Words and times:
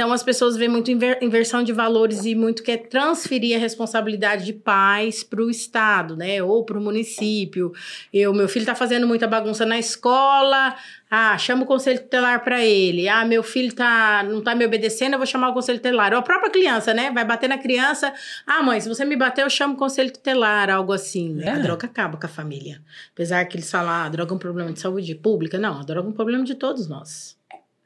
Então 0.00 0.14
as 0.14 0.22
pessoas 0.22 0.56
veem 0.56 0.70
muito 0.70 0.90
inver 0.90 1.18
inversão 1.20 1.62
de 1.62 1.74
valores 1.74 2.24
e 2.24 2.34
muito 2.34 2.62
quer 2.62 2.88
transferir 2.88 3.54
a 3.54 3.60
responsabilidade 3.60 4.46
de 4.46 4.54
pais 4.54 5.22
para 5.22 5.42
o 5.42 5.50
Estado, 5.50 6.16
né? 6.16 6.42
Ou 6.42 6.64
para 6.64 6.78
o 6.78 6.80
município. 6.80 7.70
Eu, 8.10 8.32
meu 8.32 8.48
filho 8.48 8.62
está 8.62 8.74
fazendo 8.74 9.06
muita 9.06 9.26
bagunça 9.26 9.66
na 9.66 9.78
escola. 9.78 10.74
Ah, 11.10 11.36
chama 11.36 11.64
o 11.64 11.66
conselho 11.66 12.00
tutelar 12.00 12.42
para 12.42 12.64
ele. 12.64 13.10
Ah, 13.10 13.26
meu 13.26 13.42
filho 13.42 13.74
tá, 13.74 14.22
não 14.22 14.40
tá 14.40 14.54
me 14.54 14.64
obedecendo, 14.64 15.12
eu 15.12 15.18
vou 15.18 15.26
chamar 15.26 15.50
o 15.50 15.52
conselho 15.52 15.78
tutelar. 15.78 16.14
Ou 16.14 16.20
a 16.20 16.22
própria 16.22 16.48
criança, 16.48 16.94
né? 16.94 17.10
Vai 17.10 17.26
bater 17.26 17.50
na 17.50 17.58
criança. 17.58 18.10
Ah, 18.46 18.62
mãe, 18.62 18.80
se 18.80 18.88
você 18.88 19.04
me 19.04 19.16
bater, 19.16 19.42
eu 19.42 19.50
chamo 19.50 19.74
o 19.74 19.76
conselho 19.76 20.10
tutelar, 20.10 20.70
algo 20.70 20.94
assim. 20.94 21.42
É. 21.42 21.50
A 21.50 21.58
droga 21.58 21.84
acaba 21.84 22.16
com 22.16 22.24
a 22.24 22.30
família. 22.30 22.80
Apesar 23.12 23.44
que 23.44 23.54
eles 23.54 23.70
falam, 23.70 23.90
ah, 23.90 24.04
a 24.06 24.08
droga 24.08 24.32
é 24.32 24.34
um 24.34 24.38
problema 24.38 24.72
de 24.72 24.80
saúde 24.80 25.14
pública. 25.14 25.58
Não, 25.58 25.78
a 25.78 25.82
droga 25.82 26.08
é 26.08 26.10
um 26.10 26.14
problema 26.14 26.42
de 26.42 26.54
todos 26.54 26.88
nós. 26.88 27.38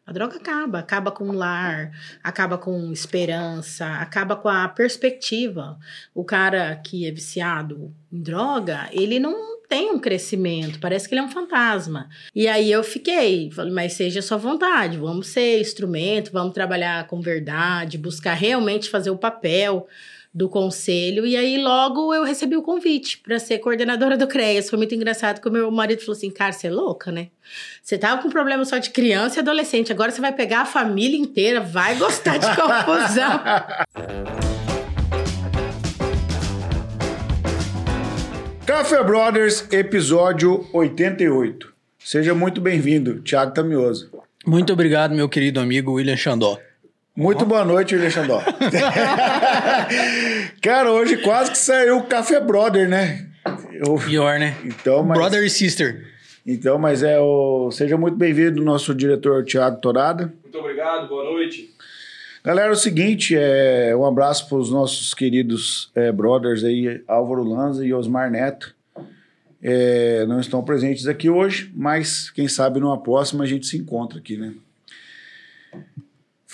A 0.06 0.12
droga 0.12 0.36
acaba, 0.36 0.80
acaba 0.80 1.10
com 1.10 1.32
lar, 1.32 1.90
acaba 2.22 2.58
com 2.58 2.92
esperança, 2.92 3.86
acaba 3.86 4.36
com 4.36 4.48
a 4.50 4.68
perspectiva. 4.68 5.78
O 6.14 6.22
cara 6.22 6.76
que 6.76 7.06
é 7.06 7.10
viciado 7.10 7.90
em 8.12 8.20
droga, 8.20 8.88
ele 8.92 9.18
não 9.18 9.54
tem 9.66 9.90
um 9.90 9.98
crescimento, 9.98 10.78
parece 10.78 11.08
que 11.08 11.14
ele 11.14 11.22
é 11.22 11.24
um 11.24 11.30
fantasma. 11.30 12.08
E 12.34 12.46
aí 12.46 12.70
eu 12.70 12.84
fiquei, 12.84 13.50
falei, 13.50 13.72
mas 13.72 13.94
seja 13.94 14.20
sua 14.20 14.36
vontade, 14.36 14.98
vamos 14.98 15.28
ser 15.28 15.58
instrumento, 15.58 16.30
vamos 16.30 16.52
trabalhar 16.52 17.06
com 17.06 17.22
verdade, 17.22 17.96
buscar 17.96 18.34
realmente 18.34 18.90
fazer 18.90 19.08
o 19.10 19.16
papel 19.16 19.88
do 20.34 20.48
conselho. 20.48 21.24
E 21.24 21.36
aí, 21.36 21.62
logo 21.62 22.12
eu 22.12 22.24
recebi 22.24 22.56
o 22.56 22.62
convite 22.62 23.18
para 23.18 23.38
ser 23.38 23.58
coordenadora 23.58 24.16
do 24.16 24.26
CREAS. 24.26 24.68
Foi 24.68 24.76
muito 24.76 24.94
engraçado 24.94 25.40
que 25.40 25.48
o 25.48 25.52
meu 25.52 25.70
marido 25.70 26.00
falou 26.00 26.16
assim: 26.16 26.30
cara, 26.30 26.52
você 26.52 26.66
é 26.66 26.70
louca, 26.70 27.12
né? 27.12 27.28
Você 27.80 27.96
tava 27.96 28.20
com 28.20 28.28
problema 28.28 28.64
só 28.64 28.78
de 28.78 28.90
criança 28.90 29.38
e 29.38 29.40
adolescente, 29.40 29.92
agora 29.92 30.10
você 30.10 30.20
vai 30.20 30.32
pegar 30.32 30.62
a 30.62 30.66
família 30.66 31.16
inteira, 31.16 31.60
vai 31.60 31.94
gostar 31.94 32.38
de 32.38 32.46
confusão. 32.48 33.40
Café 38.66 39.04
Brothers, 39.04 39.70
episódio 39.70 40.66
88. 40.72 41.72
Seja 41.98 42.34
muito 42.34 42.60
bem-vindo, 42.62 43.20
Thiago 43.20 43.52
Tamioso. 43.52 44.10
Muito 44.46 44.72
obrigado, 44.72 45.14
meu 45.14 45.28
querido 45.28 45.60
amigo 45.60 45.92
William 45.92 46.16
Xandó. 46.16 46.58
Muito 47.16 47.46
boa 47.46 47.64
noite, 47.64 47.94
William 47.94 48.10
Xandó. 48.10 48.42
Cara, 50.60 50.90
hoje 50.90 51.18
quase 51.18 51.52
que 51.52 51.58
saiu 51.58 51.98
o 51.98 52.02
Café 52.02 52.40
Brother, 52.40 52.88
né? 52.88 53.28
Eu... 53.70 53.94
Pior, 53.94 54.36
né? 54.40 54.56
Então, 54.64 55.04
mas... 55.04 55.16
Brother 55.16 55.44
e 55.44 55.48
sister. 55.48 56.12
Então, 56.44 56.76
mas 56.76 57.04
é 57.04 57.20
o. 57.20 57.70
Seja 57.70 57.96
muito 57.96 58.16
bem-vindo, 58.16 58.64
nosso 58.64 58.92
diretor 58.92 59.44
Tiago 59.44 59.80
Torada. 59.80 60.34
Muito 60.42 60.58
obrigado, 60.58 61.08
boa 61.08 61.22
noite. 61.22 61.72
Galera, 62.42 62.70
é 62.70 62.72
o 62.72 62.76
seguinte, 62.76 63.36
é, 63.38 63.94
um 63.96 64.04
abraço 64.04 64.48
para 64.48 64.58
os 64.58 64.72
nossos 64.72 65.14
queridos 65.14 65.92
é, 65.94 66.10
brothers 66.10 66.64
aí, 66.64 67.00
Álvaro 67.06 67.44
Lanza 67.44 67.86
e 67.86 67.94
Osmar 67.94 68.28
Neto. 68.28 68.74
É, 69.62 70.26
não 70.26 70.40
estão 70.40 70.64
presentes 70.64 71.06
aqui 71.06 71.30
hoje, 71.30 71.70
mas 71.76 72.28
quem 72.30 72.48
sabe 72.48 72.80
numa 72.80 73.00
próxima 73.00 73.44
a 73.44 73.46
gente 73.46 73.66
se 73.66 73.78
encontra 73.78 74.18
aqui, 74.18 74.36
né? 74.36 74.52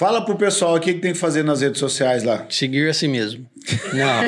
Fala 0.01 0.25
pro 0.25 0.35
pessoal 0.35 0.77
o 0.77 0.81
que, 0.81 0.95
que 0.95 1.01
tem 1.01 1.13
que 1.13 1.19
fazer 1.19 1.43
nas 1.43 1.61
redes 1.61 1.79
sociais 1.79 2.25
lá. 2.25 2.47
Seguir 2.49 2.89
a 2.89 2.95
si 2.95 3.07
mesmo. 3.07 3.47
Não. 3.93 4.23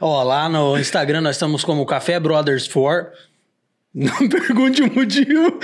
Ó, 0.00 0.20
lá 0.24 0.48
no 0.48 0.76
Instagram 0.76 1.20
nós 1.20 1.36
estamos 1.36 1.62
como 1.62 1.86
Café 1.86 2.18
Brothers 2.18 2.66
4. 2.66 3.12
Não 3.94 4.12
pergunte 4.28 4.82
o 4.82 4.92
motivo 4.92 5.60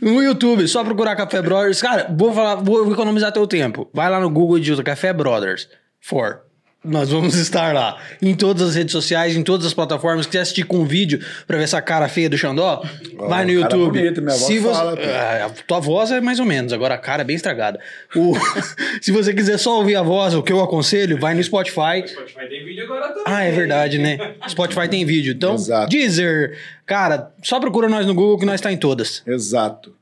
no 0.00 0.22
YouTube. 0.22 0.66
Só 0.66 0.82
procurar 0.82 1.14
Café 1.14 1.42
Brothers. 1.42 1.82
Cara, 1.82 2.06
vou 2.10 2.32
falar, 2.32 2.54
vou 2.54 2.90
economizar 2.90 3.30
teu 3.32 3.46
tempo. 3.46 3.90
Vai 3.92 4.08
lá 4.08 4.18
no 4.18 4.30
Google 4.30 4.56
e 4.56 4.62
digita 4.62 4.82
Café 4.82 5.12
Brothers 5.12 5.68
4. 6.08 6.40
Nós 6.84 7.10
vamos 7.10 7.36
estar 7.36 7.72
lá. 7.72 7.96
Em 8.20 8.34
todas 8.34 8.70
as 8.70 8.74
redes 8.74 8.90
sociais, 8.90 9.36
em 9.36 9.42
todas 9.44 9.66
as 9.66 9.72
plataformas. 9.72 10.26
Quiser 10.26 10.40
assistir 10.40 10.64
com 10.64 10.84
vídeo 10.84 11.20
pra 11.46 11.56
ver 11.56 11.62
essa 11.62 11.80
cara 11.80 12.08
feia 12.08 12.28
do 12.28 12.36
Xandó, 12.36 12.82
oh, 13.18 13.28
vai 13.28 13.44
no 13.44 13.52
YouTube. 13.52 14.00
Bonito, 14.00 14.20
minha 14.20 14.34
Se 14.34 14.58
voz 14.58 14.76
você... 14.76 14.82
fala, 14.82 15.00
é, 15.00 15.42
a 15.42 15.50
tua 15.50 15.78
voz 15.78 16.10
é 16.10 16.20
mais 16.20 16.40
ou 16.40 16.46
menos, 16.46 16.72
agora 16.72 16.94
a 16.94 16.98
cara 16.98 17.22
é 17.22 17.24
bem 17.24 17.36
estragada. 17.36 17.78
O... 18.16 18.34
Se 19.00 19.12
você 19.12 19.32
quiser 19.32 19.58
só 19.58 19.78
ouvir 19.78 19.94
a 19.94 20.02
voz, 20.02 20.34
o 20.34 20.42
que 20.42 20.52
eu 20.52 20.60
aconselho, 20.60 21.20
vai 21.20 21.34
no 21.34 21.42
Spotify. 21.42 22.02
O 22.04 22.08
Spotify 22.08 22.48
tem 22.48 22.64
vídeo 22.64 22.84
agora 22.84 23.08
também. 23.08 23.24
Ah, 23.26 23.44
é 23.44 23.52
verdade, 23.52 23.98
né? 23.98 24.34
Spotify 24.48 24.88
tem 24.88 25.04
vídeo. 25.04 25.34
Então, 25.34 25.54
Exato. 25.54 25.88
Deezer. 25.88 26.58
Cara, 26.84 27.32
só 27.44 27.60
procura 27.60 27.88
nós 27.88 28.06
no 28.06 28.14
Google 28.14 28.38
que 28.38 28.46
nós 28.46 28.56
está 28.56 28.72
em 28.72 28.76
todas. 28.76 29.22
Exato. 29.24 29.94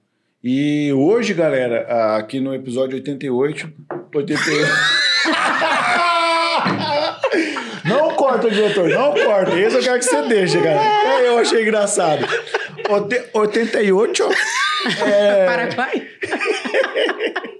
E 0.42 0.90
hoje, 0.94 1.34
galera, 1.34 2.16
aqui 2.16 2.40
no 2.40 2.54
episódio 2.54 2.94
88. 2.96 3.70
88. 4.14 4.70
Não 8.30 8.38
corta, 8.38 8.50
diretor, 8.50 8.88
não 8.88 9.12
corta. 9.12 9.58
Esse 9.58 9.76
eu 9.76 9.82
quero 9.82 9.98
que 9.98 10.04
você 10.04 10.22
deixe, 10.28 10.60
cara. 10.60 10.80
É, 10.80 11.28
eu 11.28 11.38
achei 11.38 11.62
engraçado. 11.62 12.26
88. 13.32 14.28
É... 15.04 15.46
Paraguai? 15.46 16.08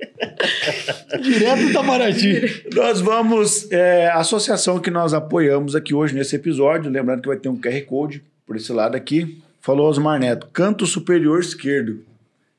Direto 1.21 1.63
do 1.63 1.71
Itamaraty. 1.71 2.67
Nós 2.75 3.01
vamos. 3.01 3.71
É, 3.71 4.09
a 4.09 4.19
associação 4.19 4.79
que 4.79 4.91
nós 4.91 5.13
apoiamos 5.13 5.75
aqui 5.75 5.95
hoje 5.95 6.15
nesse 6.15 6.37
episódio, 6.37 6.91
lembrando 6.91 7.23
que 7.23 7.29
vai 7.29 7.37
ter 7.37 7.49
um 7.49 7.61
QR 7.61 7.81
Code 7.87 8.23
por 8.47 8.57
esse 8.57 8.73
lado 8.73 8.97
aqui. 8.97 9.39
Falou 9.61 9.89
Osmar 9.89 10.19
Neto, 10.19 10.49
canto 10.53 10.87
superior 10.87 11.41
esquerdo. 11.41 12.03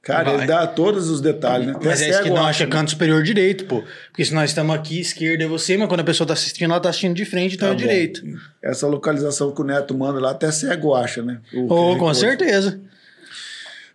Cara, 0.03 0.31
Vai. 0.31 0.35
ele 0.35 0.47
dá 0.47 0.65
todos 0.65 1.11
os 1.11 1.21
detalhes, 1.21 1.67
né? 1.67 1.75
Mas 1.83 2.01
é 2.01 2.09
isso 2.09 2.23
que 2.23 2.29
não 2.29 2.43
acha 2.43 2.65
canto 2.65 2.89
superior 2.89 3.21
direito, 3.21 3.65
pô. 3.65 3.83
Porque 4.07 4.25
se 4.25 4.33
nós 4.33 4.49
estamos 4.49 4.75
aqui, 4.75 4.99
esquerda 4.99 5.43
é 5.43 5.47
você, 5.47 5.77
mas 5.77 5.87
quando 5.87 5.99
a 5.99 6.03
pessoa 6.03 6.25
tá 6.25 6.33
assistindo, 6.33 6.71
ela 6.71 6.79
tá 6.79 6.89
assistindo 6.89 7.13
de 7.13 7.23
frente, 7.23 7.55
então 7.55 7.67
tá 7.67 7.73
é 7.73 7.77
bom. 7.77 7.81
direito. 7.81 8.23
Essa 8.63 8.87
localização 8.87 9.51
que 9.51 9.61
o 9.61 9.63
Neto 9.63 9.95
manda 9.95 10.19
lá, 10.19 10.31
até 10.31 10.51
cego 10.51 10.95
acha, 10.95 11.21
né? 11.21 11.39
Oh, 11.53 11.95
com 11.97 12.11
certeza. 12.15 12.81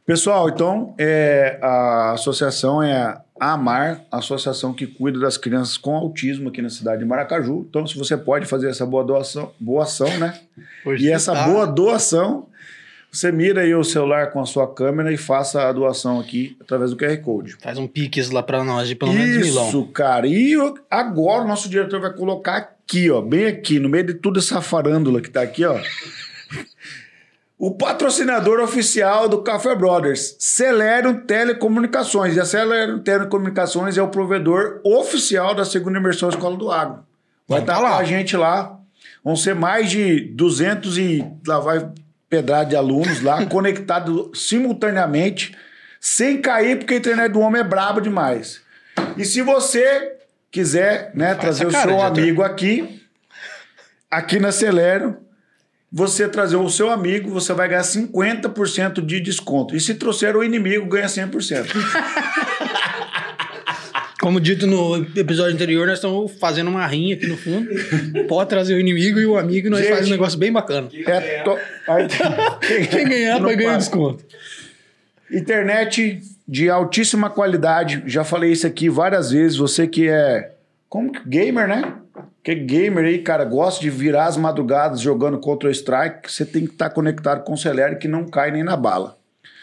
Pessoal, 0.06 0.48
então, 0.48 0.94
é, 0.96 1.58
a 1.60 2.12
associação 2.12 2.80
é 2.80 2.94
a 3.40 3.54
AMAR, 3.54 4.02
a 4.10 4.18
associação 4.18 4.72
que 4.72 4.86
cuida 4.86 5.18
das 5.18 5.36
crianças 5.36 5.76
com 5.76 5.96
autismo 5.96 6.50
aqui 6.50 6.62
na 6.62 6.70
cidade 6.70 7.00
de 7.00 7.04
Maracaju. 7.04 7.66
Então, 7.68 7.84
se 7.84 7.98
você 7.98 8.16
pode 8.16 8.46
fazer 8.46 8.68
essa 8.68 8.86
boa 8.86 9.02
doação, 9.02 9.52
boa 9.58 9.82
ação, 9.82 10.08
né? 10.18 10.38
e 11.00 11.10
essa 11.10 11.32
tá. 11.32 11.48
boa 11.48 11.66
doação 11.66 12.46
você 13.16 13.32
mira 13.32 13.62
aí 13.62 13.74
o 13.74 13.82
celular 13.82 14.30
com 14.30 14.40
a 14.40 14.44
sua 14.44 14.72
câmera 14.72 15.10
e 15.10 15.16
faça 15.16 15.66
a 15.66 15.72
doação 15.72 16.20
aqui 16.20 16.54
através 16.60 16.90
do 16.90 16.96
QR 16.98 17.16
Code. 17.22 17.56
Faz 17.62 17.78
um 17.78 17.86
piques 17.86 18.30
lá 18.30 18.42
para 18.42 18.62
nós 18.62 18.88
de 18.88 18.94
pelo 18.94 19.14
menos 19.14 19.46
milão. 19.46 19.68
Isso, 19.68 19.86
cara. 19.86 20.26
E 20.26 20.54
agora 20.90 21.44
o 21.44 21.48
nosso 21.48 21.68
diretor 21.68 21.98
vai 21.98 22.12
colocar 22.12 22.56
aqui, 22.56 23.10
ó, 23.10 23.22
bem 23.22 23.46
aqui, 23.46 23.78
no 23.78 23.88
meio 23.88 24.04
de 24.04 24.14
toda 24.14 24.38
essa 24.38 24.60
farândula 24.60 25.22
que 25.22 25.30
tá 25.30 25.40
aqui, 25.40 25.64
ó. 25.64 25.80
o 27.58 27.74
patrocinador 27.74 28.60
oficial 28.60 29.30
do 29.30 29.42
Café 29.42 29.74
Brothers, 29.74 30.36
Celero 30.38 31.22
Telecomunicações. 31.22 32.36
E 32.36 32.40
a 32.40 32.44
Celero 32.44 33.00
Telecomunicações 33.00 33.96
é 33.96 34.02
o 34.02 34.08
provedor 34.08 34.82
oficial 34.84 35.54
da 35.54 35.64
segunda 35.64 35.98
imersão 35.98 36.28
Escola 36.28 36.54
do 36.54 36.70
Agro. 36.70 36.98
Vai 37.48 37.60
estar 37.60 37.76
tá 37.76 37.80
lá. 37.80 37.96
a 37.96 38.04
gente 38.04 38.36
lá. 38.36 38.78
Vão 39.24 39.34
ser 39.34 39.54
mais 39.54 39.90
de 39.90 40.20
200 40.34 40.98
e 40.98 41.26
lá 41.46 41.58
vai 41.58 41.90
pedrada 42.28 42.70
de 42.70 42.76
alunos 42.76 43.20
lá, 43.20 43.44
conectado 43.46 44.30
simultaneamente, 44.34 45.56
sem 46.00 46.40
cair, 46.40 46.78
porque 46.78 46.94
a 46.94 46.98
internet 46.98 47.32
do 47.32 47.40
homem 47.40 47.60
é 47.60 47.64
braba 47.64 48.00
demais. 48.00 48.60
E 49.16 49.24
se 49.24 49.42
você 49.42 50.16
quiser 50.50 51.10
né, 51.14 51.34
trazer 51.34 51.66
o 51.66 51.70
seu 51.70 52.00
amigo 52.00 52.42
aqui, 52.42 53.02
aqui 54.10 54.38
na 54.38 54.52
Celero, 54.52 55.18
você 55.90 56.28
trazer 56.28 56.56
o 56.56 56.68
seu 56.68 56.90
amigo, 56.90 57.30
você 57.30 57.52
vai 57.52 57.68
ganhar 57.68 57.82
50% 57.82 59.04
de 59.04 59.20
desconto. 59.20 59.74
E 59.76 59.80
se 59.80 59.94
trouxer 59.94 60.36
o 60.36 60.44
inimigo, 60.44 60.86
ganha 60.86 61.06
100%. 61.06 61.66
Como 64.26 64.40
dito 64.40 64.66
no 64.66 64.96
episódio 65.16 65.54
anterior, 65.54 65.86
nós 65.86 65.98
estamos 65.98 66.32
fazendo 66.40 66.66
uma 66.66 66.84
rinha 66.84 67.14
aqui 67.14 67.28
no 67.28 67.36
fundo. 67.36 67.70
Pode 68.26 68.50
trazer 68.50 68.74
o 68.74 68.80
inimigo 68.80 69.20
e 69.20 69.24
o 69.24 69.38
amigo 69.38 69.68
e 69.68 69.70
nós 69.70 69.86
fazemos 69.86 70.08
um 70.08 70.10
negócio 70.10 70.36
bem 70.36 70.50
bacana. 70.50 70.88
É 71.06 71.44
to... 71.44 71.56
Quem 72.90 73.08
ganhar 73.08 73.38
vai 73.38 73.54
ganhar 73.54 73.76
desconto. 73.76 74.24
Internet 75.30 76.20
de 76.48 76.68
altíssima 76.68 77.30
qualidade. 77.30 78.02
Já 78.06 78.24
falei 78.24 78.50
isso 78.50 78.66
aqui 78.66 78.88
várias 78.88 79.30
vezes. 79.30 79.56
Você 79.58 79.86
que 79.86 80.08
é 80.08 80.54
como 80.88 81.12
gamer, 81.24 81.68
né? 81.68 81.94
Que 82.42 82.56
gamer 82.56 83.04
aí, 83.04 83.20
cara, 83.20 83.44
gosta 83.44 83.80
de 83.80 83.90
virar 83.90 84.26
as 84.26 84.36
madrugadas 84.36 85.00
jogando 85.00 85.38
Counter 85.38 85.70
Strike, 85.70 86.32
você 86.32 86.44
tem 86.44 86.66
que 86.66 86.72
estar 86.72 86.88
tá 86.88 86.94
conectado 86.96 87.44
com 87.44 87.52
o 87.52 87.56
Celere 87.56 87.94
que 87.94 88.08
não 88.08 88.26
cai 88.26 88.50
nem 88.50 88.64
na 88.64 88.76
bala. 88.76 89.16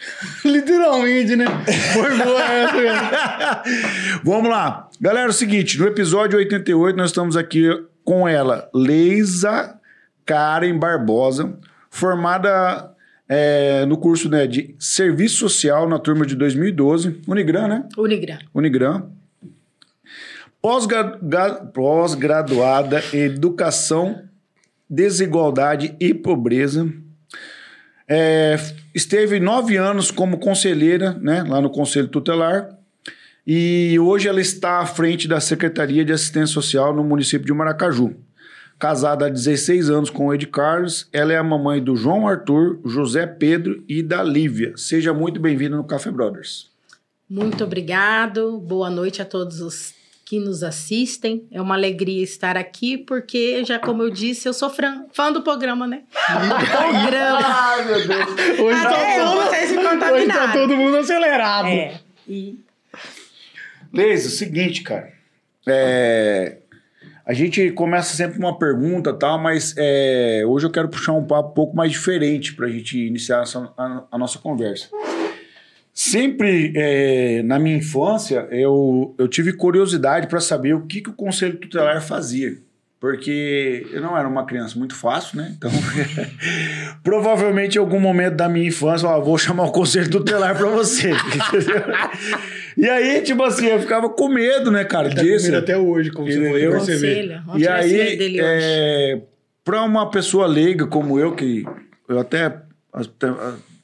Literalmente, 0.45 1.35
né? 1.35 1.45
Foi 1.93 2.17
boa 2.17 2.43
essa. 2.43 3.63
Vamos 4.23 4.49
lá. 4.49 4.89
Galera, 4.99 5.27
é 5.27 5.29
o 5.29 5.33
seguinte, 5.33 5.79
no 5.79 5.87
episódio 5.87 6.37
88 6.37 6.95
nós 6.95 7.09
estamos 7.09 7.35
aqui 7.37 7.69
com 8.03 8.27
ela, 8.27 8.69
Leisa 8.73 9.79
Karen 10.25 10.77
Barbosa, 10.77 11.57
formada 11.89 12.91
é, 13.27 13.85
no 13.85 13.97
curso 13.97 14.29
né, 14.29 14.47
de 14.47 14.75
Serviço 14.79 15.37
Social 15.37 15.87
na 15.87 15.99
turma 15.99 16.25
de 16.25 16.35
2012, 16.35 17.21
Unigran, 17.27 17.67
né? 17.67 17.85
Unigran. 17.97 18.39
Unigran. 18.53 19.03
Pós-graduada 21.73 23.03
em 23.13 23.19
Educação, 23.19 24.23
Desigualdade 24.89 25.95
e 25.99 26.13
Pobreza. 26.13 26.87
É, 28.07 28.57
esteve 28.93 29.39
nove 29.39 29.77
anos 29.77 30.11
como 30.11 30.37
conselheira, 30.37 31.13
né, 31.21 31.43
lá 31.43 31.61
no 31.61 31.69
Conselho 31.69 32.07
Tutelar. 32.07 32.77
E 33.45 33.97
hoje 33.99 34.27
ela 34.27 34.39
está 34.39 34.79
à 34.79 34.85
frente 34.85 35.27
da 35.27 35.39
Secretaria 35.39 36.05
de 36.05 36.13
Assistência 36.13 36.53
Social 36.53 36.93
no 36.93 37.03
município 37.03 37.45
de 37.45 37.53
Maracaju. 37.53 38.15
Casada 38.79 39.27
há 39.27 39.29
16 39.29 39.89
anos 39.89 40.09
com 40.09 40.27
o 40.27 40.33
Ed 40.33 40.47
Carlos, 40.47 41.07
ela 41.13 41.31
é 41.31 41.37
a 41.37 41.43
mamãe 41.43 41.81
do 41.81 41.95
João 41.95 42.27
Arthur, 42.27 42.79
José 42.85 43.25
Pedro 43.25 43.83
e 43.87 44.01
da 44.01 44.23
Lívia. 44.23 44.73
Seja 44.75 45.13
muito 45.13 45.39
bem-vinda 45.39 45.77
no 45.77 45.83
Café 45.83 46.11
Brothers. 46.11 46.69
Muito 47.29 47.63
obrigado. 47.63 48.59
Boa 48.59 48.89
noite 48.89 49.21
a 49.21 49.25
todos 49.25 49.61
os 49.61 49.93
que 50.25 50.39
nos 50.39 50.63
assistem. 50.63 51.45
É 51.51 51.61
uma 51.61 51.75
alegria 51.75 52.23
estar 52.23 52.57
aqui, 52.57 52.97
porque, 52.97 53.63
já 53.65 53.77
como 53.79 54.01
eu 54.03 54.09
disse, 54.09 54.47
eu 54.47 54.53
sou 54.53 54.69
fã, 54.69 55.05
fã 55.13 55.31
do 55.31 55.41
programa, 55.41 55.85
né? 55.87 56.03
programa. 56.27 57.39
Ai, 57.43 57.85
meu 57.85 58.07
Deus. 58.07 58.59
Hoje 58.59 58.85
Até 58.85 59.19
eu, 59.19 59.25
vocês 59.43 59.69
se 59.69 59.77
hoje 59.77 60.27
tá 60.27 60.51
todo 60.53 60.75
mundo 60.75 60.97
acelerado. 60.97 61.67
É. 61.67 61.99
E 62.27 62.57
Leis, 63.93 64.23
é 64.25 64.27
o 64.27 64.31
seguinte, 64.31 64.81
cara. 64.81 65.11
É, 65.67 66.57
a 67.25 67.33
gente 67.33 67.71
começa 67.71 68.15
sempre 68.15 68.37
com 68.37 68.45
uma 68.45 68.57
pergunta 68.57 69.13
tal, 69.13 69.37
mas 69.39 69.73
é, 69.77 70.43
hoje 70.47 70.65
eu 70.65 70.71
quero 70.71 70.89
puxar 70.89 71.13
um 71.13 71.25
papo 71.25 71.49
um 71.49 71.53
pouco 71.53 71.75
mais 71.75 71.91
diferente 71.91 72.53
para 72.53 72.65
a 72.65 72.69
gente 72.69 72.97
iniciar 72.97 73.43
essa- 73.43 73.71
a, 73.77 74.03
a 74.11 74.17
nossa 74.17 74.39
conversa. 74.39 74.87
Sempre 76.09 76.73
é, 76.75 77.41
na 77.43 77.57
minha 77.57 77.77
infância 77.77 78.47
eu, 78.51 79.15
eu 79.17 79.27
tive 79.27 79.53
curiosidade 79.53 80.27
para 80.27 80.39
saber 80.41 80.73
o 80.73 80.81
que, 80.85 81.01
que 81.01 81.09
o 81.09 81.13
Conselho 81.13 81.57
Tutelar 81.57 82.01
fazia. 82.01 82.57
Porque 82.99 83.85
eu 83.91 84.01
não 84.01 84.17
era 84.17 84.27
uma 84.27 84.45
criança 84.45 84.79
muito 84.79 84.95
fácil, 84.95 85.37
né? 85.37 85.53
Então, 85.57 85.69
provavelmente 87.03 87.75
em 87.75 87.79
algum 87.79 87.99
momento 87.99 88.35
da 88.35 88.47
minha 88.49 88.67
infância, 88.67 89.07
ó, 89.07 89.19
vou 89.21 89.37
chamar 89.37 89.63
o 89.65 89.71
Conselho 89.71 90.09
Tutelar 90.09 90.57
para 90.57 90.67
você. 90.69 91.11
entendeu? 91.11 91.83
e 92.77 92.89
aí, 92.89 93.21
tipo 93.21 93.43
assim, 93.43 93.67
eu 93.67 93.79
ficava 93.79 94.09
com 94.09 94.29
medo, 94.29 94.71
né, 94.71 94.83
cara, 94.85 95.09
Tá 95.09 95.21
disso. 95.21 95.45
comendo 95.47 95.57
até 95.57 95.77
hoje, 95.77 96.11
como 96.11 96.27
você 96.31 96.39
perceber. 96.39 96.69
conselho. 96.77 97.41
Vamos 97.45 97.61
E 97.61 97.65
medo 97.65 97.73
aí, 97.73 98.37
é, 98.39 99.21
para 99.63 99.83
uma 99.83 100.09
pessoa 100.09 100.47
leiga 100.47 100.87
como 100.87 101.19
eu, 101.19 101.33
que 101.35 101.65
eu 102.07 102.19
até, 102.19 102.45
até, 102.93 103.27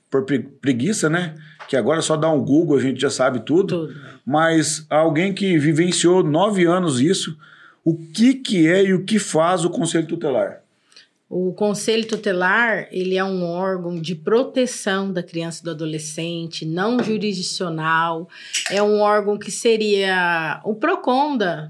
por 0.09 0.23
pre- 0.25 0.39
preguiça, 0.39 1.09
né? 1.09 1.35
Que 1.69 1.77
agora 1.77 1.99
é 1.99 2.01
só 2.01 2.17
dar 2.17 2.31
um 2.31 2.43
Google, 2.43 2.77
a 2.77 2.81
gente 2.81 2.99
já 2.99 3.11
sabe 3.11 3.41
tudo. 3.41 3.87
Tudo. 3.87 4.01
Mas 4.25 4.87
alguém 4.89 5.31
que 5.31 5.55
vivenciou 5.59 6.23
nove 6.23 6.65
anos 6.65 6.99
isso, 6.99 7.37
o 7.85 7.95
que, 7.95 8.33
que 8.33 8.67
é 8.67 8.85
e 8.85 8.93
o 8.95 9.05
que 9.05 9.19
faz 9.19 9.63
o 9.63 9.69
Conselho 9.69 10.07
Tutelar? 10.07 10.63
O 11.29 11.53
Conselho 11.53 12.07
Tutelar, 12.07 12.87
ele 12.91 13.15
é 13.15 13.23
um 13.23 13.43
órgão 13.43 14.01
de 14.01 14.15
proteção 14.15 15.13
da 15.13 15.21
criança 15.21 15.61
e 15.61 15.63
do 15.65 15.69
adolescente, 15.69 16.65
não 16.65 17.03
jurisdicional. 17.03 18.27
É 18.71 18.81
um 18.81 18.99
órgão 18.99 19.37
que 19.37 19.51
seria 19.51 20.59
o 20.63 20.73
PROCON 20.73 21.37
da, 21.37 21.69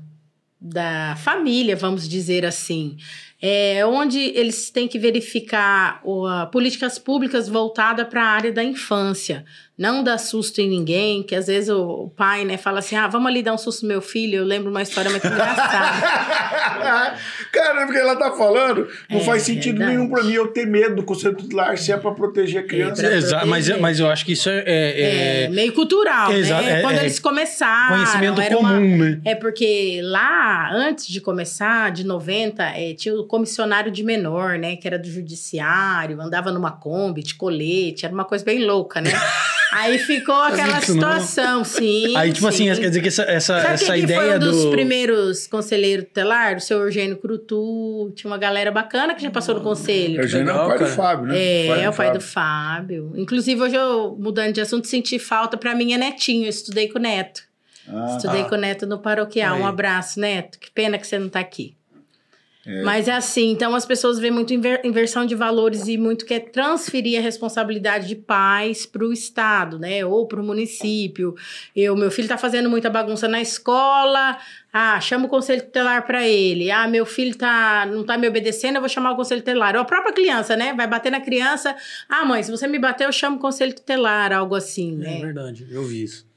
da 0.61 1.17
família, 1.17 1.75
vamos 1.75 2.07
dizer 2.07 2.45
assim. 2.45 2.95
É 3.41 3.85
onde 3.85 4.17
eles 4.17 4.69
têm 4.69 4.87
que 4.87 4.97
verificar 4.97 6.01
a, 6.05 6.45
políticas 6.45 6.97
públicas 6.97 7.49
voltadas 7.49 8.07
para 8.07 8.23
a 8.23 8.29
área 8.29 8.53
da 8.53 8.63
infância. 8.63 9.45
Não 9.79 10.03
dar 10.03 10.17
susto 10.17 10.59
em 10.59 10.67
ninguém, 10.69 11.23
que 11.23 11.33
às 11.33 11.47
vezes 11.47 11.69
o, 11.69 12.11
pai 12.17 12.43
né, 12.43 12.57
fala 12.57 12.79
assim: 12.79 12.97
ah, 12.97 13.07
vamos 13.07 13.27
ali 13.29 13.41
dar 13.41 13.53
um 13.53 13.57
susto 13.57 13.83
no 13.83 13.87
meu 13.87 14.01
filho. 14.01 14.39
Eu 14.39 14.43
lembro 14.43 14.69
uma 14.69 14.81
história 14.81 15.09
muito 15.09 15.25
engraçada. 15.25 17.15
Cara, 17.51 17.85
porque 17.85 17.97
ela 17.97 18.15
tá 18.17 18.31
falando, 18.31 18.87
não 19.09 19.19
É, 19.19 19.23
faz 19.23 19.43
sentido 19.43 19.77
verdade. 19.77 19.97
nenhum 19.97 20.09
pra 20.09 20.21
mim 20.23 20.33
eu 20.33 20.47
ter 20.47 20.65
medo 20.67 20.97
do 20.97 21.03
Conselho 21.03 21.35
Tutelar 21.35 21.77
se 21.77 21.91
é 21.93 21.97
pra 21.97 22.11
proteger 22.11 22.63
a 22.63 22.67
criança. 22.67 23.01
pra 23.01 23.15
Exato, 23.15 23.47
mas, 23.47 23.69
mas 23.79 23.99
eu 24.01 24.09
acho 24.09 24.25
que 24.25 24.33
isso 24.33 24.49
é, 24.49 24.63
é- 24.65 25.43
É, 25.45 25.47
meio 25.49 25.71
cultural, 25.73 26.31
Exato, 26.33 26.63
né? 26.63 26.79
é- 26.79 26.81
Quando 26.81 26.97
é 26.97 27.01
eles 27.03 27.19
começaram. 27.19 27.95
conhecimento 27.95 28.41
era 28.41 28.57
uma- 28.57 28.73
comum, 28.73 28.97
né? 28.97 29.21
É 29.23 29.33
porque 29.35 30.01
lá, 30.03 30.71
antes 30.73 31.07
de 31.07 31.21
começar, 31.21 31.91
de 31.91 32.05
90, 32.05 32.63
é, 32.63 32.93
tinha 32.93 33.15
o 33.15 33.23
comissionário 33.23 33.91
de 33.91 34.03
menor, 34.03 34.57
né? 34.57 34.75
Que 34.75 34.87
era 34.87 34.99
do 34.99 35.09
judiciário, 35.09 36.19
andava 36.21 36.51
numa 36.51 36.71
Kombi, 36.71 37.23
de 37.23 37.35
colete, 37.35 38.05
era 38.05 38.13
uma 38.13 38.25
coisa 38.25 38.43
bem 38.43 38.65
louca, 38.65 38.99
né? 39.01 39.09
Aí 39.71 39.99
ficou 39.99 40.35
aquela 40.35 40.81
situação, 40.81 41.63
sim. 41.63 42.15
Aí, 42.15 42.31
tipo 42.31 42.51
sim. 42.51 42.69
assim, 42.69 42.81
quer 42.81 42.89
dizer 42.89 43.01
que 43.01 43.07
essa, 43.07 43.23
essa, 43.23 43.61
Sabe 43.61 43.73
essa 43.73 43.93
que 43.93 43.99
ideia 43.99 44.19
foi 44.19 44.35
um 44.35 44.39
dos 44.39 44.63
do. 44.63 44.71
primeiros 44.71 45.47
conselheiros 45.47 46.05
tutelar? 46.05 46.57
O 46.57 46.59
seu 46.59 46.79
Eugênio 46.79 47.17
Crutu. 47.17 48.11
Tinha 48.15 48.31
uma 48.31 48.37
galera 48.37 48.71
bacana 48.71 49.13
que 49.13 49.21
já 49.21 49.31
passou 49.31 49.55
no 49.55 49.61
conselho. 49.61 50.21
Eugênio 50.21 50.49
é 50.49 50.53
o 50.53 50.67
pai 50.67 50.77
do 50.77 50.83
cara. 50.83 50.95
Fábio, 50.95 51.25
né? 51.27 51.39
É, 51.39 51.67
é 51.83 51.89
o 51.89 51.93
pai 51.93 52.07
Fábio. 52.07 52.13
do 52.13 52.25
Fábio. 52.25 53.13
Inclusive, 53.15 53.61
hoje 53.61 53.75
eu, 53.75 54.17
mudando 54.19 54.53
de 54.53 54.61
assunto, 54.61 54.87
senti 54.87 55.19
falta 55.19 55.57
pra 55.57 55.75
minha 55.75 55.97
netinho. 55.97 56.45
Eu 56.45 56.49
estudei 56.49 56.87
com 56.87 56.99
o 56.99 57.01
Neto. 57.01 57.41
Ah, 57.87 58.15
estudei 58.15 58.43
tá. 58.43 58.49
com 58.49 58.55
o 58.55 58.57
Neto 58.57 58.85
no 58.85 58.99
paroquial. 58.99 59.55
Aí. 59.55 59.61
Um 59.61 59.67
abraço, 59.67 60.19
Neto. 60.19 60.59
Que 60.59 60.71
pena 60.71 60.97
que 60.97 61.07
você 61.07 61.17
não 61.17 61.29
tá 61.29 61.39
aqui. 61.39 61.75
É. 62.71 62.83
Mas 62.83 63.07
é 63.07 63.13
assim, 63.13 63.49
então 63.49 63.73
as 63.73 63.83
pessoas 63.83 64.19
veem 64.19 64.31
muito 64.31 64.53
inver- 64.53 64.81
inversão 64.83 65.25
de 65.25 65.33
valores 65.33 65.87
e 65.87 65.97
muito 65.97 66.23
quer 66.23 66.39
transferir 66.51 67.17
a 67.17 67.21
responsabilidade 67.23 68.07
de 68.07 68.15
pais 68.15 68.85
para 68.85 69.03
o 69.03 69.11
Estado, 69.11 69.79
né? 69.79 70.05
Ou 70.05 70.27
para 70.27 70.39
o 70.39 70.43
município. 70.43 71.33
Eu, 71.75 71.95
meu 71.95 72.11
filho 72.11 72.27
tá 72.27 72.37
fazendo 72.37 72.69
muita 72.69 72.87
bagunça 72.87 73.27
na 73.27 73.41
escola. 73.41 74.37
Ah, 74.71 75.01
chama 75.01 75.25
o 75.25 75.29
conselho 75.29 75.63
tutelar 75.63 76.05
para 76.05 76.27
ele. 76.27 76.69
Ah, 76.69 76.87
meu 76.87 77.07
filho 77.07 77.35
tá, 77.35 77.87
não 77.91 78.03
tá 78.05 78.19
me 78.19 78.27
obedecendo, 78.27 78.75
eu 78.75 78.81
vou 78.81 78.89
chamar 78.89 79.13
o 79.13 79.15
conselho 79.15 79.41
tutelar. 79.41 79.75
Ou 79.75 79.81
a 79.81 79.85
própria 79.85 80.13
criança, 80.13 80.55
né? 80.55 80.71
Vai 80.75 80.85
bater 80.85 81.11
na 81.11 81.19
criança. 81.21 81.75
Ah, 82.07 82.23
mãe, 82.23 82.43
se 82.43 82.51
você 82.51 82.67
me 82.67 82.77
bater, 82.77 83.05
eu 83.07 83.11
chamo 83.11 83.37
o 83.37 83.39
conselho 83.39 83.73
tutelar, 83.73 84.31
algo 84.31 84.53
assim, 84.53 84.93
É 84.93 84.97
né? 84.97 85.19
verdade, 85.21 85.65
eu 85.71 85.83
vi 85.85 86.03
isso. 86.03 86.28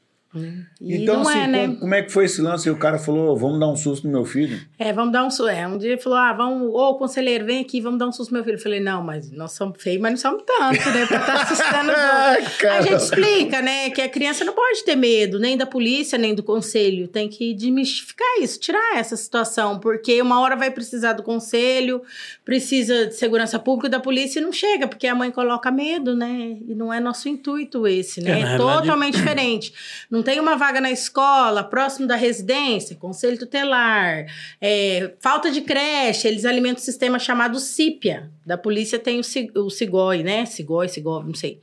E 0.81 0.97
Então, 1.03 1.17
não 1.23 1.29
assim, 1.29 1.39
é, 1.41 1.47
né? 1.47 1.67
como, 1.67 1.81
como 1.81 1.95
é 1.95 2.03
que 2.03 2.11
foi 2.13 2.25
esse 2.25 2.41
lance? 2.41 2.69
E 2.69 2.71
o 2.73 2.77
cara 2.79 2.99
falou, 2.99 3.37
vamos 3.37 3.61
dar 3.61 3.69
um 3.69 3.77
susto 3.77 4.07
no 4.07 4.13
meu 4.13 4.25
filho. 4.25 4.61
É, 4.79 4.93
vamos 4.93 5.13
dar 5.13 5.25
um 5.25 5.31
susto. 5.31 5.49
É, 5.49 5.67
um 5.67 5.77
dia 5.79 5.93
ele 5.93 6.01
falou: 6.01 6.19
ah, 6.19 6.33
vamos, 6.33 6.69
ô 6.75 6.95
conselheiro, 6.95 7.45
vem 7.45 7.61
aqui, 7.61 7.81
vamos 7.81 7.99
dar 7.99 8.07
um 8.09 8.13
susto 8.13 8.31
no 8.31 8.37
meu 8.39 8.45
filho. 8.45 8.57
Eu 8.57 8.61
falei, 8.63 8.81
não, 8.81 9.03
mas 9.03 9.31
nós 9.31 9.53
somos 9.53 9.83
feios, 9.83 10.01
mas 10.01 10.13
não 10.13 10.19
somos 10.19 10.43
tanto, 10.47 10.89
né? 10.91 11.07
Pra 11.07 11.19
estar 11.19 11.43
assustando 11.43 11.91
outros. 12.39 12.57
Cara. 12.57 12.79
A 12.79 12.83
gente 12.83 12.97
explica, 13.03 13.61
né, 13.63 13.91
que 13.91 14.01
a 14.01 14.09
criança 14.09 14.45
não 14.45 14.53
pode 14.55 14.85
ter 14.85 14.97
medo, 14.97 15.39
nem 15.39 15.57
da 15.57 15.67
polícia, 15.67 16.17
nem 16.17 16.35
do 16.35 16.43
conselho. 16.43 17.09
Tem 17.09 17.29
que 17.29 17.53
desmistificar 17.55 18.27
isso, 18.41 18.59
tirar 18.59 18.97
essa 18.97 19.17
situação, 19.17 19.79
porque 19.79 20.21
uma 20.23 20.41
hora 20.41 20.57
vai 20.57 20.71
precisar 20.71 21.13
do 21.13 21.23
conselho, 21.23 22.03
precisa 22.45 23.07
de 23.07 23.15
segurança 23.15 23.59
pública 23.59 23.89
da 23.89 24.01
polícia 24.01 24.41
e 24.41 24.43
não 24.43 24.53
chega, 24.53 24.87
porque 24.89 25.07
a 25.07 25.15
mãe 25.15 25.31
coloca 25.31 25.71
medo, 25.71 26.15
né? 26.17 26.57
E 26.67 26.75
não 26.75 26.93
é 26.93 27.01
nosso 27.01 27.29
intuito 27.29 27.87
esse, 27.87 28.21
É, 28.21 28.23
né? 28.25 28.31
É, 28.31 28.35
realidade- 28.45 28.81
totalmente 28.81 29.15
diferente. 29.19 29.73
Não 30.11 30.22
tem 30.23 30.41
uma 30.41 30.57
vaga 30.57 30.81
na 30.81 30.91
escola, 30.91 31.65
próximo 31.65 32.07
da 32.07 32.17
residência, 32.17 32.97
conselho 32.97 33.39
tutelar, 33.39 34.27
é, 34.61 35.13
falta 35.21 35.51
de 35.51 35.61
creche, 35.61 36.29
eles 36.29 36.45
alimentam 36.45 36.81
um 36.81 36.85
sistema 36.85 37.19
chamado 37.19 37.59
CIPIA. 37.59 38.31
Da 38.45 38.57
polícia 38.59 38.99
tem 38.99 39.21
o, 39.21 39.61
o 39.65 39.71
CIGOI, 39.71 40.23
né? 40.23 40.47
CIGOI, 40.47 40.89
CIGOV, 40.89 41.27
não 41.27 41.35
sei. 41.35 41.61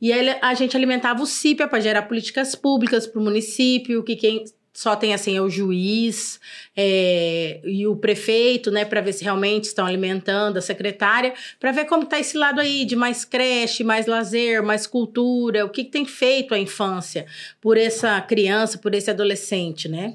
E 0.00 0.12
aí 0.12 0.36
a 0.40 0.54
gente 0.54 0.76
alimentava 0.76 1.22
o 1.22 1.26
CIPIA 1.26 1.68
para 1.68 1.80
gerar 1.80 2.02
políticas 2.02 2.54
públicas 2.54 3.06
para 3.06 3.20
o 3.20 3.24
município, 3.24 4.02
que 4.02 4.16
quem 4.16 4.44
só 4.80 4.96
tem 4.96 5.12
assim 5.12 5.36
é 5.36 5.42
o 5.42 5.50
juiz 5.50 6.40
é, 6.74 7.60
e 7.64 7.86
o 7.86 7.94
prefeito, 7.94 8.70
né, 8.70 8.82
para 8.82 9.02
ver 9.02 9.12
se 9.12 9.22
realmente 9.22 9.64
estão 9.64 9.84
alimentando 9.84 10.56
a 10.56 10.62
secretária, 10.62 11.34
para 11.60 11.70
ver 11.70 11.84
como 11.84 12.04
está 12.04 12.18
esse 12.18 12.34
lado 12.38 12.58
aí 12.62 12.86
de 12.86 12.96
mais 12.96 13.22
creche, 13.22 13.84
mais 13.84 14.06
lazer, 14.06 14.62
mais 14.62 14.86
cultura, 14.86 15.66
o 15.66 15.68
que, 15.68 15.84
que 15.84 15.90
tem 15.90 16.06
feito 16.06 16.54
a 16.54 16.58
infância 16.58 17.26
por 17.60 17.76
essa 17.76 18.18
criança, 18.22 18.78
por 18.78 18.94
esse 18.94 19.10
adolescente, 19.10 19.86
né? 19.86 20.14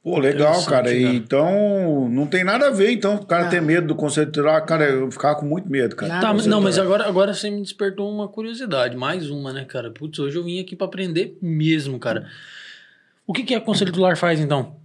Pô, 0.00 0.16
legal, 0.16 0.64
cara. 0.64 0.94
E, 0.94 1.02
cara. 1.02 1.16
então, 1.16 2.08
não 2.08 2.28
tem 2.28 2.44
nada 2.44 2.68
a 2.68 2.70
ver, 2.70 2.92
então, 2.92 3.16
o 3.16 3.26
cara 3.26 3.44
Não. 3.44 3.50
ter 3.50 3.60
medo 3.60 3.88
do 3.88 3.96
conselho 3.96 4.26
tutelar. 4.26 4.64
Cara, 4.64 4.84
eu 4.84 5.10
ficava 5.10 5.40
com 5.40 5.46
muito 5.46 5.68
medo, 5.68 5.96
cara. 5.96 6.20
Tá, 6.20 6.32
não, 6.32 6.60
mas 6.60 6.78
agora, 6.78 7.06
agora 7.08 7.34
você 7.34 7.50
me 7.50 7.60
despertou 7.60 8.08
uma 8.08 8.28
curiosidade, 8.28 8.96
mais 8.96 9.28
uma, 9.28 9.52
né, 9.52 9.64
cara? 9.64 9.90
Putz, 9.90 10.20
hoje 10.20 10.36
eu 10.36 10.44
vim 10.44 10.60
aqui 10.60 10.76
pra 10.76 10.86
aprender 10.86 11.36
mesmo, 11.42 11.98
cara. 11.98 12.28
O 13.32 13.34
que, 13.34 13.44
que 13.44 13.54
a 13.54 13.60
Conselho 13.62 13.90
Tutelar 13.90 14.14
faz, 14.14 14.38
então? 14.38 14.81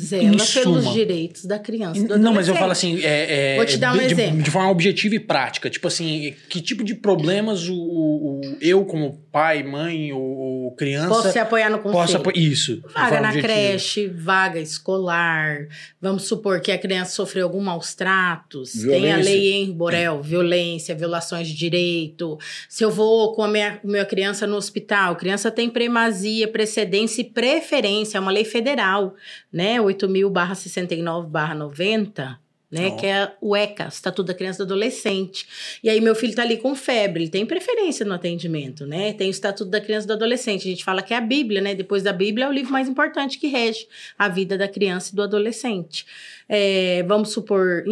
Zela 0.00 0.22
Em 0.24 0.36
pelos 0.36 0.92
direitos 0.92 1.44
da 1.44 1.58
criança. 1.58 2.18
Não, 2.18 2.32
mas 2.32 2.48
eu 2.48 2.54
falo 2.54 2.72
assim, 2.72 3.00
é, 3.02 3.54
é, 3.54 3.56
Vou 3.56 3.66
te 3.66 3.76
dar 3.76 3.94
um 3.94 3.98
de, 3.98 4.06
de- 4.06 4.12
exemplo. 4.14 4.42
de 4.42 4.50
forma 4.50 4.70
objetiva 4.70 5.14
e 5.14 5.20
prática. 5.20 5.68
Tipo 5.68 5.88
assim, 5.88 6.34
que 6.48 6.60
tipo 6.60 6.82
de 6.82 6.94
problemas 6.94 7.68
o, 7.68 7.74
o- 7.74 8.40
o- 8.40 8.56
eu, 8.60 8.84
como 8.84 9.20
pai, 9.30 9.62
mãe 9.62 10.12
ou, 10.12 10.70
criança, 10.72 11.08
Posso 11.08 11.32
se 11.32 11.38
apoiar 11.38 11.68
no 11.70 11.78
conselho? 11.78 11.92
posso 12.00 12.16
apoiar? 12.16 12.38
Isso. 12.38 12.82
Vaga 12.94 13.20
na 13.20 13.28
objetiva. 13.28 13.52
creche, 13.52 14.06
vaga 14.08 14.58
escolar. 14.60 15.66
Vamos 16.00 16.24
supor 16.24 16.60
que 16.60 16.72
a 16.72 16.78
criança 16.78 17.12
sofreu 17.12 17.44
algum 17.46 17.60
maus 17.60 17.94
tratos. 17.94 18.72
Tem 18.72 18.82
a 19.12 19.16
Violência. 19.16 19.22
lei 19.24 19.52
Henri 19.52 19.72
Borel, 19.72 20.22
violência, 20.22 20.94
violações 20.94 21.46
de 21.48 21.54
direito. 21.54 22.38
Se 22.68 22.84
eu 22.84 22.90
vou 22.90 23.32
com 23.34 23.42
a 23.42 23.48
minha, 23.48 23.78
minha 23.84 24.04
criança 24.04 24.46
no 24.46 24.56
hospital, 24.56 25.16
criança 25.16 25.50
tem 25.50 25.68
primazia, 25.68 26.48
precedência 26.48 27.20
e 27.20 27.24
preferência, 27.24 28.18
é 28.18 28.20
uma 28.20 28.30
lei 28.30 28.44
federal, 28.44 29.14
né? 29.52 29.80
8000/69/90. 29.92 32.38
Né, 32.70 32.86
Ó. 32.86 32.96
que 32.96 33.04
é 33.04 33.32
o 33.40 33.56
ECA, 33.56 33.88
Estatuto 33.88 34.28
da 34.28 34.32
Criança 34.32 34.62
e 34.62 34.64
do 34.64 34.74
Adolescente. 34.74 35.44
E 35.82 35.90
aí 35.90 36.00
meu 36.00 36.14
filho 36.14 36.36
tá 36.36 36.42
ali 36.42 36.56
com 36.56 36.72
febre, 36.76 37.24
ele 37.24 37.30
tem 37.30 37.44
preferência 37.44 38.06
no 38.06 38.14
atendimento, 38.14 38.86
né? 38.86 39.12
Tem 39.12 39.26
o 39.26 39.30
Estatuto 39.32 39.68
da 39.68 39.80
Criança 39.80 40.04
e 40.04 40.06
do 40.06 40.12
Adolescente. 40.12 40.68
A 40.68 40.70
gente 40.70 40.84
fala 40.84 41.02
que 41.02 41.12
é 41.12 41.16
a 41.16 41.20
Bíblia, 41.20 41.60
né? 41.60 41.74
Depois 41.74 42.04
da 42.04 42.12
Bíblia 42.12 42.46
é 42.46 42.48
o 42.48 42.52
livro 42.52 42.70
mais 42.70 42.88
importante 42.88 43.40
que 43.40 43.48
rege 43.48 43.88
a 44.16 44.28
vida 44.28 44.56
da 44.56 44.68
criança 44.68 45.10
e 45.12 45.16
do 45.16 45.22
adolescente. 45.22 46.06
É, 46.48 47.02
vamos 47.08 47.30
supor, 47.30 47.82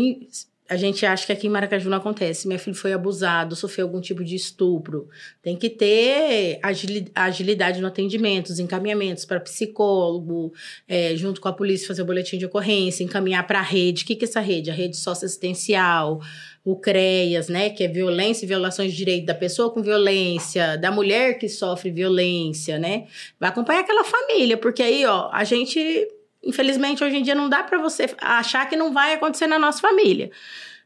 a 0.68 0.76
gente 0.76 1.06
acha 1.06 1.24
que 1.24 1.32
aqui 1.32 1.46
em 1.46 1.50
Maracaju 1.50 1.88
não 1.88 1.96
acontece. 1.96 2.46
Meu 2.46 2.58
filho 2.58 2.76
foi 2.76 2.92
abusado, 2.92 3.56
sofreu 3.56 3.86
algum 3.86 4.00
tipo 4.00 4.22
de 4.22 4.36
estupro. 4.36 5.08
Tem 5.42 5.56
que 5.56 5.70
ter 5.70 6.58
agili- 6.62 7.10
agilidade 7.14 7.80
no 7.80 7.86
atendimento, 7.86 8.50
os 8.50 8.58
encaminhamentos 8.58 9.24
para 9.24 9.40
psicólogo, 9.40 10.52
é, 10.86 11.16
junto 11.16 11.40
com 11.40 11.48
a 11.48 11.52
polícia 11.52 11.88
fazer 11.88 12.02
o 12.02 12.04
boletim 12.04 12.36
de 12.36 12.44
ocorrência, 12.44 13.02
encaminhar 13.02 13.46
para 13.46 13.60
a 13.60 13.62
rede. 13.62 14.04
O 14.04 14.06
que, 14.06 14.14
que 14.14 14.26
é 14.26 14.28
essa 14.28 14.40
rede? 14.40 14.70
A 14.70 14.74
rede 14.74 14.96
socioassistencial, 14.96 16.20
o 16.62 16.76
CREAS, 16.76 17.48
né? 17.48 17.70
Que 17.70 17.84
é 17.84 17.88
violência 17.88 18.44
e 18.44 18.48
violações 18.48 18.90
de 18.90 18.98
direito 18.98 19.24
da 19.24 19.34
pessoa 19.34 19.70
com 19.70 19.82
violência, 19.82 20.76
da 20.76 20.90
mulher 20.90 21.38
que 21.38 21.48
sofre 21.48 21.90
violência, 21.90 22.78
né? 22.78 23.06
Vai 23.40 23.48
acompanhar 23.48 23.80
aquela 23.80 24.04
família, 24.04 24.58
porque 24.58 24.82
aí, 24.82 25.06
ó, 25.06 25.30
a 25.32 25.44
gente 25.44 26.08
infelizmente, 26.42 27.02
hoje 27.02 27.16
em 27.16 27.22
dia 27.22 27.34
não 27.34 27.48
dá 27.48 27.62
para 27.62 27.78
você 27.78 28.06
achar 28.20 28.68
que 28.68 28.76
não 28.76 28.92
vai 28.92 29.14
acontecer 29.14 29.46
na 29.46 29.58
nossa 29.58 29.80
família. 29.80 30.30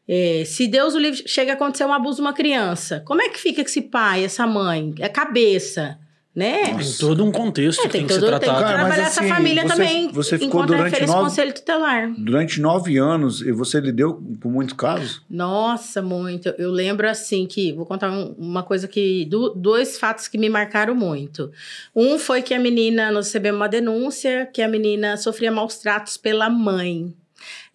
É, 0.09 0.43
se 0.45 0.67
Deus 0.67 0.95
o 0.95 0.99
livre 0.99 1.23
chega 1.27 1.53
a 1.53 1.55
acontecer 1.55 1.85
um 1.85 1.93
abuso 1.93 2.17
de 2.17 2.23
uma 2.23 2.33
criança, 2.33 3.03
como 3.07 3.23
é 3.23 3.29
que 3.29 3.39
fica 3.39 3.63
esse 3.63 3.83
pai, 3.83 4.25
essa 4.25 4.47
mãe, 4.47 4.95
a 5.01 5.09
cabeça, 5.09 5.99
né? 6.35 6.75
Tem 6.77 6.93
todo 6.99 7.23
um 7.25 7.31
contexto 7.31 7.81
É, 7.81 7.83
que 7.83 7.89
tem, 7.91 8.01
tem, 8.01 8.07
que 8.07 8.15
ser 8.15 8.21
todo, 8.21 8.31
tem 8.31 8.39
que 8.39 8.45
tratado. 8.47 8.65
Cara, 8.65 8.79
mas 8.79 8.87
trabalhar 8.87 9.07
essa 9.09 9.21
assim, 9.21 9.29
família 9.29 9.63
você- 9.63 9.69
também. 9.69 10.09
você 10.13 10.39
ficou 10.39 10.65
durante 10.65 11.07
nove- 11.07 11.21
conselho 11.25 11.53
tutelar. 11.55 12.11
Durante 12.17 12.61
nove 12.61 12.97
anos, 12.97 13.43
e 13.43 13.53
você 13.53 13.81
lidou 13.81 14.23
com 14.43 14.49
muitos 14.49 14.75
casos? 14.75 15.21
Nossa, 15.29 16.01
muito. 16.01 16.49
Eu 16.59 16.71
lembro 16.71 17.09
assim 17.09 17.47
que 17.47 17.73
vou 17.73 17.85
contar 17.85 18.11
um- 18.11 18.35
uma 18.39 18.63
coisa 18.63 18.89
que 18.89 19.27
do- 19.27 19.51
dois 19.51 19.99
fatos 19.99 20.27
que 20.27 20.39
me 20.39 20.49
marcaram 20.49 20.95
muito. 20.95 21.51
Um 21.95 22.19
foi 22.19 22.41
que 22.41 22.55
a 22.55 22.59
menina 22.59 23.11
nós 23.11 23.27
recebemos 23.27 23.61
uma 23.61 23.69
denúncia 23.69 24.49
que 24.53 24.63
a 24.63 24.69
menina 24.69 25.17
sofria 25.19 25.53
maus 25.53 25.77
tratos 25.79 26.17
pela 26.17 26.49
mãe. 26.49 27.15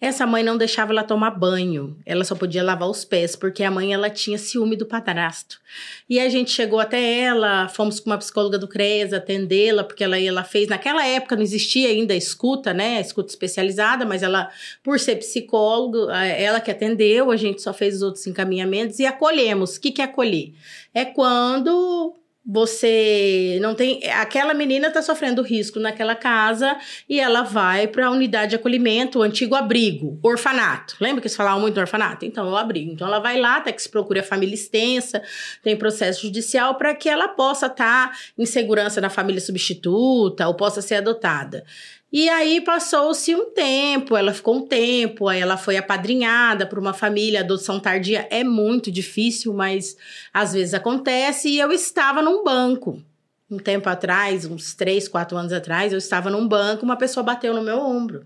Essa 0.00 0.26
mãe 0.26 0.42
não 0.42 0.56
deixava 0.56 0.92
ela 0.92 1.02
tomar 1.02 1.30
banho. 1.30 1.96
Ela 2.06 2.24
só 2.24 2.34
podia 2.34 2.62
lavar 2.62 2.88
os 2.88 3.04
pés 3.04 3.34
porque 3.34 3.62
a 3.64 3.70
mãe 3.70 3.92
ela 3.92 4.08
tinha 4.08 4.38
ciúme 4.38 4.76
do 4.76 4.86
padrasto. 4.86 5.60
E 6.08 6.18
a 6.20 6.28
gente 6.28 6.50
chegou 6.50 6.78
até 6.80 7.20
ela, 7.20 7.68
fomos 7.68 7.98
com 8.00 8.10
uma 8.10 8.18
psicóloga 8.18 8.58
do 8.58 8.68
CRES 8.68 9.12
atendê-la, 9.12 9.84
porque 9.84 10.02
ela, 10.04 10.18
ela 10.18 10.44
fez. 10.44 10.68
Naquela 10.68 11.06
época 11.06 11.36
não 11.36 11.42
existia 11.42 11.88
ainda 11.88 12.14
escuta, 12.14 12.72
né? 12.72 13.00
Escuta 13.00 13.30
especializada, 13.30 14.06
mas 14.06 14.22
ela, 14.22 14.50
por 14.82 14.98
ser 15.00 15.16
psicólogo, 15.16 16.08
a- 16.08 16.24
ela 16.26 16.60
que 16.60 16.70
atendeu, 16.70 17.30
a 17.30 17.36
gente 17.36 17.60
só 17.60 17.72
fez 17.74 17.96
os 17.96 18.02
outros 18.02 18.26
encaminhamentos 18.26 18.98
e 18.98 19.06
acolhemos. 19.06 19.76
O 19.76 19.80
que, 19.80 19.90
que 19.90 20.00
é 20.00 20.04
acolher? 20.04 20.52
É 20.94 21.04
quando 21.04 22.14
você 22.50 23.58
não 23.60 23.74
tem. 23.74 24.00
Aquela 24.10 24.54
menina 24.54 24.88
está 24.88 25.02
sofrendo 25.02 25.42
risco 25.42 25.78
naquela 25.78 26.14
casa 26.14 26.78
e 27.06 27.20
ela 27.20 27.42
vai 27.42 27.86
para 27.86 28.06
a 28.06 28.10
unidade 28.10 28.50
de 28.50 28.56
acolhimento, 28.56 29.18
o 29.18 29.22
antigo 29.22 29.54
abrigo, 29.54 30.18
orfanato. 30.22 30.96
Lembra 30.98 31.20
que 31.20 31.26
eles 31.26 31.36
falavam 31.36 31.60
muito 31.60 31.74
do 31.74 31.80
orfanato? 31.80 32.24
Então, 32.24 32.48
é 32.48 32.50
o 32.50 32.56
abrigo. 32.56 32.90
Então, 32.90 33.06
ela 33.06 33.18
vai 33.18 33.38
lá, 33.38 33.56
até 33.56 33.70
que 33.70 33.82
se 33.82 33.88
procure 33.90 34.20
a 34.20 34.22
família 34.22 34.54
extensa, 34.54 35.22
tem 35.62 35.76
processo 35.76 36.22
judicial 36.22 36.76
para 36.76 36.94
que 36.94 37.06
ela 37.06 37.28
possa 37.28 37.66
estar 37.66 38.18
em 38.38 38.46
segurança 38.46 38.98
na 38.98 39.10
família 39.10 39.42
substituta 39.42 40.48
ou 40.48 40.54
possa 40.54 40.80
ser 40.80 40.94
adotada. 40.94 41.64
E 42.10 42.26
aí 42.30 42.62
passou-se 42.62 43.34
um 43.34 43.50
tempo, 43.50 44.16
ela 44.16 44.32
ficou 44.32 44.56
um 44.56 44.66
tempo, 44.66 45.28
aí 45.28 45.40
ela 45.40 45.58
foi 45.58 45.76
apadrinhada 45.76 46.66
por 46.66 46.78
uma 46.78 46.94
família, 46.94 47.40
adoção 47.40 47.78
tardia 47.78 48.26
é 48.30 48.42
muito 48.42 48.90
difícil, 48.90 49.52
mas 49.52 49.94
às 50.32 50.54
vezes 50.54 50.72
acontece, 50.72 51.50
e 51.50 51.58
eu 51.58 51.70
estava 51.70 52.22
num 52.22 52.42
banco. 52.42 53.02
Um 53.50 53.58
tempo 53.58 53.90
atrás, 53.90 54.46
uns 54.46 54.74
três, 54.74 55.06
quatro 55.06 55.36
anos 55.36 55.52
atrás, 55.52 55.92
eu 55.92 55.98
estava 55.98 56.30
num 56.30 56.48
banco, 56.48 56.84
uma 56.84 56.96
pessoa 56.96 57.22
bateu 57.22 57.52
no 57.52 57.62
meu 57.62 57.78
ombro. 57.78 58.24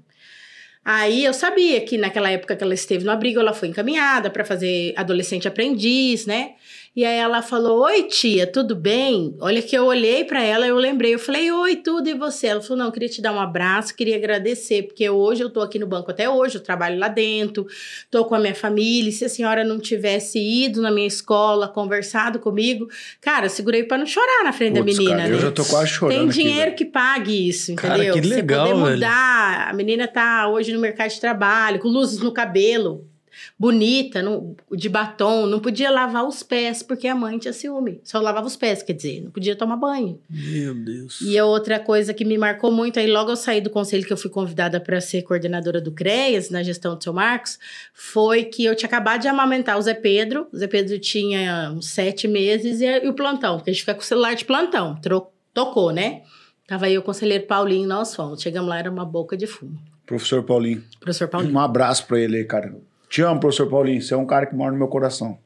Aí 0.85 1.25
eu 1.25 1.33
sabia 1.33 1.81
que 1.81 1.97
naquela 1.97 2.31
época 2.31 2.57
que 2.57 2.63
ela 2.63 2.75
esteve 2.75 3.05
no 3.05 3.11
abrigo, 3.11 3.39
ela 3.39 3.53
foi 3.53 3.69
encaminhada 3.69 4.31
para 4.31 4.45
fazer 4.45 4.93
adolescente 4.97 5.47
aprendiz, 5.47 6.27
né? 6.27 6.55
E 6.95 7.07
aí 7.07 7.17
ela 7.17 7.41
falou: 7.41 7.85
Oi, 7.85 8.03
tia, 8.03 8.47
tudo 8.47 8.77
bem? 8.77 9.35
Olha 9.41 9.63
que 9.63 9.75
eu 9.75 9.87
olhei 9.87 10.25
para 10.25 10.43
ela, 10.43 10.67
eu 10.67 10.77
lembrei, 10.77 11.15
eu 11.15 11.19
falei: 11.19 11.51
Oi, 11.51 11.77
tudo 11.77 12.07
e 12.11 12.13
você? 12.15 12.49
Ela 12.49 12.61
falou: 12.61 12.85
Não, 12.85 12.91
queria 12.91 13.09
te 13.09 13.23
dar 13.23 13.33
um 13.33 13.41
abraço, 13.41 13.95
queria 13.97 14.15
agradecer, 14.17 14.83
porque 14.83 15.09
hoje 15.09 15.43
eu 15.43 15.49
tô 15.49 15.63
aqui 15.63 15.79
no 15.79 15.87
banco 15.87 16.11
até 16.11 16.29
hoje, 16.29 16.57
eu 16.57 16.63
trabalho 16.63 16.99
lá 16.99 17.09
dentro, 17.09 17.67
tô 18.11 18.27
com 18.27 18.35
a 18.35 18.39
minha 18.39 18.55
família. 18.55 19.09
E 19.09 19.13
se 19.13 19.25
a 19.25 19.29
senhora 19.31 19.65
não 19.65 19.79
tivesse 19.79 20.39
ido 20.39 20.83
na 20.83 20.91
minha 20.91 21.07
escola, 21.07 21.67
conversado 21.67 22.39
comigo, 22.39 22.87
cara, 23.23 23.47
eu 23.47 23.51
segurei 23.51 23.85
para 23.85 23.97
não 23.97 24.07
chorar 24.07 24.45
na 24.45 24.53
frente 24.53 24.79
Putz, 24.79 24.95
da 24.95 25.03
menina. 25.03 25.17
cara, 25.17 25.29
né? 25.31 25.35
eu 25.35 25.41
já 25.41 25.51
tô 25.51 25.65
quase 25.65 25.89
chorando 25.91 26.19
Tem 26.19 26.29
aqui, 26.29 26.35
dinheiro 26.35 26.65
velho. 26.65 26.77
que 26.77 26.85
pague 26.85 27.49
isso, 27.49 27.75
Cara, 27.75 27.95
entendeu? 28.05 28.15
que 28.15 28.21
legal, 28.21 28.67
Você 28.67 28.73
poder 28.75 28.83
velho. 28.85 28.95
mudar. 28.97 29.69
A 29.71 29.73
menina 29.73 30.07
tá 30.07 30.47
hoje 30.47 30.71
no 30.75 30.79
mercado 30.79 31.09
de 31.09 31.19
trabalho, 31.21 31.79
com 31.81 31.89
luzes 31.89 32.19
no 32.19 32.31
cabelo, 32.33 33.07
bonita, 33.59 34.23
de 34.73 34.89
batom, 34.89 35.47
não 35.47 35.61
podia 35.61 35.91
lavar 35.91 36.27
os 36.27 36.43
pés 36.43 36.83
porque 36.83 37.09
a 37.09 37.15
mãe 37.15 37.39
tinha 37.39 37.53
ciúme. 37.53 38.01
Só 38.05 38.21
lavava 38.21 38.47
os 38.47 38.57
pés, 38.57 38.83
quer 38.83 38.93
dizer, 38.93 39.23
não 39.23 39.31
podia 39.31 39.57
tomar 39.57 39.77
banho. 39.77 40.21
Meu 40.29 40.75
Deus. 40.75 41.21
E 41.21 41.39
a 41.39 41.45
outra 41.45 41.79
coisa 41.79 42.15
que 42.15 42.25
me 42.25 42.37
marcou 42.39 42.71
muito, 42.71 42.99
aí 42.99 43.07
logo 43.07 43.31
eu 43.31 43.37
saí 43.37 43.61
do 43.61 43.71
conselho 43.71 44.05
que 44.05 44.13
eu 44.13 44.17
fui 44.17 44.31
convidada 44.31 44.81
para 44.81 45.01
ser 45.01 45.23
coordenadora 45.23 45.81
do 45.81 45.93
CREAS, 45.93 46.51
na 46.51 46.63
gestão 46.63 46.97
do 46.97 47.03
seu 47.03 47.13
Marcos, 47.13 47.59
foi 47.95 48.45
que 48.45 48.65
eu 48.65 48.75
tinha 48.75 48.87
acabado 48.89 49.23
de 49.23 49.29
amamentar 49.29 49.79
o 49.79 49.83
Zé 49.83 49.95
Pedro. 49.95 50.47
O 50.53 50.57
Zé 50.57 50.67
Pedro 50.67 50.99
tinha 50.99 51.73
uns 51.75 51.89
sete 51.89 52.27
meses 52.27 52.81
e, 52.81 52.87
e 52.87 53.09
o 53.09 53.15
plantão, 53.15 53.57
porque 53.57 53.71
a 53.71 53.73
gente 53.73 53.83
fica 53.83 53.95
com 53.95 54.01
o 54.01 54.05
celular 54.05 54.35
de 54.35 54.45
plantão. 54.45 54.99
Tocou, 55.55 55.91
né? 55.91 56.23
Tava 56.67 56.87
aí 56.87 56.97
o 56.97 57.03
conselheiro 57.03 57.45
Paulinho, 57.47 57.87
nós 57.87 58.15
fomos. 58.15 58.41
Chegamos 58.41 58.69
lá, 58.69 58.79
era 58.79 58.91
uma 58.91 59.05
boca 59.05 59.37
de 59.37 59.47
fumo. 59.47 59.79
Professor 60.07 60.43
Paulinho. 60.43 60.83
Professor 60.99 61.29
Paulinho. 61.29 61.55
Um 61.55 61.59
abraço 61.59 62.07
pra 62.07 62.19
ele 62.19 62.39
aí, 62.39 62.45
cara. 62.45 62.75
Te 63.13 63.21
amo, 63.21 63.39
professor 63.39 63.69
Paulinho. 63.69 64.01
Você 64.01 64.15
é 64.15 64.17
um 64.17 64.25
cara 64.25 64.47
que 64.47 64.55
mora 64.55 64.73
no 64.73 64.79
meu 64.79 64.89
coração. 64.89 65.39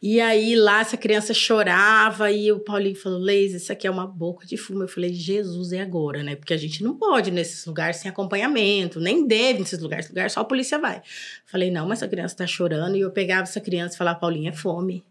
E 0.00 0.20
aí 0.20 0.54
lá 0.54 0.80
essa 0.80 0.96
criança 0.96 1.34
chorava 1.34 2.30
e 2.30 2.52
o 2.52 2.60
Paulinho 2.60 2.94
falou: 2.94 3.18
Leis, 3.18 3.52
isso 3.52 3.72
aqui 3.72 3.84
é 3.84 3.90
uma 3.90 4.06
boca 4.06 4.46
de 4.46 4.56
fumo. 4.56 4.84
Eu 4.84 4.88
falei: 4.88 5.12
Jesus, 5.12 5.72
é 5.72 5.80
agora, 5.80 6.22
né? 6.22 6.36
Porque 6.36 6.54
a 6.54 6.56
gente 6.56 6.84
não 6.84 6.96
pode 6.96 7.32
nesses 7.32 7.66
lugares 7.66 7.96
sem 7.96 8.08
acompanhamento, 8.08 9.00
nem 9.00 9.26
deve 9.26 9.58
nesses 9.58 9.80
lugares. 9.80 10.06
Esse 10.06 10.12
lugar 10.12 10.30
só 10.30 10.42
a 10.42 10.44
polícia 10.44 10.78
vai. 10.78 11.02
Falei: 11.44 11.68
Não, 11.68 11.88
mas 11.88 11.98
essa 11.98 12.08
criança 12.08 12.36
tá 12.36 12.46
chorando. 12.46 12.96
E 12.96 13.00
eu 13.00 13.10
pegava 13.10 13.42
essa 13.42 13.60
criança 13.60 13.96
e 13.96 13.98
falava: 13.98 14.20
Paulinho, 14.20 14.48
é 14.48 14.52
fome. 14.52 15.04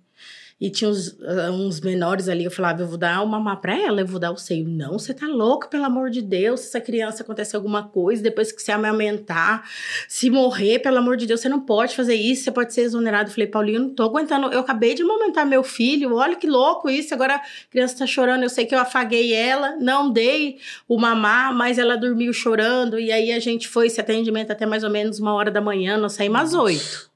E 0.59 0.69
tinha 0.69 0.89
uns, 0.89 1.17
ah, 1.21 1.51
uns 1.51 1.79
menores 1.79 2.27
ali, 2.27 2.43
eu 2.43 2.51
falava, 2.51 2.81
eu 2.81 2.87
vou 2.87 2.97
dar 2.97 3.23
uma 3.23 3.39
mamar 3.39 3.61
pra 3.61 3.77
ela, 3.77 4.01
eu 4.01 4.05
vou 4.05 4.19
dar 4.19 4.31
o 4.31 4.37
seio. 4.37 4.67
Não, 4.67 4.99
você 4.99 5.13
tá 5.13 5.25
louco, 5.25 5.69
pelo 5.69 5.85
amor 5.85 6.09
de 6.09 6.21
Deus. 6.21 6.59
Se 6.61 6.67
essa 6.67 6.81
criança 6.81 7.23
acontecer 7.23 7.55
alguma 7.55 7.87
coisa, 7.87 8.21
depois 8.21 8.51
que 8.51 8.61
você 8.61 8.71
amamentar, 8.71 9.63
se 10.07 10.29
morrer, 10.29 10.79
pelo 10.79 10.97
amor 10.97 11.15
de 11.15 11.25
Deus, 11.25 11.39
você 11.39 11.47
não 11.47 11.61
pode 11.61 11.95
fazer 11.95 12.15
isso, 12.15 12.43
você 12.43 12.51
pode 12.51 12.73
ser 12.73 12.81
exonerado. 12.81 13.29
Eu 13.29 13.33
falei, 13.33 13.47
Paulinho, 13.47 13.77
eu 13.77 13.83
não 13.83 13.89
tô 13.95 14.03
aguentando. 14.03 14.47
Eu 14.47 14.59
acabei 14.59 14.93
de 14.93 15.01
amamentar 15.01 15.45
meu 15.45 15.63
filho, 15.63 16.15
olha 16.15 16.35
que 16.35 16.47
louco 16.47 16.89
isso. 16.89 17.13
Agora 17.13 17.35
a 17.35 17.41
criança 17.71 17.99
tá 17.99 18.05
chorando, 18.05 18.43
eu 18.43 18.49
sei 18.49 18.65
que 18.65 18.75
eu 18.75 18.79
afaguei 18.79 19.33
ela, 19.33 19.77
não 19.77 20.11
dei 20.11 20.57
o 20.87 20.97
mamar, 20.99 21.55
mas 21.55 21.77
ela 21.77 21.95
dormiu 21.95 22.33
chorando. 22.33 22.99
E 22.99 23.11
aí 23.11 23.31
a 23.31 23.39
gente 23.39 23.67
foi 23.67 23.87
esse 23.87 24.01
atendimento 24.01 24.51
até 24.51 24.65
mais 24.65 24.83
ou 24.83 24.89
menos 24.89 25.19
uma 25.19 25.33
hora 25.33 25.49
da 25.49 25.61
manhã, 25.61 25.97
nós 25.97 26.13
saímos 26.13 26.41
às 26.41 26.53
oito. 26.53 27.08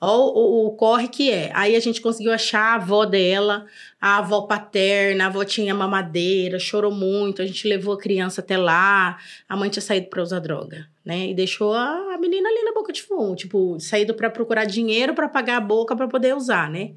Ó, 0.00 0.28
o, 0.28 0.66
o 0.66 0.70
corre 0.76 1.08
que 1.08 1.30
é. 1.30 1.50
Aí 1.54 1.74
a 1.74 1.80
gente 1.80 2.00
conseguiu 2.00 2.32
achar 2.32 2.60
a 2.60 2.74
avó 2.74 3.04
dela, 3.04 3.66
a 4.00 4.18
avó 4.18 4.42
paterna, 4.42 5.24
a 5.24 5.26
avó 5.26 5.44
tinha 5.44 5.74
mamadeira, 5.74 6.58
chorou 6.58 6.92
muito, 6.92 7.42
a 7.42 7.46
gente 7.46 7.66
levou 7.66 7.94
a 7.94 7.98
criança 7.98 8.40
até 8.40 8.56
lá, 8.56 9.18
a 9.48 9.56
mãe 9.56 9.68
tinha 9.68 9.82
saído 9.82 10.06
para 10.06 10.22
usar 10.22 10.38
droga, 10.38 10.86
né? 11.04 11.28
E 11.30 11.34
deixou 11.34 11.74
a, 11.74 12.14
a 12.14 12.18
menina 12.18 12.48
ali 12.48 12.62
na 12.62 12.72
boca 12.72 12.92
de 12.92 13.02
fumo, 13.02 13.34
tipo, 13.34 13.78
saído 13.80 14.14
para 14.14 14.30
procurar 14.30 14.66
dinheiro 14.66 15.14
para 15.14 15.28
pagar 15.28 15.56
a 15.56 15.60
boca 15.60 15.96
para 15.96 16.06
poder 16.06 16.36
usar, 16.36 16.70
né? 16.70 16.92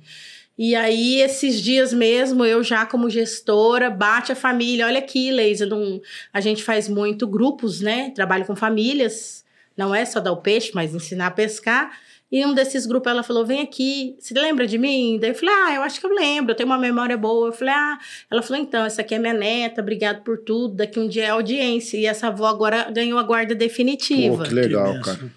E 0.57 0.75
aí, 0.75 1.21
esses 1.21 1.59
dias 1.59 1.91
mesmo, 1.91 2.45
eu 2.45 2.63
já 2.63 2.85
como 2.85 3.09
gestora, 3.09 3.89
bate 3.89 4.31
a 4.31 4.35
família. 4.35 4.85
Olha 4.85 4.99
aqui, 4.99 5.31
Leisa, 5.31 5.65
não, 5.65 5.99
a 6.31 6.39
gente 6.39 6.61
faz 6.63 6.87
muito 6.87 7.25
grupos, 7.25 7.81
né? 7.81 8.11
Trabalho 8.11 8.45
com 8.45 8.55
famílias. 8.55 9.43
Não 9.75 9.95
é 9.95 10.05
só 10.05 10.19
dar 10.19 10.33
o 10.33 10.37
peixe, 10.37 10.71
mas 10.75 10.93
ensinar 10.93 11.27
a 11.27 11.31
pescar. 11.31 11.97
E 12.31 12.45
um 12.45 12.53
desses 12.53 12.85
grupos 12.85 13.11
ela 13.11 13.23
falou: 13.23 13.45
vem 13.45 13.61
aqui, 13.61 14.15
você 14.17 14.33
lembra 14.33 14.65
de 14.65 14.77
mim? 14.77 15.17
Daí 15.19 15.31
eu 15.31 15.35
falei: 15.35 15.53
ah, 15.53 15.75
eu 15.75 15.81
acho 15.81 15.99
que 15.99 16.05
eu 16.05 16.13
lembro, 16.13 16.51
eu 16.51 16.55
tenho 16.55 16.69
uma 16.69 16.77
memória 16.77 17.17
boa. 17.17 17.49
Eu 17.49 17.53
falei: 17.53 17.73
ah, 17.73 17.99
ela 18.29 18.41
falou: 18.41 18.61
então, 18.61 18.85
essa 18.85 19.01
aqui 19.01 19.13
é 19.13 19.19
minha 19.19 19.33
neta, 19.33 19.81
obrigado 19.81 20.23
por 20.23 20.37
tudo. 20.37 20.75
Daqui 20.75 20.99
um 20.99 21.07
dia 21.07 21.25
é 21.25 21.29
audiência. 21.29 21.97
E 21.97 22.05
essa 22.05 22.27
avó 22.27 22.45
agora 22.45 22.89
ganhou 22.89 23.19
a 23.19 23.23
guarda 23.23 23.53
definitiva. 23.53 24.37
Pô, 24.37 24.43
que 24.43 24.53
legal, 24.53 24.93
Que 24.93 25.01
cara. 25.01 25.31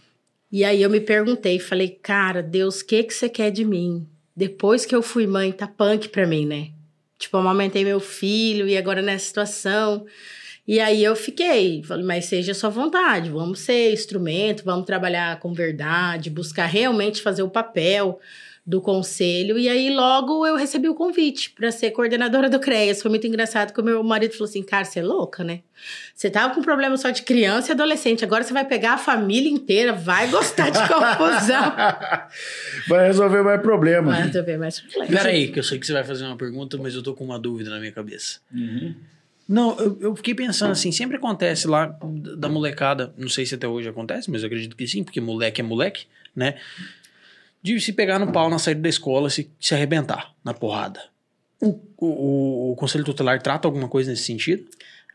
E 0.53 0.65
aí 0.65 0.83
eu 0.83 0.89
me 0.89 1.01
perguntei, 1.01 1.59
falei, 1.59 1.89
cara, 1.89 2.41
Deus, 2.41 2.81
o 2.81 2.87
que 2.87 3.03
que 3.03 3.13
você 3.13 3.29
quer 3.29 3.51
de 3.51 3.65
mim? 3.65 4.07
Depois 4.37 4.87
que 4.87 4.95
eu 4.95 5.03
fui 5.03 5.27
mãe, 5.27 5.51
tá 5.51 5.67
punk 5.67 6.09
pra 6.11 6.29
mim, 6.29 6.47
né? 6.47 6.69
Tipo, 7.19 7.37
eu 7.37 7.41
amamentei 7.41 7.85
meu 7.85 7.99
filho 7.99 8.69
e 8.69 8.77
agora 8.77 9.03
nessa 9.03 9.27
situação. 9.27 10.07
E 10.67 10.81
aí 10.81 11.05
eu 11.05 11.15
fiquei, 11.15 11.83
falei, 11.83 12.05
mas 12.05 12.25
seja 12.25 12.53
a 12.53 12.55
sua 12.55 12.71
vontade, 12.71 13.29
vamos 13.31 13.61
ser 13.61 13.93
instrumento, 13.93 14.65
vamos 14.65 14.87
trabalhar 14.87 15.39
com 15.39 15.53
verdade, 15.53 16.31
buscar 16.31 16.65
realmente 16.67 17.21
fazer 17.21 17.43
o 17.43 17.51
papel 17.51 18.19
do 18.67 18.81
conselho. 18.81 19.59
E 19.59 19.69
aí 19.69 19.95
logo 19.95 20.47
eu 20.47 20.57
recebi 20.57 20.89
o 20.89 20.95
convite 20.95 21.51
para 21.51 21.71
ser 21.71 21.91
coordenadora 21.91 22.49
do 22.49 22.59
CREAS. 22.59 23.03
Foi 23.03 23.11
muito 23.11 23.27
engraçado 23.27 23.75
que 23.75 23.81
o 23.81 23.85
meu 23.85 24.03
marido 24.03 24.33
falou 24.33 24.49
assim: 24.49 24.63
"Cara, 24.63 24.85
você 24.85 25.01
é 25.01 25.03
louca, 25.03 25.45
né? 25.45 25.61
Você 26.15 26.31
tava 26.31 26.55
com 26.55 26.63
problema 26.63 26.97
só 26.97 27.11
de 27.11 27.23
criança 27.23 27.71
e 27.71 27.73
adolescente, 27.73 28.25
agora 28.25 28.43
você 28.43 28.55
vai 28.55 28.65
pegar 28.65 28.95
a 28.95 28.99
família 28.99 29.51
inteira, 29.51 29.93
vai 29.93 30.29
gostar 30.29 30.71
de 30.71 30.79
confusão". 30.89 31.75
Vai 32.89 33.07
resolver 33.07 33.43
mais 33.43 33.61
problema. 33.61 34.13
Mas 34.13 34.35
eu 34.35 34.45
ver 34.45 34.59
mais 34.59 34.81
problema. 34.81 35.07
Pera 35.09 35.29
aí, 35.29 35.49
que 35.49 35.59
eu 35.59 35.63
sei 35.63 35.79
que 35.79 35.87
você 35.87 35.93
vai 35.93 36.05
fazer 36.05 36.25
uma 36.25 36.37
pergunta, 36.37 36.79
mas 36.79 36.95
eu 36.95 37.03
tô 37.03 37.13
com 37.13 37.25
uma 37.25 37.39
dúvida 37.39 37.69
na 37.69 37.79
minha 37.79 37.93
cabeça. 37.93 38.41
Uhum. 38.51 38.95
Não, 39.47 39.79
eu, 39.79 39.99
eu 40.01 40.17
fiquei 40.17 40.35
pensando 40.35 40.73
assim, 40.73 40.91
sempre 40.91 41.17
acontece 41.17 41.67
lá 41.67 41.97
da 42.03 42.49
molecada, 42.49 43.13
não 43.17 43.29
sei 43.29 43.45
se 43.45 43.55
até 43.55 43.69
hoje 43.69 43.89
acontece, 43.89 44.31
mas 44.31 44.43
eu 44.43 44.47
acredito 44.47 44.75
que 44.75 44.87
sim, 44.87 45.05
porque 45.05 45.21
moleque 45.21 45.61
é 45.61 45.65
moleque, 45.65 46.07
né? 46.35 46.57
De 47.63 47.79
se 47.81 47.93
pegar 47.93 48.19
no 48.19 48.33
pau 48.33 48.49
na 48.49 48.59
saída 48.59 48.81
da 48.81 48.89
escola, 48.89 49.29
se, 49.29 49.51
se 49.61 49.75
arrebentar 49.75 50.35
na 50.43 50.55
porrada. 50.55 51.03
O, 51.61 51.79
o, 51.99 52.73
o 52.73 52.77
Conselho 52.77 53.05
Tutelar 53.05 53.41
trata 53.41 53.69
alguma 53.69 53.89
coisa 53.89 54.11
nesse 54.11 54.25
sentido? 54.25 54.67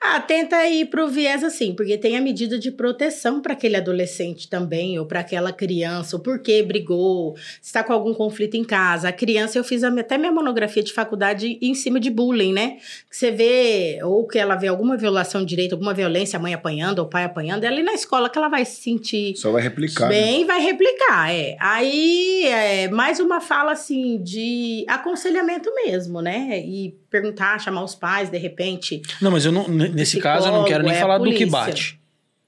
Ah, 0.02 0.22
tenta 0.22 0.66
ir 0.66 0.86
pro 0.86 1.10
viés 1.10 1.44
assim, 1.44 1.74
porque 1.76 1.98
tem 1.98 2.16
a 2.16 2.22
medida 2.22 2.58
de 2.58 2.72
proteção 2.72 3.42
para 3.42 3.52
aquele 3.52 3.76
adolescente 3.76 4.48
também, 4.48 4.98
ou 4.98 5.06
para 5.06 5.20
aquela 5.20 5.52
criança, 5.52 6.16
o 6.16 6.20
porquê 6.20 6.64
brigou, 6.64 7.36
se 7.62 7.68
está 7.68 7.84
com 7.84 7.92
algum 7.92 8.14
conflito 8.14 8.56
em 8.56 8.64
casa. 8.64 9.10
A 9.10 9.12
criança, 9.12 9.58
eu 9.58 9.64
fiz 9.64 9.84
até 9.84 10.18
minha 10.18 10.32
monografia 10.32 10.82
de 10.82 10.94
faculdade 10.94 11.58
em 11.62 11.76
cima 11.76 12.00
de 12.00 12.10
bullying, 12.10 12.54
né? 12.54 12.78
Que 13.10 13.18
você 13.18 13.30
vê, 13.30 14.00
ou 14.02 14.26
que 14.26 14.40
ela 14.40 14.56
vê 14.56 14.68
alguma 14.68 14.96
violação 14.96 15.42
de 15.42 15.48
direito, 15.48 15.74
alguma 15.74 15.94
violência, 15.94 16.38
a 16.38 16.42
mãe 16.42 16.54
apanhando, 16.54 17.00
ou 17.00 17.06
o 17.06 17.10
pai 17.10 17.26
apanhando, 17.26 17.66
é 17.66 17.68
ali 17.68 17.84
na 17.84 17.94
escola 17.94 18.30
que 18.30 18.38
ela 18.38 18.48
vai 18.48 18.64
se 18.64 18.82
sentir 18.82 19.36
Só 19.36 19.52
vai 19.52 19.62
replicar. 19.62 20.08
né? 20.08 20.16
Bem, 20.16 20.46
vai 20.46 20.62
replicar, 20.62 21.30
é. 21.30 21.58
Aí, 21.60 22.46
é 22.46 22.88
mais 22.88 23.20
uma 23.20 23.42
fala, 23.42 23.74
assim, 23.74 24.18
de 24.24 24.86
aconselhamento 24.88 25.70
mesmo, 25.76 26.22
né? 26.22 26.64
E 26.66 26.98
perguntar, 27.10 27.60
chamar 27.60 27.84
os 27.84 27.96
pais, 27.96 28.30
de 28.30 28.38
repente. 28.38 29.02
Não, 29.22 29.32
mas 29.32 29.44
eu 29.44 29.52
não, 29.52 29.68
nesse 29.94 30.20
caso 30.20 30.48
eu 30.48 30.52
não 30.52 30.66
quero 30.66 30.84
nem 30.84 30.94
é 30.94 31.00
falar 31.00 31.18
do 31.18 31.32
que 31.34 31.46
bate. 31.46 32.00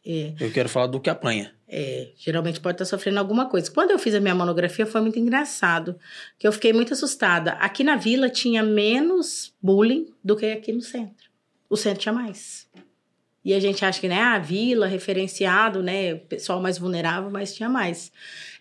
É, 0.05 0.33
Eu 0.39 0.51
quero 0.51 0.67
falar 0.67 0.87
do 0.87 0.99
que 0.99 1.09
apanha. 1.09 1.53
é, 1.67 2.09
geralmente 2.17 2.59
pode 2.59 2.75
estar 2.75 2.85
sofrendo 2.85 3.19
alguma 3.19 3.47
coisa. 3.47 3.69
Quando 3.71 3.91
eu 3.91 3.99
fiz 3.99 4.13
a 4.15 4.19
minha 4.19 4.33
monografia, 4.35 4.85
foi 4.85 4.99
muito 5.01 5.17
engraçado, 5.19 5.95
que 6.39 6.47
eu 6.47 6.51
fiquei 6.51 6.73
muito 6.73 6.93
assustada. 6.93 7.51
Aqui 7.53 7.83
na 7.83 7.95
vila 7.95 8.27
tinha 8.29 8.61
menos 8.63 9.53
bullying 9.61 10.07
do 10.23 10.35
que 10.35 10.45
aqui 10.47 10.73
no 10.73 10.81
centro. 10.81 11.29
O 11.69 11.77
centro 11.77 11.99
tinha 12.01 12.13
mais. 12.13 12.67
E 13.43 13.55
a 13.55 13.59
gente 13.59 13.83
acha 13.83 13.99
que, 13.99 14.07
né, 14.07 14.19
a 14.21 14.37
vila, 14.37 14.85
referenciado, 14.85 15.81
né, 15.81 16.13
o 16.13 16.19
pessoal 16.19 16.61
mais 16.61 16.77
vulnerável, 16.77 17.31
mas 17.31 17.55
tinha 17.55 17.67
mais. 17.67 18.11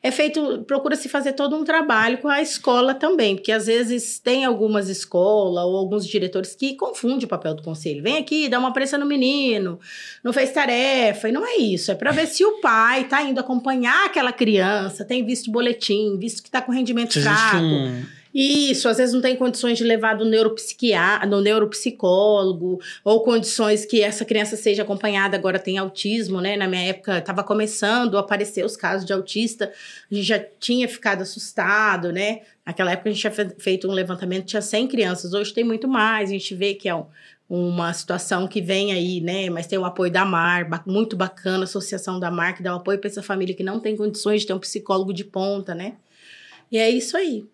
É 0.03 0.11
feito, 0.11 0.65
procura-se 0.67 1.07
fazer 1.11 1.35
todo 1.35 1.55
um 1.55 1.63
trabalho 1.63 2.17
com 2.19 2.29
a 2.29 2.41
escola 2.41 2.95
também, 2.95 3.37
porque 3.37 3.53
às 3.53 3.67
vezes 3.67 4.19
tem 4.19 4.47
algumas 4.47 4.89
escolas 4.89 5.63
ou 5.63 5.77
alguns 5.77 6.07
diretores 6.07 6.55
que 6.55 6.75
confundem 6.75 7.27
o 7.27 7.29
papel 7.29 7.55
do 7.55 7.63
conselho. 7.63 8.03
Vem 8.03 8.17
aqui, 8.17 8.49
dá 8.49 8.59
uma 8.59 8.73
pressa 8.73 8.97
no 8.97 9.05
menino, 9.05 9.79
não 10.25 10.33
fez 10.33 10.51
tarefa, 10.51 11.29
e 11.29 11.33
não 11.33 11.47
é 11.47 11.57
isso. 11.57 11.93
É 11.93 11.95
para 11.95 12.13
ver 12.13 12.27
se 12.27 12.43
o 12.43 12.63
pai 12.63 13.05
tá 13.05 13.21
indo 13.23 13.39
acompanhar 13.39 14.07
aquela 14.07 14.33
criança, 14.33 15.05
tem 15.05 15.23
visto 15.27 15.51
boletim, 15.51 16.17
visto 16.19 16.43
que 16.43 16.51
tá 16.51 16.63
com 16.63 16.73
rendimento 16.73 17.21
fraco. 17.21 17.59
um. 17.59 18.20
Isso, 18.33 18.89
às 18.89 18.99
vezes 18.99 19.13
não 19.13 19.21
tem 19.21 19.35
condições 19.35 19.77
de 19.77 19.83
levar 19.83 20.15
do 20.17 20.25
neuropsiquiatra, 20.25 21.27
no 21.27 21.41
neuropsicólogo, 21.41 22.79
ou 23.05 23.25
condições 23.25 23.85
que 23.85 24.03
essa 24.03 24.25
criança 24.25 24.57
seja 24.57 24.83
acompanhada, 24.83 25.37
agora 25.37 25.59
tem 25.59 25.79
autismo, 25.79 26.41
né? 26.41 26.57
Na 26.57 26.69
minha 26.69 26.83
época 26.91 27.19
estava 27.19 27.43
começando 27.43 28.17
a 28.17 28.21
aparecer 28.21 28.65
os 28.65 28.77
casos 28.77 29.05
de 29.05 29.13
autista, 29.13 29.73
a 30.11 30.15
gente 30.15 30.25
já 30.27 30.39
tinha 30.39 30.89
ficado 30.89 31.23
assustado, 31.23 32.13
né? 32.13 32.43
Naquela 32.65 32.93
época 32.93 33.09
a 33.09 33.13
gente 33.13 33.21
tinha 33.21 33.33
fe- 33.33 33.55
feito 33.59 33.89
um 33.89 33.93
levantamento, 33.93 34.47
tinha 34.47 34.63
100 34.63 34.87
crianças, 34.87 35.35
hoje 35.35 35.53
tem 35.53 35.65
muito 35.65 35.89
mais, 35.89 36.31
a 36.31 36.33
gente 36.33 36.55
vê 36.55 36.75
que 36.75 36.89
é 36.89 36.95
um- 36.95 37.07
uma 37.49 37.93
situação 37.93 38.47
que 38.47 38.61
vem 38.61 38.93
aí, 38.93 39.21
né? 39.21 39.51
Mas 39.51 39.67
tem 39.67 39.77
o 39.77 39.85
apoio 39.85 40.13
da 40.13 40.25
MAR, 40.25 40.69
muito 40.87 41.17
bacana, 41.17 41.63
a 41.63 41.65
associação 41.65 42.21
da 42.21 42.31
MAR, 42.31 42.57
que 42.57 42.63
dá 42.63 42.73
um 42.73 42.77
apoio 42.77 42.99
para 43.01 43.11
essa 43.11 43.25
família 43.25 43.57
que 43.57 43.65
não 43.65 43.81
tem 43.81 43.97
condições 43.97 44.43
de 44.43 44.47
ter 44.47 44.53
um 44.53 44.61
psicólogo 44.61 45.13
de 45.13 45.25
ponta, 45.25 45.75
né? 45.75 45.95
E 46.71 46.79
é 46.79 46.89
isso 46.89 47.17
aí. 47.17 47.45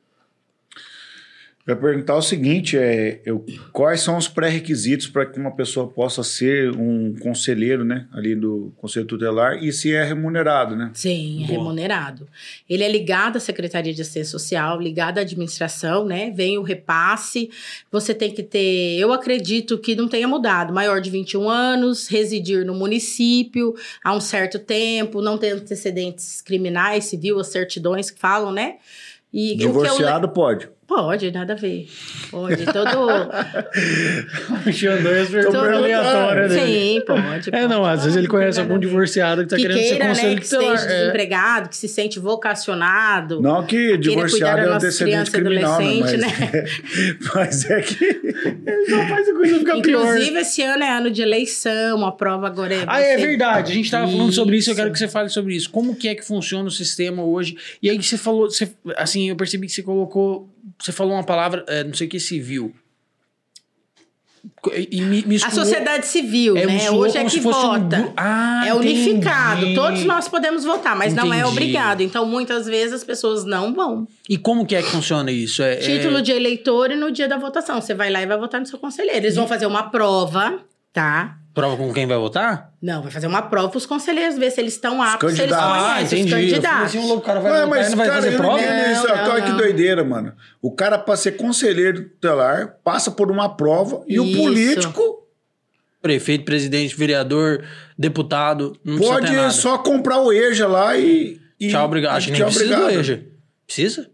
Vai 1.67 1.75
perguntar 1.75 2.15
o 2.15 2.23
seguinte: 2.23 2.79
é, 2.79 3.21
eu, 3.27 3.45
quais 3.73 4.01
são 4.01 4.17
os 4.17 4.29
pré-requisitos 4.29 5.09
para 5.09 5.27
que 5.27 5.37
uma 5.37 5.51
pessoa 5.51 5.89
possa 5.89 6.23
ser 6.23 6.71
um 6.77 7.13
conselheiro, 7.19 7.85
né? 7.85 8.07
Ali 8.13 8.37
do 8.37 8.73
Conselho 8.77 9.05
Tutelar 9.05 9.63
e 9.65 9.73
se 9.73 9.93
é 9.93 10.05
remunerado, 10.05 10.77
né? 10.77 10.93
Sim, 10.95 11.43
é 11.43 11.47
remunerado. 11.47 12.29
Ele 12.71 12.85
é 12.85 12.89
ligado 12.89 13.37
à 13.37 13.41
Secretaria 13.41 13.93
de 13.93 14.01
Assistência 14.01 14.31
Social, 14.31 14.81
ligado 14.81 15.19
à 15.19 15.23
administração, 15.23 16.05
né? 16.07 16.31
Vem 16.31 16.57
o 16.57 16.63
repasse. 16.63 17.51
Você 17.91 18.15
tem 18.15 18.31
que 18.33 18.45
ter, 18.45 18.97
eu 19.01 19.13
acredito 19.13 19.77
que 19.77 19.97
não 19.97 20.07
tenha 20.07 20.29
mudado, 20.29 20.73
maior 20.73 21.01
de 21.01 21.11
21 21.11 21.49
anos, 21.51 22.07
residir 22.07 22.65
no 22.65 22.75
município 22.77 23.75
há 24.05 24.15
um 24.15 24.21
certo 24.21 24.61
tempo, 24.61 25.21
não 25.21 25.37
ter 25.37 25.51
antecedentes 25.51 26.41
criminais, 26.41 27.07
civil, 27.07 27.41
as 27.41 27.49
certidões 27.49 28.09
que 28.09 28.21
falam, 28.21 28.53
né? 28.53 28.77
E 29.33 29.55
o 29.55 29.57
que 29.59 29.65
eu 29.65 29.67
le- 29.67 29.73
Divorciado 29.73 30.29
pode. 30.29 30.69
Pode, 30.87 31.33
nada 31.33 31.55
a 31.55 31.57
ver. 31.57 31.89
Pode. 32.31 32.65
Todo. 32.67 32.87
O 34.67 34.73
Xandão 34.73 35.13
Tô 35.45 35.51
perguntando. 35.51 36.55
Sim, 36.55 37.01
pode. 37.07 37.51
É, 37.53 37.67
não, 37.69 37.81
pode. 37.81 37.95
às 37.95 38.05
vezes 38.05 38.17
ele 38.17 38.29
conhece 38.29 38.61
algum 38.61 38.79
divorciado 38.79 39.43
que 39.43 39.49
tá 39.49 39.57
que 39.57 39.63
querendo 39.63 39.79
ser 39.79 39.89
queira, 39.91 40.05
né, 40.05 40.11
conselho 40.11 40.41
que 40.41 40.49
tutelar. 40.49 40.75
esteja 40.75 40.93
É. 40.95 41.01
desempregado, 41.01 41.69
que 41.69 41.77
se 41.77 41.89
sente 41.89 42.19
vocacionado. 42.19 43.41
Não 43.41 43.65
que 43.65 43.97
divorciado 43.97 44.61
é 44.61 44.69
antecedente 44.75 45.31
criminal, 45.31 45.79
né? 45.81 45.87
Mas, 46.01 46.15
adolescentes, 46.15 47.31
mas 47.35 47.71
é 47.71 47.81
que. 47.81 47.97
Só 48.89 49.09
faz 49.09 49.29
a 49.29 49.33
coisa 49.35 49.59
ficar 49.59 49.81
pior. 49.81 50.01
Inclusive, 50.07 50.39
esse 50.41 50.63
ano 50.63 50.83
é 50.85 50.91
ano 50.97 51.11
de 51.11 51.23
eleição, 51.23 52.05
a 52.07 52.13
prova 52.13 52.47
agora 52.47 52.75
é. 52.75 52.85
Ah, 52.87 53.01
é 53.01 53.17
verdade. 53.17 53.73
A 53.73 53.75
gente 53.75 53.91
tava 53.91 54.11
falando 54.11 54.33
sobre 54.33 54.57
isso, 54.57 54.71
eu 54.71 54.75
quero 54.75 54.89
Isso. 54.89 54.93
que 54.95 54.99
você 55.01 55.09
fale 55.09 55.29
sobre 55.29 55.55
isso. 55.55 55.71
Como 55.71 55.95
que 55.97 56.09
é 56.09 56.15
que 56.15 56.25
funciona 56.25 56.67
o 56.69 56.71
sistema 56.71 57.25
hoje? 57.25 57.57
E 57.83 57.91
aí 57.91 58.01
você 58.03 58.17
falou, 58.17 58.51
você, 58.51 58.69
assim, 58.97 59.29
eu 59.29 59.37
percebi 59.37 59.67
que 59.67 59.73
você 59.73 59.83
colocou, 59.83 60.49
você 60.79 60.93
falou 60.93 61.15
uma 61.15 61.25
palavra, 61.25 61.65
é, 61.69 61.85
não 61.85 61.95
sei 61.95 62.07
o 62.07 62.11
que, 62.11 62.21
civil. 62.21 62.75
E, 64.73 64.99
e 64.99 65.01
me, 65.03 65.23
me 65.23 65.37
A 65.43 65.51
sociedade 65.51 66.07
civil, 66.07 66.57
é, 66.57 66.67
né? 66.67 66.91
Hoje 66.91 67.19
é 67.19 67.25
que 67.25 67.39
um 67.39 67.43
vota. 67.43 67.97
gru- 67.99 68.13
Ah, 68.17 68.65
é 68.67 68.73
unificado. 68.75 69.61
entendi. 69.63 69.75
Todos 69.75 70.05
nós 70.05 70.29
podemos 70.29 70.63
votar, 70.65 70.95
mas 70.97 71.13
não 71.15 71.33
é 71.33 71.39
Entendi. 71.39 71.51
obrigado. 71.53 72.01
Então, 72.01 72.25
muitas 72.25 72.65
vezes 72.67 72.93
as 72.95 73.05
pessoas 73.05 73.45
não 73.45 73.75
vão. 73.75 74.07
E 74.29 74.39
como 74.39 74.65
que 74.65 74.77
é 74.77 74.83
que 74.83 74.89
funciona 74.89 75.33
isso? 75.33 75.63
É, 75.63 75.77
Título 75.77 76.19
é... 76.19 76.23
de 76.23 76.31
eleitor 76.33 76.93
e 76.93 76.97
no 76.97 77.11
dia 77.11 77.27
da 77.27 77.37
votação. 77.39 77.81
Você 77.81 77.93
vai 77.95 78.09
lá 78.11 78.23
e 78.23 78.27
vai 78.27 78.39
votar 78.39 78.61
no 78.61 78.67
seu 78.67 78.79
conselheiro. 78.79 79.19
Eles 79.19 79.35
vão 79.35 79.49
fazer 79.49 79.67
uma 79.67 79.91
prova, 79.91 80.61
tá? 80.93 81.37
Prova 81.57 81.75
com 81.77 81.91
quem 81.93 82.07
vai 82.07 82.19
votar? 82.19 82.71
Não, 82.83 83.03
vai 83.03 83.11
fazer 83.11 83.27
uma 83.27 83.41
prova 83.41 83.71
para 83.71 83.79
os 83.79 83.87
conselheiros 83.87 84.37
ver 84.37 84.51
se 84.51 84.61
eles 84.61 84.75
estão 84.75 85.03
aptos, 85.03 85.35
se 85.35 85.41
eles 85.43 85.57
candidatos. 85.57 85.85
Ah, 85.89 85.95
conhecem 85.95 86.21
entendi. 86.21 86.25
os 86.27 86.27
Eu 86.27 86.31
falei 86.31 86.51
candidatos. 86.51 86.85
assim, 86.87 86.99
o 86.99 87.07
louco, 87.09 87.27
cara 87.27 87.41
vai 87.41 87.51
votar 87.51 87.63
e 87.87 87.89
não 87.89 87.97
vai 87.97 88.07
cara, 88.07 88.21
fazer 88.23 88.33
eu 88.35 88.39
prova? 88.39 88.61
entendo 88.61 88.93
isso. 88.93 89.09
Não, 89.09 89.31
Olha 89.31 89.43
que 89.43 89.49
não. 89.49 89.57
doideira, 89.57 90.05
mano. 90.05 90.33
O 90.61 90.71
cara, 90.71 90.99
pra 90.99 91.17
ser 91.17 91.33
conselheiro 91.33 92.11
tutelar, 92.11 92.77
passa 92.85 93.11
por 93.11 93.31
uma 93.31 93.49
prova 93.57 94.05
e 94.07 94.21
o 94.21 94.25
Isso. 94.25 94.37
político 94.43 95.27
Prefeito, 96.03 96.45
presidente, 96.45 96.95
vereador, 96.95 97.65
deputado, 97.99 98.79
não 98.85 98.99
pode 98.99 99.33
nada. 99.35 99.51
só 99.51 99.79
comprar 99.79 100.21
o 100.21 100.33
EJA 100.33 100.69
lá 100.69 100.97
e. 100.97 101.41
e 101.59 101.69
Tchau, 101.71 101.85
obrigado. 101.87 102.17
Acho 102.17 102.27
que 102.27 102.33
nem 102.33 102.41
tchau, 102.43 102.51
precisa 102.51 102.77
do 102.77 102.83
obrigado. 102.83 103.01
EJA. 103.01 103.23
Precisa? 103.67 104.11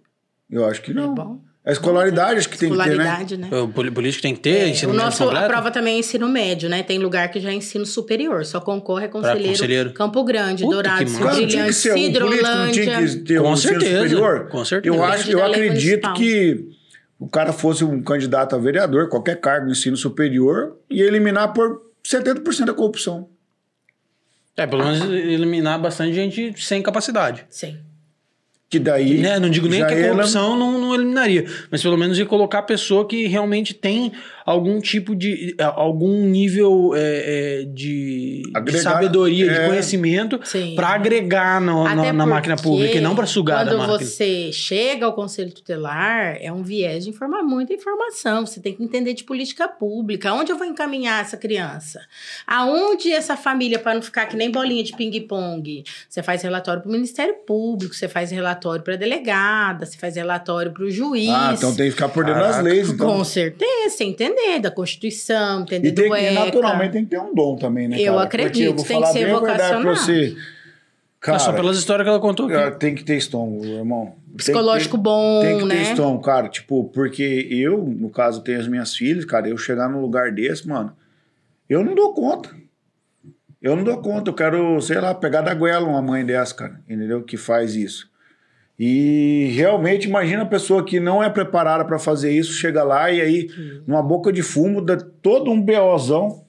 Eu 0.49 0.65
acho 0.65 0.81
que 0.81 0.95
não. 0.95 1.13
É 1.13 1.15
bom. 1.17 1.41
A 1.65 1.71
escolaridade 1.71 2.39
acho 2.39 2.49
que 2.49 2.59
tem 2.59 2.71
que 2.71 2.77
ter, 2.77 2.85
né? 2.85 2.93
Escolaridade, 2.93 3.37
né? 3.37 3.49
O 3.61 3.69
político 3.69 4.21
tem 4.21 4.35
que 4.35 4.41
ter, 4.41 4.51
É, 4.51 4.69
ensino 4.71 4.93
o 4.93 4.97
nosso, 4.97 5.29
a 5.31 5.43
prova 5.43 5.71
também 5.71 5.95
é 5.95 5.99
ensino 6.01 6.29
médio, 6.29 6.69
né? 6.69 6.83
Tem 6.83 6.99
lugar 6.99 7.31
que 7.31 7.39
já 7.39 7.51
é 7.51 7.55
ensino 7.55 7.87
superior. 7.87 8.45
Só 8.45 8.61
concorre 8.61 9.07
conselheiro, 9.07 9.49
conselheiro. 9.51 9.93
Campo 9.93 10.25
Grande, 10.25 10.65
Puta, 10.65 10.75
Dourado, 10.75 11.05
que 11.05 11.11
Rio 11.11 11.21
massa. 11.21 11.37
Claro, 11.37 11.47
tinha 11.47 11.67
que 11.67 12.11
Brilhante, 12.11 13.35
Com 13.37 13.49
um 13.49 13.53
ensino 13.53 13.81
certeza, 13.81 14.03
superior. 14.09 14.49
com 14.49 14.65
certeza. 14.65 14.97
Eu, 14.97 15.05
acho, 15.05 15.31
eu 15.31 15.45
acredito 15.45 16.09
municipal. 16.09 16.15
que 16.15 16.69
o 17.17 17.29
cara 17.29 17.53
fosse 17.53 17.85
um 17.85 18.03
candidato 18.03 18.57
a 18.57 18.59
vereador, 18.59 19.09
qualquer 19.09 19.41
cargo 19.41 19.67
no 19.67 19.73
ensino 19.73 19.97
superior, 19.97 20.77
e 20.91 21.01
eliminar 21.01 21.53
por 21.53 21.81
70% 22.05 22.65
da 22.65 22.75
corrupção. 22.75 23.29
É, 24.57 24.67
pelo 24.67 24.85
menos 24.85 25.01
eliminar 25.09 25.81
bastante 25.81 26.13
gente 26.13 26.55
sem 26.61 26.83
capacidade. 26.83 27.47
Sim. 27.49 27.79
Que 28.73 28.79
daí. 28.79 29.19
Né? 29.19 29.39
Não 29.39 29.51
digo 29.51 29.69
nem 29.69 29.87
que 29.87 29.93
a 29.93 29.99
ela- 29.99 30.15
corrupção 30.15 30.57
não, 30.57 30.81
não 30.81 30.95
eliminaria, 30.95 31.45
mas 31.71 31.83
pelo 31.83 31.99
menos 31.99 32.19
ia 32.19 32.25
colocar 32.25 32.61
a 32.61 32.63
pessoa 32.63 33.07
que 33.07 33.27
realmente 33.27 33.75
tem 33.75 34.13
algum 34.45 34.81
tipo 34.81 35.15
de. 35.15 35.55
algum 35.59 36.25
nível 36.27 36.93
eh, 36.95 37.61
eh, 37.61 37.65
de, 37.67 38.43
de 38.43 38.51
Agregar- 38.55 38.83
sabedoria, 38.83 39.49
de 39.49 39.59
é. 39.59 39.67
conhecimento 39.69 40.41
Sim. 40.45 40.75
para 40.75 40.89
agregar 40.89 41.61
no- 41.61 41.87
Até 41.87 41.95
na, 41.97 42.13
na 42.13 42.27
máquina 42.27 42.57
pública 42.57 42.97
e 42.97 43.01
não 43.01 43.15
para 43.15 43.27
sugar 43.27 43.65
da 43.65 43.73
Quando 43.73 43.91
máquina. 43.91 44.09
você 44.11 44.51
chega 44.53 45.07
ao 45.07 45.13
conselho 45.15 45.53
tutelar, 45.53 46.37
é 46.41 46.53
um 46.53 46.63
viés 46.63 47.05
de 47.05 47.11
informar 47.11 47.43
muita 47.43 47.73
informação. 47.73 48.47
Você 48.47 48.61
tem 48.61 48.75
que 48.75 48.83
entender 48.83 49.15
de 49.15 49.25
política 49.25 49.69
pública. 49.69 50.31
Aonde 50.31 50.53
eu 50.53 50.59
vou 50.59 50.67
encaminhar 50.67 51.21
essa 51.23 51.37
criança? 51.37 52.01
Aonde 52.47 53.11
essa 53.13 53.37
família, 53.37 53.79
para 53.79 53.95
não 53.95 54.03
ficar 54.03 54.27
que 54.27 54.37
nem 54.37 54.51
bolinha 54.51 54.83
de 54.83 54.95
ping-pong? 54.97 55.85
Você 56.09 56.23
faz 56.23 56.43
relatório 56.43 56.83
para 56.83 56.89
o 56.89 56.93
Ministério 56.93 57.35
Público, 57.47 57.95
você 57.95 58.09
faz 58.09 58.31
relatório 58.31 58.83
para 58.83 58.95
a 58.95 58.97
delegada, 58.97 59.87
você 59.87 59.97
faz 59.97 60.17
relatório 60.17 60.73
para 60.73 60.85
o 60.85 60.91
juiz. 60.91 61.29
Ah, 61.31 61.55
então 61.57 61.75
tem 61.75 61.87
que 61.87 61.93
ficar 61.93 62.09
por 62.09 62.25
dentro 62.25 62.41
das 62.41 62.63
leis. 62.63 62.91
Então. 62.91 63.07
Com 63.07 63.25
certeza, 63.25 63.91
você 63.97 64.05
entender 64.45 64.61
da 64.61 64.71
Constituição, 64.71 65.63
entender 65.63 65.89
E, 65.89 65.93
tem, 65.93 66.09
do 66.09 66.15
que- 66.15 66.21
e 66.21 66.25
ECA. 66.27 66.45
naturalmente 66.45 66.93
tem 66.93 67.05
que 67.05 67.11
ter 67.11 67.21
um 67.21 67.35
dom 67.35 67.57
também, 67.57 67.89
né? 67.89 67.97
Eu 68.01 68.15
cara? 68.15 68.25
acredito, 68.25 68.65
eu 68.67 68.75
vou 68.77 68.85
tem 68.85 69.01
que 69.01 69.07
ser 69.09 69.31
vocacional. 69.33 69.83
você. 69.97 70.37
Cara, 71.21 71.37
Ah, 71.37 71.41
só 71.41 71.53
pelas 71.53 71.79
histórias 71.79 72.05
que 72.05 72.09
ela 72.11 72.19
contou 72.21 72.47
aqui. 72.47 72.55
ah, 72.57 72.71
tem 72.73 72.95
que 72.97 73.05
ter 73.05 73.17
estômago, 73.17 73.65
irmão. 73.65 74.17
Psicológico 74.37 74.97
ter- 74.97 75.03
bom, 75.05 75.41
Tem 75.41 75.59
que 75.59 75.69
ter 75.69 75.75
né? 75.75 75.83
estômago, 75.83 76.21
cara. 76.23 76.49
Tipo, 76.49 76.85
porque 76.87 77.47
eu, 77.51 77.85
no 77.85 78.11
caso, 78.11 78.43
tenho 78.43 78.59
as 78.59 78.67
minhas 78.67 78.95
filhas, 78.97 79.25
cara, 79.25 79.49
eu 79.49 79.57
chegar 79.57 79.89
num 79.89 80.01
lugar 80.01 80.33
desse, 80.33 80.67
mano, 80.67 80.93
eu 81.69 81.85
não 81.85 81.95
dou 81.95 82.13
conta. 82.13 82.51
Eu 83.61 83.77
não 83.77 83.85
dou 83.85 83.99
conta. 83.99 84.31
Eu 84.31 84.35
quero, 84.35 84.81
sei 84.81 85.01
lá, 85.01 85.15
pegar 85.15 85.43
da 85.43 85.55
goela 85.55 85.87
uma 85.87 86.03
mãe 86.03 86.27
dessa, 86.27 86.53
cara, 86.55 86.81
entendeu? 86.89 87.23
Que 87.23 87.37
faz 87.37 87.77
isso. 87.77 88.11
E 88.85 89.53
realmente, 89.55 90.09
imagina 90.09 90.43
a 90.43 90.47
pessoa 90.47 90.85
que 90.85 90.99
não 90.99 91.23
é 91.23 91.31
preparada 91.31 91.85
pra 91.85 92.01
fazer 92.01 92.37
isso, 92.37 92.53
chega 92.53 92.83
lá 92.83 93.13
e 93.13 93.21
aí, 93.21 93.49
numa 93.87 94.03
boca 94.03 94.33
de 94.33 94.43
fumo, 94.43 94.81
dá 94.85 94.97
todo 94.97 95.53
um 95.53 95.63
BOzão. 95.63 96.45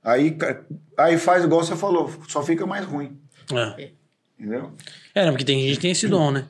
Aí, 0.00 0.38
aí 0.96 1.18
faz 1.18 1.42
igual 1.42 1.64
você 1.64 1.74
falou, 1.74 2.08
só 2.28 2.40
fica 2.44 2.64
mais 2.66 2.84
ruim. 2.86 3.18
É. 3.52 3.90
Entendeu? 4.38 4.70
É, 5.12 5.24
não, 5.24 5.32
porque 5.32 5.44
tem 5.44 5.60
gente 5.60 5.74
que 5.74 5.82
tem 5.82 5.90
esse 5.90 6.06
dom, 6.06 6.30
né? 6.30 6.44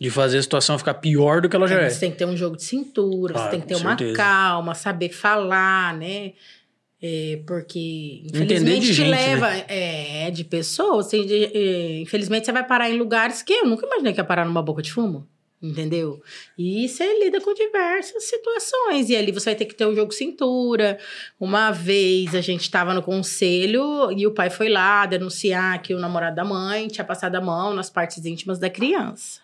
De 0.00 0.10
fazer 0.10 0.38
a 0.38 0.42
situação 0.42 0.78
ficar 0.78 0.94
pior 0.94 1.40
do 1.40 1.48
que 1.48 1.56
ela 1.56 1.66
já 1.66 1.80
é. 1.80 1.90
Você 1.90 1.98
tem 1.98 2.12
que 2.12 2.16
ter 2.18 2.24
um 2.24 2.36
jogo 2.36 2.56
de 2.56 2.62
cintura, 2.62 3.34
Ah, 3.36 3.42
você 3.44 3.50
tem 3.50 3.60
que 3.62 3.66
ter 3.66 3.74
uma 3.74 3.98
certeza. 3.98 4.16
calma, 4.16 4.76
saber 4.76 5.08
falar, 5.08 5.92
né? 5.98 6.34
É, 7.06 7.42
porque 7.46 8.22
infelizmente 8.24 8.86
te 8.86 8.92
gente, 8.94 9.10
né? 9.10 9.34
leva 9.34 9.50
é, 9.68 10.30
de 10.30 10.42
pessoas. 10.42 11.08
assim, 11.08 11.26
é, 11.30 12.00
infelizmente 12.00 12.46
você 12.46 12.52
vai 12.52 12.66
parar 12.66 12.88
em 12.88 12.96
lugares 12.96 13.42
que 13.42 13.52
eu 13.52 13.66
nunca 13.66 13.86
imaginei 13.86 14.14
que 14.14 14.20
ia 14.20 14.24
parar 14.24 14.46
numa 14.46 14.62
boca 14.62 14.80
de 14.80 14.90
fumo. 14.90 15.28
Entendeu? 15.60 16.22
E 16.58 16.88
você 16.88 17.04
lida 17.22 17.42
com 17.42 17.52
diversas 17.52 18.24
situações. 18.24 19.10
E 19.10 19.16
ali 19.16 19.32
você 19.32 19.50
vai 19.50 19.54
ter 19.54 19.66
que 19.66 19.74
ter 19.74 19.84
o 19.84 19.94
jogo 19.94 20.12
cintura. 20.12 20.98
Uma 21.38 21.70
vez 21.70 22.34
a 22.34 22.40
gente 22.40 22.62
estava 22.62 22.94
no 22.94 23.02
conselho 23.02 24.10
e 24.10 24.26
o 24.26 24.32
pai 24.32 24.48
foi 24.48 24.70
lá 24.70 25.04
denunciar 25.04 25.80
que 25.82 25.94
o 25.94 25.98
namorado 25.98 26.36
da 26.36 26.44
mãe 26.44 26.88
tinha 26.88 27.04
passado 27.04 27.36
a 27.36 27.40
mão 27.40 27.74
nas 27.74 27.90
partes 27.90 28.24
íntimas 28.24 28.58
da 28.58 28.70
criança. 28.70 29.43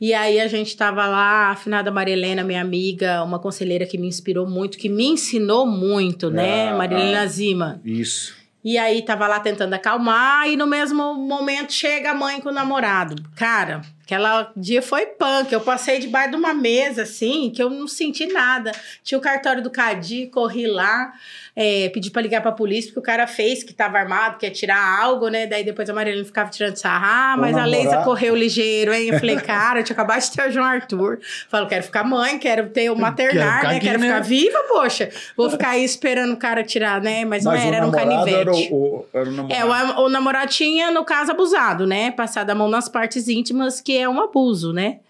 E 0.00 0.12
aí 0.12 0.40
a 0.40 0.48
gente 0.48 0.76
tava 0.76 1.06
lá, 1.06 1.48
a 1.48 1.50
afinada 1.50 1.90
Maria 1.90 2.14
Helena, 2.14 2.42
minha 2.42 2.60
amiga, 2.60 3.22
uma 3.22 3.38
conselheira 3.38 3.86
que 3.86 3.96
me 3.96 4.06
inspirou 4.06 4.46
muito, 4.46 4.76
que 4.76 4.88
me 4.88 5.06
ensinou 5.06 5.66
muito, 5.66 6.30
né? 6.30 6.70
Ah, 6.70 6.76
Maria 6.76 6.98
Helena 6.98 7.22
ah. 7.22 7.26
Zima. 7.26 7.80
Isso. 7.84 8.34
E 8.64 8.78
aí 8.78 9.02
tava 9.02 9.28
lá 9.28 9.38
tentando 9.40 9.74
acalmar 9.74 10.48
e 10.48 10.56
no 10.56 10.66
mesmo 10.66 11.14
momento 11.14 11.70
chega 11.70 12.12
a 12.12 12.14
mãe 12.14 12.40
com 12.40 12.48
o 12.48 12.52
namorado. 12.52 13.14
Cara, 13.36 13.82
aquela 14.04 14.52
dia 14.56 14.82
foi 14.82 15.06
punk. 15.06 15.52
Eu 15.52 15.60
passei 15.60 15.98
debaixo 15.98 16.30
de 16.30 16.36
uma 16.36 16.54
mesa 16.54 17.02
assim, 17.02 17.50
que 17.54 17.62
eu 17.62 17.70
não 17.70 17.88
senti 17.88 18.26
nada. 18.26 18.70
Tinha 19.02 19.18
o 19.18 19.20
cartório 19.20 19.62
do 19.62 19.70
Cadi, 19.70 20.26
corri 20.32 20.66
lá, 20.66 21.12
é, 21.56 21.88
pedi 21.88 22.10
pra 22.10 22.20
ligar 22.22 22.40
pra 22.42 22.52
polícia, 22.52 22.88
porque 22.90 23.00
o 23.00 23.02
cara 23.02 23.26
fez 23.26 23.62
que 23.62 23.72
tava 23.72 23.98
armado, 23.98 24.38
que 24.38 24.46
ia 24.46 24.52
tirar 24.52 25.00
algo, 25.00 25.28
né? 25.28 25.46
Daí 25.46 25.64
depois 25.64 25.88
a 25.88 25.94
Marilene 25.94 26.24
ficava 26.24 26.50
tirando 26.50 26.76
sarro. 26.76 27.04
Ah, 27.06 27.36
mas 27.38 27.56
a 27.56 27.64
Leisa 27.64 27.98
correu 27.98 28.34
ligeiro, 28.36 28.92
hein? 28.92 29.08
Eu 29.08 29.18
falei, 29.18 29.36
cara, 29.40 29.80
eu 29.80 29.84
tinha 29.84 29.94
acabado 29.94 30.20
de 30.20 30.30
ter 30.30 30.48
o 30.48 30.50
João 30.52 30.64
Arthur. 30.66 31.18
Falo, 31.48 31.66
quero 31.66 31.82
ficar 31.84 32.04
mãe, 32.04 32.38
quero 32.38 32.68
ter 32.70 32.90
o 32.90 32.96
maternar, 32.96 33.60
ficar 33.60 33.72
né? 33.72 33.80
Quero 33.80 33.98
né? 33.98 34.06
ficar 34.08 34.20
viva, 34.20 34.58
poxa. 34.68 35.10
Vou 35.36 35.48
ficar 35.50 35.70
aí 35.70 35.84
esperando 35.84 36.32
o 36.32 36.36
cara 36.36 36.62
tirar, 36.64 37.00
né? 37.00 37.24
Mas, 37.24 37.44
não 37.44 37.52
Mas 37.52 37.62
era, 37.62 37.70
o 37.72 37.76
era 37.76 37.86
um 37.86 37.90
canivete. 37.90 38.38
era 38.38 38.52
o, 38.52 38.74
o- 38.74 39.06
era 39.12 39.28
o 39.28 39.32
namorado. 39.32 39.54
É, 39.54 39.64
o, 39.64 40.00
o 40.04 40.08
namorado 40.08 40.50
tinha, 40.50 40.90
no 40.90 41.04
caso, 41.04 41.30
abusado, 41.30 41.86
né? 41.86 42.10
Passado 42.10 42.50
a 42.50 42.54
mão 42.54 42.68
nas 42.68 42.88
partes 42.88 43.28
íntimas, 43.28 43.80
que 43.80 43.93
é 43.96 44.08
um 44.08 44.20
abuso, 44.20 44.72
né? 44.72 45.00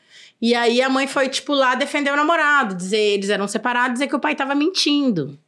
E 0.41 0.55
aí 0.55 0.83
a 0.83 0.89
mãe 0.89 1.07
foi, 1.07 1.29
tipo, 1.29 1.55
lá 1.55 1.75
defender 1.75 2.13
o 2.13 2.17
namorado, 2.17 2.75
dizer 2.75 2.99
eles 2.99 3.31
eram 3.31 3.49
separados, 3.49 3.95
dizer 3.95 4.09
que 4.09 4.17
o 4.17 4.21
pai 4.21 4.35
tava 4.35 4.55
mentindo. 4.55 5.39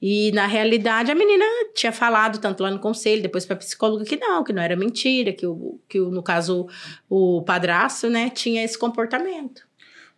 E 0.00 0.30
na 0.32 0.46
realidade 0.46 1.10
a 1.10 1.14
menina 1.14 1.44
tinha 1.74 1.92
falado, 1.92 2.38
tanto 2.38 2.62
lá 2.62 2.70
no 2.70 2.78
conselho, 2.78 3.22
depois 3.22 3.44
pra 3.46 3.56
psicóloga, 3.56 4.04
que 4.04 4.16
não, 4.16 4.44
que 4.44 4.52
não 4.52 4.62
era 4.62 4.76
mentira, 4.76 5.32
que, 5.32 5.46
o, 5.46 5.80
que 5.88 6.00
o, 6.00 6.10
no 6.10 6.22
caso 6.22 6.68
o 7.08 7.42
padrasto, 7.42 8.08
né, 8.08 8.30
tinha 8.30 8.62
esse 8.64 8.78
comportamento. 8.78 9.65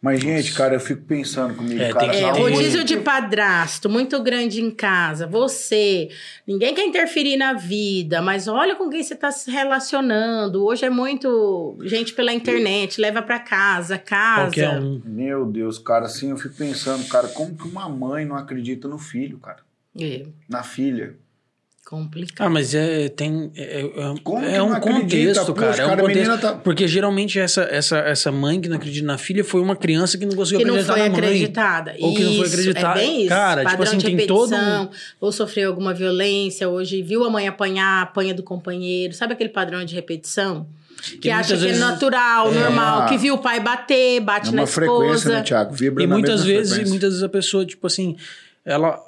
Mas, 0.00 0.20
gente, 0.20 0.54
cara, 0.54 0.74
eu 0.74 0.80
fico 0.80 1.02
pensando 1.02 1.54
comigo, 1.56 1.80
É, 1.80 1.92
cara. 1.92 1.98
tem 2.00 2.10
que 2.10 2.16
É, 2.24 2.30
rodízio 2.30 2.84
de 2.84 2.98
padrasto 2.98 3.88
muito 3.88 4.22
grande 4.22 4.60
em 4.62 4.70
casa, 4.70 5.26
você, 5.26 6.08
ninguém 6.46 6.72
quer 6.72 6.86
interferir 6.86 7.36
na 7.36 7.52
vida, 7.54 8.22
mas 8.22 8.46
olha 8.46 8.76
com 8.76 8.88
quem 8.88 9.02
você 9.02 9.14
está 9.14 9.32
se 9.32 9.50
relacionando. 9.50 10.64
Hoje 10.64 10.84
é 10.84 10.90
muito 10.90 11.76
gente 11.82 12.12
pela 12.12 12.32
internet, 12.32 13.00
leva 13.00 13.22
para 13.22 13.40
casa, 13.40 13.98
casa. 13.98 14.42
Qualquer 14.44 14.78
um. 14.78 15.02
Meu 15.04 15.44
Deus, 15.44 15.78
cara, 15.78 16.06
assim, 16.06 16.30
eu 16.30 16.36
fico 16.36 16.54
pensando, 16.54 17.04
cara, 17.08 17.26
como 17.28 17.56
que 17.56 17.66
uma 17.66 17.88
mãe 17.88 18.24
não 18.24 18.36
acredita 18.36 18.86
no 18.86 18.98
filho, 18.98 19.38
cara? 19.38 19.58
É, 20.00 20.26
Na 20.48 20.62
filha. 20.62 21.16
Complicado. 21.88 22.46
Ah, 22.46 22.50
mas 22.50 22.74
é, 22.74 23.08
tem, 23.08 23.50
é, 23.56 23.62
é- 23.62 23.80
é 23.80 23.84
que 23.84 24.30
um 24.30 24.72
acredita? 24.74 24.80
contexto, 24.80 25.54
Poxa, 25.54 25.54
cara. 25.54 25.82
É 25.82 25.84
um 25.84 25.88
cara, 25.88 26.02
a 26.02 26.04
contexto. 26.06 26.38
tá- 26.40 26.52
Porque 26.56 26.86
geralmente 26.86 27.38
essa, 27.38 27.62
essa, 27.62 27.98
essa 27.98 28.30
mãe 28.30 28.60
que 28.60 28.68
não 28.68 28.76
acredita 28.76 29.06
na 29.06 29.16
filha 29.16 29.42
foi 29.42 29.60
uma 29.60 29.74
criança 29.74 30.18
que 30.18 30.26
não 30.26 30.36
conseguiu 30.36 30.58
que 30.60 30.64
não 30.66 30.74
foi 30.82 30.98
na 30.98 31.08
mãe. 31.08 31.18
acreditada. 31.18 31.94
Ou 32.00 32.14
que 32.14 32.22
não 32.24 32.34
foi 32.34 32.46
acreditada. 32.46 33.00
É 33.00 33.02
bem 33.04 33.20
isso. 33.20 33.28
Cara, 33.30 33.60
tipo 33.64 33.70
Padrão 33.78 33.86
assim, 33.88 33.96
de 33.98 34.16
tem 34.16 34.26
todo 34.26 34.54
um- 34.54 34.58
repetição, 34.58 34.90
ou 35.20 35.32
sofreu 35.32 35.70
alguma 35.70 35.94
violência, 35.94 36.68
hoje 36.68 37.00
viu 37.02 37.24
a 37.24 37.30
mãe 37.30 37.48
apanhar, 37.48 38.02
apanha 38.02 38.34
do 38.34 38.42
companheiro. 38.42 39.14
Sabe 39.14 39.32
aquele 39.32 39.48
padrão 39.50 39.84
de 39.84 39.94
repetição? 39.94 40.66
Que 41.22 41.28
E 41.28 41.30
acha 41.30 41.50
muitas 41.54 41.58
que 41.60 41.66
vezes- 41.68 41.80
é 41.82 41.84
natural, 41.86 42.50
É 42.50 42.54
normal, 42.54 42.98
uma- 43.00 43.08
que 43.08 43.16
viu 43.16 43.34
o 43.34 43.38
pai 43.38 43.60
bater, 43.60 44.20
bate 44.20 44.48
É 44.48 44.52
na 44.52 44.62
uma 44.62 44.66
frequência, 44.66 45.14
esposa. 45.14 45.28
né, 45.34 45.42
Thiago? 45.42 45.72
Vibra 45.74 46.02
E 46.02 46.06
na 46.08 46.14
muitas 46.14 46.40
mesma 46.40 46.46
vezes, 46.52 46.68
frequência. 46.72 46.90
muitas 46.90 47.08
vezes 47.10 47.22
a 47.22 47.28
pessoa, 47.28 47.64
tipo 47.64 47.86
assim, 47.86 48.16
ela. 48.64 49.00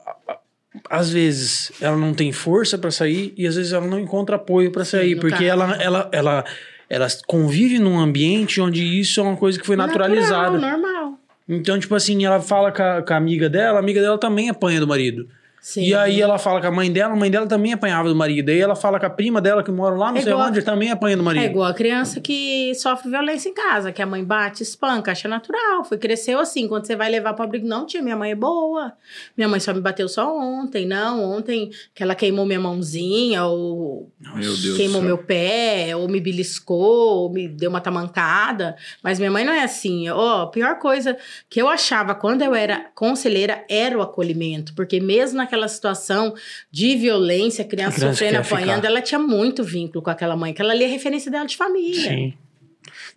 Às 0.89 1.11
vezes 1.11 1.73
ela 1.81 1.97
não 1.97 2.15
tem 2.15 2.31
força 2.33 2.79
pra 2.79 2.91
sair 2.91 3.35
e 3.37 3.47
às 3.47 3.57
vezes 3.57 3.73
ela 3.73 3.87
não 3.87 3.99
encontra 3.99 4.37
apoio 4.37 4.71
pra 4.71 4.85
sair, 4.85 5.17
no 5.17 5.21
porque 5.21 5.45
ela, 5.45 5.75
ela, 5.83 6.09
ela, 6.13 6.45
ela 6.89 7.07
convive 7.27 7.79
num 7.79 7.99
ambiente 7.99 8.61
onde 8.61 8.85
isso 8.85 9.21
é 9.21 9.23
uma 9.23 9.37
coisa 9.37 9.59
que 9.59 9.67
foi 9.67 9.77
naturalizada. 9.77 10.59
Natural, 10.59 10.79
normal. 10.79 11.19
Então, 11.49 11.79
tipo 11.81 11.95
assim, 11.97 12.25
ela 12.25 12.41
fala 12.41 12.71
com 12.71 12.83
a, 12.83 13.03
com 13.03 13.13
a 13.13 13.17
amiga 13.17 13.49
dela, 13.49 13.79
a 13.79 13.83
amiga 13.83 14.01
dela 14.01 14.17
também 14.17 14.49
apanha 14.49 14.79
do 14.79 14.87
marido. 14.87 15.29
Sim. 15.61 15.83
E 15.83 15.95
aí 15.95 16.21
ela 16.21 16.39
fala 16.39 16.59
com 16.59 16.67
a 16.69 16.71
mãe 16.71 16.91
dela, 16.91 17.13
a 17.13 17.17
mãe 17.17 17.31
dela 17.31 17.47
também 17.47 17.75
apanhava 17.75 18.09
do 18.09 18.17
marido. 18.17 18.49
Aí 18.49 18.59
ela 18.59 18.75
fala 18.75 18.99
com 18.99 19.05
a 19.05 19.11
prima 19.11 19.43
dela 19.43 19.63
que 19.63 19.71
mora 19.71 19.95
lá, 19.95 20.11
não 20.11 20.17
É 20.17 20.23
sei 20.23 20.33
onde, 20.33 20.63
também 20.63 20.91
apanha 20.91 21.19
do 21.19 21.23
marido. 21.23 21.43
É 21.43 21.47
igual 21.47 21.69
a 21.69 21.75
criança 21.75 22.19
que 22.19 22.75
sofre 22.75 23.11
violência 23.11 23.51
em 23.51 23.55
casa, 23.55 23.93
que 23.93 24.01
a 24.01 24.07
mãe 24.07 24.25
bate, 24.25 24.63
espanca, 24.63 25.13
acha 25.13 25.29
natural. 25.29 25.85
Foi, 25.85 25.99
cresceu 25.99 26.41
assim. 26.41 26.67
Quando 26.67 26.87
você 26.87 26.97
vai 26.97 27.11
levar 27.11 27.35
pra 27.35 27.47
briga, 27.47 27.69
não, 27.69 27.85
tia, 27.85 28.01
minha 28.01 28.17
mãe 28.17 28.31
é 28.31 28.35
boa. 28.35 28.95
Minha 29.37 29.49
mãe 29.49 29.61
só 29.61 29.75
me 29.75 29.83
bateu 29.83 30.09
só 30.09 30.35
ontem. 30.35 30.87
Não, 30.87 31.23
ontem 31.23 31.71
que 31.95 32.03
ela 32.03 32.15
queimou 32.15 32.47
minha 32.47 32.61
mãozinha, 32.61 33.45
ou 33.45 34.11
Meu 34.35 34.77
queimou 34.77 35.03
meu 35.03 35.19
pé, 35.19 35.95
ou 35.95 36.09
me 36.09 36.21
beliscou, 36.21 37.25
ou 37.25 37.31
me 37.31 37.47
deu 37.47 37.69
uma 37.69 37.83
tamancada. 37.83 38.77
Mas 39.03 39.19
minha 39.19 39.31
mãe 39.31 39.45
não 39.45 39.53
é 39.53 39.63
assim. 39.63 40.09
Ó, 40.09 40.45
a 40.45 40.47
pior 40.47 40.79
coisa 40.79 41.19
que 41.51 41.61
eu 41.61 41.69
achava 41.69 42.15
quando 42.15 42.41
eu 42.41 42.55
era 42.55 42.87
conselheira 42.95 43.63
era 43.69 43.99
o 43.99 44.01
acolhimento. 44.01 44.75
Porque 44.75 44.99
mesmo 45.01 45.50
naquela 45.51 45.67
situação 45.69 46.35
de 46.71 46.97
violência, 46.97 47.65
criança, 47.65 47.97
criança 47.97 48.13
sofrendo, 48.15 48.45
ficar. 48.45 48.57
apanhando, 48.57 48.85
ela 48.85 49.03
tinha 49.03 49.19
muito 49.19 49.65
vínculo 49.65 50.01
com 50.03 50.11
aquela 50.11 50.37
mãe, 50.37 50.55
que 50.55 50.63
ela 50.63 50.73
ali 50.73 50.85
é 50.85 50.87
referência 50.87 51.31
dela 51.31 51.45
de 51.47 51.57
família. 51.57 52.09
Sim. 52.09 52.35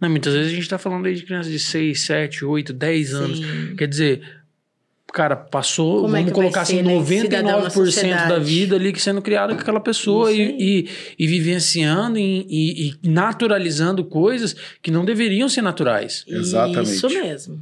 Não, 0.02 0.10
muitas 0.10 0.34
vezes 0.34 0.52
a 0.52 0.56
gente 0.56 0.67
tá 0.67 0.78
falando 0.78 1.06
aí 1.06 1.13
de 1.13 1.24
crianças 1.24 1.52
de 1.52 1.60
6, 1.60 2.02
7, 2.02 2.43
8, 2.43 2.74
10 2.74 3.13
anos. 3.13 3.38
Sim. 3.38 3.76
Quer 3.78 3.88
dizer, 3.88 4.22
cara, 5.13 5.36
passou, 5.36 6.02
Como 6.02 6.08
é 6.15 6.19
vamos 6.19 6.26
vai 6.26 6.34
colocar 6.34 6.62
assim, 6.62 6.78
ser, 6.78 6.84
né, 6.84 7.06
cidadão 7.06 7.62
na 7.62 7.69
99% 7.69 8.28
da 8.28 8.39
vida 8.39 8.76
ali 8.76 8.91
que 8.91 9.00
sendo 9.00 9.22
criado 9.22 9.54
com 9.56 9.62
aquela 9.62 9.80
pessoa 9.80 10.32
e, 10.32 10.41
e, 10.60 10.89
e 11.19 11.28
vivenciando 11.28 12.17
e, 12.17 12.46
e- 12.50 12.93
e 13.04 13.08
naturalizando 13.08 14.04
coisas 14.04 14.56
que 14.82 14.89
não 14.91 15.06
deveriam 15.06 15.48
ser 15.48 15.62
naturais. 15.62 16.26
Exatamente. 16.28 16.96
Isso 16.96 17.10
mesmo. 17.10 17.62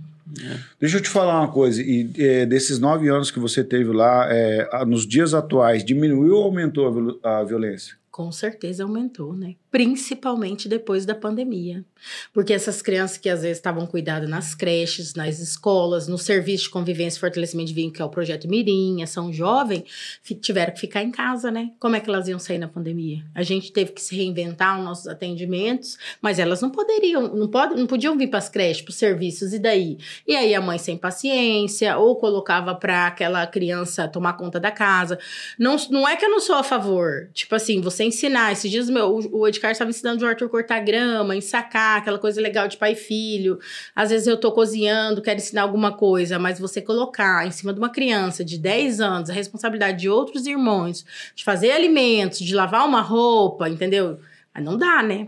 Deixa 0.79 0.97
eu 0.97 1.01
te 1.01 1.09
falar 1.09 1.39
uma 1.39 1.51
coisa. 1.51 1.81
E 1.81 2.09
é, 2.17 2.45
desses 2.45 2.79
nove 2.79 3.09
anos 3.09 3.31
que 3.31 3.39
você 3.39 3.63
teve 3.63 3.91
lá, 3.91 4.27
é, 4.29 4.85
nos 4.85 5.05
dias 5.07 5.33
atuais, 5.33 5.83
diminuiu 5.83 6.35
ou 6.35 6.43
aumentou 6.43 7.19
a 7.23 7.43
violência? 7.43 8.00
Com 8.21 8.31
certeza 8.31 8.83
aumentou, 8.83 9.33
né? 9.35 9.55
Principalmente 9.71 10.69
depois 10.69 11.07
da 11.07 11.15
pandemia. 11.15 11.83
Porque 12.31 12.53
essas 12.53 12.79
crianças 12.81 13.17
que 13.17 13.27
às 13.27 13.41
vezes 13.41 13.57
estavam 13.57 13.87
cuidadas 13.87 14.29
nas 14.29 14.53
creches, 14.53 15.15
nas 15.15 15.39
escolas, 15.39 16.07
no 16.07 16.17
serviço 16.19 16.65
de 16.65 16.69
convivência 16.69 17.17
e 17.17 17.19
fortalecimento 17.19 17.69
de 17.69 17.73
vínculo, 17.73 17.93
que 17.95 18.01
é 18.01 18.05
o 18.05 18.09
projeto 18.09 18.47
Mirim, 18.47 19.01
Ação 19.01 19.33
Jovem, 19.33 19.83
fi- 20.21 20.35
tiveram 20.35 20.71
que 20.73 20.79
ficar 20.81 21.01
em 21.01 21.09
casa, 21.09 21.49
né? 21.49 21.71
Como 21.79 21.95
é 21.95 21.99
que 21.99 22.09
elas 22.09 22.27
iam 22.27 22.37
sair 22.37 22.59
na 22.59 22.67
pandemia? 22.67 23.25
A 23.33 23.41
gente 23.41 23.71
teve 23.71 23.91
que 23.91 24.01
se 24.01 24.15
reinventar 24.15 24.77
os 24.77 24.85
nossos 24.85 25.07
atendimentos, 25.07 25.97
mas 26.21 26.37
elas 26.37 26.61
não 26.61 26.69
poderiam, 26.69 27.33
não, 27.35 27.47
pode, 27.47 27.75
não 27.75 27.87
podiam 27.87 28.15
vir 28.15 28.27
para 28.27 28.37
as 28.39 28.49
creches, 28.49 28.83
para 28.83 28.91
os 28.91 28.97
serviços, 28.97 29.51
e 29.51 29.57
daí? 29.57 29.97
E 30.27 30.35
aí 30.35 30.53
a 30.53 30.61
mãe 30.61 30.77
sem 30.77 30.95
paciência, 30.95 31.97
ou 31.97 32.15
colocava 32.17 32.75
para 32.75 33.07
aquela 33.07 33.47
criança 33.47 34.07
tomar 34.07 34.33
conta 34.33 34.59
da 34.59 34.69
casa. 34.69 35.17
Não, 35.57 35.75
não 35.89 36.07
é 36.07 36.15
que 36.15 36.25
eu 36.25 36.29
não 36.29 36.39
sou 36.39 36.55
a 36.55 36.63
favor. 36.63 37.29
Tipo 37.33 37.55
assim, 37.55 37.81
você 37.81 38.10
ensinar. 38.11 38.51
Esses 38.51 38.69
dias 38.69 38.89
meu, 38.89 39.19
o, 39.31 39.47
Edgar 39.47 39.71
estava 39.71 39.89
ensinando 39.89 40.23
o 40.23 40.27
Arthur 40.27 40.49
cortar 40.49 40.79
grama, 40.79 41.35
ensacar, 41.35 41.97
aquela 41.97 42.19
coisa 42.19 42.39
legal 42.39 42.67
de 42.67 42.77
pai 42.77 42.91
e 42.93 42.95
filho. 42.95 43.59
Às 43.95 44.11
vezes 44.11 44.27
eu 44.27 44.37
tô 44.37 44.51
cozinhando, 44.51 45.21
quero 45.21 45.39
ensinar 45.39 45.63
alguma 45.63 45.91
coisa, 45.91 46.37
mas 46.37 46.59
você 46.59 46.81
colocar 46.81 47.47
em 47.47 47.51
cima 47.51 47.73
de 47.73 47.79
uma 47.79 47.89
criança 47.89 48.45
de 48.45 48.57
10 48.57 49.01
anos 49.01 49.29
a 49.29 49.33
responsabilidade 49.33 49.99
de 49.99 50.09
outros 50.09 50.45
irmãos, 50.45 51.05
de 51.35 51.43
fazer 51.43 51.71
alimentos, 51.71 52.39
de 52.39 52.53
lavar 52.53 52.87
uma 52.87 53.01
roupa, 53.01 53.67
entendeu? 53.67 54.19
Aí 54.53 54.63
não 54.63 54.77
dá, 54.77 55.01
né? 55.01 55.27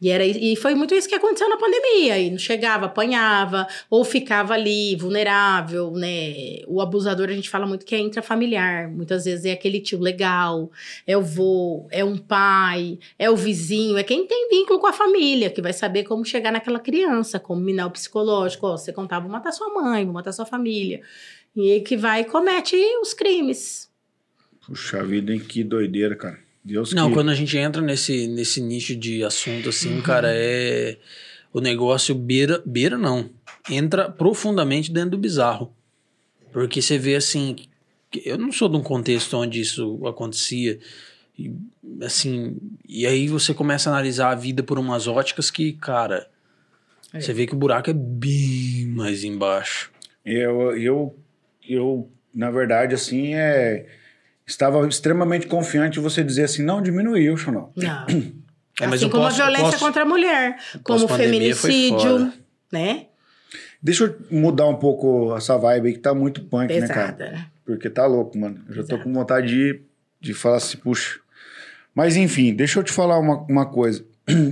E, 0.00 0.10
era, 0.10 0.26
e 0.26 0.54
foi 0.56 0.74
muito 0.74 0.94
isso 0.94 1.08
que 1.08 1.14
aconteceu 1.14 1.48
na 1.48 1.56
pandemia. 1.56 2.18
E 2.18 2.30
não 2.30 2.38
chegava, 2.38 2.86
apanhava, 2.86 3.66
ou 3.88 4.04
ficava 4.04 4.52
ali 4.52 4.94
vulnerável, 4.94 5.90
né? 5.90 6.60
O 6.66 6.82
abusador, 6.82 7.30
a 7.30 7.32
gente 7.32 7.48
fala 7.48 7.66
muito 7.66 7.86
que 7.86 7.94
é 7.94 7.98
intrafamiliar. 7.98 8.90
Muitas 8.90 9.24
vezes 9.24 9.46
é 9.46 9.52
aquele 9.52 9.80
tio 9.80 9.98
legal, 9.98 10.70
é 11.06 11.16
o 11.16 11.22
vô, 11.22 11.86
é 11.90 12.04
um 12.04 12.18
pai, 12.18 12.98
é 13.18 13.30
o 13.30 13.36
vizinho, 13.36 13.96
é 13.96 14.02
quem 14.02 14.26
tem 14.26 14.50
vínculo 14.50 14.78
com 14.78 14.86
a 14.86 14.92
família, 14.92 15.48
que 15.48 15.62
vai 15.62 15.72
saber 15.72 16.04
como 16.04 16.24
chegar 16.24 16.52
naquela 16.52 16.78
criança, 16.78 17.40
como 17.40 17.60
minar 17.62 17.86
o 17.86 17.90
psicológico. 17.90 18.66
Ó, 18.66 18.76
você 18.76 18.92
contava, 18.92 19.22
vou 19.22 19.32
matar 19.32 19.52
sua 19.52 19.72
mãe, 19.72 20.04
vou 20.04 20.12
matar 20.12 20.32
sua 20.32 20.44
família. 20.44 21.00
E 21.56 21.80
que 21.80 21.96
vai 21.96 22.20
e 22.20 22.24
comete 22.24 22.76
os 23.00 23.14
crimes. 23.14 23.90
Puxa 24.66 25.02
vida, 25.02 25.32
hein? 25.32 25.40
Que 25.40 25.64
doideira, 25.64 26.14
cara. 26.14 26.45
Deus 26.66 26.92
Não, 26.92 27.08
que... 27.08 27.14
quando 27.14 27.30
a 27.30 27.34
gente 27.34 27.56
entra 27.56 27.80
nesse, 27.80 28.26
nesse 28.26 28.60
nicho 28.60 28.96
de 28.96 29.22
assunto 29.22 29.68
assim, 29.68 30.02
cara, 30.02 30.32
é. 30.34 30.98
O 31.52 31.60
negócio 31.60 32.12
beira. 32.12 32.60
Beira 32.66 32.98
não. 32.98 33.30
Entra 33.70 34.10
profundamente 34.10 34.92
dentro 34.92 35.10
do 35.10 35.18
bizarro. 35.18 35.72
Porque 36.52 36.82
você 36.82 36.98
vê 36.98 37.14
assim. 37.14 37.54
Eu 38.24 38.36
não 38.36 38.50
sou 38.50 38.68
de 38.68 38.76
um 38.76 38.82
contexto 38.82 39.36
onde 39.36 39.60
isso 39.60 40.04
acontecia. 40.08 40.80
E, 41.38 41.54
assim. 42.02 42.56
E 42.84 43.06
aí 43.06 43.28
você 43.28 43.54
começa 43.54 43.88
a 43.88 43.92
analisar 43.92 44.32
a 44.32 44.34
vida 44.34 44.60
por 44.64 44.76
umas 44.76 45.06
óticas 45.06 45.52
que, 45.52 45.72
cara. 45.72 46.28
É. 47.12 47.20
Você 47.20 47.32
vê 47.32 47.46
que 47.46 47.54
o 47.54 47.58
buraco 47.58 47.90
é 47.90 47.94
bem 47.94 48.86
mais 48.88 49.22
embaixo. 49.22 49.92
Eu, 50.24 50.76
eu, 50.76 51.16
eu, 51.62 52.10
na 52.34 52.50
verdade, 52.50 52.92
assim, 52.92 53.34
é... 53.34 53.86
estava 54.46 54.86
extremamente 54.86 55.46
confiante 55.46 55.98
você 56.00 56.22
dizer 56.22 56.44
assim, 56.44 56.62
não, 56.62 56.80
diminuiu, 56.80 57.36
Xanão. 57.36 57.72
Não. 57.76 58.06
É, 58.80 58.86
mas 58.86 59.00
assim 59.02 59.08
como 59.10 59.24
pós- 59.24 59.34
a 59.40 59.44
violência 59.44 59.70
pós- 59.70 59.80
contra 59.80 60.02
a 60.02 60.04
mulher, 60.06 60.56
como 60.84 61.04
o 61.04 61.08
feminicídio, 61.08 62.32
né? 62.70 63.06
Deixa 63.82 64.04
eu 64.04 64.16
mudar 64.30 64.66
um 64.68 64.76
pouco 64.76 65.34
essa 65.36 65.56
vibe 65.56 65.88
aí, 65.88 65.92
que 65.94 66.00
tá 66.00 66.14
muito 66.14 66.42
punk, 66.44 66.72
né, 66.72 66.86
cara? 66.88 67.12
Pesada, 67.12 67.30
né? 67.32 67.46
Porque 67.64 67.88
tá 67.90 68.06
louco, 68.06 68.36
mano. 68.38 68.62
Eu 68.68 68.74
já 68.74 68.82
tô 68.82 68.94
Exato. 68.94 69.04
com 69.04 69.12
vontade 69.12 69.48
de, 69.48 69.80
de 70.20 70.34
falar 70.34 70.56
assim, 70.56 70.76
puxa. 70.78 71.18
Mas 71.94 72.16
enfim, 72.16 72.54
deixa 72.54 72.78
eu 72.78 72.84
te 72.84 72.92
falar 72.92 73.18
uma, 73.18 73.38
uma 73.48 73.66
coisa. 73.66 74.04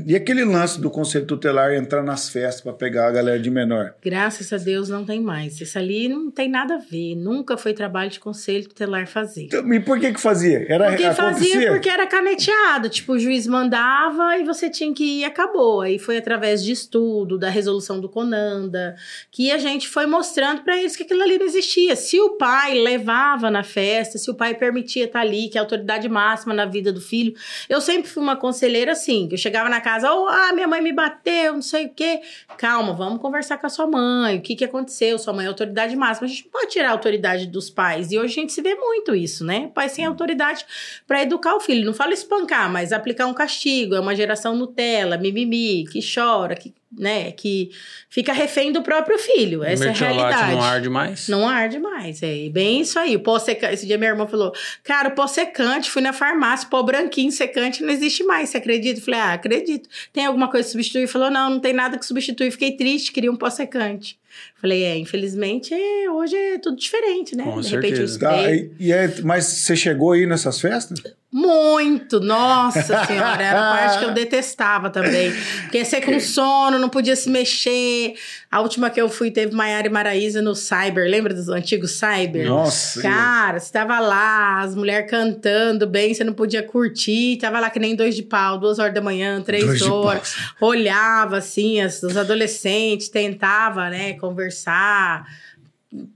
E 0.07 0.15
aquele 0.15 0.45
lance 0.45 0.81
do 0.81 0.89
conselho 0.89 1.27
tutelar 1.27 1.75
entrar 1.75 2.01
nas 2.03 2.29
festas 2.29 2.61
pra 2.61 2.73
pegar 2.73 3.09
a 3.09 3.11
galera 3.11 3.41
de 3.41 3.51
menor? 3.51 3.95
Graças 4.01 4.53
a 4.53 4.57
Deus 4.57 4.89
não 4.89 5.05
tem 5.05 5.21
mais. 5.21 5.61
Isso 5.61 5.77
ali 5.77 6.09
não 6.09 6.31
tem 6.31 6.49
nada 6.49 6.75
a 6.77 6.79
ver. 6.79 7.17
Nunca 7.17 7.57
foi 7.57 7.75
trabalho 7.75 8.09
de 8.09 8.21
conselho 8.21 8.69
tutelar 8.69 9.09
fazer. 9.09 9.47
Então, 9.47 9.73
E 9.75 9.81
por 9.81 9.99
que 9.99 10.13
que 10.13 10.21
fazia? 10.21 10.65
Era, 10.69 10.91
Porque 10.91 11.05
acontecia? 11.05 11.53
fazia 11.55 11.71
porque 11.73 11.89
era 11.89 12.07
caneteado. 12.07 12.89
Tipo, 12.89 13.15
o 13.15 13.19
juiz 13.19 13.49
mandava 13.49 14.39
e 14.39 14.45
você 14.45 14.71
tinha 14.71 14.95
que 14.95 15.03
ir 15.05 15.21
e 15.21 15.25
acabou. 15.25 15.81
Aí 15.81 15.99
foi 15.99 16.19
através 16.19 16.63
de 16.63 16.71
estudo, 16.71 17.37
da 17.37 17.49
resolução 17.51 18.01
do 18.01 18.09
Conanda, 18.09 18.95
que 19.33 19.51
a 19.51 19.59
gente 19.59 19.89
foi 19.89 20.07
mostrando 20.07 20.63
pra 20.63 20.79
eles 20.79 20.95
que 20.95 21.03
aquilo 21.03 21.23
ali 21.23 21.37
não 21.37 21.47
existia. 21.47 21.97
Se 21.97 22.21
o 22.21 22.37
pai 22.37 22.75
levava 22.75 23.51
na 23.51 23.65
festa, 23.65 24.19
se 24.19 24.31
o 24.31 24.35
pai 24.35 24.55
permitia 24.55 25.07
estar 25.07 25.21
ali, 25.21 25.49
que 25.49 25.59
é 25.59 25.61
a 25.61 25.65
autoridade 25.65 26.09
máxima 26.09 26.55
na 26.55 26.65
vida 26.65 26.93
do 26.93 27.01
filho. 27.01 27.35
Eu 27.69 27.81
sempre 27.81 28.09
fui 28.09 28.23
uma 28.23 28.37
conselheira 28.37 28.93
assim, 28.93 29.27
que 29.27 29.35
eu 29.35 29.39
chegava 29.39 29.64
na 29.69 29.81
casa, 29.81 30.13
oh, 30.13 30.27
ah, 30.29 30.53
minha 30.53 30.69
mãe 30.69 30.81
me 30.81 30.93
bateu, 30.93 31.55
não 31.55 31.63
sei 31.63 31.87
o 31.87 31.95
quê. 31.95 32.21
Calma, 32.57 32.93
vamos 32.93 33.21
conversar 33.21 33.59
com 33.59 33.67
a 33.67 33.71
sua 33.71 33.87
mãe. 33.87 34.39
O 34.39 34.41
que, 34.41 34.57
que 34.57 34.65
aconteceu? 34.65 35.19
Sua 35.19 35.33
mãe 35.33 35.47
é 35.47 35.49
autoridade 35.49 35.97
máxima. 35.97 36.27
A 36.27 36.31
gente 36.31 36.45
pode 36.45 36.71
tirar 36.71 36.89
a 36.89 36.93
autoridade 36.93 37.47
dos 37.47 37.71
pais. 37.71 38.13
E 38.13 38.19
hoje 38.19 38.33
a 38.33 38.41
gente 38.43 38.53
se 38.53 38.63
vê 38.63 38.75
muito 38.75 39.15
isso, 39.15 39.45
né? 39.45 39.71
Pai 39.75 39.89
sem 39.89 40.05
autoridade 40.05 40.65
para 41.07 41.23
educar 41.23 41.55
o 41.55 41.61
filho. 41.61 41.85
Não 41.85 41.95
falo 41.95 42.13
espancar, 42.13 42.71
mas 42.71 42.93
aplicar 42.93 43.27
um 43.27 43.35
castigo. 43.35 43.95
É 43.95 44.01
uma 44.01 44.15
geração 44.15 44.57
Nutella, 44.57 45.17
mimimi, 45.17 45.85
que 45.91 46.01
chora, 46.01 46.55
que, 46.55 46.73
né, 46.99 47.33
que 47.33 47.71
fica 48.09 48.33
refém 48.33 48.73
do 48.73 48.83
próprio 48.83 49.19
filho. 49.19 49.63
Essa 49.63 49.87
é 49.87 49.89
a 49.89 49.93
realidade. 49.93 50.53
não 50.53 50.63
arde 50.63 50.89
mais. 50.89 51.29
Não 51.29 51.49
arde 51.49 51.79
mais, 51.79 52.23
é 52.23 52.49
bem 52.49 52.81
isso 52.81 52.99
aí. 52.99 53.17
O 53.17 53.21
pó 53.21 53.39
secante, 53.39 53.75
esse 53.75 53.87
dia 53.87 53.99
minha 53.99 54.11
irmã 54.11 54.27
falou, 54.27 54.53
cara, 54.83 55.09
o 55.09 55.13
pó 55.13 55.27
secante, 55.27 55.91
fui 55.91 56.03
na 56.03 56.13
farmácia, 56.13 56.69
pó 56.69 56.83
branquinho 56.83 57.33
secante 57.33 57.83
não 57.83 57.91
existe 57.91 58.25
mais, 58.25 58.51
você 58.51 58.59
acredita? 58.59 59.01
Eu 59.01 59.05
falei, 59.05 59.21
ah, 59.21 59.33
acredito. 59.35 59.89
Tem 60.13 60.25
alguma 60.25 60.49
coisa 60.49 60.67
que 60.67 60.73
substitui? 60.73 61.07
Falou, 61.07 61.31
não, 61.31 61.51
não 61.51 61.61
tem 61.61 61.73
nada 61.73 61.99
que 61.99 62.07
substitui. 62.07 62.51
Fiquei 62.51 62.73
triste, 62.73 63.13
queria 63.13 63.31
um 63.31 63.37
pó 63.37 63.51
secante. 63.51 64.19
Falei, 64.61 64.85
é, 64.85 64.97
infelizmente, 64.97 65.75
é, 65.75 66.11
hoje 66.11 66.37
é 66.37 66.59
tudo 66.59 66.77
diferente, 66.77 67.37
né? 67.37 67.45
Com 67.45 67.61
De 67.61 67.69
repente 67.69 67.93
o 67.93 68.09
certeza. 68.09 68.19
Tá, 68.19 68.39
spray. 68.39 68.73
e, 68.79 68.87
e 68.87 68.93
aí, 68.93 69.23
mas 69.23 69.45
você 69.45 69.77
chegou 69.77 70.13
aí 70.13 70.27
nessas 70.27 70.61
festas? 70.61 71.01
Muito, 71.31 72.21
nossa 72.21 72.81
senhora, 73.07 73.43
era 73.43 73.59
a 73.59 73.77
parte 73.77 73.99
que 73.99 74.05
eu 74.05 74.13
detestava 74.13 74.89
também. 74.89 75.33
Porque 75.63 75.85
ser 75.85 76.01
com 76.01 76.21
sono, 76.21 76.79
não 76.79 76.89
podia 76.89 77.17
se 77.17 77.29
mexer. 77.29 78.15
A 78.55 78.61
última 78.61 78.89
que 78.89 79.01
eu 79.01 79.09
fui 79.09 79.33
teve 79.33 79.53
Maiara 79.53 79.89
e 79.89 79.91
Maraísa 79.91 80.41
no 80.41 80.55
Cyber, 80.55 81.11
lembra 81.11 81.35
dos 81.35 81.49
antigos 81.49 81.99
Cyber? 81.99 82.47
Nossa. 82.47 83.03
Cara, 83.03 83.59
você 83.59 83.73
tava 83.73 83.99
lá, 83.99 84.61
as 84.61 84.77
mulheres 84.77 85.11
cantando 85.11 85.89
bem, 85.89 86.15
você 86.15 86.23
não 86.23 86.33
podia 86.33 86.63
curtir, 86.63 87.37
tava 87.41 87.59
lá 87.59 87.69
que 87.69 87.81
nem 87.81 87.97
dois 87.97 88.15
de 88.15 88.23
pau, 88.23 88.57
duas 88.57 88.79
horas 88.79 88.95
da 88.95 89.01
manhã, 89.01 89.43
três 89.43 89.65
Dois 89.67 89.83
horas. 89.83 90.37
Olhava 90.61 91.39
assim, 91.39 91.81
as, 91.81 92.01
os 92.05 92.17
adolescentes, 92.17 93.09
tentava, 93.09 93.91
né, 93.91 94.13
conversar. 94.13 95.27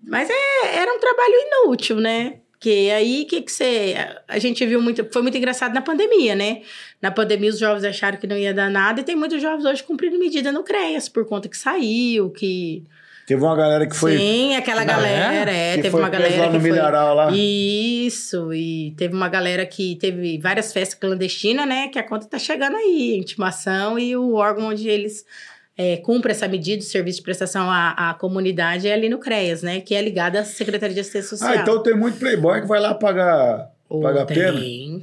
Mas 0.07 0.31
é, 0.31 0.77
era 0.77 0.95
um 0.95 1.01
trabalho 1.01 1.35
inútil, 1.35 1.97
né? 1.97 2.35
Porque 2.53 2.91
aí 2.93 3.25
que 3.25 3.43
que 3.43 3.53
você. 3.53 3.95
A 4.29 4.39
gente 4.39 4.65
viu 4.67 4.83
muito. 4.83 5.05
Foi 5.13 5.23
muito 5.23 5.39
engraçado 5.39 5.73
na 5.73 5.81
pandemia, 5.81 6.35
né? 6.35 6.63
Na 7.01 7.11
pandemia, 7.11 7.51
os 7.51 7.59
jovens 7.59 7.85
acharam 7.85 8.19
que 8.19 8.27
não 8.27 8.37
ia 8.37 8.53
dar 8.53 8.69
nada, 8.71 9.01
e 9.01 9.05
tem 9.05 9.15
muitos 9.15 9.41
jovens 9.41 9.65
hoje 9.65 9.83
cumprindo 9.83 10.19
medida 10.19 10.51
no 10.51 10.65
CREAS, 10.65 11.09
por 11.09 11.25
conta 11.27 11.49
que 11.49 11.57
saiu, 11.57 12.31
que. 12.31 12.83
Teve 13.27 13.43
uma 13.43 13.55
galera 13.55 13.87
que 13.87 13.95
foi. 13.95 14.17
Sim, 14.17 14.57
aquela 14.57 14.81
Ah, 14.81 14.85
galera, 14.85 15.51
é. 15.53 15.77
teve 15.77 15.95
uma 15.95 16.09
galera 16.09 16.37
lá 16.39 16.47
no 16.47 16.61
que 16.61 16.69
foi. 16.69 16.79
lá. 16.79 17.31
Isso, 17.33 18.53
e 18.55 18.95
teve 18.97 19.15
uma 19.15 19.29
galera 19.29 19.67
que 19.67 19.97
teve 19.97 20.39
várias 20.39 20.73
festas 20.73 20.99
clandestinas, 20.99 21.69
né? 21.69 21.89
Que 21.89 21.99
a 21.99 22.03
conta 22.03 22.27
tá 22.27 22.39
chegando 22.39 22.77
aí, 22.77 23.17
intimação 23.19 23.99
e 23.99 24.17
o 24.17 24.35
órgão 24.35 24.69
onde 24.69 24.89
eles 24.89 25.27
é, 25.77 25.99
cumprem 25.99 26.33
essa 26.33 26.49
medida, 26.49 26.83
o 26.83 26.87
serviço 26.87 27.19
de 27.19 27.23
prestação 27.23 27.71
à, 27.71 28.11
à 28.11 28.15
comunidade 28.15 28.89
é 28.89 28.95
ali 28.95 29.09
no 29.11 29.19
CREAS, 29.19 29.63
né? 29.63 29.81
Que 29.81 29.95
é 29.95 30.03
ligado 30.03 30.37
à 30.37 30.45
Secretaria 30.45 30.95
de 30.95 31.01
Assistência 31.01 31.29
Social. 31.29 31.53
Ah, 31.53 31.57
então 31.57 31.83
tem 31.83 31.95
muito 31.95 32.19
playboy 32.19 32.63
que 32.63 32.67
vai 32.67 32.81
lá 32.81 32.95
pagar, 32.95 33.71
Ô, 33.89 34.01
pagar 34.01 34.25
tem, 34.25 34.37
pena? 34.39 34.59
Tem, 34.59 35.01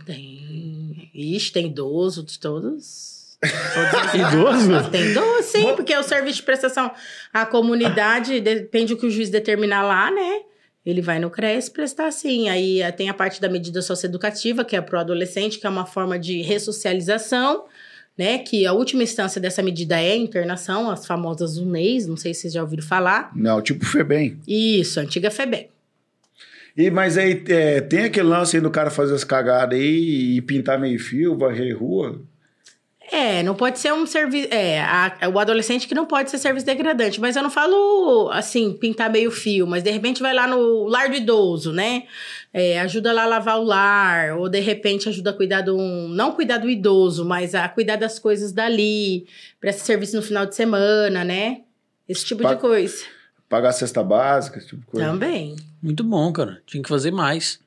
Ixi, 1.16 1.52
tem 1.52 1.68
idoso 1.68 2.24
de 2.24 2.38
todos. 2.38 3.38
todos 3.40 4.14
os 4.14 4.14
Idoso? 4.14 4.90
Tem 4.92 5.12
idoso, 5.12 5.44
sim, 5.44 5.64
Mas- 5.64 5.76
porque 5.76 5.96
o 5.96 6.04
serviço 6.04 6.38
de 6.38 6.44
prestação 6.44 6.92
à 7.34 7.46
comunidade 7.46 8.40
depende 8.42 8.94
do 8.94 9.00
que 9.00 9.06
o 9.06 9.10
juiz 9.10 9.30
determinar 9.30 9.84
lá, 9.84 10.12
né? 10.12 10.42
Ele 10.86 11.02
vai 11.02 11.18
no 11.18 11.30
CRES 11.32 11.68
prestar 11.70 12.12
sim. 12.12 12.48
Aí 12.50 12.82
eh, 12.82 12.92
tem 12.92 13.10
a 13.10 13.14
parte 13.14 13.42
da 13.42 13.50
medida 13.50 13.82
socioeducativa, 13.82 14.64
que 14.64 14.76
é 14.76 14.82
pro 14.82 15.00
adolescente, 15.00 15.58
que 15.58 15.66
é 15.66 15.70
uma 15.70 15.86
forma 15.86 16.20
de 16.20 16.42
ressocialização, 16.44 17.66
né? 18.18 18.38
Que 18.40 18.66
a 18.68 18.74
última 18.74 19.02
instância 19.02 19.42
dessa 19.42 19.64
medida 19.64 20.00
é 20.00 20.12
a 20.12 20.16
internação, 20.16 20.90
as 20.92 21.06
famosas 21.08 21.58
UNEIs, 21.58 22.06
não 22.08 22.16
sei 22.16 22.34
se 22.34 22.42
vocês 22.42 22.54
já 22.54 22.62
ouviram 22.62 22.84
falar. 22.84 23.32
Não, 23.36 23.62
tipo 23.62 23.84
Febem. 23.86 24.40
Isso, 24.48 25.00
a 25.00 25.04
antiga 25.04 25.32
FEBEM. 25.32 25.70
E, 26.78 26.90
mas 26.92 27.18
aí 27.18 27.44
é, 27.48 27.80
tem 27.82 28.06
aquele 28.06 28.28
lance 28.28 28.58
aí 28.58 28.62
do 28.62 28.70
cara 28.70 28.90
fazer 28.90 29.14
as 29.16 29.24
cagadas 29.24 29.80
aí 29.80 30.36
e 30.38 30.42
pintar 30.42 30.78
meio 30.80 31.00
fio, 31.00 31.38
varrer 31.38 31.78
rua. 31.78 32.22
É, 33.12 33.44
não 33.44 33.54
pode 33.54 33.78
ser 33.78 33.94
um 33.94 34.06
serviço. 34.08 34.48
É, 34.52 34.82
a- 34.82 35.30
o 35.32 35.38
adolescente 35.40 35.88
que 35.88 35.94
não 35.94 36.08
pode 36.08 36.30
ser 36.32 36.40
serviço 36.40 36.66
degradante. 36.66 37.22
Mas 37.22 37.36
eu 37.36 37.44
não 37.44 37.52
falo 37.52 38.30
assim, 38.34 38.74
pintar 38.74 39.12
meio 39.12 39.30
fio, 39.30 39.68
mas 39.68 39.84
de 39.84 39.92
repente 39.92 40.22
vai 40.24 40.34
lá 40.34 40.48
no 40.48 40.86
lar 40.88 41.08
do 41.10 41.16
idoso, 41.16 41.72
né? 41.72 42.04
É, 42.52 42.80
ajuda 42.82 43.14
lá 43.14 43.24
a 43.24 43.28
lavar 43.28 43.60
o 43.60 43.64
lar, 43.64 44.38
ou 44.38 44.50
de 44.50 44.60
repente 44.60 45.08
ajuda 45.08 45.30
a 45.30 45.34
cuidar 45.34 45.62
do. 45.62 45.78
Não 45.78 46.32
cuidar 46.32 46.58
do 46.58 46.68
idoso, 46.70 47.24
mas 47.24 47.54
a 47.54 47.70
cuidar 47.70 47.96
das 47.98 48.18
coisas 48.18 48.52
dali, 48.52 49.28
presta 49.62 49.84
serviço 49.84 50.16
no 50.16 50.24
final 50.24 50.46
de 50.48 50.56
semana, 50.56 51.24
né? 51.24 51.62
Esse 52.10 52.26
tipo 52.26 52.42
Pa- 52.42 52.56
de 52.56 52.60
coisa. 52.60 53.06
Pagar 53.48 53.70
a 53.70 53.74
cesta 53.74 54.02
básica, 54.04 54.58
esse 54.58 54.68
tipo 54.70 54.82
de 54.82 54.88
coisa. 54.88 55.08
Também. 55.08 55.56
Muito 55.86 56.04
bom, 56.04 56.32
cara. 56.34 56.62
Tinha 56.66 56.82
que 56.82 56.90
fazer 56.90 57.12
mais. 57.12 57.60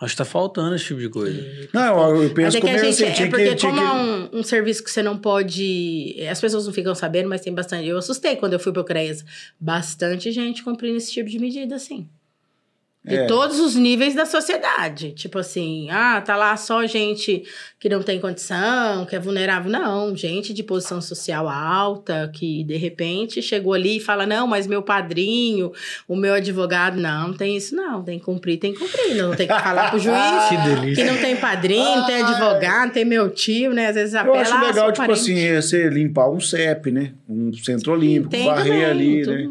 Acho 0.00 0.12
que 0.14 0.18
tá 0.18 0.24
faltando 0.24 0.74
esse 0.76 0.84
tipo 0.84 1.00
de 1.00 1.08
coisa. 1.08 1.68
Não, 1.74 2.10
eu, 2.10 2.22
eu 2.22 2.22
Mas 2.22 2.32
penso 2.32 2.56
é 2.56 2.60
que 2.60 2.68
a 2.68 2.78
gente. 2.78 3.04
assim, 3.04 3.22
É 3.24 3.26
porque, 3.28 3.54
que, 3.56 3.60
como 3.66 3.78
que- 3.80 3.84
é 3.84 3.92
um, 3.92 4.38
um 4.38 4.42
serviço 4.44 4.84
que 4.84 4.90
você 4.90 5.02
não 5.02 5.18
pode. 5.18 6.16
As 6.30 6.40
pessoas 6.40 6.66
não 6.66 6.72
ficam 6.72 6.94
sabendo, 6.94 7.28
mas 7.28 7.40
tem 7.40 7.52
bastante. 7.52 7.86
Eu 7.88 7.98
assustei 7.98 8.36
quando 8.36 8.52
eu 8.52 8.60
fui 8.60 8.72
pro 8.72 8.84
CREAS. 8.84 9.24
Bastante 9.58 10.30
gente 10.30 10.62
cumprindo 10.62 10.96
esse 10.96 11.10
tipo 11.12 11.28
de 11.28 11.38
medida, 11.40 11.74
assim. 11.74 12.08
De 13.08 13.16
É. 13.16 13.26
todos 13.26 13.58
os 13.58 13.74
níveis 13.74 14.14
da 14.14 14.26
sociedade. 14.26 15.12
Tipo 15.12 15.38
assim, 15.38 15.88
ah, 15.90 16.20
tá 16.20 16.36
lá 16.36 16.56
só 16.56 16.86
gente 16.86 17.42
que 17.80 17.88
não 17.88 18.02
tem 18.02 18.20
condição, 18.20 19.04
que 19.06 19.16
é 19.16 19.18
vulnerável. 19.18 19.70
Não, 19.70 20.14
gente 20.14 20.52
de 20.52 20.62
posição 20.62 21.00
social 21.00 21.48
alta, 21.48 22.30
que 22.34 22.62
de 22.64 22.76
repente 22.76 23.40
chegou 23.40 23.72
ali 23.72 23.96
e 23.96 24.00
fala: 24.00 24.26
não, 24.26 24.46
mas 24.46 24.66
meu 24.66 24.82
padrinho, 24.82 25.72
o 26.06 26.14
meu 26.14 26.34
advogado. 26.34 27.00
Não, 27.00 27.28
não 27.28 27.34
tem 27.34 27.56
isso, 27.56 27.74
não. 27.74 28.02
Tem 28.02 28.18
que 28.18 28.24
cumprir, 28.24 28.58
tem 28.58 28.72
que 28.72 28.78
cumprir. 28.78 29.14
Não 29.14 29.34
tem 29.34 29.46
que 29.48 29.58
falar 29.60 29.90
pro 29.90 29.98
juiz 30.00 30.16
Que 30.48 30.56
delícia. 30.56 31.04
que 31.04 31.10
não 31.10 31.18
tem 31.18 31.36
padrinho, 31.36 31.96
não 31.96 32.06
tem 32.06 32.22
advogado, 32.22 32.92
tem 32.92 33.04
meu 33.04 33.30
tio, 33.30 33.72
né? 33.72 33.86
Às 33.88 33.94
vezes 33.94 34.14
Eu 34.14 34.20
apela, 34.20 34.40
acho 34.40 34.54
ah, 34.54 34.62
legal, 34.62 34.92
tipo 34.92 35.06
parente. 35.06 35.20
assim, 35.20 35.38
é 35.40 35.60
você 35.62 35.88
limpar 35.88 36.28
um 36.30 36.40
CEP, 36.40 36.90
né? 36.90 37.12
Um 37.28 37.52
centro 37.54 37.92
olímpico, 37.92 38.44
varrer 38.44 38.88
ali, 38.90 39.22
tudo. 39.22 39.34
né? 39.36 39.48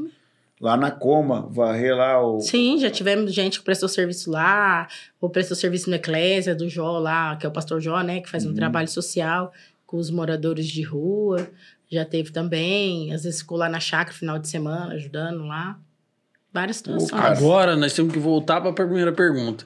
Lá 0.59 0.75
na 0.75 0.89
coma, 0.89 1.47
varrer 1.51 1.95
lá 1.95 2.19
o. 2.19 2.39
Sim, 2.39 2.79
já 2.79 2.89
tivemos 2.89 3.31
gente 3.33 3.59
que 3.59 3.65
prestou 3.65 3.87
serviço 3.87 4.31
lá, 4.31 4.87
ou 5.21 5.29
prestou 5.29 5.55
serviço 5.55 5.89
no 5.89 5.95
Eclésia, 5.95 6.55
do 6.55 6.67
Jó 6.67 6.97
lá, 6.97 7.35
que 7.35 7.45
é 7.45 7.49
o 7.49 7.51
pastor 7.51 7.79
Jó, 7.79 8.01
né? 8.01 8.21
Que 8.21 8.29
faz 8.29 8.43
um 8.45 8.55
trabalho 8.55 8.87
social 8.87 9.53
com 9.85 9.97
os 9.97 10.09
moradores 10.09 10.65
de 10.67 10.81
rua. 10.81 11.47
Já 11.89 12.03
teve 12.03 12.31
também, 12.31 13.13
às 13.13 13.23
vezes 13.23 13.41
ficou 13.41 13.57
lá 13.57 13.69
na 13.69 13.79
chácara 13.79 14.17
final 14.17 14.39
de 14.39 14.47
semana, 14.47 14.95
ajudando 14.95 15.45
lá. 15.45 15.77
Várias 16.51 16.77
situações. 16.77 17.13
Agora 17.13 17.75
nós 17.75 17.93
temos 17.93 18.11
que 18.11 18.19
voltar 18.19 18.59
pra 18.59 18.73
primeira 18.73 19.11
pergunta. 19.11 19.63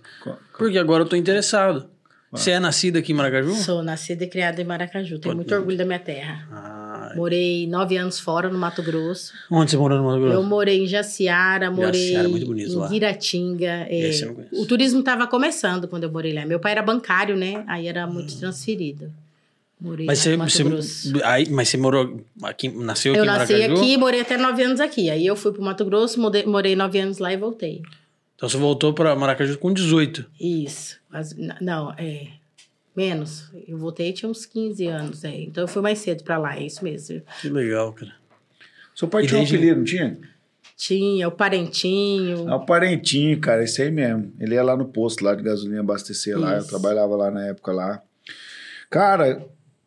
Porque 0.57 0.77
agora 0.77 1.03
eu 1.03 1.07
tô 1.07 1.15
interessado. 1.15 1.89
Você 2.31 2.51
é 2.51 2.59
nascido 2.59 2.97
aqui 2.97 3.11
em 3.11 3.15
Maracaju? 3.15 3.53
Sou 3.55 3.83
nascida 3.83 4.23
e 4.23 4.27
criada 4.27 4.61
em 4.61 4.65
Maracaju, 4.65 5.19
tenho 5.19 5.21
Pode 5.21 5.35
muito 5.35 5.49
ver. 5.49 5.55
orgulho 5.55 5.77
da 5.77 5.85
minha 5.85 5.99
terra. 5.99 6.47
Ah, 6.51 6.80
Morei 7.15 7.67
nove 7.67 7.97
anos 7.97 8.19
fora, 8.19 8.49
no 8.49 8.57
Mato 8.57 8.81
Grosso. 8.83 9.33
onde 9.49 9.71
você 9.71 9.77
morou 9.77 9.97
no 9.97 10.05
Mato 10.05 10.17
Eu 10.19 10.29
Grosso? 10.31 10.47
morei 10.47 10.83
em 10.83 10.87
Jaciara, 10.87 11.69
morei 11.71 12.07
Jaciara, 12.07 12.29
muito 12.29 12.45
bonito 12.45 12.71
em 12.71 12.75
lá. 12.75 12.87
Guiratinga. 12.87 13.87
é, 13.89 14.11
eu 14.23 14.47
o 14.61 14.65
turismo 14.65 14.99
estava 14.99 15.27
começando 15.27 15.87
quando 15.87 16.03
eu 16.03 16.11
morei 16.11 16.33
lá. 16.33 16.45
Meu 16.45 16.59
pai 16.59 16.71
era 16.73 16.81
bancário, 16.81 17.35
né? 17.35 17.63
Aí 17.67 17.87
era 17.87 18.05
muito 18.07 18.37
transferido. 18.37 19.11
Morei 19.79 20.05
Mas 20.05 20.19
você, 20.19 20.37
você, 20.37 20.63
Grosso. 20.63 21.11
aí, 21.23 21.49
mas 21.49 21.69
você 21.69 21.77
morou 21.77 22.21
aqui, 22.43 22.69
nasceu 22.69 23.13
aqui 23.13 23.19
Eu 23.19 23.23
em 23.23 23.27
nasci 23.27 23.53
Maracaju? 23.53 23.81
aqui, 23.81 23.97
morei 23.97 24.21
até 24.21 24.37
nove 24.37 24.61
anos 24.63 24.79
aqui. 24.79 25.09
Aí 25.09 25.25
eu 25.25 25.35
fui 25.35 25.51
pro 25.51 25.63
Mato 25.63 25.83
Grosso, 25.83 26.21
mudei- 26.21 26.45
morei 26.45 26.75
nove 26.75 26.99
anos 26.99 27.17
lá 27.17 27.33
e 27.33 27.37
voltei. 27.37 27.81
Então 28.35 28.47
você 28.47 28.57
voltou 28.57 28.93
pra 28.93 29.15
Maracaju 29.15 29.57
com 29.57 29.73
18. 29.73 30.25
Isso. 30.39 30.97
Mas, 31.09 31.35
não, 31.59 31.91
é. 31.97 32.27
Menos. 32.95 33.49
Eu 33.67 33.77
voltei 33.77 34.09
e 34.09 34.13
tinha 34.13 34.29
uns 34.29 34.45
15 34.45 34.87
anos. 34.87 35.23
É. 35.23 35.41
Então 35.41 35.63
eu 35.63 35.67
fui 35.67 35.81
mais 35.81 35.99
cedo 35.99 36.23
pra 36.23 36.37
lá, 36.37 36.55
é 36.57 36.63
isso 36.63 36.83
mesmo. 36.83 37.21
Que 37.41 37.49
legal, 37.49 37.93
cara. 37.93 38.13
Seu 38.93 39.07
pai 39.07 39.23
E 39.23 39.27
tinha 39.27 39.39
um 39.39 39.43
apelido, 39.43 39.77
não 39.77 39.83
tinha? 39.83 40.17
Tinha 40.75 41.27
o 41.27 41.31
parentinho. 41.31 42.49
É 42.49 42.55
o 42.55 42.65
parentinho, 42.65 43.39
cara, 43.39 43.63
esse 43.63 43.81
aí 43.81 43.91
mesmo. 43.91 44.33
Ele 44.39 44.55
ia 44.55 44.63
lá 44.63 44.75
no 44.75 44.85
posto 44.85 45.23
lá 45.23 45.35
de 45.35 45.43
gasolina 45.43 45.79
abastecer 45.79 46.37
lá, 46.37 46.53
eu 46.53 46.59
Isso. 46.59 46.69
trabalhava 46.69 47.15
lá 47.15 47.31
na 47.31 47.45
época 47.45 47.71
lá. 47.71 48.01
Cara, 48.89 49.45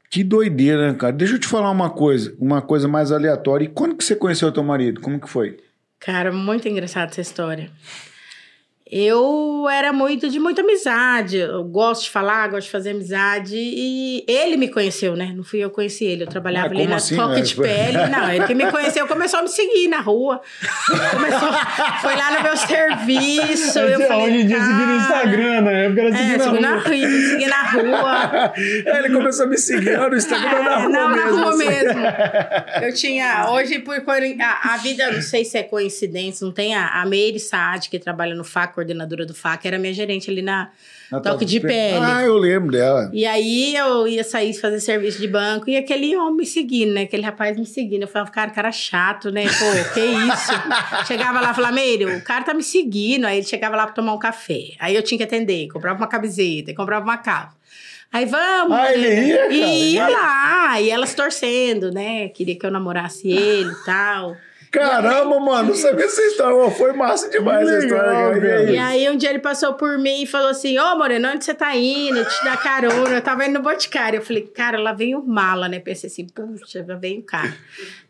que 0.09 0.23
doideira, 0.23 0.93
né, 0.93 0.97
cara? 0.97 1.13
Deixa 1.13 1.35
eu 1.35 1.39
te 1.39 1.49
falar 1.49 1.71
uma 1.71 1.91
coisa, 1.91 2.35
uma 2.39 2.63
coisa 2.63 2.87
mais 2.87 3.11
aleatória. 3.11 3.65
E 3.65 3.69
quando 3.69 3.97
que 3.97 4.05
você 4.05 4.15
conheceu 4.15 4.53
teu 4.53 4.63
marido? 4.63 5.01
Como 5.01 5.21
que 5.21 5.29
foi? 5.29 5.59
Cara, 5.99 6.33
muito 6.33 6.69
engraçada 6.69 7.11
essa 7.11 7.21
história. 7.21 7.71
Eu 8.97 9.67
era 9.69 9.93
muito 9.93 10.31
de 10.31 10.39
muita 10.39 10.61
amizade. 10.61 11.39
Eu 11.39 11.65
gosto 11.65 12.05
de 12.05 12.11
falar, 12.11 12.47
gosto 12.47 12.67
de 12.67 12.71
fazer 12.71 12.91
amizade. 12.91 13.57
E 13.57 14.25
ele 14.29 14.57
me 14.57 14.69
conheceu, 14.69 15.17
né? 15.17 15.33
Não 15.35 15.43
fui 15.43 15.59
eu 15.59 15.69
que 15.69 15.75
conheci 15.75 16.05
ele. 16.05 16.23
Eu 16.23 16.29
trabalhava 16.29 16.69
Ah, 16.69 16.71
ali 16.71 16.87
na 16.87 16.95
assim, 16.95 17.17
Toque 17.17 17.35
né? 17.35 17.41
de 17.41 17.57
Pele. 17.57 17.99
Não, 18.07 18.31
ele 18.31 18.47
que 18.47 18.55
me 18.55 18.71
conheceu 18.71 19.05
começou 19.09 19.41
a 19.41 19.43
me 19.43 19.49
seguir 19.49 19.89
na 19.89 19.99
rua. 20.01 20.41
Começou, 21.11 21.53
foi 22.03 22.15
lá 22.15 22.37
no 22.37 22.43
meu 22.45 22.57
serviço. 22.57 23.79
Eu 23.81 24.01
falei, 24.03 24.49
cara, 24.49 25.61
na 25.61 25.71
época 25.73 26.01
era 26.01 26.11
É, 26.11 26.39
seguir 26.39 26.61
na 26.61 26.77
rua, 26.77 26.89
me 26.91 27.29
seguir 27.29 27.47
na 27.49 27.63
rua. 27.71 28.55
É, 28.87 28.99
ele 28.99 29.11
começou 29.11 29.47
a 29.47 29.49
me 29.49 29.59
seguir 29.59 29.99
no 29.99 30.17
Instagram, 30.17 30.63
na 30.63 30.77
rua 30.77 30.89
não, 30.89 31.09
mesmo. 31.11 31.37
na 31.37 31.43
rua 31.43 31.51
assim. 31.51 31.67
mesmo. 31.67 32.01
Eu 32.83 32.95
tinha. 32.95 33.51
Hoje, 33.51 33.79
por, 33.81 33.97
a, 33.97 34.75
a 34.75 34.77
vida, 34.77 35.11
não 35.11 35.23
sei 35.23 35.45
se 35.45 35.59
é 35.59 35.63
coincidência, 35.65 36.45
não 36.45 36.53
tem 36.53 36.75
a, 36.75 37.03
a 37.03 37.07
Meire 37.07 37.41
Saad, 37.41 37.89
que 37.89 37.99
trabalha 37.99 38.35
no 38.35 38.45
FAC, 38.45 38.84
coordenadora 38.85 39.25
do 39.25 39.35
FAC, 39.35 39.67
era 39.67 39.79
minha 39.79 39.93
gerente 39.93 40.31
ali 40.31 40.43
na 40.43 40.71
Na 41.11 41.21
Toque 41.21 41.45
de 41.45 41.59
Pele. 41.61 41.99
Ah, 42.01 42.23
eu 42.23 42.37
lembro 42.37 42.71
dela. 42.71 43.11
E 43.13 43.25
aí 43.25 43.75
eu 43.75 44.07
ia 44.07 44.23
sair 44.23 44.53
fazer 44.55 44.81
serviço 44.81 45.19
de 45.19 45.27
banco 45.27 45.71
e 45.71 45.77
aquele 45.77 46.15
homem 46.17 46.37
me 46.37 46.47
seguindo, 46.47 46.93
né? 46.93 47.03
Aquele 47.03 47.23
rapaz 47.23 47.57
me 47.57 47.65
seguindo. 47.65 48.03
Eu 48.03 48.09
falava, 48.09 48.31
cara, 48.31 48.51
cara 48.51 48.71
chato, 48.71 49.31
né? 49.31 49.45
Pô, 49.45 49.95
que 49.95 50.01
isso? 50.01 50.53
chegava 51.09 51.41
lá 51.41 51.53
e 51.53 51.55
falava, 51.55 51.75
Meire, 51.75 52.05
o 52.05 52.23
cara 52.23 52.45
tá 52.45 52.53
me 52.53 52.63
seguindo. 52.63 53.25
Aí 53.25 53.39
ele 53.39 53.47
chegava 53.47 53.75
lá 53.75 53.87
pra 53.87 53.95
tomar 53.95 54.13
um 54.13 54.19
café. 54.19 54.73
Aí 54.79 54.95
eu 54.95 55.03
tinha 55.03 55.19
que 55.19 55.25
atender, 55.25 55.69
comprava 55.69 55.99
uma 55.99 56.07
camiseta, 56.09 56.75
comprava 56.75 57.05
uma 57.05 57.17
calça. 57.17 57.57
Aí 58.13 58.27
vamos. 58.27 58.77
Ah, 58.77 58.93
ele 58.93 59.09
né? 59.09 59.27
ia, 59.27 59.39
cara? 59.39 59.55
E 59.55 59.93
ia 59.93 60.09
lá, 60.09 60.81
e 60.81 60.91
elas 60.91 61.15
torcendo, 61.15 61.91
né? 61.91 62.29
Queria 62.29 62.57
que 62.57 62.65
eu 62.65 62.71
namorasse 62.71 63.29
ele 63.29 63.71
e 63.71 63.85
tal. 63.85 64.37
Caramba, 64.75 65.41
mano, 65.41 65.69
não 65.69 65.75
sabia 65.75 66.05
essa 66.05 66.23
história. 66.23 66.57
Ô, 66.57 66.71
Foi 66.71 66.93
massa 66.93 67.29
demais 67.31 67.69
essa 67.69 67.79
Legal, 67.79 67.99
história. 67.99 68.41
cara. 68.41 68.71
E 68.71 68.79
aí 68.79 69.11
um 69.11 69.17
dia 69.17 69.31
ele 69.31 69.39
passou 69.39 69.75
por 69.75 69.99
mim 69.99 70.23
e 70.23 70.27
falou 70.27 70.49
assim: 70.49 70.79
Ô 70.79 70.97
Moreno, 70.97 71.29
onde 71.29 71.45
você 71.45 71.55
tá 71.55 71.75
indo? 71.77 72.19
Eu 72.19 72.29
te 72.29 72.45
dar 72.45 72.61
carona. 72.63 73.11
Eu 73.17 73.23
tava 73.23 73.45
indo 73.45 73.55
no 73.55 73.63
Boticário. 73.63 74.19
Eu 74.19 74.23
falei, 74.23 74.43
cara, 74.43 74.79
lá 74.79 74.93
vem 74.93 75.15
o 75.15 75.23
mala, 75.23 75.69
né? 75.69 75.79
Pensei 75.79 76.09
assim, 76.09 76.27
puxa, 76.27 76.85
lá 76.87 76.97
vem 76.97 77.21
o 77.21 77.23
cara. 77.23 77.55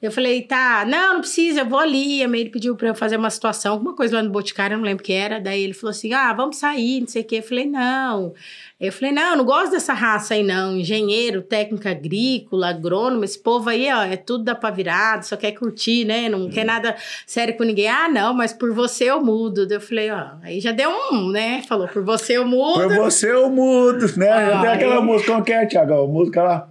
Eu 0.01 0.11
falei, 0.11 0.43
tá, 0.43 0.85
não, 0.87 1.15
não 1.15 1.21
precisa, 1.21 1.61
eu 1.61 1.67
vou 1.67 1.79
ali. 1.79 2.23
A 2.23 2.27
ele 2.27 2.51
pediu 2.51 2.75
pra 2.77 2.89
eu 2.89 2.95
fazer 2.95 3.17
uma 3.17 3.31
situação, 3.31 3.73
alguma 3.73 3.95
coisa 3.95 4.17
lá 4.17 4.23
no 4.23 4.31
Boticário, 4.31 4.75
eu 4.75 4.79
não 4.79 4.85
lembro 4.85 5.03
o 5.03 5.07
que 5.07 5.13
era. 5.13 5.41
Daí 5.41 5.63
ele 5.63 5.75
falou 5.75 5.91
assim: 5.91 6.13
ah, 6.13 6.33
vamos 6.33 6.57
sair, 6.57 7.01
não 7.01 7.07
sei 7.09 7.23
o 7.23 7.25
quê. 7.25 7.37
Eu 7.37 7.43
falei, 7.43 7.67
não. 7.67 8.35
Eu 8.81 8.91
falei, 8.91 9.15
não, 9.15 9.31
eu 9.31 9.37
não 9.37 9.45
gosto 9.45 9.71
dessa 9.71 9.93
raça 9.93 10.35
aí, 10.35 10.43
não. 10.43 10.77
Engenheiro, 10.77 11.43
técnica 11.43 11.91
agrícola, 11.91 12.71
agrônomo, 12.71 13.25
esse 13.25 13.39
povo 13.39 13.71
aí, 13.71 13.89
ó, 13.93 14.03
é 14.03 14.17
tudo 14.17 14.43
da 14.43 14.71
virado, 14.71 15.25
só 15.25 15.37
quer 15.37 15.53
curtir, 15.53 16.05
né? 16.05 16.29
Não 16.29 16.51
quer 16.51 16.65
nada 16.65 16.97
sério 17.25 17.57
com 17.57 17.63
ninguém. 17.63 17.87
Ah, 17.89 18.09
não, 18.09 18.35
mas 18.35 18.53
por 18.53 18.73
você 18.73 19.05
eu 19.05 19.23
mudo. 19.25 19.67
Eu 19.71 19.81
falei, 19.81 20.11
ó, 20.11 20.31
aí 20.43 20.61
já 20.61 20.73
deu 20.73 20.91
um, 20.91 21.31
né? 21.31 21.63
Falou, 21.69 21.87
por 21.87 22.03
você 22.05 22.37
eu 22.37 22.45
mudo. 22.45 22.75
Por 22.75 22.97
você 22.97 23.31
eu 23.31 23.49
mudo, 23.49 24.07
né? 24.17 24.29
Ah, 24.29 24.61
Tem 24.61 24.71
aquela 24.71 25.01
música, 25.01 25.33
como 25.33 25.45
que 25.45 25.53
é, 25.53 25.67
Thiago? 25.67 25.95
A 25.95 26.07
música 26.09 26.43
lá. 26.43 26.69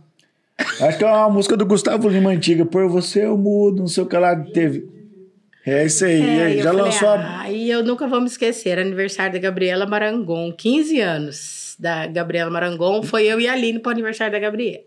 Acho 0.82 0.98
que 0.98 1.04
é 1.06 1.08
uma 1.08 1.30
música 1.30 1.56
do 1.56 1.66
Gustavo 1.66 2.10
Lima 2.10 2.32
antiga. 2.32 2.66
Por 2.66 2.88
você 2.90 3.26
eu 3.26 3.38
mudo, 3.38 3.80
não 3.80 3.88
sei 3.88 4.04
o 4.04 4.08
que 4.08 4.18
lá 4.18 4.36
teve. 4.36 4.88
É 5.66 5.86
isso 5.86 6.04
aí. 6.04 6.22
É, 6.22 6.44
aí 6.44 6.58
já 6.58 6.66
falei, 6.66 6.84
lançou 6.84 7.08
a. 7.08 7.42
ah, 7.42 7.52
e 7.52 7.72
eu 7.72 7.82
nunca 7.82 8.06
vou 8.08 8.20
me 8.20 8.28
esquecer, 8.28 8.78
aniversário 8.78 9.32
da 9.34 9.40
Gabriela 9.40 9.86
Marangon, 9.86 10.52
15 10.52 11.00
anos 11.00 11.63
da 11.80 12.08
Gabriela 12.08 12.50
Marangon, 12.52 13.04
foi 13.04 13.26
eu 13.26 13.40
e 13.40 13.48
a 13.48 13.54
Aline 13.54 13.80
pro 13.80 13.92
aniversário 13.92 14.32
da 14.34 14.40
Gabriela. 14.40 14.84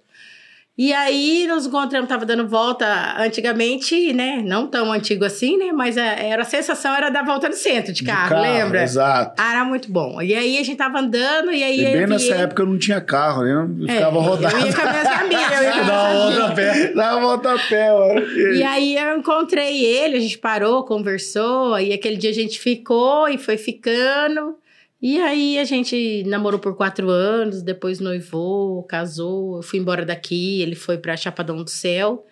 E 0.78 0.92
aí, 0.92 1.46
nos 1.48 1.64
encontramos, 1.64 2.06
tava 2.06 2.26
dando 2.26 2.46
volta 2.46 3.14
antigamente, 3.18 4.12
né? 4.12 4.42
Não 4.44 4.66
tão 4.66 4.92
antigo 4.92 5.24
assim, 5.24 5.56
né? 5.56 5.72
Mas 5.72 5.96
a, 5.96 6.02
era, 6.04 6.42
a 6.42 6.44
sensação 6.44 6.94
era 6.94 7.08
dar 7.08 7.24
volta 7.24 7.48
no 7.48 7.54
centro 7.54 7.94
de 7.94 8.00
de 8.00 8.04
carro, 8.04 8.42
lembra? 8.42 8.82
Exato. 8.82 9.40
Ah, 9.42 9.52
era 9.52 9.64
muito 9.64 9.90
bom. 9.90 10.20
E 10.20 10.34
aí 10.34 10.58
a 10.58 10.62
gente 10.62 10.76
tava 10.76 10.98
andando, 11.00 11.50
e 11.50 11.62
aí 11.64 11.80
E 11.80 11.84
bem 11.92 12.06
nessa 12.06 12.26
ele- 12.26 12.42
época 12.42 12.60
eu 12.60 12.66
não 12.66 12.76
tinha 12.78 13.00
carro, 13.00 13.42
né? 13.42 13.52
Eu 13.80 13.88
É, 13.88 13.92
ficava 13.94 14.20
rodado. 14.20 14.52
Eu 14.60 14.66
ia 14.66 14.72
com 14.74 14.82
as 14.82 14.90
minhas 14.90 15.06
amigas, 15.06 15.56
eu 15.56 15.62
ia 15.62 15.72
com 15.72 15.86
Dá 15.86 16.10
uma 16.12 16.12
volta 16.12 16.44
a 16.44 16.54
pé. 16.54 16.92
Dá 16.94 17.16
uma 17.16 17.20
volta 17.26 17.54
a 17.54 17.58
pé, 17.58 17.92
mano. 17.92 18.20
E 18.54 18.62
aí 18.62 18.98
eu 18.98 19.16
encontrei 19.18 19.82
ele, 19.82 20.16
a 20.18 20.20
gente 20.20 20.36
parou, 20.36 20.84
conversou, 20.84 21.78
e 21.80 21.94
aquele 21.94 22.18
dia 22.18 22.28
a 22.28 22.34
gente 22.34 22.60
ficou 22.60 23.26
e 23.30 23.38
foi 23.38 23.56
ficando. 23.56 24.54
E 25.00 25.20
aí 25.20 25.58
a 25.58 25.64
gente 25.64 26.24
namorou 26.26 26.58
por 26.58 26.74
quatro 26.74 27.10
anos, 27.10 27.62
depois 27.62 28.00
noivou, 28.00 28.82
casou, 28.84 29.56
eu 29.56 29.62
fui 29.62 29.78
embora 29.78 30.06
daqui, 30.06 30.62
ele 30.62 30.74
foi 30.74 30.96
pra 30.96 31.16
Chapadão 31.16 31.62
do 31.62 31.68
Céu. 31.68 32.26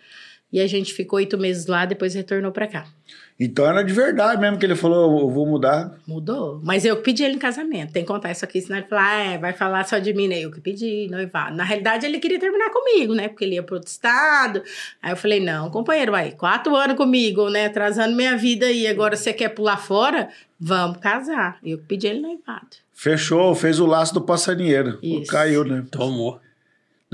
E 0.51 0.61
a 0.61 0.67
gente 0.67 0.95
ficou 0.95 1.19
oito 1.19 1.37
meses 1.37 1.67
lá, 1.67 1.85
depois 1.85 2.15
retornou 2.15 2.53
pra 2.53 2.67
cá. 2.67 2.87
Então 3.39 3.67
era 3.67 3.83
de 3.83 3.93
verdade 3.93 4.41
mesmo 4.41 4.59
que 4.59 4.65
ele 4.65 4.77
falou, 4.77 5.21
eu 5.21 5.29
vou 5.29 5.45
mudar. 5.45 5.93
Mudou. 6.07 6.61
Mas 6.63 6.85
eu 6.85 6.97
pedi 6.99 7.25
ele 7.25 7.35
em 7.35 7.39
casamento. 7.39 7.93
Tem 7.93 8.03
que 8.03 8.09
contar 8.09 8.31
isso 8.31 8.45
aqui, 8.45 8.61
senão 8.61 8.79
ele 8.79 8.87
fala, 8.87 9.03
ah, 9.09 9.25
é, 9.25 9.39
vai 9.39 9.53
falar 9.53 9.85
só 9.85 9.99
de 9.99 10.15
mim, 10.15 10.29
né? 10.29 10.39
Eu 10.39 10.53
que 10.53 10.61
pedi, 10.61 11.09
noivado. 11.11 11.57
Na 11.57 11.65
realidade, 11.65 12.07
ele 12.07 12.21
queria 12.21 12.39
terminar 12.39 12.71
comigo, 12.71 13.13
né? 13.13 13.29
Porque 13.29 13.45
ele 13.45 13.57
ia 13.57 13.63
pro 13.63 13.75
outro 13.75 13.91
estado. 13.91 14.63
Aí 15.03 15.13
eu 15.13 15.17
falei, 15.17 15.41
não, 15.41 15.69
companheiro, 15.69 16.15
aí, 16.15 16.31
quatro 16.33 16.77
anos 16.77 16.97
comigo, 16.97 17.51
né? 17.51 17.67
Atrasando 17.67 18.15
minha 18.15 18.37
vida 18.37 18.67
aí. 18.67 18.87
Agora 18.87 19.17
você 19.17 19.33
quer 19.33 19.49
pular 19.49 19.79
fora? 19.79 20.29
Vamos 20.61 20.99
casar. 20.99 21.59
Eu 21.65 21.79
que 21.79 21.85
pedi 21.85 22.07
ele 22.07 22.21
noivado. 22.21 22.69
Fechou, 22.93 23.53
fez 23.57 23.81
o 23.81 23.87
laço 23.87 24.15
do 24.15 24.21
passarinheiro. 24.21 24.99
Isso. 25.03 25.31
Caiu, 25.31 25.65
né? 25.65 25.85
Tomou. 25.91 26.41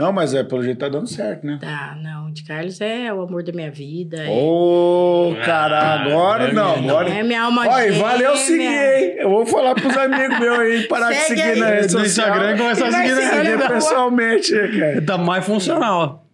Não, 0.01 0.13
mas 0.13 0.33
é, 0.35 0.43
pelo 0.43 0.63
jeito 0.63 0.79
tá 0.79 0.89
dando 0.89 1.07
certo, 1.07 1.47
né? 1.47 1.59
Tá, 1.61 1.97
não. 2.03 2.29
O 2.29 2.33
de 2.33 2.43
Carlos 2.45 2.81
é 2.81 3.13
o 3.13 3.21
amor 3.23 3.43
da 3.43 3.53
minha 3.53 3.71
vida. 3.71 4.17
é- 4.23 4.29
Ô, 4.31 5.35
cara, 5.45 5.79
Ah, 5.79 6.03
agora 6.03 6.45
é 6.49 6.53
não, 6.53 6.75
agora. 6.75 7.11
É 7.11 7.23
minha 7.23 7.43
alma 7.43 7.67
Olha, 7.69 7.93
gêmea. 7.93 8.09
valeu 8.09 8.37
seguir, 8.37 8.63
hein? 8.63 9.15
Eu 9.19 9.29
vou 9.31 9.45
falar 9.47 9.75
pros 9.75 9.97
amigos 9.97 10.39
meus 10.41 10.59
aí, 10.59 10.83
parar 10.89 11.11
de 11.11 11.17
Segue 11.17 11.29
seguir 11.29 11.43
aí. 11.43 11.59
na 11.61 11.67
rede 11.67 11.83
No 11.95 12.01
social. 12.01 12.07
Instagram 12.29 12.55
e 12.55 12.59
começar 12.59 12.87
a 12.89 12.93
seguir 12.93 13.15
na 13.15 13.43
rede. 13.43 13.69
pessoalmente, 13.69 14.53
cara. 14.79 15.03
Tá 15.03 15.19
mais 15.19 15.45
funcional. 15.45 16.27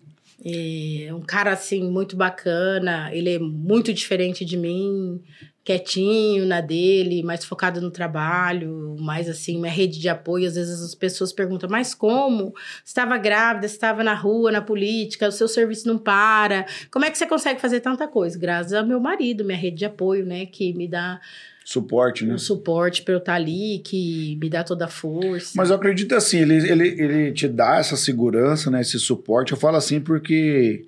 É 0.45 1.13
um 1.13 1.21
cara, 1.21 1.51
assim, 1.53 1.83
muito 1.91 2.17
bacana. 2.17 3.11
Ele 3.13 3.35
é 3.35 3.39
muito 3.39 3.93
diferente 3.93 4.45
de 4.45 4.57
mim. 4.57 5.21
Quietinho 5.67 6.47
na 6.47 6.61
dele, 6.61 7.25
mais 7.25 7.45
focado 7.45 7.81
no 7.81 7.91
trabalho, 7.91 8.97
mais 9.01 9.29
assim, 9.29 9.59
minha 9.59 9.73
rede 9.73 9.99
de 9.99 10.09
apoio. 10.09 10.47
Às 10.47 10.55
vezes 10.55 10.81
as 10.81 10.95
pessoas 10.95 11.33
perguntam, 11.33 11.69
mas 11.69 11.93
como? 11.93 12.55
Você 12.85 12.91
estava 12.91 13.19
grávida, 13.19 13.67
você 13.67 13.75
estava 13.75 14.05
na 14.05 14.15
rua, 14.15 14.53
na 14.53 14.63
política, 14.63 15.27
o 15.27 15.33
seu 15.33 15.49
serviço 15.49 15.89
não 15.89 15.99
para. 15.99 16.67
Como 16.89 17.05
é 17.05 17.11
que 17.11 17.19
você 17.19 17.27
consegue 17.27 17.61
fazer 17.61 17.81
tanta 17.81 18.07
coisa? 18.07 18.39
Graças 18.39 18.73
ao 18.73 18.87
meu 18.87 19.01
marido, 19.01 19.45
minha 19.45 19.59
rede 19.59 19.79
de 19.79 19.85
apoio, 19.85 20.25
né? 20.25 20.47
Que 20.47 20.73
me 20.73 20.87
dá 20.87 21.21
Suporte, 21.65 22.25
né? 22.25 22.35
um 22.35 22.39
suporte 22.39 23.03
para 23.03 23.15
eu 23.15 23.19
estar 23.19 23.35
ali, 23.35 23.81
que 23.81 24.39
me 24.41 24.49
dá 24.49 24.63
toda 24.63 24.85
a 24.85 24.89
força. 24.89 25.51
Mas 25.57 25.71
eu 25.71 25.75
acredito 25.75 26.15
assim, 26.15 26.39
ele, 26.43 26.59
ele, 26.59 26.89
ele 26.91 27.33
te 27.33 27.49
dá 27.49 27.79
essa 27.79 27.97
segurança, 27.97 28.71
né? 28.71 28.83
Esse 28.83 29.01
suporte. 29.01 29.51
Eu 29.51 29.59
falo 29.59 29.77
assim 29.77 30.01
porque 30.01 30.87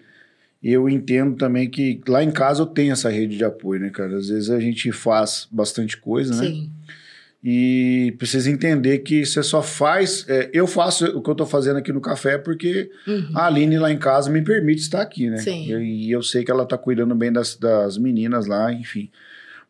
eu 0.63 0.89
entendo 0.89 1.37
também 1.37 1.69
que 1.71 2.01
lá 2.09 2.23
em 2.23 2.31
casa 2.31 2.63
eu 2.63 2.67
tenho 2.67 2.93
essa 2.93 3.09
rede 3.09 3.37
de 3.37 3.45
apoio, 3.45 3.81
né, 3.81 3.91
cara? 3.91 4.17
Às 4.17 4.29
vezes 4.29 4.51
a 4.51 4.59
gente 4.59 4.91
faz 4.93 5.47
bastante 5.51 5.97
coisa, 5.97 6.35
né? 6.35 6.49
Sim, 6.49 6.71
E 7.43 8.15
precisa 8.19 8.51
entender 8.51 8.99
que 8.99 9.25
você 9.25 9.43
só 9.45 9.63
faz. 9.63 10.25
é, 10.29 10.51
eu 10.53 10.67
faço 10.67 11.05
o 11.17 11.23
que 11.23 11.31
eu 11.31 11.35
tô 11.37 11.47
fazendo 11.47 11.77
aqui 11.77 11.93
no 11.93 12.01
café 12.01 12.37
porque 12.37 12.91
Uhum. 13.07 13.31
a 13.35 13.47
Aline 13.47 13.79
lá 13.79 13.93
em 13.93 13.99
casa 13.99 14.29
me 14.31 14.43
permite 14.43 14.81
estar 14.81 15.01
aqui, 15.01 15.31
né? 15.31 15.37
Sim. 15.37 15.67
E, 15.81 16.11
eu 16.11 16.23
sei 16.23 16.43
que 16.45 16.51
ela 16.51 16.67
tá 16.67 16.77
cuidando 16.77 17.15
bem 17.15 17.33
das, 17.33 17.55
das 17.57 17.97
meninas 17.97 18.47
lá, 18.47 18.73
enfim. 18.73 19.09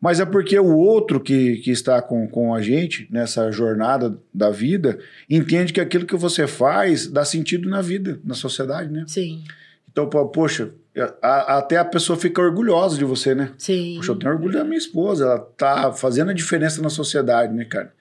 Mas 0.01 0.19
é 0.19 0.25
porque 0.25 0.57
o 0.57 0.75
outro 0.77 1.19
que, 1.19 1.57
que 1.57 1.69
está 1.71 2.01
com, 2.01 2.25
com 2.27 2.55
a 2.55 2.61
gente 2.61 3.05
nessa 3.11 3.51
jornada 3.51 4.17
da 4.33 4.49
vida 4.49 4.97
entende 5.29 5.73
que 5.73 5.81
aquilo 5.81 6.05
que 6.05 6.15
você 6.15 6.47
faz 6.47 7.05
dá 7.05 7.23
sentido 7.25 7.69
na 7.69 7.81
vida, 7.81 8.19
na 8.23 8.33
sociedade, 8.33 8.89
né? 8.91 9.03
sim, 9.05 9.43
Então, 9.91 10.07
poxa, 10.09 10.71
a- 11.01 11.57
até 11.57 11.77
a 11.77 11.85
pessoa 11.85 12.17
fica 12.17 12.41
orgulhosa 12.41 12.97
de 12.97 13.05
você, 13.05 13.33
né? 13.35 13.51
sim. 13.57 13.95
Poxa, 13.97 14.11
eu 14.11 14.15
tenho 14.19 14.31
orgulho 14.33 14.53
da 14.57 14.63
minha 14.63 14.77
esposa, 14.77 15.25
ela 15.25 15.39
tá 15.39 15.91
fazendo 15.93 16.31
a 16.31 16.33
diferença 16.33 16.81
na 16.81 16.89
sociedade, 16.89 17.53
né, 17.53 17.65
cara? 17.65 17.93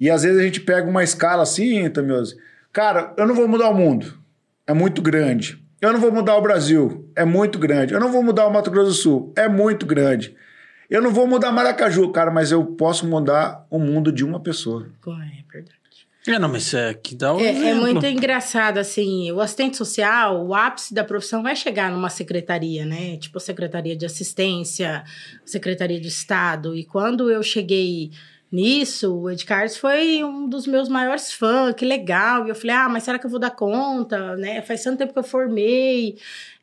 E 0.00 0.10
às 0.10 0.22
vezes 0.22 0.38
a 0.40 0.42
gente 0.44 0.60
pega 0.60 0.88
uma 0.88 1.02
escala 1.04 1.42
assim, 1.42 1.88
Tamioso, 1.90 2.36
cara, 2.72 3.12
eu 3.16 3.26
não 3.26 3.34
vou 3.34 3.46
mudar 3.48 3.68
o 3.70 3.74
mundo, 3.74 4.18
é 4.66 4.72
muito 4.74 5.00
grande. 5.02 5.62
Eu 5.80 5.92
não 5.92 6.00
vou 6.00 6.10
mudar 6.10 6.36
o 6.36 6.40
Brasil, 6.42 7.10
é 7.14 7.24
muito 7.26 7.58
grande. 7.58 7.92
Eu 7.92 8.00
não 8.00 8.10
vou 8.10 8.22
mudar 8.22 8.46
o 8.46 8.50
Mato 8.52 8.70
Grosso 8.70 8.88
do 8.88 8.94
Sul, 8.94 9.32
é 9.36 9.46
muito 9.48 9.84
grande. 9.84 10.34
Eu 10.88 11.02
não 11.02 11.10
vou 11.10 11.26
mudar 11.26 11.52
Maracaju, 11.52 12.10
cara, 12.10 12.30
mas 12.30 12.50
eu 12.52 12.64
posso 12.64 13.06
mudar 13.06 13.66
o 13.70 13.78
mundo 13.78 14.10
de 14.10 14.24
uma 14.24 14.40
pessoa. 14.40 14.86
É 15.38 15.52
verdade. 15.52 15.76
É, 16.26 16.38
não, 16.38 16.48
mas 16.48 16.72
é 16.72 16.94
que 16.94 17.14
dá 17.14 17.34
um 17.34 17.40
É, 17.40 17.70
é 17.70 17.74
muito 17.74 18.06
engraçado, 18.06 18.78
assim, 18.78 19.30
o 19.30 19.40
assistente 19.40 19.76
social, 19.76 20.46
o 20.46 20.54
ápice 20.54 20.94
da 20.94 21.04
profissão 21.04 21.42
vai 21.42 21.54
chegar 21.54 21.92
numa 21.92 22.08
secretaria, 22.08 22.86
né? 22.86 23.18
Tipo, 23.18 23.38
secretaria 23.38 23.94
de 23.94 24.06
assistência, 24.06 25.04
secretaria 25.44 26.00
de 26.00 26.08
Estado. 26.08 26.74
E 26.74 26.82
quando 26.82 27.30
eu 27.30 27.42
cheguei 27.42 28.10
nisso, 28.50 29.14
o 29.14 29.30
Ed 29.30 29.44
Carlos 29.44 29.76
foi 29.76 30.24
um 30.24 30.48
dos 30.48 30.66
meus 30.66 30.88
maiores 30.88 31.32
fãs, 31.32 31.74
que 31.74 31.84
legal. 31.84 32.46
E 32.46 32.48
eu 32.50 32.54
falei, 32.54 32.76
ah, 32.76 32.88
mas 32.88 33.02
será 33.02 33.18
que 33.18 33.26
eu 33.26 33.30
vou 33.30 33.40
dar 33.40 33.50
conta, 33.50 34.36
né? 34.36 34.62
Faz 34.62 34.82
tanto 34.82 34.98
tempo 34.98 35.12
que 35.12 35.18
eu 35.18 35.24
formei. 35.24 36.16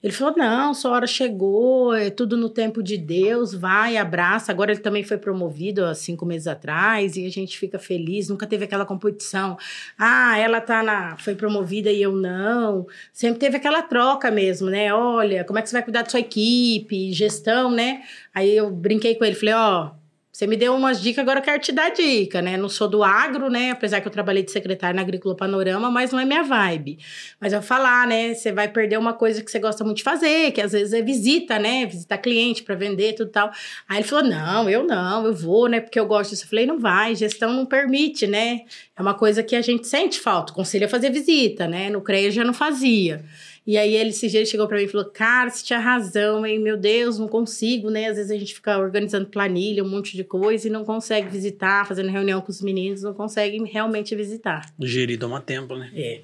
Ele 0.04 0.12
falou, 0.12 0.36
não, 0.36 0.74
sua 0.74 0.92
hora 0.92 1.06
chegou, 1.06 1.94
é 1.94 2.10
tudo 2.10 2.36
no 2.36 2.50
tempo 2.50 2.82
de 2.82 2.98
Deus, 2.98 3.54
vai, 3.54 3.98
abraça. 3.98 4.52
Agora 4.52 4.72
ele 4.72 4.80
também 4.80 5.04
foi 5.04 5.18
promovido 5.18 5.86
há 5.86 5.94
cinco 5.94 6.26
meses 6.26 6.48
atrás 6.48 7.16
e 7.16 7.26
a 7.26 7.30
gente 7.30 7.58
fica 7.60 7.78
feliz, 7.78 8.28
nunca 8.28 8.48
teve 8.48 8.66
aquela 8.66 8.84
competição. 8.84 9.58
Ah, 9.98 10.40
ela 10.40 10.60
tá 10.60 10.82
na, 10.82 11.18
foi 11.18 11.36
promovida 11.36 11.92
e 11.92 12.02
eu 12.02 12.14
não. 12.14 12.88
Sempre 13.14 13.40
teve 13.40 13.58
aquela 13.58 13.84
troca 13.84 14.32
mesmo, 14.32 14.72
né? 14.72 14.92
Olha, 14.92 15.44
como 15.44 15.60
é 15.60 15.62
que 15.62 15.70
você 15.70 15.76
vai 15.76 15.84
cuidar 15.84 16.02
da 16.02 16.10
sua 16.10 16.20
equipe, 16.20 17.14
gestão, 17.14 17.70
né? 17.70 18.02
Aí 18.34 18.58
eu 18.58 18.72
brinquei 18.72 19.14
com 19.14 19.24
ele, 19.24 19.36
falei, 19.36 19.54
ó, 19.54 20.01
você 20.32 20.48
me 20.48 20.56
deu 20.56 20.74
umas 20.74 21.02
dicas, 21.02 21.20
agora 21.20 21.40
eu 21.40 21.44
quero 21.44 21.62
te 21.62 21.74
dar 21.74 21.90
dica, 21.90 22.42
né? 22.42 22.56
Não 22.56 22.70
sou 22.70 22.88
do 22.88 23.04
agro, 23.04 23.50
né? 23.50 23.72
Apesar 23.72 24.00
que 24.00 24.08
eu 24.08 24.12
trabalhei 24.12 24.42
de 24.42 24.50
secretária 24.50 24.96
na 24.96 25.02
Agrícola 25.02 25.36
Panorama, 25.36 25.92
mas 25.92 26.12
não 26.12 26.20
é 26.20 26.26
minha 26.26 26.42
vibe. 26.42 27.00
Mas 27.38 27.52
eu 27.52 27.60
vou 27.60 27.68
falar, 27.68 28.08
né? 28.08 28.34
Você 28.34 28.50
vai 28.50 28.70
perder 28.70 28.98
uma 28.98 29.12
coisa 29.12 29.44
que 29.44 29.52
você 29.52 29.60
gosta 29.60 29.84
muito 29.84 29.98
de 29.98 30.04
fazer, 30.04 30.52
que 30.52 30.62
às 30.62 30.72
vezes 30.72 30.94
é 30.94 31.02
visita, 31.02 31.60
né? 31.60 31.86
Visitar 31.86 32.18
cliente 32.18 32.64
para 32.64 32.76
vender, 32.76 33.14
tudo 33.14 33.30
tal. 33.30 33.52
Aí 33.90 33.98
ele 33.98 34.08
falou: 34.08 34.24
não, 34.24 34.70
eu 34.70 34.86
não, 34.86 35.26
eu 35.26 35.34
vou, 35.34 35.68
né? 35.68 35.82
Porque 35.82 36.00
eu 36.00 36.06
gosto 36.06 36.30
disso. 36.30 36.46
Eu 36.46 36.50
falei: 36.50 36.66
não 36.66 36.80
vai, 36.80 37.14
gestão 37.14 37.54
não 37.54 37.66
permite, 37.66 38.26
né? 38.26 38.62
É 38.96 39.02
uma 39.02 39.14
coisa 39.14 39.44
que 39.44 39.56
a 39.56 39.62
gente 39.62 39.86
sente 39.86 40.18
falta. 40.18 40.54
Conselho 40.54 40.86
é 40.86 40.88
fazer 40.88 41.10
visita, 41.10 41.68
né? 41.68 41.90
No 41.90 42.02
CREA 42.02 42.32
já 42.32 42.46
não 42.46 42.54
fazia. 42.54 43.22
E 43.66 43.78
aí 43.78 43.94
ele 43.96 44.10
esse 44.10 44.28
dia 44.28 44.46
chegou 44.46 44.68
para 44.68 44.78
mim 44.78 44.86
e 44.86 44.88
falou: 44.88 45.06
"Cara, 45.06 45.50
você 45.50 45.64
tinha 45.64 45.80
razão, 45.80 46.46
hein? 46.46 46.60
Meu 46.60 46.78
Deus, 46.78 47.20
não 47.20 47.28
consigo, 47.28 47.90
né? 47.90 48.08
Às 48.08 48.18
vezes 48.18 48.32
a 48.32 48.38
gente 48.38 48.54
fica 48.54 48.78
organizando 48.78 49.28
planilha, 49.28 49.84
um 49.84 49.90
monte 49.90 50.16
de 50.18 50.24
coisa 50.24 50.68
e 50.68 50.72
não 50.72 50.84
consegue 50.84 51.30
visitar, 51.30 51.88
fazendo 51.88 52.10
reunião 52.10 52.42
com 52.42 52.52
os 52.52 52.62
meninos, 52.62 53.04
não 53.04 53.14
consegue 53.14 53.64
realmente 53.66 54.16
visitar". 54.16 54.66
Gerir 54.80 55.20
toma 55.20 55.40
tempo, 55.40 55.76
né? 55.76 55.92
É. 55.96 56.22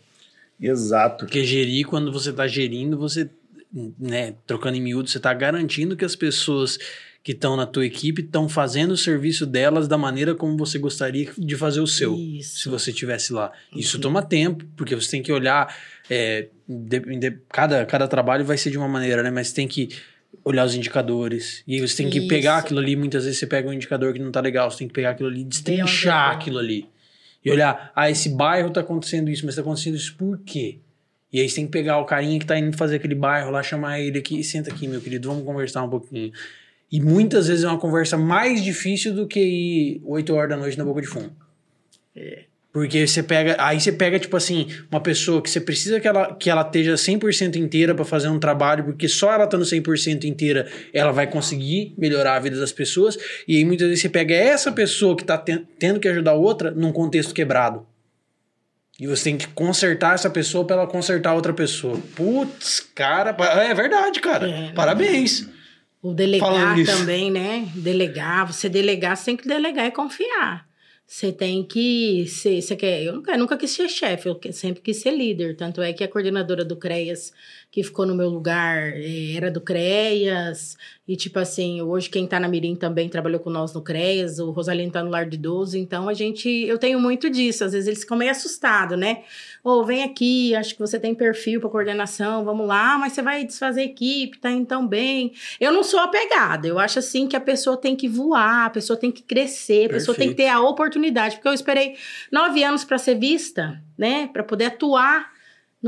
Exato. 0.59 1.25
Porque 1.25 1.43
gerir, 1.43 1.85
quando 1.85 2.11
você 2.11 2.33
tá 2.33 2.47
gerindo, 2.47 2.97
você, 2.97 3.29
né, 3.99 4.33
trocando 4.47 4.75
em 4.75 4.81
miúdo, 4.81 5.07
você 5.07 5.19
tá 5.19 5.31
garantindo 5.33 5.95
que 5.95 6.03
as 6.03 6.15
pessoas 6.15 6.79
que 7.27 7.33
estão 7.33 7.57
na 7.57 7.65
tua 7.65 7.85
equipe 7.85 8.21
estão 8.21 8.47
fazendo 8.47 8.91
o 8.91 8.95
serviço 8.97 9.45
delas 9.45 9.85
da 9.85 9.97
maneira 9.97 10.33
como 10.33 10.55
você 10.55 10.79
gostaria 10.79 11.29
de 11.37 11.57
fazer 11.57 11.81
o 11.81 11.85
seu. 11.85 12.15
Isso. 12.15 12.59
Se 12.59 12.69
você 12.69 12.89
estivesse 12.91 13.33
lá. 13.33 13.51
Isso 13.75 13.99
toma 13.99 14.23
tempo, 14.23 14.63
porque 14.77 14.95
você 14.95 15.11
tem 15.11 15.21
que 15.21 15.29
olhar. 15.29 15.75
é, 16.09 16.47
de- 16.65 17.01
de- 17.19 17.37
cada, 17.49 17.85
cada 17.85 18.07
trabalho 18.07 18.45
vai 18.45 18.57
ser 18.57 18.71
de 18.71 18.77
uma 18.77 18.87
maneira, 18.87 19.21
né? 19.21 19.29
Mas 19.29 19.51
tem 19.51 19.67
que 19.67 19.89
olhar 20.41 20.63
os 20.63 20.73
indicadores. 20.73 21.61
E 21.67 21.75
aí 21.75 21.81
você 21.85 21.97
tem 21.97 22.09
que 22.09 22.19
Isso. 22.19 22.29
pegar 22.29 22.59
aquilo 22.59 22.79
ali. 22.79 22.95
Muitas 22.95 23.25
vezes 23.25 23.37
você 23.39 23.45
pega 23.45 23.67
um 23.67 23.73
indicador 23.73 24.13
que 24.13 24.19
não 24.19 24.31
tá 24.31 24.39
legal, 24.39 24.71
você 24.71 24.77
tem 24.77 24.87
que 24.87 24.93
pegar 24.93 25.09
aquilo 25.09 25.27
ali 25.27 25.41
e 25.41 25.43
destrinchar 25.43 26.31
aquilo 26.31 26.59
ali. 26.59 26.87
E 27.43 27.51
olhar, 27.51 27.91
ah, 27.93 28.09
esse 28.09 28.29
bairro 28.29 28.69
tá 28.69 28.79
acontecendo 28.79 29.29
isso, 29.29 29.45
mas 29.45 29.55
tá 29.55 29.61
acontecendo 29.61 29.95
isso 29.97 30.15
por 30.15 30.37
quê? 30.45 30.77
E 31.33 31.41
aí 31.41 31.49
você 31.49 31.55
tem 31.57 31.65
que 31.65 31.73
pegar 31.73 31.97
o 31.99 32.05
carinha 32.05 32.39
que 32.39 32.45
tá 32.45 32.57
indo 32.57 32.71
fazer 32.77 32.95
aquele 32.95 33.15
bairro 33.15 33.51
lá, 33.51 33.61
chamar 33.61 33.99
ele 33.99 34.17
aqui, 34.19 34.41
senta 34.45 34.71
aqui, 34.71 34.87
meu 34.87 35.01
querido, 35.01 35.27
vamos 35.27 35.43
conversar 35.43 35.83
um 35.83 35.89
pouquinho. 35.89 36.31
E 36.91 37.01
muitas 37.01 37.47
vezes 37.47 37.63
é 37.63 37.67
uma 37.67 37.77
conversa 37.79 38.17
mais 38.17 38.63
difícil 38.63 39.13
do 39.13 39.27
que 39.27 39.39
ir 39.39 40.01
8 40.05 40.33
horas 40.33 40.49
da 40.49 40.57
noite 40.57 40.77
na 40.77 40.85
boca 40.85 41.01
de 41.01 41.07
fumo. 41.07 41.29
Porque 42.71 43.07
você 43.07 43.23
pega, 43.23 43.55
aí 43.59 43.79
você 43.79 43.91
pega 43.91 44.19
tipo 44.19 44.37
assim, 44.37 44.67
uma 44.91 45.01
pessoa 45.01 45.41
que 45.41 45.49
você 45.49 45.59
precisa 45.59 45.99
que 45.99 46.07
ela, 46.07 46.35
que 46.35 46.47
ela 46.49 46.61
esteja 46.61 46.93
100% 46.93 47.55
inteira 47.55 47.95
para 47.95 48.05
fazer 48.05 48.27
um 48.27 48.39
trabalho, 48.39 48.83
porque 48.83 49.07
só 49.07 49.33
ela 49.33 49.45
estando 49.45 49.65
100% 49.65 50.25
inteira, 50.25 50.69
ela 50.93 51.11
vai 51.11 51.25
conseguir 51.25 51.93
melhorar 51.97 52.35
a 52.35 52.39
vida 52.39 52.59
das 52.59 52.71
pessoas. 52.71 53.17
E 53.47 53.57
aí 53.57 53.65
muitas 53.65 53.87
vezes 53.87 54.01
você 54.01 54.09
pega 54.09 54.35
essa 54.35 54.71
pessoa 54.71 55.15
que 55.15 55.23
tá 55.23 55.37
ten- 55.37 55.65
tendo 55.79 55.99
que 55.99 56.07
ajudar 56.07 56.33
outra 56.33 56.69
num 56.69 56.91
contexto 56.91 57.33
quebrado. 57.33 57.85
E 58.99 59.07
você 59.07 59.25
tem 59.25 59.37
que 59.37 59.47
consertar 59.49 60.13
essa 60.15 60.29
pessoa 60.29 60.65
pra 60.65 60.75
ela 60.75 60.87
consertar 60.87 61.33
outra 61.33 61.53
pessoa. 61.53 61.99
Putz, 62.15 62.79
cara, 62.95 63.35
é 63.63 63.73
verdade, 63.73 64.19
cara. 64.19 64.47
É, 64.47 64.71
Parabéns. 64.73 65.47
O 66.01 66.13
delegar 66.13 66.75
também, 66.85 67.31
né? 67.31 67.69
Delegar, 67.75 68.51
você 68.51 68.69
delegar, 68.69 69.17
você 69.17 69.25
tem 69.25 69.37
que 69.37 69.47
delegar 69.47 69.85
e 69.87 69.91
confiar. 69.91 70.67
Você 71.05 71.31
tem 71.31 71.63
que 71.63 72.27
ser, 72.27 72.61
você 72.61 72.75
quer, 72.75 73.01
eu 73.01 73.13
nunca, 73.13 73.31
eu 73.31 73.39
nunca 73.39 73.57
quis 73.57 73.71
ser 73.71 73.87
chefe, 73.87 74.27
eu 74.27 74.37
sempre 74.51 74.81
quis 74.81 74.97
ser 74.97 75.11
líder. 75.11 75.55
Tanto 75.55 75.81
é 75.81 75.93
que 75.93 76.03
a 76.03 76.07
coordenadora 76.07 76.65
do 76.65 76.75
CREAS, 76.75 77.31
que 77.77 77.83
ficou 77.83 78.07
no 78.07 78.15
meu 78.15 78.27
lugar 78.27 78.91
eh, 78.95 79.35
era 79.35 79.51
do 79.51 79.61
CREAS. 79.61 80.75
E, 81.07 81.15
tipo 81.15 81.37
assim, 81.37 81.79
hoje 81.79 82.09
quem 82.09 82.25
tá 82.25 82.39
na 82.39 82.47
Mirim 82.47 82.75
também 82.75 83.07
trabalhou 83.07 83.39
com 83.39 83.51
nós 83.51 83.71
no 83.71 83.83
CREAS, 83.83 84.39
o 84.39 84.49
Rosalino 84.49 84.91
tá 84.91 85.03
no 85.03 85.11
Lar 85.11 85.29
de 85.29 85.35
Idoso. 85.35 85.77
Então, 85.77 86.09
a 86.09 86.13
gente, 86.15 86.49
eu 86.49 86.79
tenho 86.79 86.99
muito 86.99 87.29
disso. 87.29 87.63
Às 87.63 87.73
vezes 87.73 87.87
eles 87.87 87.99
ficam 87.99 88.17
meio 88.17 88.31
assustados, 88.31 88.97
né? 88.97 89.21
Ô, 89.63 89.83
vem 89.83 90.01
aqui, 90.01 90.55
acho 90.55 90.73
que 90.73 90.79
você 90.79 90.99
tem 90.99 91.13
perfil 91.13 91.59
para 91.59 91.69
coordenação, 91.69 92.43
vamos 92.43 92.67
lá, 92.67 92.97
mas 92.97 93.13
você 93.13 93.21
vai 93.21 93.45
desfazer 93.45 93.81
a 93.81 93.85
equipe, 93.85 94.39
tá 94.39 94.49
indo 94.49 94.65
tão 94.65 94.87
bem. 94.87 95.33
Eu 95.59 95.71
não 95.71 95.83
sou 95.83 95.99
apegada, 95.99 96.67
eu 96.67 96.79
acho 96.79 96.97
assim 96.97 97.27
que 97.27 97.35
a 97.35 97.39
pessoa 97.39 97.77
tem 97.77 97.95
que 97.95 98.07
voar, 98.07 98.65
a 98.65 98.69
pessoa 98.71 98.97
tem 98.97 99.11
que 99.11 99.21
crescer, 99.21 99.85
a 99.85 99.93
pessoa 99.93 100.17
tem 100.17 100.29
que 100.29 100.35
ter 100.35 100.47
a 100.47 100.59
oportunidade, 100.61 101.35
porque 101.35 101.47
eu 101.47 101.53
esperei 101.53 101.95
nove 102.31 102.63
anos 102.63 102.83
para 102.83 102.97
ser 102.97 103.19
vista, 103.19 103.79
né, 103.95 104.27
para 104.33 104.43
poder 104.43 104.65
atuar. 104.65 105.36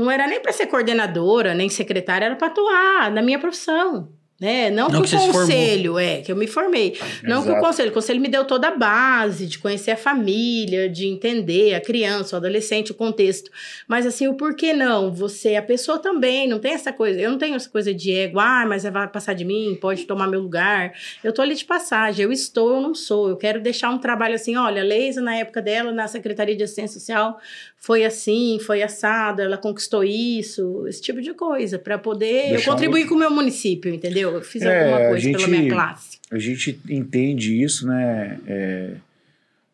Não 0.00 0.10
era 0.10 0.26
nem 0.26 0.40
para 0.40 0.50
ser 0.50 0.66
coordenadora, 0.66 1.54
nem 1.54 1.68
secretária, 1.68 2.24
era 2.24 2.36
para 2.36 2.46
atuar 2.46 3.10
na 3.10 3.20
minha 3.20 3.38
profissão. 3.38 4.08
Né? 4.40 4.70
Não, 4.70 4.88
Não 4.88 5.02
que 5.02 5.10
que 5.10 5.16
o 5.16 5.32
conselho, 5.32 5.98
é, 5.98 6.22
que 6.22 6.32
eu 6.32 6.36
me 6.36 6.46
formei. 6.46 6.98
Não 7.22 7.44
que 7.44 7.50
o 7.50 7.60
conselho. 7.60 7.90
O 7.90 7.92
conselho 7.92 8.18
me 8.18 8.28
deu 8.28 8.42
toda 8.46 8.68
a 8.68 8.70
base 8.74 9.46
de 9.46 9.58
conhecer 9.58 9.90
a 9.90 9.98
família, 9.98 10.88
de 10.88 11.06
entender 11.06 11.74
a 11.74 11.80
criança, 11.80 12.36
o 12.36 12.38
adolescente, 12.38 12.90
o 12.90 12.94
contexto. 12.94 13.50
Mas 13.86 14.06
assim, 14.06 14.28
o 14.28 14.34
porquê 14.34 14.72
não? 14.72 15.12
Você, 15.12 15.56
a 15.56 15.62
pessoa 15.62 15.98
também, 15.98 16.48
não 16.48 16.58
tem 16.58 16.72
essa 16.72 16.90
coisa. 16.90 17.20
Eu 17.20 17.32
não 17.32 17.36
tenho 17.36 17.54
essa 17.54 17.68
coisa 17.68 17.92
de 17.92 18.10
ego, 18.10 18.40
ah, 18.40 18.64
mas 18.66 18.84
vai 18.84 19.06
passar 19.08 19.34
de 19.34 19.44
mim, 19.44 19.76
pode 19.78 20.06
tomar 20.06 20.26
meu 20.26 20.40
lugar. 20.40 20.94
Eu 21.22 21.34
tô 21.34 21.42
ali 21.42 21.54
de 21.54 21.66
passagem, 21.66 22.24
eu 22.24 22.32
estou, 22.32 22.76
eu 22.76 22.80
não 22.80 22.94
sou. 22.94 23.28
Eu 23.28 23.36
quero 23.36 23.60
deixar 23.60 23.90
um 23.90 23.98
trabalho 23.98 24.36
assim, 24.36 24.56
olha, 24.56 24.80
a 24.80 24.84
Leisa, 24.84 25.20
na 25.20 25.36
época 25.36 25.60
dela, 25.60 25.92
na 25.92 26.08
Secretaria 26.08 26.56
de 26.56 26.62
Assistência 26.62 26.98
Social, 26.98 27.38
foi 27.82 28.04
assim, 28.04 28.58
foi 28.60 28.82
assada, 28.82 29.42
ela 29.42 29.56
conquistou 29.56 30.04
isso, 30.04 30.86
esse 30.86 31.00
tipo 31.00 31.20
de 31.22 31.32
coisa, 31.32 31.78
para 31.78 31.96
poder 31.98 32.44
eu 32.44 32.50
Deixar 32.50 32.70
um- 32.70 32.74
contribuir 32.74 33.06
com 33.08 33.14
o 33.14 33.18
meu 33.18 33.30
município, 33.30 33.92
entendeu? 33.92 34.32
Eu 34.34 34.42
fiz 34.42 34.60
É, 34.62 34.82
alguma 34.84 35.08
coisa 35.08 35.26
pela 35.30 35.38
gente- 35.38 35.50
minha 35.50 35.72
classe. 35.72 36.18
A 36.30 36.38
gente 36.38 36.78
entende 36.90 37.62
isso, 37.62 37.86
né? 37.86 38.38
É, 38.46 38.90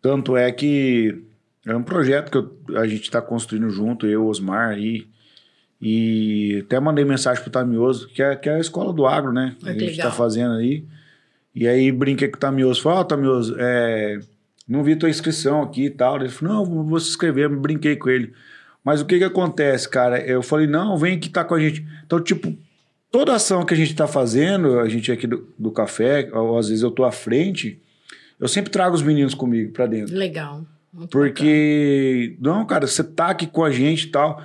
tanto 0.00 0.36
é 0.36 0.52
que 0.52 1.18
é 1.66 1.74
um 1.74 1.82
projeto 1.82 2.30
que 2.30 2.38
eu- 2.38 2.78
a 2.78 2.86
gente 2.86 3.02
está 3.02 3.20
construindo 3.20 3.68
junto, 3.70 4.07
eu, 4.07 4.24
Osmar 4.24 4.68
aí. 4.70 5.04
E 5.82 6.62
até 6.64 6.78
mandei 6.80 7.04
mensagem 7.04 7.42
pro 7.42 7.50
Tamioso, 7.52 8.09
que 8.09 8.22
é, 8.22 8.34
que 8.36 8.48
é 8.48 8.54
a 8.54 8.61
escola 8.61 8.92
do 8.92 9.04
agro, 9.07 9.32
né? 9.32 9.57
A 9.64 9.72
gente 9.72 9.90
está 9.90 10.11
fazendo 10.11 10.54
aí. 10.54 10.84
E 11.54 11.66
aí 11.66 11.90
brinquei 11.92 12.28
com 12.28 12.36
o 12.36 12.40
Tamioso. 12.40 12.80
Falei, 12.82 12.98
ó, 13.00 13.04
Tamioso, 13.04 13.57
é, 13.59 14.18
não 14.69 14.83
vi 14.83 14.97
tua 14.97 15.09
inscrição 15.09 15.62
aqui 15.62 15.85
e 15.85 15.91
tal. 15.91 16.17
Ele 16.17 16.29
falou, 16.29 16.67
não, 16.67 16.85
vou 16.85 16.99
se 16.99 17.11
inscrever. 17.11 17.49
Brinquei 17.49 17.97
com 17.97 18.09
ele. 18.09 18.33
Mas 18.85 19.01
o 19.01 19.05
que 19.05 19.19
que 19.19 19.25
acontece, 19.25 19.89
cara? 19.89 20.19
Eu 20.21 20.43
falei, 20.43 20.67
não, 20.67 20.97
vem 20.97 21.17
aqui 21.17 21.29
tá 21.29 21.45
com 21.45 21.55
a 21.55 21.61
gente. 21.61 21.87
Então, 22.05 22.23
tipo, 22.23 22.57
toda 23.11 23.35
ação 23.35 23.64
que 23.64 23.75
a 23.75 23.77
gente 23.77 23.91
está 23.91 24.07
fazendo, 24.07 24.79
a 24.79 24.89
gente 24.89 25.11
aqui 25.11 25.27
do, 25.27 25.49
do 25.59 25.71
café, 25.71 26.31
ou 26.33 26.59
às 26.59 26.69
vezes 26.69 26.83
eu 26.83 26.91
tô 26.91 27.05
à 27.05 27.12
frente, 27.12 27.81
eu 28.39 28.49
sempre 28.49 28.71
trago 28.71 28.95
os 28.95 29.03
meninos 29.03 29.35
comigo 29.35 29.73
para 29.73 29.87
dentro. 29.87 30.14
Legal. 30.14 30.64
Muito 30.93 31.09
bacana. 31.09 31.09
Porque, 31.11 32.37
não, 32.41 32.64
cara, 32.64 32.87
você 32.87 33.03
tá 33.03 33.29
aqui 33.29 33.47
com 33.47 33.64
a 33.64 33.71
gente 33.71 34.05
e 34.05 34.11
tal. 34.11 34.43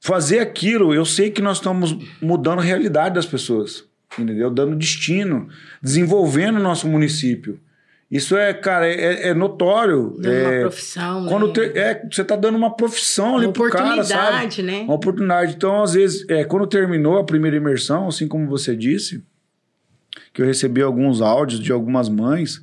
Fazer 0.00 0.40
aquilo, 0.40 0.94
eu 0.94 1.04
sei 1.04 1.30
que 1.30 1.40
nós 1.40 1.58
estamos 1.58 1.96
mudando 2.20 2.58
a 2.58 2.62
realidade 2.62 3.14
das 3.14 3.26
pessoas, 3.26 3.84
entendeu? 4.18 4.50
Dando 4.50 4.74
destino, 4.76 5.48
desenvolvendo 5.80 6.56
o 6.56 6.62
nosso 6.62 6.88
município. 6.88 7.60
Isso 8.12 8.36
é, 8.36 8.52
cara, 8.52 8.86
é, 8.86 9.28
é 9.28 9.34
notório. 9.34 10.14
Dando 10.18 10.40
uma 10.42 10.52
é, 10.52 10.60
profissão, 10.60 11.26
quando 11.26 11.46
né? 11.46 11.52
te- 11.54 11.78
é, 11.78 12.06
você 12.10 12.22
tá 12.22 12.36
dando 12.36 12.58
uma 12.58 12.76
profissão 12.76 13.38
ali 13.38 13.46
Uma 13.46 13.52
pro 13.54 13.70
cara, 13.70 14.04
sabe? 14.04 14.20
oportunidade, 14.20 14.62
né? 14.62 14.80
Uma 14.82 14.94
oportunidade. 14.94 15.54
Então, 15.56 15.82
às 15.82 15.94
vezes, 15.94 16.28
é, 16.28 16.44
quando 16.44 16.66
terminou 16.66 17.16
a 17.18 17.24
primeira 17.24 17.56
imersão, 17.56 18.08
assim 18.08 18.28
como 18.28 18.46
você 18.46 18.76
disse, 18.76 19.24
que 20.34 20.42
eu 20.42 20.46
recebi 20.46 20.82
alguns 20.82 21.22
áudios 21.22 21.58
de 21.58 21.72
algumas 21.72 22.10
mães, 22.10 22.62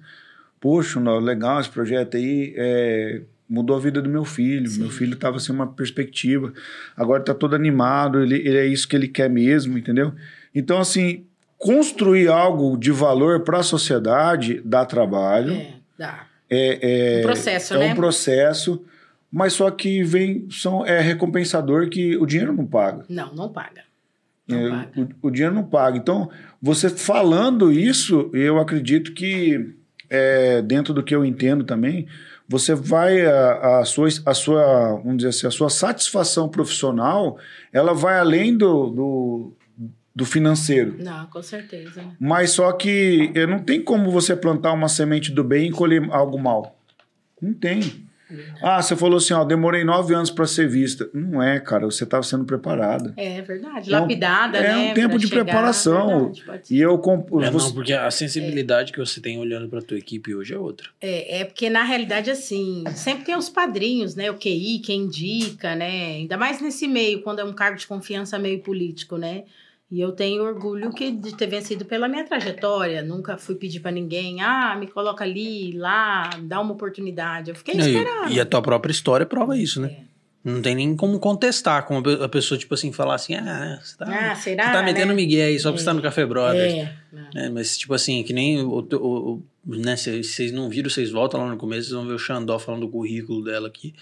poxa, 0.59 0.99
legal 1.19 1.59
esse 1.59 1.69
projeto 1.69 2.15
aí, 2.15 2.53
é, 2.55 3.21
mudou 3.49 3.75
a 3.75 3.79
vida 3.79 4.03
do 4.03 4.09
meu 4.09 4.23
filho. 4.23 4.71
Meu 4.77 4.91
filho 4.91 5.15
estava 5.15 5.39
sem 5.39 5.55
uma 5.55 5.65
perspectiva, 5.65 6.53
agora 6.95 7.21
está 7.21 7.33
todo 7.33 7.55
animado, 7.55 8.21
ele, 8.21 8.35
ele 8.35 8.57
é 8.57 8.67
isso 8.67 8.87
que 8.87 8.95
ele 8.95 9.07
quer 9.07 9.27
mesmo, 9.31 9.79
entendeu? 9.79 10.13
Então, 10.53 10.77
assim, 10.77 11.25
construir 11.59 12.29
algo 12.29 12.77
de 12.77 12.89
valor 12.89 13.41
para 13.41 13.59
a 13.59 13.63
sociedade 13.63 14.61
dá 14.63 14.85
trabalho. 14.85 15.53
É, 15.53 15.73
dá. 15.97 16.25
É, 16.49 17.17
é, 17.17 17.19
Um 17.19 17.23
processo, 17.23 17.73
é 17.75 17.77
né? 17.77 17.91
um 17.91 17.95
processo, 17.95 18.83
mas 19.31 19.53
só 19.53 19.69
que 19.69 20.01
vem 20.01 20.47
são 20.49 20.83
é 20.83 20.99
recompensador 20.99 21.89
que 21.89 22.17
o 22.17 22.25
dinheiro 22.25 22.53
não 22.53 22.65
paga. 22.65 23.05
Não, 23.07 23.35
não 23.35 23.49
paga. 23.49 23.83
Não 24.47 24.57
É, 24.57 24.69
paga. 24.69 25.09
o, 25.21 25.27
o 25.27 25.29
dinheiro 25.29 25.53
não 25.53 25.63
paga. 25.63 25.97
Então, 25.97 26.31
você 26.61 26.89
falando 26.89 27.71
isso, 27.71 28.31
eu 28.33 28.57
acredito 28.57 29.13
que 29.13 29.75
é, 30.09 30.61
dentro 30.61 30.93
do 30.93 31.03
que 31.03 31.13
eu 31.13 31.23
entendo 31.23 31.63
também, 31.63 32.07
você 32.47 32.73
vai 32.73 33.23
a, 33.25 33.79
a 33.79 33.85
sua 33.85 34.07
a 34.25 34.33
sua 34.33 34.93
vamos 35.03 35.17
dizer 35.17 35.29
assim, 35.29 35.45
a 35.45 35.51
sua 35.51 35.69
satisfação 35.69 36.49
profissional, 36.49 37.37
ela 37.71 37.93
vai 37.93 38.17
além 38.17 38.57
do, 38.57 38.87
do, 38.89 39.53
do 40.15 40.25
financeiro. 40.25 40.95
Não, 40.99 41.25
com 41.27 41.41
certeza. 41.41 42.01
né? 42.01 42.11
Mas 42.19 42.51
só 42.51 42.71
que 42.73 43.31
não 43.47 43.59
tem 43.59 43.81
como 43.81 44.11
você 44.11 44.35
plantar 44.35 44.73
uma 44.73 44.89
semente 44.89 45.31
do 45.31 45.43
bem 45.43 45.69
e 45.69 45.71
colher 45.71 46.03
algo 46.11 46.37
mal. 46.37 46.77
Não 47.41 47.53
tem. 47.53 48.07
Ah, 48.61 48.79
você 48.79 48.95
falou 48.95 49.17
assim, 49.17 49.33
ó, 49.33 49.43
demorei 49.43 49.83
nove 49.83 50.13
anos 50.13 50.29
para 50.29 50.45
ser 50.45 50.69
vista. 50.69 51.09
Não 51.15 51.41
é, 51.41 51.59
cara, 51.59 51.85
você 51.85 52.03
estava 52.03 52.21
sendo 52.21 52.45
preparada. 52.45 53.11
É 53.17 53.41
verdade. 53.41 53.91
É 53.91 53.97
um- 53.97 54.01
Lapidada, 54.01 54.57
é 54.59 54.61
né? 54.67 54.91
um 54.91 54.93
tempo 54.93 55.17
de 55.17 55.27
chegar, 55.27 55.45
preparação. 55.45 56.31
verdade. 56.31 56.63
E 56.75 56.79
eu 56.79 56.95
comp... 56.99 57.27
É, 57.41 57.49
não, 57.49 57.71
porque 57.73 57.91
a 57.91 58.11
sensibilidade 58.11 58.91
que 58.93 58.99
você 58.99 59.19
tem 59.19 59.39
olhando 59.39 59.67
pra 59.67 59.81
tua 59.81 59.97
equipe 59.97 60.35
hoje 60.35 60.53
é 60.53 60.59
outra. 60.59 60.89
É, 61.01 61.39
é 61.39 61.43
porque, 61.45 61.71
na 61.71 61.81
realidade, 61.83 62.29
assim, 62.29 62.83
sempre 62.93 63.25
tem 63.25 63.35
os 63.35 63.49
padrinhos, 63.49 64.13
né? 64.13 64.29
O 64.29 64.35
QI, 64.35 64.77
quem 64.85 65.05
indica, 65.05 65.75
né? 65.75 66.17
Ainda 66.17 66.37
mais 66.37 66.61
nesse 66.61 66.87
meio, 66.87 67.23
quando 67.23 67.39
é 67.39 67.43
um 67.43 67.53
cargo 67.53 67.79
de 67.79 67.87
confiança 67.87 68.37
meio 68.37 68.59
político, 68.59 69.17
né? 69.17 69.43
E 69.91 69.99
eu 69.99 70.11
tenho 70.11 70.43
orgulho 70.43 70.91
que, 70.93 71.09
de 71.11 71.35
ter 71.35 71.47
vencido 71.47 71.83
pela 71.83 72.07
minha 72.07 72.23
trajetória. 72.23 73.01
Nunca 73.01 73.37
fui 73.37 73.55
pedir 73.55 73.79
pra 73.79 73.89
ninguém, 73.91 74.39
ah, 74.41 74.75
me 74.79 74.85
coloca 74.87 75.23
ali, 75.23 75.71
lá, 75.75 76.29
dá 76.43 76.61
uma 76.61 76.73
oportunidade. 76.73 77.49
Eu 77.49 77.55
fiquei 77.55 77.73
Não, 77.75 77.83
e- 77.85 77.87
esperando. 77.95 78.31
E 78.31 78.39
a 78.39 78.45
tua 78.45 78.61
própria 78.61 78.91
história 78.91 79.25
prova 79.25 79.57
isso, 79.57 79.81
né? 79.81 79.87
É. 80.05 80.09
Não 80.41 80.61
tem 80.61 80.73
nem 80.75 80.95
como 80.95 81.19
contestar, 81.19 81.85
como 81.85 81.99
a 81.99 82.03
pe- 82.03 82.23
a 82.23 82.29
pessoa, 82.29 82.57
tipo 82.57 82.73
assim, 82.73 82.93
falar 82.93 83.15
assim, 83.15 83.35
ah, 83.35 83.77
você 83.81 83.97
tá, 83.97 84.05
Ah, 84.05 84.35
será? 84.35 84.63
você 84.67 84.71
tá 84.71 84.83
metendo 84.83 85.07
né? 85.07 85.13
migué 85.15 85.45
aí 85.45 85.59
só 85.59 85.69
porque 85.69 85.79
você 85.79 85.85
tá 85.85 85.93
no 85.93 86.01
Café 86.01 86.25
Brothers. 86.25 86.73
É, 86.73 86.93
né? 87.11 87.29
É, 87.35 87.49
mas, 87.49 87.77
tipo 87.77 87.93
assim, 87.93 88.23
que 88.23 88.31
nem 88.31 88.61
o, 88.61 88.69
o, 88.79 88.95
o- 89.33 89.43
né, 89.65 89.97
vocês 89.97 90.51
não 90.53 90.69
viram, 90.69 90.89
vocês 90.89 91.11
voltam 91.11 91.41
lá 91.41 91.49
no 91.49 91.57
começo, 91.57 91.89
vocês 91.89 91.93
vão 91.95 92.07
ver 92.07 92.13
o 92.13 92.19
Xandó 92.19 92.57
falando 92.57 92.81
do 92.81 92.89
currículo 92.89 93.43
dela 93.43 93.67
aqui. 93.67 93.93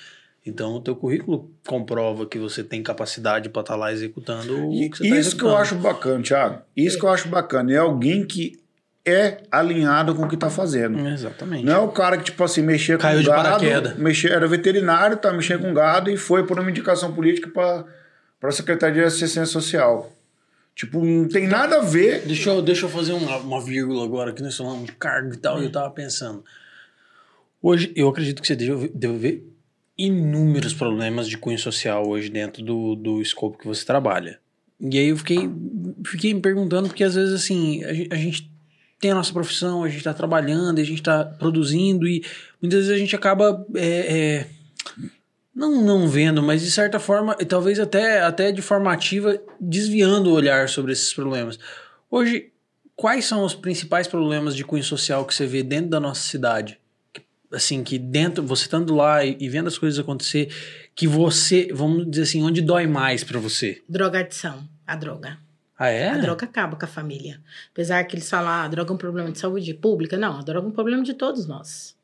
Então, 0.50 0.76
o 0.76 0.82
teu 0.82 0.96
currículo 0.96 1.52
comprova 1.68 2.26
que 2.26 2.40
você 2.40 2.64
tem 2.64 2.82
capacidade 2.82 3.50
pra 3.50 3.62
estar 3.62 3.76
lá 3.76 3.92
executando 3.92 4.68
o 4.70 4.90
que 4.90 4.98
você 4.98 5.10
tá 5.10 5.16
isso 5.18 5.38
que 5.38 5.44
eu 5.44 5.56
acho 5.56 5.76
bacana, 5.76 6.24
Thiago. 6.24 6.62
Isso 6.76 6.98
que 6.98 7.06
eu 7.06 7.10
acho 7.10 7.28
bacana. 7.28 7.74
É 7.74 7.78
alguém 7.78 8.26
que 8.26 8.58
é 9.06 9.44
alinhado 9.52 10.14
com 10.16 10.24
o 10.24 10.28
que 10.28 10.36
tá 10.36 10.50
fazendo. 10.50 11.00
Exatamente. 11.08 11.66
Não 11.66 11.74
é 11.74 11.80
o 11.80 11.90
cara 11.90 12.18
que, 12.18 12.26
tipo 12.26 12.44
assim, 12.44 12.62
mexia 12.62 12.98
Caiu 12.98 13.18
com 13.18 13.24
de 13.24 13.30
gado. 13.30 13.44
paraquedas. 13.44 13.98
Mexia, 13.98 14.32
era 14.32 14.48
veterinário, 14.48 15.18
tá 15.18 15.32
mexendo 15.32 15.62
com 15.62 15.74
gado 15.74 16.10
e 16.10 16.18
foi 16.18 16.46
por 16.46 16.60
uma 16.60 16.70
indicação 16.70 17.14
política 17.14 17.50
para 17.50 17.86
a 18.50 18.52
Secretaria 18.52 19.02
de 19.02 19.08
Assistência 19.08 19.46
Social. 19.46 20.12
Tipo, 20.76 21.04
não 21.04 21.28
tem 21.28 21.48
nada 21.48 21.78
a 21.78 21.82
ver. 21.82 22.22
Deixa 22.26 22.50
eu, 22.50 22.62
deixa 22.62 22.86
eu 22.86 22.90
fazer 22.90 23.14
uma, 23.14 23.38
uma 23.38 23.64
vírgula 23.64 24.04
agora, 24.04 24.32
que 24.32 24.44
nós 24.44 24.56
falamos 24.56 24.86
de 24.86 24.92
cargo 24.92 25.34
e 25.34 25.38
tal, 25.38 25.62
e 25.62 25.66
eu 25.66 25.72
tava 25.72 25.90
pensando. 25.90 26.44
Hoje, 27.62 27.92
eu 27.96 28.08
acredito 28.08 28.42
que 28.42 28.48
você 28.48 28.56
deve, 28.56 28.90
deve 28.94 29.18
ver 29.18 29.57
inúmeros 29.98 30.74
problemas 30.74 31.28
de 31.28 31.38
cunho 31.38 31.58
social 31.58 32.08
hoje 32.08 32.30
dentro 32.30 32.64
do, 32.64 32.96
do 32.96 33.22
escopo 33.22 33.58
que 33.58 33.68
você 33.68 33.86
trabalha. 33.86 34.40
E 34.80 34.98
aí 34.98 35.08
eu 35.08 35.18
fiquei, 35.18 35.50
fiquei 36.06 36.34
me 36.34 36.42
perguntando, 36.42 36.88
porque 36.88 37.04
às 37.04 37.16
vezes, 37.16 37.34
assim, 37.34 37.84
a, 37.84 38.16
a 38.16 38.18
gente 38.18 38.52
tem 39.00 39.12
a 39.12 39.16
nossa 39.16 39.34
profissão, 39.34 39.84
a 39.84 39.90
gente 39.90 40.04
tá 40.04 40.14
trabalhando, 40.14 40.80
a 40.80 40.84
gente 40.84 41.02
tá 41.02 41.26
produzindo, 41.26 42.08
e 42.08 42.24
muitas 42.62 42.82
vezes 42.82 42.96
a 42.96 42.98
gente 42.98 43.16
acaba... 43.16 43.66
é, 43.76 43.88
é, 43.88 44.48
não, 45.56 45.82
não 45.82 46.08
vendo, 46.08 46.44
mas 46.44 46.62
de 46.62 46.70
certa 46.70 47.00
forma, 47.00 47.36
e 47.40 47.46
talvez 47.46 47.80
até, 47.80 48.22
até 48.22 48.52
de 48.52 48.62
forma 48.62 48.94
ativa, 48.94 49.42
desviando 49.60 50.30
o 50.30 50.34
olhar 50.34 50.70
sobre 50.70 50.92
esses 50.92 51.12
problemas. 51.12 51.58
Hoje, 52.12 52.52
quais 52.96 53.26
são 53.26 53.44
os 53.44 53.56
principais 53.56 54.08
problemas 54.08 54.56
de 54.56 54.64
cunho 54.64 54.84
social 54.84 55.26
que 55.26 55.34
você 55.34 55.48
vê 55.48 55.64
dentro 55.64 55.90
da 55.90 56.00
nossa 56.00 56.22
cidade? 56.22 56.80
Assim, 57.52 57.84
que 57.84 57.98
dentro, 57.98 58.44
você 58.44 58.64
estando 58.64 58.94
lá 58.94 59.24
e, 59.24 59.38
e 59.40 59.48
vendo 59.48 59.68
as 59.68 59.78
coisas 59.78 59.98
acontecer, 59.98 60.54
que 60.94 61.08
você, 61.08 61.70
vamos 61.74 62.10
dizer 62.10 62.24
assim, 62.24 62.44
onde 62.44 62.62
dói 62.62 62.88
mais 62.88 63.24
pra 63.24 63.40
você? 63.40 63.82
Drogadição, 63.88 64.68
a 64.86 64.96
droga. 64.96 65.38
Ah, 65.80 65.90
é? 65.90 66.10
A 66.10 66.18
droga 66.18 66.46
acaba 66.46 66.76
com 66.76 66.86
a 66.86 66.88
família. 66.88 67.40
Apesar 67.72 68.04
que 68.04 68.16
eles 68.16 68.30
falam, 68.30 68.50
ah, 68.50 68.64
a 68.64 68.68
droga 68.68 68.92
é 68.92 68.94
um 68.94 68.98
problema 68.98 69.32
de 69.32 69.38
saúde 69.38 69.74
pública. 69.76 70.18
Não, 70.18 70.40
a 70.40 70.42
droga 70.42 70.68
é 70.68 70.70
um 70.70 70.74
problema 70.74 71.04
de 71.04 71.14
todos 71.14 71.46
nós. 71.48 71.96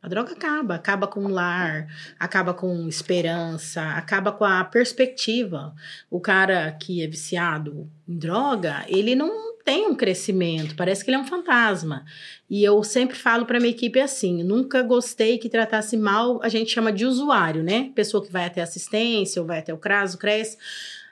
A 0.00 0.08
droga 0.08 0.32
acaba, 0.32 0.76
acaba 0.76 1.06
com 1.06 1.24
o 1.24 1.28
lar, 1.28 1.88
acaba 2.18 2.54
com 2.54 2.88
esperança, 2.88 3.82
acaba 3.90 4.30
com 4.32 4.44
a 4.44 4.64
perspectiva. 4.64 5.74
O 6.08 6.20
cara 6.20 6.72
que 6.72 7.02
é 7.02 7.06
viciado 7.06 7.90
em 8.08 8.16
droga, 8.16 8.84
ele 8.88 9.14
não 9.14 9.57
tem 9.68 9.86
um 9.86 9.94
crescimento, 9.94 10.74
parece 10.74 11.04
que 11.04 11.10
ele 11.10 11.18
é 11.18 11.20
um 11.20 11.26
fantasma. 11.26 12.02
E 12.48 12.64
eu 12.64 12.82
sempre 12.82 13.14
falo 13.18 13.44
para 13.44 13.60
minha 13.60 13.70
equipe 13.70 14.00
assim: 14.00 14.42
nunca 14.42 14.80
gostei 14.80 15.36
que 15.36 15.46
tratasse 15.46 15.94
mal, 15.94 16.40
a 16.42 16.48
gente 16.48 16.70
chama 16.70 16.90
de 16.90 17.04
usuário, 17.04 17.62
né? 17.62 17.92
Pessoa 17.94 18.24
que 18.24 18.32
vai 18.32 18.46
até 18.46 18.62
assistência 18.62 19.42
ou 19.42 19.46
vai 19.46 19.58
até 19.58 19.74
o 19.74 19.76
CRAS, 19.76 20.14
o 20.14 20.18
CRES 20.18 20.56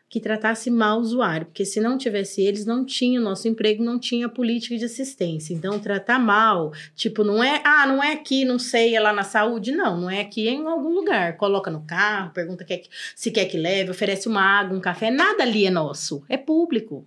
que 0.09 0.21
tratasse 0.21 0.71
mal 0.71 0.99
o 0.99 1.03
usuário, 1.03 1.47
porque 1.47 1.67
se 1.67 1.81
não 1.81 1.99
tivesse 1.99 2.41
eles, 2.41 2.65
não 2.65 2.87
tinha 2.87 3.21
o 3.21 3.23
nosso 3.23 3.47
emprego, 3.47 3.85
não 3.85 3.99
tinha 3.99 4.27
política 4.27 4.79
de 4.79 4.85
assistência. 4.87 5.53
Então, 5.53 5.79
tratar 5.79 6.19
mal, 6.19 6.73
tipo, 6.95 7.25
não 7.25 7.45
é, 7.45 7.61
ah, 7.63 7.87
não 7.87 8.03
é 8.03 8.13
aqui, 8.13 8.45
não 8.45 8.59
sei, 8.59 8.95
é 8.95 9.01
lá 9.01 9.13
na 9.13 9.25
saúde, 9.25 9.73
não, 9.73 10.01
não 10.01 10.09
é 10.09 10.21
aqui, 10.21 10.49
é 10.49 10.53
em 10.53 10.67
algum 10.67 10.95
lugar. 10.95 11.37
Coloca 11.37 11.71
no 11.71 11.85
carro, 11.85 12.31
pergunta 12.33 12.65
quer, 12.65 12.83
se 13.15 13.31
quer 13.31 13.47
que 13.47 13.59
leve, 13.59 13.91
oferece 13.91 14.29
uma 14.29 14.41
água, 14.41 14.79
um 14.79 14.81
café, 14.81 15.11
nada 15.11 15.43
ali 15.43 15.67
é 15.67 15.71
nosso, 15.71 16.25
é 16.27 16.39
público. 16.39 17.07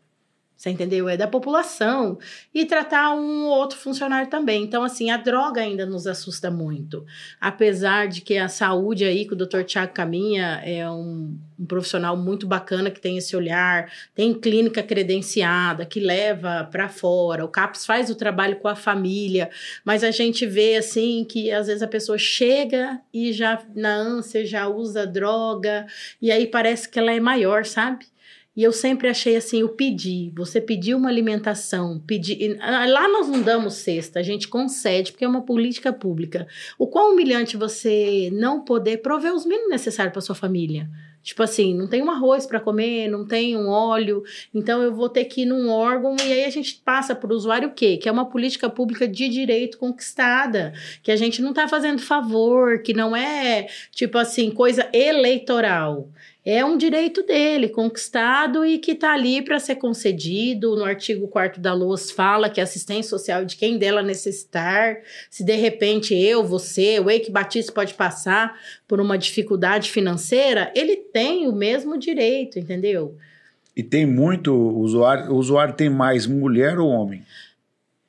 Você 0.60 0.72
entendeu? 0.72 1.08
É 1.08 1.16
da 1.16 1.26
população. 1.26 2.20
E 2.54 2.66
tratar 2.66 3.14
um 3.14 3.46
ou 3.46 3.58
outro 3.58 3.78
funcionário 3.80 4.30
também. 4.30 4.62
Então, 4.62 4.84
assim, 4.84 5.10
a 5.10 5.16
droga 5.16 5.62
ainda 5.62 5.86
nos 5.86 6.06
assusta 6.06 6.52
muito. 6.52 7.06
Apesar 7.40 8.10
de 8.10 8.20
que 8.20 8.38
a 8.38 8.50
saúde 8.50 9.06
aí, 9.06 9.26
que 9.26 9.32
o 9.32 9.38
Dr. 9.38 9.64
Tiago 9.64 9.94
Caminha 9.94 10.62
é 10.66 10.90
um, 10.90 11.40
um, 11.58 11.66
profissional 11.66 12.18
muito 12.18 12.46
bacana 12.46 12.92
que 12.92 13.00
tem 13.00 13.18
esse 13.18 13.38
olhar, 13.38 13.90
tem 14.14 14.34
clínica 14.34 14.84
credenciada, 14.84 15.86
que 15.86 16.02
leva 16.02 16.68
para 16.70 16.90
fora. 16.90 17.46
O 17.46 17.48
CAPS 17.48 17.86
faz 17.86 18.10
o 18.10 18.16
trabalho 18.16 18.58
com 18.58 18.68
a 18.68 18.76
família, 18.76 19.50
mas 19.86 20.04
a 20.04 20.12
gente 20.12 20.46
vê, 20.46 20.76
assim, 20.76 21.24
que 21.24 21.50
às 21.54 21.68
vezes 21.68 21.82
a 21.82 21.88
pessoa 21.88 22.18
chega 22.18 23.00
e 23.14 23.32
já 23.32 23.64
na 23.74 23.96
ânsia 23.96 24.46
já 24.46 24.68
usa 24.68 25.08
droga, 25.08 25.88
e 26.22 26.30
aí 26.30 26.46
parece 26.46 26.90
que 26.90 27.00
ela 27.00 27.14
é 27.14 27.20
maior, 27.22 27.64
sabe? 27.64 28.06
E 28.60 28.64
eu 28.64 28.74
sempre 28.74 29.08
achei 29.08 29.38
assim, 29.38 29.64
o 29.64 29.70
pedir, 29.70 30.34
você 30.36 30.60
pedir 30.60 30.94
uma 30.94 31.08
alimentação, 31.08 31.98
pedir, 32.06 32.58
ah, 32.60 32.86
lá 32.88 33.08
nós 33.08 33.30
não 33.30 33.42
damos 33.42 33.76
cesta, 33.76 34.20
a 34.20 34.22
gente 34.22 34.50
concede, 34.50 35.14
porque 35.14 35.24
é 35.24 35.28
uma 35.30 35.44
política 35.44 35.94
pública. 35.94 36.46
O 36.78 36.86
quão 36.86 37.14
humilhante 37.14 37.56
você 37.56 38.30
não 38.34 38.60
poder 38.60 38.98
prover 38.98 39.34
os 39.34 39.46
mínimos 39.46 39.70
necessários 39.70 40.12
para 40.12 40.22
sua 40.22 40.36
família. 40.36 40.90
Tipo 41.24 41.42
assim, 41.42 41.74
não 41.74 41.88
tem 41.88 42.04
um 42.04 42.12
arroz 42.12 42.46
para 42.46 42.60
comer, 42.60 43.08
não 43.08 43.26
tem 43.26 43.56
um 43.56 43.70
óleo, 43.70 44.24
então 44.54 44.82
eu 44.82 44.94
vou 44.94 45.08
ter 45.08 45.24
que 45.24 45.44
ir 45.44 45.46
num 45.46 45.70
órgão 45.70 46.18
e 46.20 46.34
aí 46.34 46.44
a 46.44 46.50
gente 46.50 46.82
passa 46.84 47.16
para 47.16 47.32
o 47.32 47.36
usuário 47.36 47.70
o 47.70 47.74
quê? 47.74 47.96
Que 47.96 48.10
é 48.10 48.12
uma 48.12 48.30
política 48.30 48.70
pública 48.70 49.08
de 49.08 49.30
direito 49.30 49.78
conquistada, 49.78 50.74
que 51.02 51.14
a 51.14 51.16
gente 51.16 51.42
não 51.42 51.52
está 51.52 51.66
fazendo 51.66 52.02
favor, 52.02 52.82
que 52.82 52.94
não 52.94 53.16
é 53.16 53.68
tipo 53.92 54.18
assim, 54.18 54.52
coisa 54.52 54.90
eleitoral 54.92 56.10
é 56.52 56.66
um 56.66 56.78
direito 56.78 57.22
dele, 57.22 57.70
conquistado 57.70 58.66
e 58.66 58.80
que 58.80 58.94
está 58.94 59.14
ali 59.14 59.40
para 59.40 59.60
ser 59.60 59.76
concedido. 59.76 60.76
No 60.76 60.84
artigo 60.84 61.28
4 61.28 61.62
da 61.62 61.76
LOAS 61.76 62.10
fala 62.10 62.50
que 62.50 62.60
a 62.60 62.64
assistência 62.64 63.08
social 63.08 63.44
é 63.44 63.46
de 63.46 63.56
quem 63.56 63.78
dela 63.78 64.02
necessitar. 64.02 64.98
Se 65.30 65.44
de 65.44 65.56
repente 65.56 66.16
eu, 66.16 66.44
você, 66.44 67.00
o 67.00 67.08
Eike 67.08 67.30
Batista 67.30 67.72
pode 67.72 67.94
passar 67.94 68.60
por 68.88 69.00
uma 69.00 69.16
dificuldade 69.16 69.92
financeira, 69.92 70.74
ele 70.76 70.96
tem 70.96 71.48
o 71.48 71.52
mesmo 71.54 72.00
direito, 72.00 72.58
entendeu? 72.58 73.16
E 73.76 73.84
tem 73.84 74.08
muito 74.08 74.52
usuário, 74.52 75.32
o 75.32 75.38
usuário 75.38 75.76
tem 75.76 75.88
mais 75.88 76.26
mulher 76.26 76.80
ou 76.80 76.90
homem? 76.90 77.24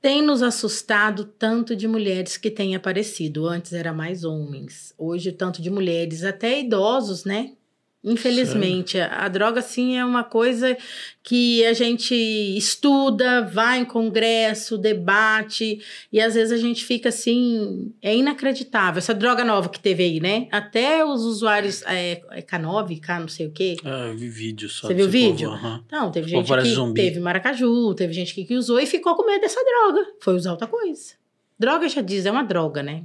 Tem 0.00 0.22
nos 0.22 0.42
assustado 0.42 1.26
tanto 1.26 1.76
de 1.76 1.86
mulheres 1.86 2.38
que 2.38 2.50
têm 2.50 2.74
aparecido. 2.74 3.46
Antes 3.46 3.74
era 3.74 3.92
mais 3.92 4.24
homens. 4.24 4.94
Hoje, 4.96 5.30
tanto 5.30 5.60
de 5.60 5.68
mulheres, 5.68 6.24
até 6.24 6.58
idosos, 6.58 7.26
né? 7.26 7.50
Infelizmente, 8.02 8.98
a, 8.98 9.26
a 9.26 9.28
droga 9.28 9.60
sim 9.60 9.98
é 9.98 10.04
uma 10.04 10.24
coisa 10.24 10.74
que 11.22 11.64
a 11.66 11.74
gente 11.74 12.14
estuda, 12.14 13.42
vai 13.42 13.80
em 13.80 13.84
congresso, 13.84 14.78
debate, 14.78 15.80
e 16.10 16.18
às 16.18 16.32
vezes 16.32 16.50
a 16.50 16.56
gente 16.56 16.82
fica 16.82 17.10
assim, 17.10 17.92
é 18.00 18.16
inacreditável. 18.16 18.98
Essa 18.98 19.12
droga 19.12 19.44
nova 19.44 19.68
que 19.68 19.78
teve 19.78 20.02
aí, 20.02 20.18
né? 20.18 20.48
Até 20.50 21.04
os 21.04 21.22
usuários, 21.22 21.82
é, 21.82 22.22
é 22.30 22.40
K9, 22.40 23.00
K 23.00 23.20
não 23.20 23.28
sei 23.28 23.46
o 23.46 23.50
quê. 23.50 23.76
Ah, 23.84 24.06
eu 24.08 24.16
vi 24.16 24.30
vídeo 24.30 24.70
só. 24.70 24.86
Você 24.86 24.94
viu 24.94 25.08
vídeo? 25.08 25.50
Povo, 25.50 25.66
uhum. 25.66 25.84
Não, 25.92 26.10
teve 26.10 26.30
gente 26.30 26.50
que 26.50 26.64
zumbi. 26.70 27.02
teve 27.02 27.20
maracaju, 27.20 27.94
teve 27.94 28.14
gente 28.14 28.34
que, 28.34 28.46
que 28.46 28.56
usou 28.56 28.80
e 28.80 28.86
ficou 28.86 29.14
com 29.14 29.26
medo 29.26 29.42
dessa 29.42 29.60
droga. 29.62 30.06
Foi 30.20 30.34
usar 30.34 30.52
outra 30.52 30.66
coisa. 30.66 31.12
Droga 31.58 31.86
já 31.86 32.00
diz, 32.00 32.24
é 32.24 32.30
uma 32.30 32.42
droga, 32.42 32.82
né? 32.82 33.04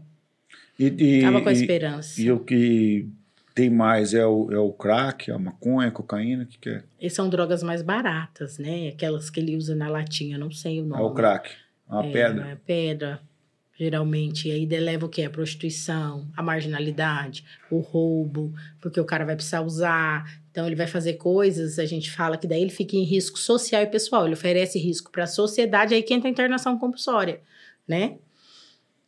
E, 0.79 0.87
e, 0.97 1.19
Acaba 1.19 1.41
com 1.41 1.49
a 1.49 1.53
esperança. 1.53 2.21
E 2.21 2.31
o 2.31 2.39
que 2.39 3.09
tem 3.55 3.69
mais 3.69 4.13
é 4.13 4.25
o, 4.25 4.51
é 4.51 4.59
o 4.59 4.73
crack, 4.73 5.31
a 5.31 5.39
maconha, 5.39 5.87
a 5.87 5.91
cocaína, 5.91 6.43
o 6.43 6.45
que, 6.45 6.59
que 6.59 6.69
é? 6.69 6.83
E 6.99 7.09
são 7.09 7.29
drogas 7.29 7.63
mais 7.63 7.81
baratas, 7.81 8.59
né? 8.59 8.89
Aquelas 8.89 9.29
que 9.29 9.39
ele 9.39 9.55
usa 9.55 9.73
na 9.73 9.87
latinha, 9.87 10.37
não 10.37 10.51
sei 10.51 10.81
o 10.81 10.85
nome. 10.85 11.01
É 11.01 11.05
o 11.05 11.13
crack, 11.13 11.51
uma 11.87 12.05
é, 12.05 12.11
pedra. 12.11 12.47
É 12.49 12.55
pedra, 12.55 13.21
geralmente. 13.79 14.49
E 14.49 14.51
aí 14.51 14.65
leva 14.65 15.05
o 15.05 15.09
quê? 15.09 15.23
A 15.23 15.29
prostituição, 15.29 16.27
a 16.35 16.43
marginalidade, 16.43 17.45
o 17.71 17.79
roubo, 17.79 18.53
porque 18.81 18.99
o 18.99 19.05
cara 19.05 19.23
vai 19.23 19.37
precisar 19.37 19.61
usar. 19.61 20.29
Então 20.51 20.67
ele 20.67 20.75
vai 20.75 20.87
fazer 20.87 21.13
coisas, 21.13 21.79
a 21.79 21.85
gente 21.85 22.11
fala 22.11 22.37
que 22.37 22.47
daí 22.47 22.61
ele 22.61 22.69
fica 22.69 22.97
em 22.97 23.03
risco 23.03 23.39
social 23.39 23.81
e 23.81 23.87
pessoal. 23.87 24.25
Ele 24.25 24.33
oferece 24.33 24.77
risco 24.77 25.09
para 25.09 25.23
a 25.23 25.27
sociedade, 25.27 25.93
aí 25.95 26.03
que 26.03 26.13
entra 26.13 26.27
a 26.27 26.31
internação 26.31 26.77
compulsória, 26.77 27.39
né? 27.87 28.17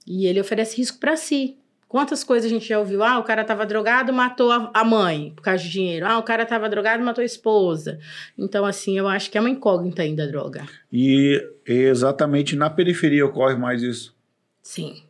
E 0.08 0.26
ele 0.26 0.40
oferece 0.40 0.78
risco 0.78 1.00
para 1.00 1.18
si. 1.18 1.58
Quantas 1.88 2.22
coisas 2.22 2.52
a 2.52 2.54
gente 2.54 2.68
já 2.68 2.80
ouviu? 2.80 3.02
Ah, 3.02 3.18
o 3.18 3.24
cara 3.24 3.44
estava 3.44 3.66
drogado, 3.66 4.12
matou 4.12 4.52
a 4.52 4.84
mãe 4.84 5.32
por 5.34 5.42
causa 5.42 5.64
de 5.64 5.70
dinheiro. 5.70 6.06
Ah, 6.06 6.18
o 6.18 6.24
cara 6.24 6.44
estava 6.44 6.68
drogado, 6.68 7.04
matou 7.04 7.22
a 7.22 7.26
esposa. 7.26 7.98
Então, 8.38 8.66
assim, 8.66 8.98
eu 8.98 9.08
acho 9.08 9.32
que 9.32 9.38
é 9.38 9.42
uma 9.42 9.50
incógnita 9.50 10.02
ainda 10.02 10.24
a 10.24 10.28
droga. 10.28 10.66
E 10.92 11.42
exatamente 11.66 12.58
na 12.58 12.70
periferia 12.70 13.26
ocorre 13.26 13.56
mais 13.56 13.82
isso? 13.82 14.14
Sim. 14.62 15.02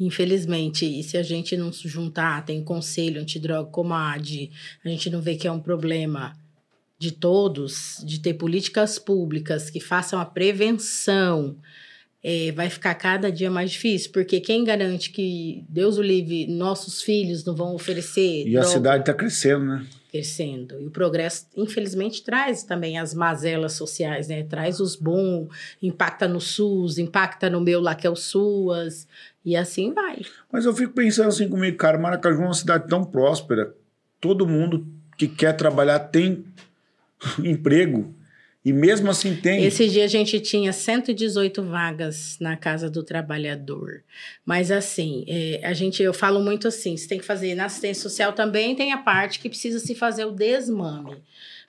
Infelizmente, 0.00 0.84
e 0.84 1.02
se 1.04 1.16
a 1.16 1.22
gente 1.22 1.56
não 1.56 1.72
se 1.72 1.88
juntar, 1.88 2.44
tem 2.44 2.62
conselho 2.62 3.20
antidroga 3.20 3.70
como 3.70 3.94
a 3.94 4.14
AD, 4.14 4.50
a 4.84 4.88
gente 4.88 5.08
não 5.08 5.22
vê 5.22 5.36
que 5.36 5.46
é 5.46 5.52
um 5.52 5.60
problema 5.60 6.36
de 6.98 7.12
todos, 7.12 8.02
de 8.04 8.18
ter 8.20 8.34
políticas 8.34 8.98
públicas 8.98 9.70
que 9.70 9.80
façam 9.80 10.18
a 10.18 10.24
prevenção, 10.24 11.56
é, 12.28 12.50
vai 12.50 12.68
ficar 12.68 12.92
cada 12.96 13.30
dia 13.30 13.48
mais 13.48 13.70
difícil, 13.70 14.10
porque 14.10 14.40
quem 14.40 14.64
garante 14.64 15.12
que 15.12 15.64
Deus 15.68 15.96
o 15.96 16.02
livre, 16.02 16.48
nossos 16.48 17.00
filhos 17.00 17.44
não 17.44 17.54
vão 17.54 17.72
oferecer. 17.72 18.48
E 18.48 18.50
droga, 18.50 18.66
a 18.66 18.68
cidade 18.68 19.02
está 19.02 19.14
crescendo, 19.14 19.64
né? 19.64 19.86
Crescendo. 20.10 20.80
E 20.80 20.86
o 20.88 20.90
progresso, 20.90 21.46
infelizmente, 21.56 22.24
traz 22.24 22.64
também 22.64 22.98
as 22.98 23.14
mazelas 23.14 23.74
sociais, 23.74 24.26
né? 24.26 24.42
Traz 24.42 24.80
os 24.80 24.96
bons, 24.96 25.46
impacta 25.80 26.26
no 26.26 26.40
SUS, 26.40 26.98
impacta 26.98 27.48
no 27.48 27.60
meu 27.60 27.80
lá 27.80 27.94
que 27.94 28.08
é 28.08 28.10
o 28.10 28.16
SUAS, 28.16 29.06
e 29.44 29.54
assim 29.54 29.94
vai. 29.94 30.22
Mas 30.50 30.64
eu 30.64 30.74
fico 30.74 30.94
pensando 30.94 31.28
assim 31.28 31.48
comigo, 31.48 31.76
cara, 31.76 31.96
Maracaju 31.96 32.42
é 32.42 32.44
uma 32.46 32.54
cidade 32.54 32.88
tão 32.88 33.04
próspera, 33.04 33.72
todo 34.20 34.48
mundo 34.48 34.84
que 35.16 35.28
quer 35.28 35.52
trabalhar 35.52 36.00
tem 36.00 36.44
emprego. 37.38 38.12
E 38.66 38.72
mesmo 38.72 39.08
assim 39.08 39.36
tem. 39.36 39.64
Esse 39.64 39.88
dia 39.88 40.04
a 40.04 40.08
gente 40.08 40.40
tinha 40.40 40.72
118 40.72 41.62
vagas 41.62 42.36
na 42.40 42.56
Casa 42.56 42.90
do 42.90 43.04
Trabalhador. 43.04 44.02
Mas 44.44 44.72
assim, 44.72 45.24
é, 45.28 45.60
a 45.62 45.72
gente, 45.72 46.02
eu 46.02 46.12
falo 46.12 46.40
muito 46.42 46.66
assim: 46.66 46.96
você 46.96 47.06
tem 47.06 47.20
que 47.20 47.24
fazer 47.24 47.54
na 47.54 47.66
assistência 47.66 48.02
social 48.02 48.32
também 48.32 48.74
tem 48.74 48.92
a 48.92 48.98
parte 48.98 49.38
que 49.38 49.48
precisa 49.48 49.78
se 49.78 49.94
fazer 49.94 50.24
o 50.24 50.32
desmame. 50.32 51.22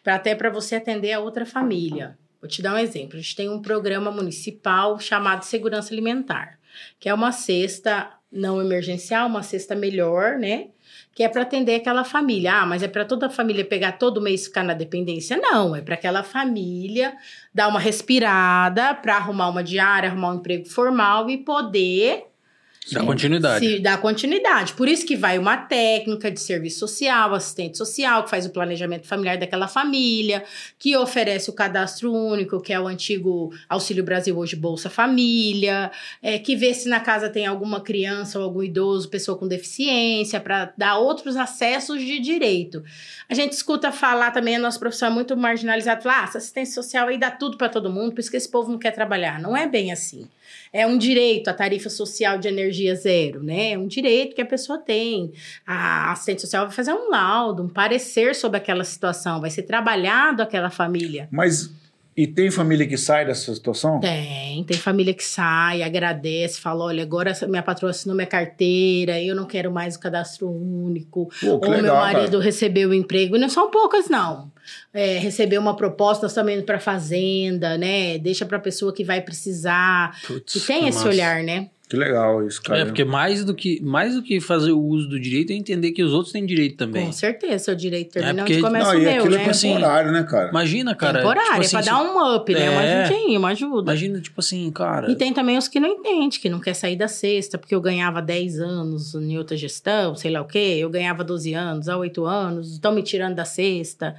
Pra, 0.03 0.15
até 0.15 0.33
para 0.33 0.49
você 0.49 0.77
atender 0.77 1.11
a 1.11 1.19
outra 1.19 1.45
família. 1.45 2.17
Vou 2.41 2.49
te 2.49 2.63
dar 2.63 2.73
um 2.73 2.79
exemplo. 2.79 3.19
A 3.19 3.21
gente 3.21 3.35
tem 3.35 3.47
um 3.47 3.61
programa 3.61 4.09
municipal 4.09 4.99
chamado 4.99 5.43
Segurança 5.43 5.93
Alimentar, 5.93 6.57
que 6.99 7.07
é 7.07 7.13
uma 7.13 7.31
cesta 7.31 8.11
não 8.31 8.59
emergencial, 8.59 9.27
uma 9.27 9.43
cesta 9.43 9.75
melhor, 9.75 10.39
né? 10.39 10.69
Que 11.17 11.23
é 11.23 11.27
para 11.27 11.41
atender 11.41 11.73
aquela 11.73 12.03
família. 12.03 12.61
Ah, 12.61 12.65
mas 12.67 12.83
é 12.83 12.87
para 12.87 13.03
toda 13.03 13.25
a 13.25 13.29
família 13.31 13.65
pegar 13.65 13.93
todo 13.93 14.21
mês 14.21 14.45
ficar 14.45 14.61
na 14.61 14.75
dependência? 14.75 15.35
Não, 15.35 15.75
é 15.75 15.81
para 15.81 15.95
aquela 15.95 16.21
família 16.21 17.17
dar 17.51 17.69
uma 17.69 17.79
respirada, 17.79 18.93
para 18.93 19.15
arrumar 19.15 19.49
uma 19.49 19.63
diária, 19.63 20.09
arrumar 20.09 20.33
um 20.33 20.35
emprego 20.35 20.69
formal 20.69 21.27
e 21.27 21.39
poder 21.39 22.27
Dá 22.91 23.03
continuidade. 23.03 23.65
Se 23.65 23.79
dá 23.79 23.97
continuidade. 23.97 24.73
Por 24.73 24.87
isso 24.87 25.05
que 25.05 25.15
vai 25.15 25.37
uma 25.37 25.57
técnica 25.57 26.31
de 26.31 26.39
serviço 26.39 26.79
social, 26.79 27.33
assistente 27.33 27.77
social, 27.77 28.23
que 28.23 28.29
faz 28.29 28.45
o 28.45 28.49
planejamento 28.49 29.07
familiar 29.07 29.37
daquela 29.37 29.67
família, 29.67 30.43
que 30.79 30.95
oferece 30.95 31.49
o 31.49 31.53
cadastro 31.53 32.13
único, 32.13 32.61
que 32.61 32.71
é 32.71 32.79
o 32.79 32.87
antigo 32.87 33.53
Auxílio 33.67 34.03
Brasil, 34.03 34.37
hoje 34.37 34.55
Bolsa 34.55 34.89
Família, 34.89 35.91
é, 36.21 36.39
que 36.39 36.55
vê 36.55 36.73
se 36.73 36.87
na 36.87 36.99
casa 36.99 37.29
tem 37.29 37.45
alguma 37.45 37.81
criança 37.81 38.39
ou 38.39 38.45
algum 38.45 38.63
idoso, 38.63 39.09
pessoa 39.09 39.37
com 39.37 39.47
deficiência, 39.47 40.39
para 40.39 40.73
dar 40.77 40.97
outros 40.97 41.35
acessos 41.35 42.01
de 42.01 42.19
direito. 42.19 42.83
A 43.29 43.33
gente 43.33 43.53
escuta 43.53 43.91
falar 43.91 44.31
também, 44.31 44.55
a 44.55 44.59
nossa 44.59 44.79
profissão 44.79 45.09
é 45.09 45.11
muito 45.11 45.35
marginalizada, 45.35 46.01
falar, 46.01 46.21
ah, 46.21 46.23
essa 46.23 46.37
assistência 46.37 46.75
social 46.75 47.07
aí 47.07 47.17
dá 47.17 47.31
tudo 47.31 47.57
para 47.57 47.69
todo 47.69 47.89
mundo, 47.89 48.13
por 48.13 48.21
isso 48.21 48.31
que 48.31 48.37
esse 48.37 48.49
povo 48.49 48.71
não 48.71 48.79
quer 48.79 48.91
trabalhar. 48.91 49.39
Não 49.39 49.55
é 49.55 49.67
bem 49.67 49.91
assim. 49.91 50.27
É 50.77 50.85
um 50.85 50.95
direito, 50.95 51.47
a 51.47 51.53
tarifa 51.55 51.89
social 51.89 52.37
de 52.37 52.47
energia 52.47 52.93
zero, 52.93 53.41
né? 53.41 53.71
É 53.71 53.79
um 53.79 53.87
direito 53.87 54.35
que 54.35 54.41
a 54.43 54.45
pessoa 54.45 54.77
tem. 54.77 55.33
A 55.65 56.11
assistente 56.11 56.41
social 56.41 56.67
vai 56.67 56.75
fazer 56.75 56.93
um 56.93 57.09
laudo, 57.09 57.63
um 57.63 57.67
parecer 57.67 58.35
sobre 58.35 58.59
aquela 58.59 58.83
situação, 58.83 59.41
vai 59.41 59.49
ser 59.49 59.63
trabalhado 59.63 60.43
aquela 60.43 60.69
família. 60.69 61.27
Mas 61.31 61.71
e 62.17 62.25
tem 62.25 62.49
família 62.49 62.87
que 62.87 62.97
sai 62.97 63.27
dessa 63.27 63.53
situação? 63.53 63.99
Tem, 63.99 64.63
tem 64.63 64.75
família 64.75 65.13
que 65.13 65.23
sai, 65.23 65.83
agradece, 65.83 66.59
fala: 66.59 66.85
olha, 66.85 67.03
agora 67.03 67.31
minha 67.47 67.61
patroa 67.61 67.91
assinou 67.91 68.15
minha 68.15 68.25
carteira, 68.25 69.21
eu 69.21 69.35
não 69.35 69.45
quero 69.45 69.71
mais 69.71 69.95
o 69.95 69.99
cadastro 69.99 70.49
único. 70.49 71.29
Pô, 71.39 71.47
Ou 71.47 71.59
legal, 71.61 71.81
meu 71.83 71.93
marido 71.93 72.31
cara. 72.31 72.43
recebeu 72.43 72.89
o 72.89 72.93
emprego. 72.93 73.35
E 73.35 73.39
não 73.39 73.49
são 73.49 73.69
poucas, 73.69 74.09
não. 74.09 74.51
É, 74.91 75.19
recebeu 75.19 75.61
uma 75.61 75.75
proposta, 75.75 76.23
nós 76.23 76.31
estamos 76.31 76.51
indo 76.51 76.63
para 76.63 76.79
fazenda, 76.79 77.77
né? 77.77 78.17
Deixa 78.17 78.45
para 78.47 78.57
a 78.57 78.61
pessoa 78.61 78.91
que 78.91 79.03
vai 79.03 79.21
precisar. 79.21 80.19
Putz, 80.25 80.53
Que 80.53 80.59
tem 80.59 80.87
esse 80.87 80.97
massa. 80.97 81.09
olhar, 81.09 81.43
né? 81.43 81.69
Que 81.89 81.95
legal 81.95 82.45
isso, 82.45 82.61
cara. 82.61 82.81
É, 82.81 82.85
porque 82.85 83.05
mais 83.05 83.45
do, 83.45 83.55
que, 83.55 83.81
mais 83.81 84.13
do 84.13 84.21
que 84.21 84.41
fazer 84.41 84.73
o 84.73 84.79
uso 84.81 85.07
do 85.07 85.17
direito 85.17 85.51
é 85.51 85.55
entender 85.55 85.91
que 85.93 86.03
os 86.03 86.11
outros 86.11 86.33
têm 86.33 86.45
direito 86.45 86.75
também. 86.75 87.05
Com 87.05 87.13
certeza, 87.13 87.59
seu 87.59 87.75
direito 87.75 88.11
termina 88.11 88.35
porque- 88.43 88.53
onde 88.55 88.61
começa 88.61 88.91
Não, 88.91 88.97
o 88.97 89.01
e 89.01 89.05
meu, 89.05 89.19
aquilo 89.19 89.35
né? 89.35 89.43
é 89.45 89.49
assim, 89.49 89.67
temporário, 89.73 90.11
né, 90.11 90.23
cara? 90.23 90.49
Imagina, 90.49 90.93
cara. 90.95 91.19
Temporário, 91.19 91.49
tipo 91.51 91.61
é 91.61 91.65
assim, 91.65 91.71
pra 91.77 91.83
se- 91.83 91.89
dar 91.89 92.01
um 92.03 92.35
up, 92.35 92.53
né? 92.53 92.69
Uma 92.69 92.83
É. 92.83 93.03
ajudinha, 93.03 93.39
uma 93.39 93.47
ajuda. 93.49 93.91
Imagina, 93.93 94.19
tipo 94.19 94.39
assim, 94.41 94.69
cara. 94.69 95.09
E 95.09 95.15
tem 95.15 95.31
também 95.33 95.57
os 95.57 95.69
que 95.69 95.79
não 95.79 95.87
entendem, 95.87 96.29
que 96.29 96.49
não 96.49 96.59
quer 96.59 96.73
sair 96.73 96.97
da 96.97 97.07
cesta, 97.07 97.57
porque 97.57 97.73
eu 97.73 97.79
ganhava 97.79 98.21
10 98.21 98.59
anos 98.59 99.15
em 99.15 99.37
outra 99.37 99.55
gestão, 99.55 100.13
sei 100.13 100.29
lá 100.29 100.41
o 100.41 100.45
quê, 100.45 100.75
eu 100.79 100.89
ganhava 100.89 101.23
12 101.23 101.53
anos, 101.53 101.87
há 101.87 101.95
8 101.97 102.25
anos, 102.25 102.73
estão 102.73 102.93
me 102.93 103.01
tirando 103.01 103.35
da 103.35 103.45
cesta. 103.45 104.13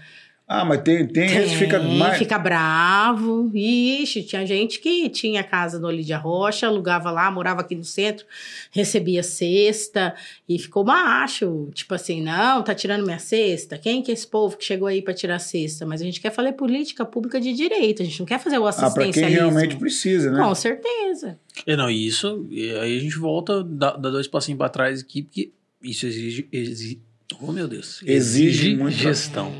Ah, 0.50 0.64
mas 0.64 0.80
tem, 0.80 1.06
tem, 1.06 1.28
que 1.28 1.56
fica 1.56 1.78
Tem, 1.78 1.98
mais. 1.98 2.16
fica 2.16 2.38
bravo. 2.38 3.50
Ixi, 3.54 4.22
tinha 4.22 4.46
gente 4.46 4.80
que 4.80 5.10
tinha 5.10 5.44
casa 5.44 5.78
no 5.78 5.86
Olídia 5.88 6.16
Rocha, 6.16 6.66
alugava 6.66 7.10
lá, 7.10 7.30
morava 7.30 7.60
aqui 7.60 7.74
no 7.74 7.84
centro, 7.84 8.24
recebia 8.70 9.22
cesta 9.22 10.14
e 10.48 10.58
ficou 10.58 10.84
macho. 10.86 11.68
Tipo 11.74 11.94
assim, 11.94 12.22
não, 12.22 12.62
tá 12.62 12.74
tirando 12.74 13.04
minha 13.04 13.18
cesta? 13.18 13.76
Quem 13.76 14.00
que 14.02 14.10
é 14.10 14.14
esse 14.14 14.26
povo 14.26 14.56
que 14.56 14.64
chegou 14.64 14.88
aí 14.88 15.02
pra 15.02 15.12
tirar 15.12 15.38
cesta? 15.38 15.84
Mas 15.84 16.00
a 16.00 16.04
gente 16.04 16.18
quer 16.18 16.30
fazer 16.30 16.52
política 16.52 17.04
pública 17.04 17.38
de 17.38 17.52
direito, 17.52 18.00
a 18.00 18.04
gente 18.06 18.18
não 18.18 18.26
quer 18.26 18.38
fazer 18.40 18.56
o 18.58 18.66
Ah, 18.66 18.72
pra 18.72 18.88
quem 18.88 18.88
assistencialismo. 19.10 19.50
realmente 19.50 19.76
precisa, 19.76 20.30
né? 20.30 20.42
Com 20.42 20.54
certeza. 20.54 21.38
É, 21.66 21.76
não, 21.76 21.90
e 21.90 22.06
isso, 22.06 22.46
e 22.50 22.70
aí 22.72 22.96
a 22.96 23.00
gente 23.00 23.18
volta, 23.18 23.62
dá, 23.62 23.90
dá 23.98 24.08
dois 24.08 24.26
passinhos 24.26 24.56
pra 24.56 24.70
trás 24.70 25.02
aqui, 25.02 25.22
porque 25.24 25.50
isso 25.82 26.06
exige. 26.06 26.48
exige 26.50 27.00
oh, 27.40 27.52
meu 27.52 27.68
Deus. 27.68 28.00
Exige 28.04 28.74
muito- 28.76 28.96
gestão. 28.96 29.52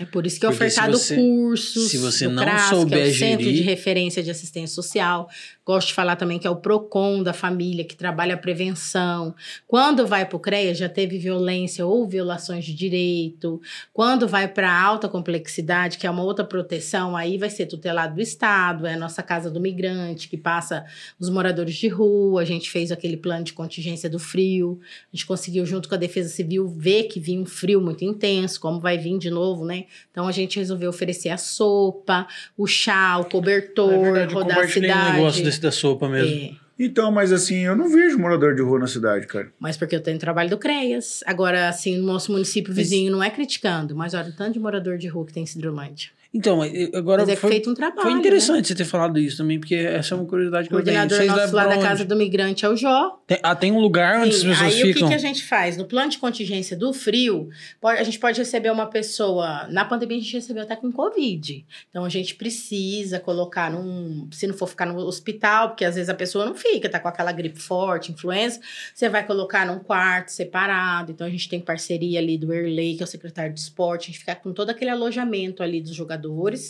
É, 0.00 0.04
por 0.06 0.26
isso 0.26 0.38
que 0.38 0.46
é 0.46 0.48
Porque 0.50 0.64
ofertado 0.64 0.96
você- 0.96 1.16
cursos. 1.16 1.90
se 1.90 1.98
você 1.98 2.28
não 2.28 2.44
que 2.44 2.50
é 2.50 2.58
souber 2.68 3.08
o 3.08 3.12
Centro 3.14 3.44
de 3.44 3.50
gerir- 3.56 3.64
Referência 3.64 4.22
de 4.22 4.30
Assistência 4.30 4.74
Social. 4.74 5.28
Gosto 5.66 5.88
de 5.88 5.94
falar 5.94 6.14
também 6.14 6.38
que 6.38 6.46
é 6.46 6.50
o 6.50 6.54
PROCON 6.54 7.24
da 7.24 7.32
família, 7.32 7.84
que 7.84 7.96
trabalha 7.96 8.34
a 8.34 8.38
prevenção. 8.38 9.34
Quando 9.66 10.06
vai 10.06 10.24
para 10.24 10.36
o 10.36 10.38
CREA, 10.38 10.72
já 10.72 10.88
teve 10.88 11.18
violência 11.18 11.84
ou 11.84 12.06
violações 12.06 12.64
de 12.64 12.72
direito. 12.72 13.60
Quando 13.92 14.28
vai 14.28 14.46
para 14.46 14.72
alta 14.72 15.08
complexidade, 15.08 15.98
que 15.98 16.06
é 16.06 16.10
uma 16.10 16.22
outra 16.22 16.44
proteção, 16.44 17.16
aí 17.16 17.36
vai 17.36 17.50
ser 17.50 17.66
tutelado 17.66 18.14
do 18.14 18.20
Estado, 18.20 18.86
é 18.86 18.94
a 18.94 18.96
nossa 18.96 19.24
Casa 19.24 19.50
do 19.50 19.58
Migrante, 19.58 20.28
que 20.28 20.36
passa 20.36 20.84
os 21.18 21.28
moradores 21.28 21.74
de 21.74 21.88
rua. 21.88 22.42
A 22.42 22.44
gente 22.44 22.70
fez 22.70 22.92
aquele 22.92 23.16
plano 23.16 23.42
de 23.42 23.52
contingência 23.52 24.08
do 24.08 24.20
frio. 24.20 24.78
A 25.12 25.16
gente 25.16 25.26
conseguiu, 25.26 25.66
junto 25.66 25.88
com 25.88 25.96
a 25.96 25.98
Defesa 25.98 26.28
Civil, 26.28 26.68
ver 26.68 27.08
que 27.08 27.18
vinha 27.18 27.40
um 27.40 27.46
frio 27.46 27.80
muito 27.80 28.04
intenso, 28.04 28.60
como 28.60 28.78
vai 28.78 28.96
vir 28.96 29.18
de 29.18 29.30
novo, 29.30 29.64
né? 29.64 29.86
Então 30.12 30.28
a 30.28 30.32
gente 30.32 30.60
resolveu 30.60 30.90
oferecer 30.90 31.30
a 31.30 31.36
sopa, 31.36 32.28
o 32.56 32.68
chá, 32.68 33.18
o 33.18 33.24
cobertor, 33.24 33.92
É 33.92 33.98
verdade, 34.12 34.34
rodar 34.34 34.58
a 34.60 34.68
cidade. 34.68 35.55
Da 35.60 35.70
sopa 35.70 36.08
mesmo. 36.08 36.34
É, 36.34 36.50
Então, 36.78 37.10
mas 37.10 37.32
assim, 37.32 37.60
eu 37.64 37.74
não 37.74 37.88
vejo 37.88 38.18
morador 38.18 38.54
de 38.54 38.62
rua 38.62 38.78
na 38.78 38.86
cidade, 38.86 39.26
cara. 39.26 39.50
mas 39.58 39.76
porque 39.76 39.96
eu 39.96 40.02
tenho 40.02 40.18
trabalho 40.18 40.50
do 40.50 40.58
CREAS. 40.58 41.22
Agora, 41.26 41.68
assim, 41.68 41.96
no 41.96 42.04
nosso 42.04 42.30
município 42.32 42.72
vizinho, 42.72 43.10
não 43.10 43.22
é 43.22 43.30
criticando, 43.30 43.94
mas 43.96 44.14
olha 44.14 44.28
o 44.28 44.32
tanto 44.32 44.52
de 44.52 44.58
morador 44.60 44.98
de 44.98 45.08
rua 45.08 45.24
que 45.26 45.32
tem 45.32 45.42
em 45.42 45.46
Cidrolândia. 45.46 46.10
Então, 46.34 46.64
e- 46.64 46.90
agora 46.94 47.22
Mas 47.22 47.30
é 47.30 47.36
foi, 47.36 47.50
feito 47.50 47.70
um 47.70 47.74
trabalho. 47.74 48.02
foi 48.02 48.12
né? 48.12 48.18
interessante 48.20 48.68
você 48.68 48.74
ter 48.74 48.84
falado 48.84 49.18
isso 49.18 49.38
também, 49.38 49.58
porque 49.58 49.74
essa 49.74 50.14
é 50.14 50.18
uma 50.18 50.26
curiosidade 50.26 50.66
O 50.66 50.68
que 50.68 50.74
eu 50.74 50.84
tenho. 50.84 50.96
coordenador 50.98 51.18
Vocês 51.18 51.30
nosso 51.42 51.54
lá 51.54 51.66
da? 51.66 51.78
Casa 51.78 52.04
do 52.04 52.14
Migrante 52.16 52.64
é 52.64 52.68
o 52.68 52.76
Jó. 52.76 53.18
Tem, 53.26 53.38
ah, 53.42 53.54
tem 53.54 53.72
um 53.72 53.78
lugar 53.78 54.20
onde 54.20 54.34
Sim, 54.34 54.50
as 54.50 54.58
pessoas 54.58 54.74
aí 54.74 54.82
o 54.82 54.86
que, 54.86 54.92
ficam. 54.94 55.08
que 55.08 55.14
a 55.14 55.18
gente 55.18 55.44
faz? 55.44 55.76
No 55.76 55.84
plano 55.84 56.10
de 56.10 56.18
contingência 56.18 56.76
do 56.76 56.92
frio, 56.92 57.48
pode- 57.80 58.00
a 58.00 58.04
gente 58.04 58.18
pode 58.18 58.38
receber 58.38 58.70
uma 58.70 58.86
pessoa. 58.86 59.66
Na 59.70 59.84
pandemia, 59.84 60.16
a 60.18 60.20
gente 60.20 60.32
recebeu 60.34 60.62
até 60.64 60.74
com 60.76 60.90
Covid. 60.92 61.64
Então 61.90 62.04
a 62.04 62.08
gente 62.08 62.34
precisa 62.34 63.18
colocar 63.20 63.70
num. 63.70 64.28
Se 64.32 64.46
não 64.46 64.54
for 64.54 64.66
ficar 64.68 64.86
no 64.86 64.98
hospital, 64.98 65.68
porque 65.70 65.84
às 65.84 65.94
vezes 65.94 66.08
a 66.10 66.14
pessoa 66.14 66.44
não 66.44 66.54
fica, 66.54 66.88
tá 66.88 66.98
com 67.00 67.08
aquela 67.08 67.32
gripe 67.32 67.58
forte, 67.60 68.12
influenza, 68.12 68.60
você 68.94 69.08
vai 69.08 69.24
colocar 69.26 69.64
num 69.66 69.78
quarto 69.78 70.28
separado. 70.30 71.12
Então 71.12 71.26
a 71.26 71.30
gente 71.30 71.48
tem 71.48 71.60
parceria 71.60 72.18
ali 72.18 72.36
do 72.36 72.52
Erley, 72.52 72.96
que 72.96 73.02
é 73.02 73.04
o 73.04 73.06
secretário 73.06 73.52
de 73.54 73.60
esporte, 73.60 74.04
a 74.04 74.06
gente 74.06 74.18
fica 74.18 74.34
com 74.34 74.52
todo 74.52 74.70
aquele 74.70 74.90
alojamento 74.90 75.62
ali 75.62 75.80
dos 75.80 75.94
jogadores 75.94 76.15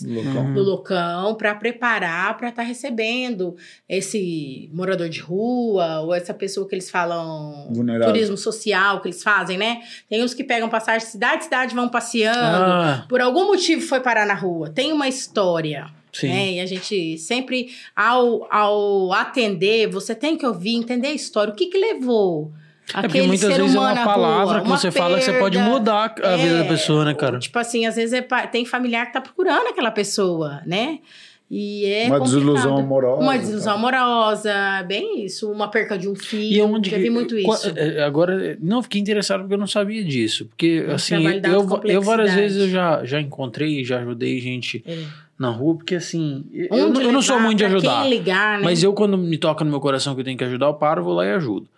Local. 0.02 0.42
Uhum. 0.42 0.52
no 0.52 0.62
locão 0.62 1.34
para 1.34 1.54
preparar 1.54 2.36
para 2.36 2.48
estar 2.48 2.62
recebendo 2.62 3.56
esse 3.88 4.70
morador 4.72 5.08
de 5.08 5.20
rua 5.20 6.00
ou 6.00 6.14
essa 6.14 6.34
pessoa 6.34 6.68
que 6.68 6.74
eles 6.74 6.90
falam 6.90 7.68
Vulnerável. 7.72 8.12
turismo 8.12 8.36
social 8.36 9.00
que 9.00 9.08
eles 9.08 9.22
fazem, 9.22 9.56
né? 9.58 9.80
Tem 10.08 10.22
uns 10.22 10.34
que 10.34 10.44
pegam 10.44 10.68
passagem 10.68 11.06
de 11.06 11.12
cidade 11.12 11.44
cidade 11.44 11.74
vão 11.74 11.88
passeando, 11.88 12.38
Ah, 12.38 13.06
por 13.08 13.20
algum 13.20 13.46
motivo 13.46 13.82
foi 13.82 14.00
parar 14.00 14.26
na 14.26 14.34
rua. 14.34 14.70
Tem 14.70 14.92
uma 14.92 15.08
história. 15.08 15.86
sim. 16.12 16.28
Né? 16.28 16.52
E 16.54 16.60
a 16.60 16.66
gente 16.66 17.18
sempre, 17.18 17.68
ao, 17.94 18.46
ao 18.52 19.12
atender, 19.12 19.88
você 19.88 20.14
tem 20.14 20.36
que 20.36 20.46
ouvir, 20.46 20.74
entender 20.76 21.08
a 21.08 21.12
história. 21.14 21.52
O 21.52 21.56
que 21.56 21.66
que 21.66 21.78
levou 21.78 22.52
É 22.90 22.92
porque 22.92 23.06
aquele 23.06 23.26
muitas 23.26 23.52
ser 23.52 23.60
vezes 23.60 23.74
é 23.74 23.78
uma 23.80 23.94
palavra 24.04 24.44
rua? 24.54 24.60
que 24.62 24.66
Uma 24.68 24.76
você 24.78 24.90
fala 24.90 25.18
que 25.18 25.24
você 25.24 25.32
pode 25.38 25.56
perda, 25.56 25.70
mudar 25.70 26.14
a 26.22 26.36
vida 26.36 26.58
da 26.58 26.64
é, 26.64 26.68
pessoa, 26.68 27.04
né, 27.04 27.14
cara? 27.14 27.38
Tipo 27.38 27.58
assim, 27.58 27.84
às 27.86 27.96
vezes 27.96 28.12
é 28.12 28.22
pa- 28.22 28.46
tem 28.46 28.64
familiar 28.64 29.06
que 29.06 29.12
tá 29.12 29.20
procurando 29.20 29.66
aquela 29.68 29.90
pessoa, 29.90 30.60
né? 30.64 31.00
E 31.48 31.84
é 31.84 32.06
Uma 32.06 32.18
complicado. 32.18 32.24
desilusão 32.24 32.76
amorosa. 32.78 33.22
Uma 33.22 33.38
desilusão 33.38 33.74
amorosa, 33.74 34.52
bem 34.86 35.24
isso. 35.24 35.50
Uma 35.50 35.68
perca 35.68 35.96
de 35.96 36.08
um 36.08 36.14
filho. 36.16 36.56
E 36.56 36.60
onde 36.62 36.90
já 36.90 36.98
vi 36.98 37.08
muito 37.10 37.38
isso. 37.38 37.72
é, 37.76 38.02
Agora, 38.02 38.56
não, 38.60 38.82
fiquei 38.82 39.00
interessado 39.00 39.40
porque 39.42 39.54
eu 39.54 39.58
não 39.58 39.66
sabia 39.66 40.02
disso. 40.04 40.46
Porque, 40.46 40.84
Um 40.88 40.94
assim, 40.94 41.24
eu, 41.44 41.80
eu 41.84 42.02
várias 42.02 42.34
vezes 42.34 42.62
eu 42.62 42.68
já, 42.68 43.04
já 43.04 43.20
encontrei, 43.20 43.84
já 43.84 43.98
ajudei 44.00 44.40
gente 44.40 44.82
É. 44.86 45.04
na 45.38 45.50
rua, 45.50 45.76
porque, 45.76 45.94
assim, 45.94 46.44
eu, 46.52 46.92
eu 46.94 47.12
não 47.12 47.22
sou 47.22 47.38
muito 47.38 47.58
de 47.58 47.64
ajudar. 47.64 48.02
Quem 48.02 48.10
ligar, 48.10 48.58
né? 48.58 48.64
Mas 48.64 48.82
eu, 48.82 48.92
quando 48.92 49.16
me 49.16 49.38
toca 49.38 49.64
no 49.64 49.70
meu 49.70 49.80
coração 49.80 50.14
que 50.16 50.20
eu 50.20 50.24
tenho 50.24 50.36
que 50.38 50.44
ajudar, 50.44 50.66
eu 50.66 50.74
paro, 50.74 51.04
vou 51.04 51.14
lá 51.14 51.26
e 51.26 51.30
ajudo. 51.32 51.68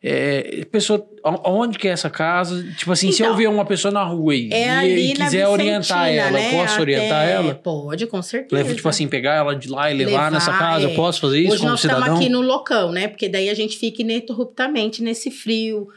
É, 0.00 0.64
pessoa, 0.70 1.04
aonde 1.24 1.76
que 1.76 1.88
é 1.88 1.90
essa 1.90 2.08
casa? 2.08 2.62
Tipo 2.76 2.92
assim, 2.92 3.10
se 3.10 3.20
eu 3.20 3.26
Então, 3.26 3.36
ver 3.36 3.48
uma 3.48 3.64
pessoa 3.64 3.90
na 3.90 4.04
rua 4.04 4.32
e, 4.32 4.48
é 4.52 4.86
e- 4.86 5.12
quiser 5.12 5.48
orientar 5.48 6.04
Vicentina, 6.04 6.22
ela, 6.22 6.30
né? 6.30 6.46
eu 6.54 6.58
posso 6.60 6.80
orientar 6.80 7.22
Até- 7.24 7.32
ela? 7.32 7.54
Pode, 7.56 8.06
com 8.06 8.22
certeza. 8.22 8.54
Levo, 8.62 8.76
tipo 8.76 8.88
assim, 8.88 9.08
pegar 9.08 9.34
ela 9.34 9.56
de 9.56 9.68
lá 9.68 9.90
e 9.90 9.94
levar, 9.94 10.30
nessa 10.30 10.52
casa? 10.52 10.86
é. 10.86 10.90
Eu 10.92 10.94
posso 10.94 11.20
fazer 11.20 11.40
isso 11.40 11.48
Hoje 11.54 11.58
como 11.58 11.70
nós 11.72 11.80
cidadão? 11.80 12.00
estamos 12.02 12.20
aqui 12.20 12.28
no 12.28 12.40
locão, 12.40 12.92
né? 12.92 13.08
Porque 13.08 13.28
daí 13.28 13.50
a 13.50 13.54
gente 13.54 13.76
fica 13.76 14.00
ininterruptamente 14.02 15.02
nesse 15.02 15.32
frio 15.32 15.88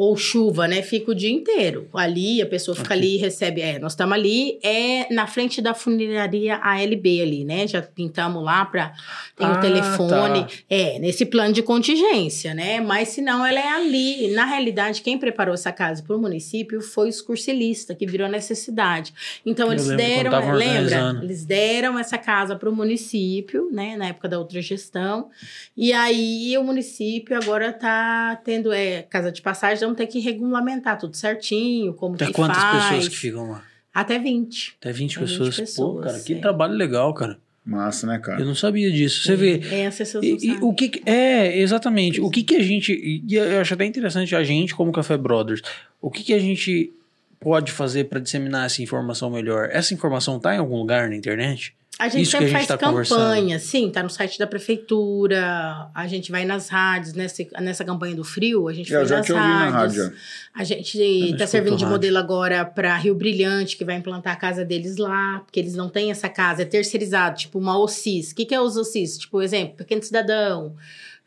ou 0.00 0.16
chuva, 0.16 0.66
né? 0.66 0.80
Fica 0.80 1.10
o 1.10 1.14
dia 1.14 1.30
inteiro. 1.30 1.86
Ali, 1.92 2.40
a 2.40 2.46
pessoa 2.46 2.74
fica 2.74 2.94
ali 2.94 3.16
e 3.16 3.18
recebe. 3.18 3.60
É, 3.60 3.78
nós 3.78 3.92
estamos 3.92 4.14
ali, 4.14 4.58
é 4.62 5.12
na 5.12 5.26
frente 5.26 5.60
da 5.60 5.74
funeraria 5.74 6.56
ALB 6.56 7.20
ali, 7.20 7.44
né? 7.44 7.66
Já 7.66 7.82
pintamos 7.82 8.42
lá 8.42 8.64
para 8.64 8.94
Tem 9.36 9.46
Ah, 9.46 9.52
o 9.52 9.60
telefone. 9.60 10.44
tá. 10.44 10.50
É, 10.70 10.98
nesse 10.98 11.26
plano 11.26 11.52
de 11.52 11.62
contingência, 11.62 12.54
né? 12.54 12.80
Mas 12.80 13.08
se 13.08 13.20
não, 13.20 13.44
ela 13.44 13.60
é 13.60 13.68
ali. 13.68 14.28
Na 14.28 14.46
realidade, 14.46 15.02
quem 15.02 15.18
preparou 15.18 15.52
essa 15.52 15.70
casa 15.70 16.02
para 16.02 16.16
o 16.16 16.18
município 16.18 16.80
foi 16.80 17.10
os 17.10 17.20
cursilistas, 17.20 17.94
que 17.94 18.06
virou 18.06 18.26
necessidade. 18.26 19.12
Então, 19.44 19.66
Eu 19.66 19.72
eles 19.72 19.86
deram, 19.86 20.54
lembra? 20.54 21.20
Eles 21.22 21.44
deram 21.44 21.98
essa 21.98 22.16
casa 22.16 22.56
para 22.56 22.70
o 22.70 22.74
município, 22.74 23.68
né? 23.70 23.96
Na 23.98 24.06
época 24.06 24.30
da 24.30 24.38
outra 24.38 24.62
gestão. 24.62 25.28
E 25.76 25.92
aí 25.92 26.56
o 26.56 26.64
município 26.64 27.36
agora 27.36 27.70
tá 27.70 28.40
tendo 28.42 28.72
é, 28.72 29.02
casa 29.02 29.30
de 29.30 29.42
passagem, 29.42 29.89
ter 29.94 30.06
que 30.06 30.18
regulamentar 30.20 30.98
tudo 30.98 31.16
certinho, 31.16 31.92
como 31.94 32.14
Até 32.14 32.26
que 32.26 32.32
quantas 32.32 32.56
faz. 32.62 32.84
pessoas 32.86 33.08
que 33.08 33.16
ficam 33.16 33.50
lá? 33.50 33.64
Até 33.92 34.18
20. 34.18 34.76
Até 34.80 34.92
20 34.92 35.16
Até 35.16 35.26
20 35.26 35.38
pessoas. 35.38 35.56
Pô, 35.56 35.62
pessoas, 35.62 36.04
cara, 36.04 36.20
que 36.20 36.34
é. 36.34 36.38
trabalho 36.38 36.74
legal, 36.74 37.12
cara. 37.14 37.38
Massa, 37.64 38.06
né, 38.06 38.18
cara? 38.18 38.40
Eu 38.40 38.46
não 38.46 38.54
sabia 38.54 38.90
disso. 38.90 39.22
Você 39.24 39.36
vê. 39.36 39.60
É, 39.70 39.86
as 39.86 39.96
pessoas 39.98 40.24
não 40.26 40.36
E, 40.36 40.46
e 40.46 40.58
o 40.62 40.72
que 40.72 40.88
que- 40.88 41.02
é 41.10 41.58
exatamente 41.58 42.20
o 42.20 42.30
que 42.30 42.42
que 42.42 42.56
a 42.56 42.62
gente 42.62 42.92
e 42.92 43.34
eu 43.34 43.60
acho 43.60 43.74
até 43.74 43.84
interessante 43.84 44.34
a 44.34 44.42
gente 44.42 44.74
como 44.74 44.90
Café 44.90 45.16
Brothers 45.18 45.60
o 46.00 46.10
que 46.10 46.22
que 46.24 46.32
a 46.32 46.38
gente 46.38 46.90
pode 47.38 47.70
fazer 47.70 48.04
para 48.04 48.18
disseminar 48.18 48.64
essa 48.66 48.82
informação 48.82 49.30
melhor 49.30 49.68
essa 49.70 49.92
informação 49.92 50.40
tá 50.40 50.54
em 50.54 50.58
algum 50.58 50.76
lugar 50.78 51.08
na 51.10 51.14
internet 51.16 51.74
A 52.00 52.08
gente 52.08 52.22
Isso 52.22 52.30
que 52.30 52.36
a 52.38 52.40
sempre 52.40 52.58
gente 52.58 52.66
faz 52.66 52.66
tá 52.66 52.78
campanha, 52.78 53.58
sim, 53.58 53.90
tá 53.90 54.02
no 54.02 54.08
site 54.08 54.38
da 54.38 54.46
prefeitura, 54.46 55.90
a 55.94 56.06
gente 56.06 56.32
vai 56.32 56.46
nas 56.46 56.68
rádios, 56.68 57.12
nessa, 57.12 57.44
nessa 57.60 57.84
campanha 57.84 58.16
do 58.16 58.24
frio, 58.24 58.68
a 58.68 58.72
gente 58.72 58.92
É, 58.92 59.02
eu 59.02 59.06
foi 59.06 59.16
nas 59.18 59.26
te 59.26 59.32
ouvi 59.32 59.44
na 59.44 59.68
rádios. 59.70 60.04
rádio. 60.04 60.16
A 60.54 60.64
gente 60.64 60.98
tá 60.98 61.04
escuto 61.04 61.46
servindo 61.46 61.76
de 61.76 61.84
rádio. 61.84 61.88
modelo 61.94 62.16
agora 62.18 62.64
para 62.64 62.96
Rio 62.96 63.14
Brilhante, 63.14 63.76
que 63.76 63.84
vai 63.84 63.96
implantar 63.96 64.32
a 64.32 64.36
casa 64.36 64.64
deles 64.64 64.96
lá, 64.96 65.40
porque 65.44 65.60
eles 65.60 65.74
não 65.74 65.88
têm 65.90 66.10
essa 66.10 66.28
casa, 66.28 66.62
é 66.62 66.64
terceirizado, 66.64 67.36
tipo 67.36 67.58
uma 67.58 67.78
OCIS. 67.78 68.30
O 68.30 68.34
que, 68.34 68.46
que 68.46 68.54
é 68.54 68.60
os 68.60 68.76
OCIS? 68.78 69.18
Tipo, 69.18 69.42
exemplo, 69.42 69.76
Pequeno 69.76 70.02
Cidadão, 70.02 70.74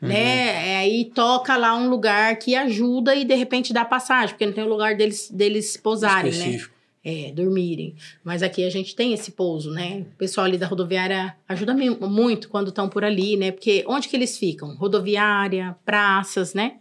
né? 0.01 0.73
É, 0.73 0.77
aí 0.79 1.05
toca 1.13 1.55
lá 1.55 1.75
um 1.75 1.87
lugar 1.87 2.35
que 2.37 2.55
ajuda 2.55 3.15
e 3.15 3.23
de 3.23 3.35
repente 3.35 3.71
dá 3.71 3.85
passagem, 3.85 4.29
porque 4.29 4.45
não 4.45 4.53
tem 4.53 4.63
o 4.63 4.67
lugar 4.67 4.95
deles, 4.97 5.29
deles 5.31 5.77
pousarem, 5.77 6.33
né? 6.33 6.61
É, 7.05 7.33
dormirem. 7.33 7.95
Mas 8.23 8.41
aqui 8.41 8.63
a 8.63 8.69
gente 8.69 8.95
tem 8.95 9.11
esse 9.11 9.31
pouso, 9.31 9.71
né? 9.71 10.05
O 10.13 10.17
pessoal 10.17 10.45
ali 10.45 10.57
da 10.57 10.65
rodoviária 10.65 11.35
ajuda 11.49 11.73
muito 11.73 12.47
quando 12.47 12.69
estão 12.69 12.87
por 12.87 13.03
ali, 13.03 13.35
né? 13.35 13.51
Porque 13.51 13.83
onde 13.87 14.07
que 14.07 14.15
eles 14.15 14.37
ficam? 14.37 14.73
Rodoviária, 14.75 15.75
praças, 15.83 16.53
né? 16.53 16.77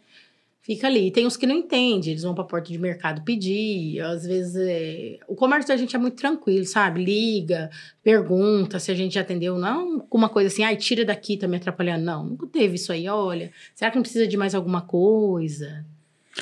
Fica 0.65 0.87
ali. 0.87 1.11
Tem 1.11 1.27
uns 1.27 1.37
que 1.37 1.45
não 1.45 1.57
entendem, 1.57 2.11
eles 2.11 2.23
vão 2.23 2.37
pra 2.37 2.45
porta 2.45 2.71
de 2.71 2.79
mercado 2.79 3.23
pedir. 3.23 4.01
Às 4.01 4.25
vezes, 4.25 4.55
é... 4.57 5.19
o 5.27 5.35
comércio 5.35 5.67
da 5.67 5.77
gente 5.77 5.97
é 5.97 5.99
muito 5.99 6.17
tranquilo, 6.17 6.65
sabe? 6.65 7.05
Liga, 7.05 7.69
pergunta 8.01 8.79
se 8.79 8.93
a 8.93 8.95
gente 8.95 9.15
já 9.17 9.23
atendeu. 9.23 9.59
Não 9.59 9.99
com 9.99 10.17
uma 10.17 10.29
coisa 10.29 10.47
assim, 10.47 10.63
ai, 10.63 10.77
tira 10.77 11.05
daqui, 11.05 11.37
tá 11.37 11.49
me 11.49 11.57
atrapalhando. 11.57 12.05
Não, 12.05 12.25
nunca 12.25 12.47
teve 12.47 12.77
isso 12.77 12.93
aí. 12.93 13.09
Olha, 13.09 13.51
será 13.75 13.91
que 13.91 13.97
não 13.97 14.03
precisa 14.03 14.25
de 14.25 14.37
mais 14.37 14.55
alguma 14.55 14.83
coisa? 14.83 15.85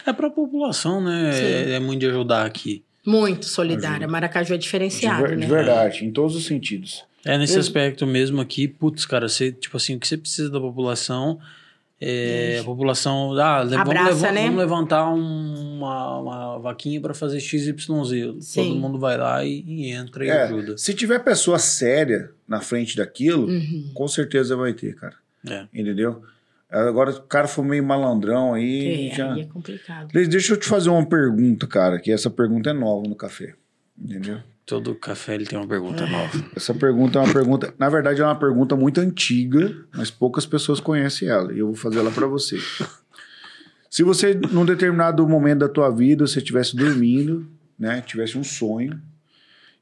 É 0.05 0.13
pra 0.13 0.29
população, 0.29 1.03
né? 1.03 1.31
É, 1.33 1.73
é 1.73 1.81
muito 1.81 2.01
de 2.01 2.07
ajudar 2.07 2.45
aqui. 2.45 2.85
Muito 3.07 3.47
solidária. 3.47 4.07
Maracaju 4.07 4.55
é 4.55 4.57
De, 4.57 4.63
diferenciado, 4.65 5.29
de 5.29 5.37
né? 5.37 5.47
verdade, 5.47 6.05
em 6.05 6.11
todos 6.11 6.37
os 6.37 6.45
sentidos. 6.47 7.05
É 7.25 7.37
nesse 7.39 7.55
Eu- 7.55 7.61
aspecto 7.61 8.07
mesmo 8.07 8.41
aqui, 8.41 8.67
putz, 8.69 9.05
cara, 9.05 9.29
você, 9.29 9.51
tipo 9.53 9.77
assim, 9.77 9.97
o 9.97 10.01
que 10.01 10.07
você 10.09 10.17
precisa 10.17 10.51
da 10.51 10.61
população 10.61 11.39
é 12.01 12.59
a 12.61 12.65
população. 12.65 13.39
Ah, 13.39 13.59
vamos, 13.63 13.77
Abraça, 13.79 14.09
leva- 14.11 14.33
né? 14.33 14.43
vamos 14.45 14.59
levantar 14.59 15.13
um- 15.13 15.77
uma, 15.77 16.19
uma 16.19 16.59
vaquinha 16.59 16.99
pra 17.01 17.13
fazer 17.13 17.41
XYZ. 17.41 18.27
Todo 18.27 18.41
Sim. 18.43 18.79
mundo 18.79 18.99
vai 18.99 19.19
lá 19.19 19.45
e, 19.45 19.63
e 19.67 19.91
entra 19.91 20.25
e 20.25 20.29
É, 20.31 20.43
ajuda. 20.45 20.79
se 20.79 20.95
tiver 20.95 21.19
pessoa 21.23 21.59
séria 21.59 22.31
na 22.49 22.61
frente 22.63 22.97
daquilo, 22.97 23.47
Uhum. 23.49 23.91
com 23.95 24.09
certeza 24.09 24.57
vai 24.57 24.73
ter, 24.73 24.95
cara. 24.97 25.15
É. 25.47 25.67
Entendeu? 25.75 26.23
Agora, 26.71 27.11
o 27.11 27.23
cara 27.23 27.49
foi 27.49 27.65
meio 27.65 27.85
malandrão 27.85 28.55
aí. 28.55 29.11
É, 29.11 29.15
já... 29.15 29.33
aí 29.33 29.41
é 29.43 29.45
complicado. 29.45 30.09
Deixa 30.13 30.53
eu 30.53 30.57
te 30.57 30.67
fazer 30.67 30.89
uma 30.89 31.05
pergunta, 31.05 31.67
cara, 31.67 31.99
que 31.99 32.13
essa 32.13 32.31
pergunta 32.31 32.71
é 32.71 32.73
nova 32.73 33.09
no 33.09 33.15
café. 33.17 33.55
Entendeu? 33.99 34.39
Todo 34.65 34.95
café 34.95 35.35
ele 35.35 35.47
tem 35.47 35.59
uma 35.59 35.67
pergunta 35.67 36.07
nova. 36.07 36.45
Essa 36.55 36.73
pergunta 36.73 37.19
é 37.19 37.23
uma 37.23 37.33
pergunta. 37.33 37.75
Na 37.77 37.89
verdade, 37.89 38.21
é 38.21 38.25
uma 38.25 38.39
pergunta 38.39 38.77
muito 38.77 39.01
antiga, 39.01 39.75
mas 39.93 40.11
poucas 40.11 40.47
pessoas 40.47 40.79
conhecem 40.79 41.29
ela. 41.29 41.53
E 41.53 41.59
eu 41.59 41.67
vou 41.67 41.75
fazer 41.75 41.99
ela 41.99 42.11
para 42.13 42.27
você. 42.29 42.57
Se 43.91 44.05
você, 44.05 44.35
num 44.35 44.65
determinado 44.65 45.27
momento 45.27 45.59
da 45.59 45.69
tua 45.69 45.91
vida, 45.91 46.25
você 46.25 46.39
estivesse 46.39 46.77
dormindo, 46.77 47.49
né? 47.77 48.01
Tivesse 48.01 48.39
um 48.39 48.45
sonho, 48.45 49.03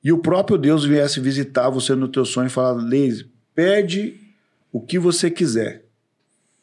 e 0.03 0.11
o 0.11 0.19
próprio 0.19 0.57
Deus 0.57 0.85
viesse 0.85 1.21
visitar 1.21 1.69
você 1.69 1.95
no 1.95 2.09
teu 2.09 2.25
sonho 2.25 2.47
e 2.47 2.51
falar, 2.51 2.73
Leise, 2.73 3.31
pede 3.55 4.15
o 4.73 4.81
que 4.81 4.99
você 4.99 5.31
quiser, 5.31 5.85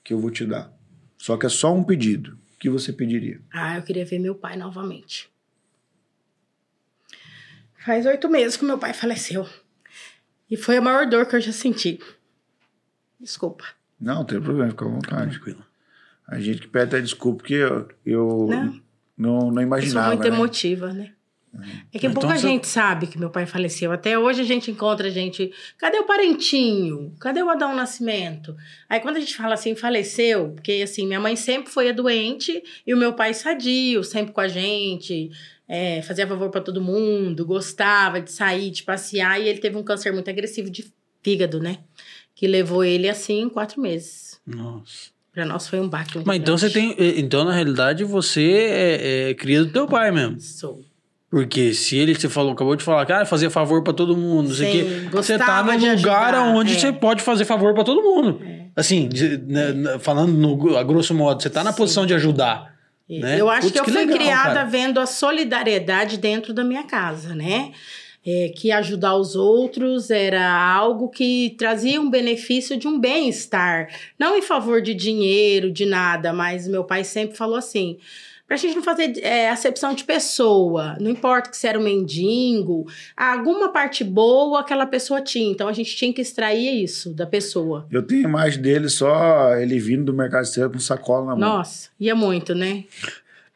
que 0.06 0.14
eu 0.14 0.20
vou 0.20 0.30
te 0.32 0.46
dar. 0.46 0.72
Só 1.18 1.36
que 1.36 1.46
é 1.48 1.50
só 1.50 1.74
um 1.74 1.84
pedido. 1.84 2.38
O 2.56 2.60
que 2.60 2.70
você 2.70 2.94
pediria? 2.94 3.42
Ah, 3.52 3.76
eu 3.78 3.84
queria 3.84 4.06
ver 4.06 4.20
meu 4.20 4.36
pai 4.36 4.56
novamente. 4.56 5.30
Faz 7.84 8.06
oito 8.06 8.30
meses 8.30 8.56
que 8.56 8.64
meu 8.64 8.78
pai 8.78 8.94
faleceu. 8.94 9.48
E 10.50 10.56
foi 10.56 10.78
a 10.78 10.82
maior 10.82 11.08
dor 11.08 11.26
que 11.26 11.36
eu 11.36 11.42
já 11.42 11.52
senti. 11.52 12.00
Desculpa. 13.20 13.66
Não, 14.00 14.16
não 14.16 14.26
tem 14.26 14.40
problema, 14.40 14.70
fica 14.72 14.86
à 14.86 14.88
vontade. 14.88 15.32
Tranquilo. 15.32 15.66
A 16.28 16.40
gente 16.40 16.62
que 16.62 16.68
pede 16.68 16.86
até 16.96 17.02
desculpa, 17.02 17.40
porque 17.40 17.54
eu, 17.56 17.88
eu 18.06 18.48
Não. 18.50 18.82
não, 19.18 19.40
não, 19.40 19.48
Eu 19.48 19.54
sou 19.54 19.62
imaginava. 19.64 20.08
muito 20.16 20.30
né? 20.30 20.36
emotiva, 20.36 20.94
né? 20.94 21.14
É 21.94 22.00
que 22.00 22.08
Então 22.08 22.14
pouca 22.22 22.38
você- 22.38 22.48
gente 22.48 22.68
sabe 22.68 23.08
que 23.08 23.18
meu 23.18 23.30
pai 23.30 23.46
faleceu. 23.46 23.92
Até 23.92 24.18
hoje 24.20 24.42
a 24.42 24.44
gente 24.46 24.70
encontra 24.72 25.10
gente. 25.10 25.52
Cadê 25.78 25.98
o 26.00 26.04
parentinho? 26.06 27.14
Cadê 27.20 27.42
o 27.42 27.50
Adão 27.50 27.76
Nascimento? 27.76 28.56
Aí 28.90 29.00
quando 29.00 29.18
a 29.18 29.20
gente 29.20 29.36
fala 29.36 29.54
assim, 29.54 29.76
faleceu, 29.76 30.50
porque 30.56 30.82
assim, 30.84 31.06
minha 31.08 31.20
mãe 31.20 31.36
sempre 31.36 31.72
foi 31.72 31.90
a 31.90 31.94
doente 31.94 32.62
e 32.86 32.94
o 32.94 32.98
meu 32.98 33.14
pai 33.14 33.34
sadio, 33.34 34.04
sempre 34.04 34.34
com 34.34 34.42
a 34.42 34.48
gente, 34.48 35.32
é, 35.68 36.02
fazia 36.02 36.28
favor 36.28 36.50
pra 36.50 36.62
todo 36.62 36.82
mundo, 36.82 37.46
gostava 37.46 38.22
de 38.22 38.32
sair, 38.32 38.70
de 38.70 38.84
passear, 38.84 39.42
e 39.42 39.48
ele 39.48 39.60
teve 39.60 39.78
um 39.78 39.84
câncer 39.84 40.12
muito 40.14 40.30
agressivo 40.30 40.70
de 40.70 40.86
fígado, 41.24 41.60
né? 41.60 41.80
Que 42.36 42.48
levou 42.48 42.84
ele 42.84 43.08
assim 43.10 43.48
quatro 43.50 43.82
meses. 43.82 44.40
Nossa. 44.46 45.10
Pra 45.32 45.46
nós 45.46 45.68
foi 45.68 45.80
um 45.82 45.90
baque 45.90 46.18
Mas 46.26 46.38
então 46.40 46.58
você 46.58 46.70
grande. 46.70 46.96
tem. 46.96 47.20
Então, 47.20 47.44
na 47.44 47.52
realidade, 47.54 48.04
você 48.06 48.52
é, 48.70 49.30
é 49.30 49.34
cria 49.34 49.64
do 49.66 49.70
teu 49.72 49.86
pai 49.86 50.10
mesmo. 50.12 50.40
Sou. 50.40 50.82
Porque 51.30 51.74
se 51.74 51.98
ele 51.98 52.16
você 52.16 52.30
falou, 52.30 52.54
acabou 52.54 52.76
de 52.76 52.84
falar 52.84 53.06
que 53.06 53.12
ah, 53.12 53.26
fazia 53.26 53.50
favor 53.50 53.84
pra 53.84 53.92
todo 53.92 54.16
mundo, 54.16 54.50
não 54.50 54.56
sei 54.56 54.68
o 54.70 54.72
Sim, 54.72 54.78
quê. 55.04 55.10
Você 55.12 55.38
tá 55.38 55.64
num 55.64 55.72
lugar 55.74 56.34
ajudar, 56.34 56.42
onde 56.56 56.76
é. 56.76 56.80
você 56.80 56.94
pode 56.94 57.22
fazer 57.24 57.46
favor 57.46 57.74
pra 57.74 57.84
todo 57.84 58.02
mundo. 58.02 58.40
Assim, 58.76 59.08
de- 59.10 59.38
né, 59.38 59.72
né, 59.74 60.00
falando 60.00 60.32
no, 60.34 60.78
a 60.78 60.84
grosso 60.84 61.14
modo, 61.14 61.42
você 61.42 61.50
tá 61.50 61.64
na 61.64 61.72
Sim. 61.72 61.78
posição 61.78 62.06
de 62.06 62.14
ajudar. 62.14 62.74
Né? 63.10 63.40
Eu 63.40 63.50
acho 63.50 63.62
Putz, 63.68 63.74
que 63.74 63.80
eu 63.80 63.84
que 63.86 63.92
fui 63.92 64.02
legal, 64.02 64.18
criada 64.18 64.54
cara. 64.56 64.66
vendo 64.66 65.00
a 65.00 65.06
solidariedade 65.06 66.18
dentro 66.18 66.54
da 66.54 66.64
minha 66.64 66.84
casa, 66.84 67.36
né? 67.36 67.72
É, 68.28 68.52
que 68.56 68.72
ajudar 68.72 69.16
os 69.16 69.36
outros 69.36 70.10
era 70.10 70.52
algo 70.52 71.10
que 71.10 71.54
trazia 71.60 72.02
um 72.02 72.10
benefício 72.10 72.76
de 72.76 72.88
um 72.88 73.00
bem-estar. 73.00 73.88
Não 74.18 74.36
em 74.36 74.42
favor 74.42 74.82
de 74.82 74.96
dinheiro, 74.96 75.72
de 75.72 75.86
nada, 75.86 76.34
mas 76.34 76.68
meu 76.68 76.84
pai 76.84 77.04
sempre 77.04 77.38
falou 77.38 77.56
assim. 77.56 77.98
Pra 78.48 78.58
gente 78.58 78.76
não 78.76 78.84
fazer 78.84 79.20
é, 79.24 79.50
acepção 79.50 79.94
de 79.96 80.04
pessoa, 80.04 80.96
não 81.00 81.10
importa 81.10 81.50
que 81.50 81.58
se 81.58 81.68
era 81.68 81.80
um 81.80 81.84
mendigo, 81.84 82.86
alguma 83.18 83.70
parte 83.70 84.04
boa 84.04 84.60
aquela 84.60 84.86
pessoa 84.86 85.20
tinha. 85.20 85.52
Então 85.52 85.68
a 85.68 85.74
gente 85.74 85.96
tinha 85.96 86.14
que 86.14 86.22
extrair 86.22 86.84
isso 86.84 87.12
da 87.12 87.26
pessoa. 87.26 87.88
Eu 87.92 88.04
tenho 88.04 88.22
imagem 88.22 88.62
dele 88.62 88.88
só 88.88 89.56
ele 89.56 89.80
vindo 89.80 90.06
do 90.06 90.14
mercado 90.14 90.44
exterior 90.44 90.72
com 90.72 90.78
sacola 90.78 91.26
na 91.26 91.36
mão. 91.36 91.58
Nossa, 91.58 91.90
ia 92.00 92.14
muito, 92.14 92.54
né? 92.54 92.84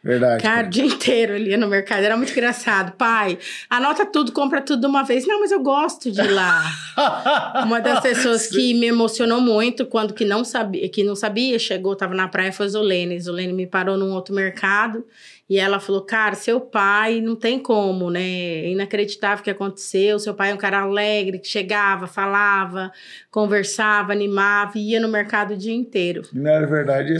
Verdade. 0.01 0.41
Cara, 0.41 0.65
o 0.65 0.69
dia 0.69 0.85
inteiro 0.85 1.37
ia 1.37 1.57
no 1.57 1.67
mercado, 1.67 2.03
era 2.03 2.15
muito 2.15 2.31
engraçado. 2.31 2.93
Pai, 2.93 3.37
anota 3.69 4.05
tudo, 4.05 4.31
compra 4.31 4.61
tudo 4.61 4.79
de 4.79 4.87
uma 4.87 5.03
vez. 5.03 5.27
Não, 5.27 5.41
mas 5.41 5.51
eu 5.51 5.61
gosto 5.61 6.09
de 6.09 6.21
ir 6.21 6.31
lá. 6.31 6.63
uma 7.65 7.81
das 7.81 7.99
pessoas 7.99 8.47
que 8.47 8.73
me 8.73 8.87
emocionou 8.87 9.41
muito 9.41 9.85
quando 9.85 10.13
que 10.13 10.23
não 10.23 10.45
sabia, 10.45 10.87
que 10.87 11.03
não 11.03 11.15
sabia, 11.15 11.59
chegou, 11.59 11.95
tava 11.95 12.15
na 12.15 12.29
praia, 12.29 12.53
foi 12.53 12.69
Zolene. 12.69 13.19
Zolene 13.19 13.51
me 13.51 13.67
parou 13.67 13.97
num 13.97 14.13
outro 14.13 14.33
mercado 14.33 15.05
e 15.49 15.57
ela 15.57 15.79
falou: 15.79 16.01
Cara, 16.01 16.35
seu 16.35 16.61
pai 16.61 17.19
não 17.21 17.35
tem 17.35 17.57
como, 17.57 18.11
né? 18.11 18.21
É 18.21 18.69
inacreditável 18.71 19.41
o 19.41 19.43
que 19.43 19.49
aconteceu. 19.49 20.19
Seu 20.19 20.33
pai 20.33 20.51
é 20.51 20.53
um 20.53 20.57
cara 20.57 20.81
alegre 20.81 21.39
que 21.39 21.47
chegava, 21.47 22.05
falava, 22.05 22.91
conversava, 23.31 24.11
animava 24.13 24.77
ia 24.77 24.99
no 24.99 25.07
mercado 25.07 25.53
o 25.53 25.57
dia 25.57 25.73
inteiro. 25.73 26.21
Não 26.33 26.49
era 26.51 26.67
verdade 26.67 27.13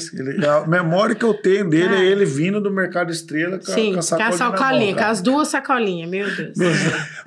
a 0.45 0.65
memória 0.67 1.15
que 1.15 1.23
eu 1.25 1.33
tenho 1.33 1.69
dele 1.69 1.95
Ah. 1.95 2.03
é 2.03 2.05
ele 2.05 2.25
vindo 2.25 2.61
do 2.61 2.69
mercado 2.69 3.11
estrela 3.11 3.57
com, 3.57 3.71
a- 3.71 3.75
Sim, 3.75 3.93
com 3.93 3.99
a 3.99 4.03
com 4.03 4.15
a 4.15 4.25
na 4.25 4.31
sacolinha, 4.31 4.95
com 4.95 5.03
as 5.03 5.21
duas 5.21 5.47
sacolinhas, 5.47 6.09
meu 6.09 6.27
Deus. 6.35 6.53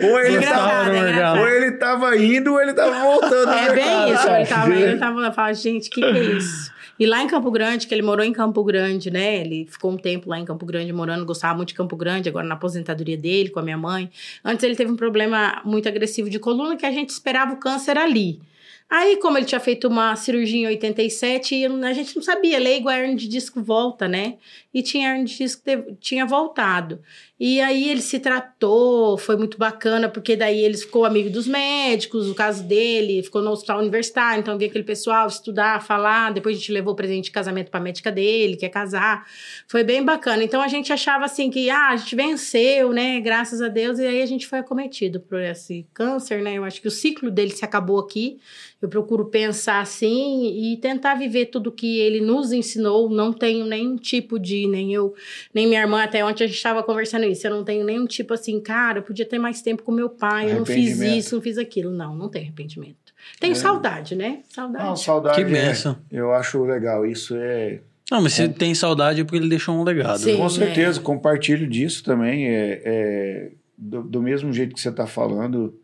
Ou 0.01 0.21
ele, 0.21 0.41
tava, 0.47 0.97
é 0.97 1.31
ou 1.41 1.49
ele 1.49 1.73
tava 1.73 2.17
indo 2.17 2.53
ou 2.53 2.61
ele 2.61 2.75
tava 2.75 3.01
voltando. 3.01 3.51
É 3.51 3.75
bem 3.75 3.85
mercado, 3.85 4.13
isso, 4.15 4.29
ele 4.29 4.47
tava 4.47 4.71
indo, 4.71 4.79
ele 4.87 4.99
tava 4.99 5.33
falava, 5.33 5.55
gente, 5.55 5.89
o 5.89 5.91
que, 5.91 6.01
que 6.01 6.07
é 6.07 6.23
isso? 6.37 6.71
E 7.03 7.07
lá 7.07 7.21
em 7.21 7.27
Campo 7.27 7.51
Grande, 7.51 7.89
que 7.89 7.93
ele 7.93 8.01
morou 8.01 8.25
em 8.25 8.33
Campo 8.33 8.63
Grande, 8.63 9.11
né? 9.11 9.41
Ele 9.41 9.67
ficou 9.69 9.91
um 9.91 9.97
tempo 9.97 10.31
lá 10.31 10.39
em 10.39 10.45
Campo 10.45 10.65
Grande 10.65 10.93
morando, 10.93 11.27
gostava 11.27 11.57
muito 11.57 11.71
de 11.71 11.75
Campo 11.75 11.97
Grande, 11.97 12.29
agora 12.29 12.47
na 12.47 12.55
aposentadoria 12.55 13.17
dele, 13.17 13.49
com 13.49 13.59
a 13.59 13.63
minha 13.65 13.77
mãe. 13.77 14.09
Antes 14.45 14.63
ele 14.63 14.77
teve 14.77 14.93
um 14.93 14.95
problema 14.95 15.61
muito 15.65 15.89
agressivo 15.89 16.31
de 16.31 16.39
coluna, 16.39 16.77
que 16.77 16.87
a 16.87 16.93
gente 16.93 17.09
esperava 17.09 17.55
o 17.55 17.57
câncer 17.57 17.99
ali. 17.99 18.41
Aí, 18.89 19.17
como 19.17 19.37
ele 19.37 19.47
tinha 19.47 19.59
feito 19.59 19.89
uma 19.89 20.15
cirurgia 20.15 20.61
em 20.61 20.67
87, 20.67 21.57
e 21.57 21.67
a 21.67 21.93
gente 21.93 22.15
não 22.15 22.23
sabia, 22.23 22.57
leigo 22.61 22.89
a 22.89 22.97
hernia 22.97 23.17
de 23.17 23.27
disco 23.27 23.61
volta, 23.61 24.07
né? 24.07 24.37
E 24.75 24.83
tinha 24.83 25.23
disco 25.23 25.63
que 25.63 25.95
tinha 26.01 26.25
voltado. 26.25 27.01
E 27.39 27.61
aí 27.61 27.91
ele 27.91 28.01
se 28.01 28.21
tratou, 28.21 29.19
foi 29.19 29.37
muito 29.37 29.59
bacana, 29.59 30.09
porque 30.09 30.37
daí 30.37 30.65
ele 30.65 30.77
ficou 30.77 31.05
amigo 31.05 31.29
dos 31.29 31.49
médicos, 31.49 32.31
o 32.31 32.35
caso 32.37 32.63
dele, 32.63 33.23
ficou 33.23 33.43
no 33.43 33.51
hospital 33.51 33.81
universitário, 33.81 34.41
então 34.41 34.57
via 34.57 34.69
aquele 34.69 34.85
pessoal 34.85 35.27
estudar, 35.27 35.83
falar, 35.83 36.33
depois 36.33 36.57
a 36.57 36.59
gente 36.61 36.71
levou 36.71 36.95
presente 36.95 37.25
de 37.25 37.31
casamento 37.33 37.69
pra 37.69 37.81
médica 37.81 38.13
dele, 38.13 38.57
quer 38.57 38.69
casar. 38.69 39.27
Foi 39.67 39.83
bem 39.83 40.05
bacana. 40.05 40.45
Então 40.45 40.63
a 40.63 40.69
gente 40.69 40.93
achava 40.93 41.25
assim 41.25 41.51
que, 41.51 41.69
ah, 41.69 41.89
a 41.89 41.97
gente 41.97 42.15
venceu, 42.15 42.93
né, 42.93 43.21
graças 43.21 43.61
a 43.61 43.67
Deus, 43.67 43.99
e 43.99 44.07
aí 44.07 44.23
a 44.23 44.27
gente 44.27 44.47
foi 44.47 44.61
acometido 44.61 45.19
por 45.19 45.41
esse 45.41 45.85
câncer, 45.93 46.43
né? 46.43 46.55
Eu 46.55 46.65
acho 46.65 46.81
que 46.81 46.87
o 46.87 46.93
ciclo 46.93 47.29
dele 47.29 47.51
se 47.51 47.65
acabou 47.65 47.99
aqui. 47.99 48.39
Eu 48.81 48.89
procuro 48.89 49.27
pensar 49.27 49.81
assim 49.81 50.73
e 50.73 50.77
tentar 50.77 51.15
viver 51.15 51.47
tudo 51.47 51.71
que 51.71 51.99
ele 51.99 52.21
nos 52.21 52.53
ensinou. 52.53 53.09
Não 53.09 53.33
tenho 53.33 53.65
nenhum 53.65 53.97
tipo 53.97 54.41
de, 54.41 54.62
nem 54.69 54.93
eu, 54.93 55.15
nem 55.55 55.67
minha 55.67 55.81
irmã, 55.81 56.03
até 56.03 56.25
ontem 56.25 56.45
a 56.45 56.47
gente 56.47 56.57
estava 56.57 56.83
conversando 56.83 57.25
isso. 57.25 57.47
Eu 57.47 57.51
não 57.57 57.65
tenho 57.65 57.85
nenhum 57.85 58.07
tipo 58.07 58.35
assim, 58.35 58.61
cara, 58.61 58.99
eu 58.99 59.03
podia 59.03 59.25
ter 59.27 59.39
mais 59.39 59.63
tempo 59.63 59.83
com 59.83 59.93
meu 59.93 60.09
pai, 60.09 60.51
eu 60.53 60.57
não 60.59 60.67
fiz 60.67 61.01
isso, 61.01 61.35
não 61.37 61.43
fiz 61.43 61.59
aquilo. 61.59 61.91
Não, 61.91 62.15
não 62.15 62.29
tenho 62.29 62.45
arrependimento. 62.47 62.97
Tenho 63.39 63.53
É. 63.53 63.55
saudade, 63.55 64.15
né? 64.17 64.41
Saudade. 64.49 64.85
Não, 64.85 64.97
saudade. 64.97 65.37
Que 65.37 65.43
é- 65.43 65.45
benção. 65.45 65.97
eu 66.11 66.33
acho 66.33 66.63
legal. 66.65 67.07
Isso 67.07 67.37
é. 67.37 67.81
Não, 68.11 68.21
mas 68.21 68.33
você 68.35 68.49
tem 68.49 68.75
saudade 68.75 69.25
porque 69.25 69.37
ele 69.39 69.49
deixou 69.49 69.75
um 69.75 69.85
legado. 69.85 70.19
Sim. 70.19 70.37
Com 70.37 70.43
né? 70.43 70.49
certeza, 70.51 71.01
compartilho 71.01 71.67
disso 71.69 72.03
também. 72.05 72.47
É, 72.49 72.83
é, 72.85 73.51
do, 73.79 74.03
do 74.03 74.21
mesmo 74.23 74.53
jeito 74.53 74.75
que 74.75 74.81
você 74.81 74.91
está 74.91 75.07
falando, 75.07 75.75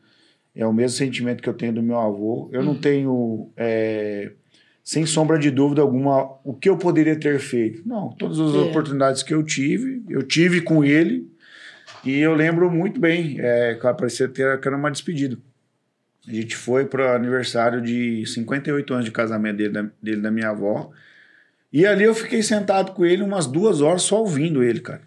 é 0.55 0.67
o 0.67 0.73
mesmo 0.73 0.97
sentimento 0.99 1.43
que 1.43 1.49
eu 1.49 1.55
tenho 1.55 1.73
do 1.73 1.83
meu 1.83 1.99
avô. 1.99 2.51
Eu 2.53 2.63
não 2.63 2.73
Uhum. 2.73 2.81
tenho 2.81 3.51
é, 3.57 4.33
sem 4.91 5.05
sombra 5.05 5.39
de 5.39 5.51
dúvida 5.51 5.83
alguma, 5.83 6.23
o 6.43 6.55
que 6.55 6.67
eu 6.67 6.79
poderia 6.79 7.15
ter 7.15 7.39
feito. 7.39 7.87
Não, 7.87 8.09
todas 8.13 8.41
as 8.41 8.55
É. 8.55 8.59
oportunidades 8.71 9.23
que 9.23 9.35
eu 9.35 9.43
tive, 9.43 10.03
eu 10.09 10.23
tive 10.23 10.63
com 10.63 10.83
ele. 10.83 11.31
E 12.03 12.19
eu 12.19 12.33
lembro 12.35 12.71
muito 12.71 12.99
bem, 12.99 13.37
é, 13.39 13.75
claro, 13.75 13.99
parecia 13.99 14.27
ter 14.27 14.59
que 14.59 14.67
era 14.67 14.75
uma 14.75 14.91
despedida. 14.91 15.37
A 16.27 16.33
gente 16.33 16.57
foi 16.57 16.87
para 16.87 17.13
o 17.13 17.15
aniversário 17.17 17.83
de 17.83 18.25
58 18.25 18.95
anos 18.95 19.05
de 19.05 19.11
casamento 19.11 19.59
dele, 19.59 19.73
da, 19.75 19.87
dele 20.03 20.23
da 20.23 20.31
minha 20.31 20.49
avó. 20.49 20.91
E 21.71 21.85
ali 21.85 22.05
eu 22.05 22.15
fiquei 22.15 22.43
sentado 22.43 22.93
com 22.93 23.05
ele 23.05 23.23
umas 23.23 23.47
duas 23.47 23.83
horas 23.83 24.01
só 24.01 24.21
ouvindo 24.21 24.63
ele, 24.63 24.81
cara. 24.81 25.03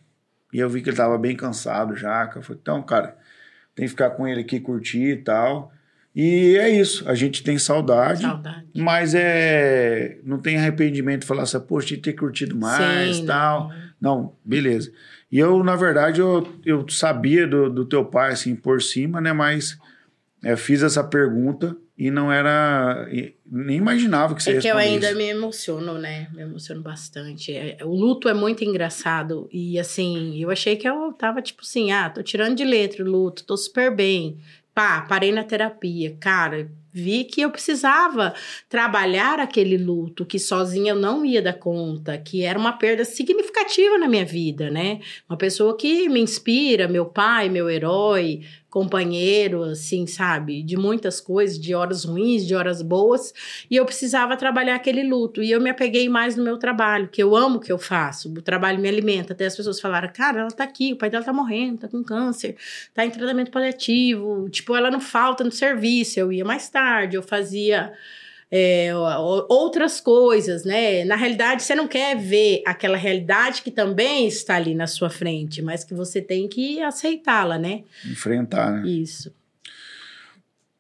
E 0.54 0.60
eu 0.60 0.70
vi 0.70 0.84
que 0.84 0.92
ele 0.92 0.98
tava 0.98 1.18
bem 1.18 1.36
cansado 1.36 1.96
já. 1.96 2.28
cara. 2.28 2.38
Eu 2.38 2.44
falei, 2.44 2.60
então, 2.62 2.84
cara, 2.84 3.18
tem 3.74 3.86
que 3.86 3.90
ficar 3.90 4.12
com 4.12 4.28
ele 4.28 4.42
aqui, 4.42 4.60
curtir 4.60 5.14
e 5.14 5.18
tal. 5.18 5.74
E 6.14 6.58
é 6.58 6.70
isso, 6.70 7.08
a 7.08 7.16
gente 7.16 7.42
tem 7.42 7.58
saudade. 7.58 8.22
Saudade. 8.22 8.66
Mas 8.76 9.16
é. 9.16 10.18
Não 10.24 10.40
tem 10.40 10.58
arrependimento 10.58 11.22
de 11.22 11.28
falar 11.28 11.44
assim, 11.44 11.60
poxa, 11.60 11.88
tinha 11.88 12.02
ter 12.02 12.14
curtido 12.14 12.56
mais 12.56 13.18
Sim, 13.18 13.26
tal. 13.26 13.70
não. 13.70 13.92
Não, 14.02 14.36
beleza. 14.44 14.92
E 15.32 15.38
eu, 15.38 15.64
na 15.64 15.76
verdade, 15.76 16.20
eu, 16.20 16.46
eu 16.66 16.86
sabia 16.90 17.48
do, 17.48 17.70
do 17.70 17.86
teu 17.86 18.04
pai, 18.04 18.32
assim, 18.32 18.56
por 18.56 18.82
cima, 18.82 19.22
né? 19.22 19.32
Mas 19.32 19.78
é, 20.44 20.58
fiz 20.58 20.82
essa 20.82 21.04
pergunta 21.04 21.78
e 21.96 22.10
não 22.10 22.32
era. 22.32 23.08
nem 23.46 23.78
imaginava 23.78 24.34
que 24.34 24.42
você 24.42 24.58
É 24.58 24.60
que 24.60 24.68
eu 24.68 24.76
ainda 24.76 25.14
me 25.14 25.26
emociono, 25.26 26.00
né? 26.00 26.28
Me 26.34 26.42
emociono 26.42 26.82
bastante. 26.82 27.54
É, 27.54 27.78
o 27.84 27.94
luto 27.94 28.28
é 28.28 28.34
muito 28.34 28.64
engraçado. 28.64 29.48
E 29.54 29.78
assim, 29.78 30.42
eu 30.42 30.50
achei 30.50 30.76
que 30.76 30.90
eu 30.90 31.14
tava 31.14 31.44
tipo 31.44 31.62
assim: 31.62 31.92
ah, 31.92 32.10
tô 32.10 32.24
tirando 32.24 32.58
de 32.58 32.66
letra 32.66 33.06
o 33.06 33.08
luto, 33.08 33.46
tô 33.46 33.56
super 33.56 33.96
bem. 33.96 34.40
Pá, 34.74 35.02
parei 35.08 35.32
na 35.32 35.44
terapia. 35.44 36.18
Cara, 36.20 36.70
vi 36.94 37.24
que 37.24 37.42
eu 37.42 37.50
precisava 37.50 38.34
trabalhar 38.70 39.40
aquele 39.40 39.78
luto, 39.78 40.26
que 40.26 40.40
sozinha 40.40 40.92
eu 40.92 40.96
não 40.96 41.26
ia 41.26 41.42
dar 41.42 41.54
conta, 41.54 42.18
que 42.18 42.44
era 42.44 42.58
uma 42.58 42.74
perda 42.74 43.06
significativa 43.06 43.98
na 43.98 44.08
minha 44.08 44.26
vida, 44.26 44.70
né? 44.70 45.00
Uma 45.30 45.38
pessoa 45.38 45.78
que 45.78 46.10
me 46.10 46.20
inspira, 46.20 46.88
meu 46.88 47.06
pai, 47.06 47.50
meu 47.50 47.70
herói, 47.70 48.42
companheiro, 48.72 49.64
assim, 49.64 50.08
sabe? 50.08 50.64
De 50.64 50.78
muitas 50.78 51.20
coisas, 51.20 51.60
de 51.60 51.76
horas 51.76 52.06
ruins, 52.06 52.48
de 52.48 52.56
horas 52.56 52.82
boas. 52.82 53.34
E 53.70 53.76
eu 53.76 53.86
precisava 53.86 54.38
trabalhar 54.38 54.76
aquele 54.76 55.04
luto. 55.04 55.44
E 55.44 55.52
eu 55.52 55.60
me 55.60 55.70
apeguei 55.70 56.08
mais 56.08 56.38
no 56.38 56.44
meu 56.44 56.58
trabalho, 56.58 57.10
que 57.10 57.22
eu 57.22 57.36
amo 57.36 57.58
o 57.58 57.60
que 57.60 57.72
eu 57.72 57.78
faço. 57.78 58.30
O 58.30 58.42
trabalho 58.42 58.80
me 58.80 58.88
alimenta. 58.88 59.34
Até 59.34 59.46
as 59.46 59.58
pessoas 59.58 59.82
falaram, 59.82 60.10
cara, 60.12 60.40
ela 60.40 60.52
tá 60.52 60.64
aqui, 60.64 60.94
o 60.94 60.96
pai 60.96 61.10
dela 61.10 61.24
tá 61.24 61.34
morrendo, 61.34 61.80
tá 61.80 61.90
com 61.90 62.02
câncer, 62.02 62.56
tá 62.94 63.06
em 63.06 63.12
tratamento 63.12 63.52
paliativo. 63.52 64.50
Tipo, 64.50 64.74
ela 64.74 64.90
não 64.90 65.02
falta 65.02 65.44
no 65.44 65.52
serviço. 65.52 66.18
Eu 66.18 66.32
ia 66.32 66.46
mais 66.46 66.70
tarde, 66.70 66.81
eu 67.14 67.24
fazia. 67.24 67.94
é, 68.54 68.94
o- 68.94 69.46
outras 69.50 70.02
coisas, 70.02 70.66
né? 70.66 71.06
Na 71.06 71.16
realidade, 71.16 71.64
você 71.64 71.74
não 71.74 71.88
quer 71.88 72.18
ver 72.18 72.62
aquela 72.66 72.98
realidade 72.98 73.62
que 73.62 73.72
também 73.72 74.28
está 74.28 74.56
ali 74.58 74.76
na 74.76 74.88
sua 74.88 75.10
frente, 75.10 75.62
mas 75.62 75.86
que 75.86 75.94
você 75.94 76.22
tem 76.22 76.50
que 76.50 76.82
aceitá-la, 76.82 77.58
né? 77.58 77.84
Enfrentar, 78.06 78.72
né? 78.74 78.86
Isso. 78.90 79.34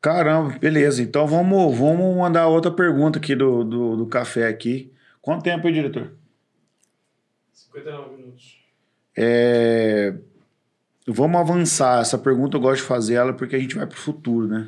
Caramba, 0.01 0.57
beleza. 0.59 1.01
Então 1.01 1.25
vamos, 1.25 1.77
vamos 1.77 2.17
mandar 2.17 2.47
outra 2.47 2.71
pergunta 2.71 3.19
aqui 3.19 3.35
do, 3.35 3.63
do, 3.63 3.95
do 3.95 4.05
café 4.05 4.47
aqui. 4.47 4.91
Quanto 5.21 5.43
tempo 5.43 5.65
aí, 5.65 5.73
diretor? 5.73 6.11
59 7.53 8.15
minutos. 8.17 8.57
É, 9.15 10.13
Vamos 11.07 11.39
avançar. 11.39 12.01
Essa 12.01 12.17
pergunta 12.17 12.57
eu 12.57 12.61
gosto 12.61 12.81
de 12.81 12.87
fazer 12.87 13.13
ela 13.15 13.31
porque 13.33 13.55
a 13.55 13.59
gente 13.59 13.75
vai 13.75 13.85
pro 13.87 13.97
futuro, 13.97 14.47
né? 14.47 14.67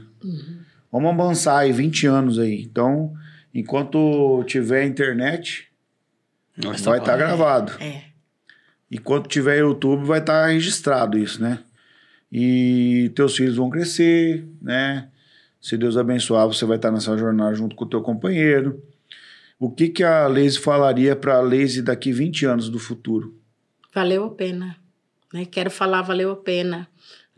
Vamos 0.94 1.10
avançar 1.12 1.58
aí 1.58 1.72
20 1.72 2.06
anos 2.06 2.38
aí. 2.38 2.62
Então, 2.62 3.12
enquanto 3.52 4.44
tiver 4.46 4.86
internet, 4.86 5.68
Nós 6.56 6.82
vai 6.82 7.00
tá- 7.00 7.04
estar 7.04 7.18
gravado. 7.18 7.72
É. 7.84 8.04
Enquanto 8.92 9.28
tiver 9.28 9.58
YouTube, 9.58 10.06
vai 10.06 10.20
estar 10.20 10.46
registrado 10.46 11.18
isso, 11.18 11.42
né? 11.42 11.58
E 12.32 13.12
teus 13.16 13.36
filhos 13.36 13.56
vão 13.56 13.72
crescer, 13.72 14.48
né? 14.62 15.10
Se 15.60 15.76
Deus 15.76 15.98
abençoar, 15.98 16.46
você 16.46 16.64
vai 16.64 16.76
estar 16.76 16.92
nessa 16.92 17.18
jornada 17.18 17.56
junto 17.56 17.76
com 17.76 17.86
o 17.86 17.90
teu 17.90 18.02
companheiro. 18.02 18.80
O 19.60 19.72
que, 19.72 19.90
que 19.90 20.04
a 20.04 20.28
Lazy 20.28 20.60
falaria 20.60 21.16
para 21.16 21.38
a 21.38 21.42
Lazy 21.42 21.82
daqui 21.82 22.12
20 22.12 22.46
anos 22.46 22.70
do 22.70 22.78
futuro? 22.78 23.36
Valeu 23.92 24.26
a 24.26 24.30
pena. 24.30 24.76
Né? 25.34 25.46
Quero 25.46 25.72
falar, 25.72 26.04
valeu 26.04 26.32
a 26.32 26.36
pena. 26.36 26.88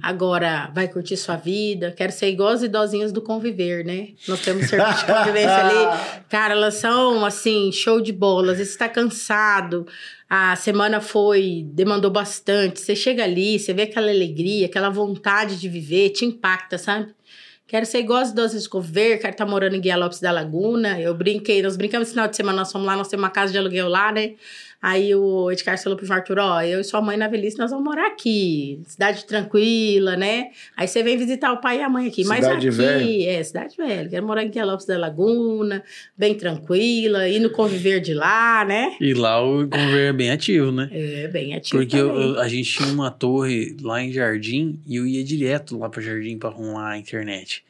Agora, 0.02 0.70
vai 0.76 0.90
curtir 0.90 1.16
sua 1.16 1.38
vida. 1.38 1.92
Quero 1.92 2.12
ser 2.12 2.28
igual 2.28 2.50
as 2.50 2.62
idosinhas 2.62 3.14
do 3.14 3.22
conviver, 3.22 3.86
né? 3.86 4.10
Nós 4.28 4.42
temos 4.42 4.68
serviço 4.68 5.06
de 5.06 5.14
convivência 5.14 5.56
ali. 5.56 6.24
Cara, 6.30 6.54
elas 6.54 6.76
são, 6.76 7.26
assim, 7.26 7.72
show 7.72 8.02
de 8.02 8.12
bola. 8.12 8.52
Às 8.52 8.58
vezes 8.58 8.74
você 8.74 8.80
tá 8.80 8.90
cansado. 8.90 9.88
A 10.30 10.56
semana 10.58 11.00
foi, 11.00 11.66
demandou 11.72 12.12
bastante. 12.12 12.82
Você 12.82 12.96
chega 12.96 13.24
ali, 13.24 13.58
você 13.58 13.74
vê 13.74 13.84
aquela 13.84 14.10
alegria, 14.10 14.66
aquela 14.66 14.90
vontade 14.90 15.58
de 15.58 15.70
viver, 15.70 16.10
te 16.10 16.26
impacta, 16.26 16.78
sabe? 16.78 17.14
Quero 17.68 17.86
ser 17.86 18.00
igual 18.00 18.20
as 18.20 18.30
idosas 18.30 18.64
de 18.64 18.70
conviver, 18.70 19.18
quero 19.18 19.32
estar 19.32 19.46
morando 19.46 19.76
em 19.76 19.82
Guia 19.82 19.98
Lopes 19.98 20.20
da 20.20 20.32
Laguna. 20.32 21.00
Eu 21.00 21.16
brinquei, 21.16 21.64
nós 21.64 21.76
brincamos 21.76 22.08
esse 22.08 22.14
final 22.14 22.28
de 22.28 22.36
semana, 22.36 22.60
nós 22.60 22.72
fomos 22.72 22.86
lá, 22.86 22.96
nós 22.96 23.08
temos 23.08 23.24
uma 23.24 23.32
casa 23.32 23.52
de 23.52 23.58
aluguel 23.58 23.90
lá, 23.90 24.12
né? 24.12 24.36
Aí 24.88 25.16
o 25.16 25.50
Edgar 25.52 25.82
falou 25.82 25.98
pro 25.98 26.14
Arthur, 26.14 26.38
ó, 26.38 26.62
eu 26.62 26.80
e 26.80 26.84
sua 26.84 27.02
mãe 27.02 27.18
na 27.18 27.28
velhice, 27.28 27.58
nós 27.58 27.72
vamos 27.72 27.84
morar 27.86 28.06
aqui. 28.06 28.80
Cidade 28.86 29.26
tranquila, 29.26 30.16
né? 30.16 30.50
Aí 30.78 30.88
você 30.88 31.02
vem 31.02 31.18
visitar 31.18 31.52
o 31.54 31.58
pai 31.60 31.80
e 31.80 31.82
a 31.82 31.90
mãe 31.90 32.08
aqui. 32.08 32.24
Mas 32.24 32.46
Cidade 32.46 32.68
aqui, 32.68 32.78
velha? 32.78 33.30
é, 33.32 33.44
cidade 33.44 33.76
velha. 33.76 34.08
Quero 34.08 34.28
morar 34.28 34.44
em 34.44 34.50
Guia 34.52 34.64
Lopes 34.64 34.86
da 34.86 34.96
Laguna, 34.96 35.84
bem 36.16 36.36
tranquila, 36.36 37.28
ir 37.28 37.40
no 37.40 37.50
conviver 37.50 38.00
de 38.00 38.14
lá, 38.14 38.64
né? 38.64 38.96
E 39.02 39.16
lá 39.16 39.42
o 39.44 39.68
conviver 39.68 40.10
é 40.10 40.14
bem 40.14 40.30
ativo, 40.30 40.72
né? 40.72 40.88
É, 40.92 41.28
bem 41.30 41.56
ativo 41.56 41.80
Porque 41.80 41.98
eu- 41.98 42.40
a 42.40 42.48
gente 42.48 42.72
tinha 42.72 42.90
uma 42.94 43.10
torre 43.10 43.76
lá 43.82 44.00
em 44.04 44.12
Jardim 44.12 44.80
e 44.86 44.98
eu 44.98 45.08
ia 45.08 45.24
direto 45.24 45.80
lá 45.80 45.90
pro 45.90 46.00
Jardim 46.00 46.38
pra 46.38 46.50
arrumar 46.50 46.92
a 46.92 46.98
internet. 47.00 47.64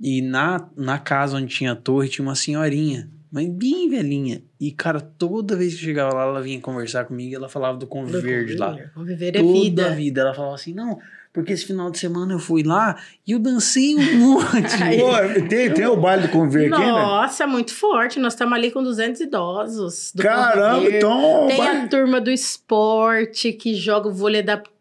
E 0.00 0.20
na, 0.20 0.68
na 0.76 0.98
casa 0.98 1.36
onde 1.36 1.54
tinha 1.54 1.70
a 1.70 1.76
torre 1.76 2.08
tinha 2.08 2.24
uma 2.26 2.34
senhorinha, 2.34 3.08
mas 3.32 3.48
bem 3.48 3.88
velhinha. 3.88 4.42
E, 4.60 4.70
cara, 4.70 5.00
toda 5.00 5.56
vez 5.56 5.72
que 5.74 5.80
eu 5.80 5.84
chegava 5.86 6.12
lá, 6.14 6.24
ela 6.24 6.42
vinha 6.42 6.60
conversar 6.60 7.06
comigo 7.06 7.32
e 7.32 7.34
ela 7.34 7.48
falava 7.48 7.74
do 7.78 7.80
Do 7.80 7.86
conviver 7.86 8.44
de 8.44 8.56
lá. 8.56 8.76
conviver. 8.94 9.34
É 9.36 9.40
Toda 9.40 9.52
vida. 9.52 9.86
a 9.86 9.90
vida. 9.90 10.20
Ela 10.20 10.34
falava 10.34 10.54
assim, 10.54 10.74
não, 10.74 10.98
porque 11.32 11.52
esse 11.54 11.64
final 11.64 11.90
de 11.90 11.98
semana 11.98 12.34
eu 12.34 12.38
fui 12.38 12.62
lá 12.62 12.94
e 13.26 13.32
eu 13.32 13.38
dancei 13.38 13.96
um 13.96 14.02
monte. 14.20 14.76
Pô, 14.98 15.48
tem, 15.48 15.72
tem 15.72 15.86
o 15.86 15.96
baile 15.96 16.24
do 16.24 16.28
conviver 16.28 16.66
aqui, 16.72 16.78
né? 16.84 16.90
Nossa, 16.92 17.46
muito 17.46 17.72
forte. 17.74 18.20
Nós 18.20 18.34
estamos 18.34 18.52
ali 18.52 18.70
com 18.70 18.82
200 18.82 19.20
idosos. 19.22 20.12
do 20.14 20.22
Caramba, 20.22 20.74
conviver. 20.76 20.96
então. 20.98 21.46
Tem 21.48 21.66
a 21.68 21.88
turma 21.88 22.20
do 22.20 22.30
esporte 22.30 23.52
que 23.52 23.74
joga 23.74 24.08
o 24.08 24.12
vôlei 24.12 24.40
adaptado, 24.42 24.72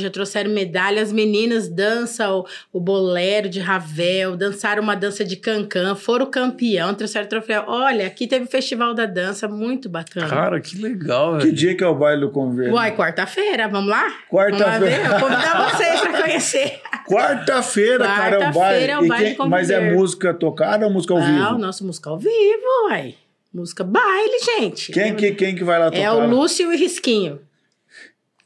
já 0.00 0.10
trouxeram 0.10 0.50
medalha. 0.50 1.00
As 1.02 1.12
meninas 1.12 1.68
dançam 1.68 2.40
o, 2.72 2.78
o 2.78 2.80
bolero 2.80 3.48
de 3.48 3.60
Ravel, 3.60 4.36
dançaram 4.36 4.82
uma 4.82 4.94
dança 4.94 5.24
de 5.24 5.36
cancan, 5.36 5.94
foram 5.94 6.26
campeão, 6.26 6.94
trouxeram 6.94 7.26
troféu. 7.28 7.64
Olha, 7.66 8.06
aqui 8.06 8.26
teve 8.26 8.44
o 8.44 8.48
Festival 8.48 8.94
da 8.94 9.06
Dança, 9.06 9.48
muito 9.48 9.88
bacana. 9.88 10.28
Cara, 10.28 10.60
que 10.60 10.76
legal, 10.80 11.38
Que 11.38 11.44
velho. 11.44 11.52
dia 11.56 11.74
que 11.76 11.82
é 11.82 11.86
o 11.86 11.94
baile 11.94 12.20
do 12.20 12.30
conviver? 12.30 12.72
Uai, 12.72 12.94
quarta-feira, 12.96 13.68
vamos 13.68 13.90
lá? 13.90 14.06
Quarta-feira. 14.30 14.68
Vamos 14.68 14.70
lá 14.70 14.78
ver? 14.78 15.08
Vou 15.08 15.20
convidar 15.28 15.70
vocês 15.76 16.00
para 16.00 16.22
conhecer. 16.22 16.80
Quarta-feira, 17.08 18.04
cara, 18.06 18.36
é 18.36 18.38
o 18.38 18.40
baile. 18.40 18.54
Quarta-feira 18.54 18.92
é 18.92 18.98
o 18.98 19.06
baile 19.08 19.34
quem- 19.34 19.48
Mas 19.48 19.70
é 19.70 19.94
música 19.94 20.34
tocada 20.34 20.86
ou 20.86 20.92
música 20.92 21.14
ao 21.14 21.20
Ah, 21.20 21.22
o 21.22 21.26
vivo? 21.26 21.58
nosso 21.58 21.84
música 21.86 22.10
ao 22.10 22.18
vivo, 22.18 22.86
uai. 22.88 23.14
Música 23.52 23.82
baile, 23.82 24.38
gente. 24.44 24.92
Quem 24.92 25.14
que, 25.14 25.32
quem 25.32 25.54
que 25.54 25.64
vai 25.64 25.78
lá 25.78 25.86
tocar? 25.90 25.98
É 26.02 26.12
o 26.12 26.28
Lúcio 26.28 26.70
e 26.70 26.76
o 26.76 26.78
Risquinho. 26.78 27.40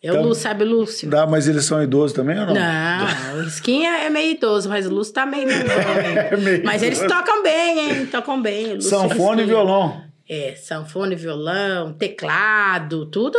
É 0.02 0.10
o 0.10 0.14
Então- 0.14 0.24
Lúcio, 0.26 0.42
sabe 0.42 0.64
o 0.64 0.66
Lúcio? 0.68 1.08
Dá, 1.08 1.26
mas 1.26 1.46
eles 1.46 1.64
são 1.64 1.80
idosos 1.82 2.12
também 2.12 2.38
ou 2.38 2.46
não? 2.46 2.54
Não, 2.54 3.38
o 3.38 3.42
Risquinho 3.44 3.86
é 3.88 4.10
meio 4.10 4.32
idoso, 4.32 4.68
mas 4.68 4.86
o 4.86 4.90
Lúcio 4.90 5.14
tá 5.14 5.24
meio 5.24 5.46
novo 5.46 5.64
É 6.32 6.36
meio 6.36 6.62
Mas 6.64 6.82
eles 6.82 6.98
idoso. 7.00 7.14
tocam 7.14 7.42
bem, 7.42 7.78
hein? 7.78 8.06
Tocam 8.06 8.42
bem. 8.42 8.72
o 8.72 8.74
Lúcio 8.76 8.90
Sanfone 8.90 9.12
e 9.12 9.44
Risquinho. 9.44 9.46
violão. 9.46 10.02
É, 10.28 10.54
sanfone, 10.56 11.14
violão, 11.14 11.92
teclado, 11.92 13.04
tudo 13.06 13.38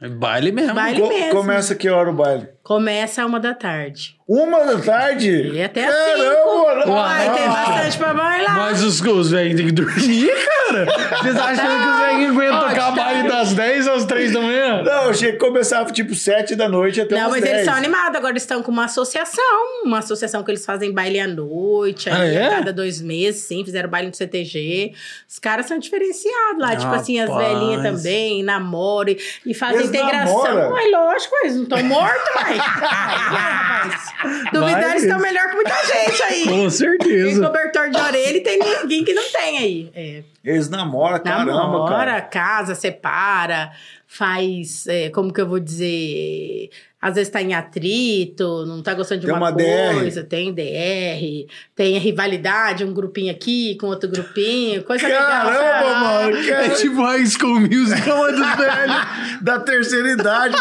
É 0.00 0.08
baile 0.08 0.50
mesmo. 0.50 0.74
Baile 0.74 1.00
Co- 1.00 1.08
mesmo. 1.08 1.30
começa 1.32 1.74
que 1.74 1.88
hora 1.90 2.10
o 2.10 2.14
baile? 2.14 2.48
Começa 2.66 3.22
a 3.22 3.26
uma 3.26 3.38
da 3.38 3.54
tarde. 3.54 4.16
Uma 4.28 4.64
da 4.64 4.76
tarde? 4.80 5.52
E 5.54 5.62
até 5.62 5.86
às 5.86 5.94
Caramba! 5.94 6.24
cinco. 6.24 6.86
não- 6.88 6.94
Uai, 6.96 7.32
tem 7.32 7.44
Ah. 7.46 7.48
bastante 7.50 7.96
pra 7.98 8.12
bailar. 8.12 8.56
Mas 8.56 8.82
os, 8.82 9.00
os 9.00 9.30
velhos 9.30 9.54
têm 9.54 9.66
que 9.66 9.72
dormir, 9.72 10.28
cara. 10.66 10.84
Vocês 11.22 11.36
acham 11.36 11.64
que 11.64 11.88
os 11.88 11.98
velhos 12.00 12.30
aguentam 12.32 12.74
tá- 12.74 12.90
baile 12.90 13.28
das 13.28 13.52
10 13.54 13.86
às 13.86 14.04
3 14.04 14.32
da 14.32 14.40
manhã? 14.40 14.82
Não, 14.82 15.04
eu 15.04 15.10
achei 15.10 15.30
que 15.30 15.38
começava 15.38 15.92
tipo 15.92 16.12
7 16.16 16.56
da 16.56 16.68
noite 16.68 17.00
até 17.00 17.14
Não, 17.14 17.22
umas 17.28 17.30
mas 17.34 17.42
10. 17.42 17.54
eles 17.54 17.64
são 17.66 17.74
animados. 17.74 18.16
Agora 18.16 18.36
estão 18.36 18.60
com 18.64 18.72
uma 18.72 18.86
associação. 18.86 19.84
Uma 19.84 19.98
associação 19.98 20.42
que 20.42 20.50
eles 20.50 20.66
fazem 20.66 20.92
baile 20.92 21.20
à 21.20 21.28
noite. 21.28 22.10
Ah, 22.10 22.18
aí 22.18 22.34
é? 22.34 22.46
A 22.46 22.50
cada 22.50 22.72
dois 22.72 23.00
meses, 23.00 23.42
sim. 23.42 23.64
Fizeram 23.64 23.88
baile 23.88 24.08
no 24.08 24.14
CTG. 24.14 24.92
Os 25.28 25.38
caras 25.38 25.66
são 25.66 25.78
diferenciados 25.78 26.58
lá. 26.58 26.74
tipo 26.74 26.92
assim, 26.92 27.20
as 27.20 27.32
velhinhas 27.32 27.80
também, 27.82 28.42
namoram. 28.42 29.10
e- 29.12 29.18
E 29.46 29.54
fazem 29.54 29.76
Eles 29.76 29.88
integração. 29.90 30.42
namoram? 30.42 30.72
Ué, 30.72 30.82
lógico, 30.90 31.32
eles 31.44 31.54
não 31.54 31.62
estão 31.62 31.82
mortos, 31.84 32.28
mas. 32.34 32.55
Rapaz. 32.58 34.12
Duvidar, 34.52 34.96
estão 34.96 35.18
melhor 35.18 35.48
que 35.48 35.54
muita 35.54 35.74
gente 35.86 36.22
aí. 36.22 36.44
Com 36.44 36.50
Tem 36.50 36.70
certeza. 36.70 37.46
cobertor 37.46 37.90
de 37.90 37.98
orelha 37.98 38.36
e 38.36 38.40
tem 38.40 38.58
ninguém 38.58 39.04
que 39.04 39.12
não 39.14 39.30
tem 39.30 39.58
aí. 39.58 39.90
É, 39.94 40.22
Eles 40.44 40.68
namoram, 40.68 41.18
caramba, 41.22 41.52
namora, 41.52 41.94
cara. 41.96 42.20
casa, 42.22 42.74
separa, 42.74 43.70
faz, 44.06 44.86
é, 44.86 45.10
como 45.10 45.32
que 45.32 45.40
eu 45.40 45.48
vou 45.48 45.60
dizer, 45.60 46.70
às 47.00 47.14
vezes 47.14 47.28
tá 47.30 47.42
em 47.42 47.54
atrito, 47.54 48.64
não 48.66 48.82
tá 48.82 48.94
gostando 48.94 49.20
de 49.20 49.26
Tem 49.26 49.34
uma, 49.36 49.50
uma 49.50 49.52
DR. 49.52 49.94
coisa, 49.94 50.24
tem 50.24 50.52
DR, 50.52 51.46
tem 51.74 51.98
rivalidade, 51.98 52.84
um 52.84 52.92
grupinho 52.92 53.30
aqui 53.30 53.76
com 53.76 53.86
outro 53.88 54.08
grupinho, 54.10 54.82
coisa 54.82 55.06
legal. 55.06 55.46
Caramba, 55.46 55.94
mano. 56.00 56.36
É 56.36 56.46
Cara, 56.46 56.68
tipo 56.70 57.02
High 57.02 57.26
School 57.26 57.60
Musical 57.60 58.28
é 58.28 58.32
dos 58.32 58.56
velhos. 58.56 59.42
da 59.42 59.60
terceira 59.60 60.10
idade. 60.10 60.56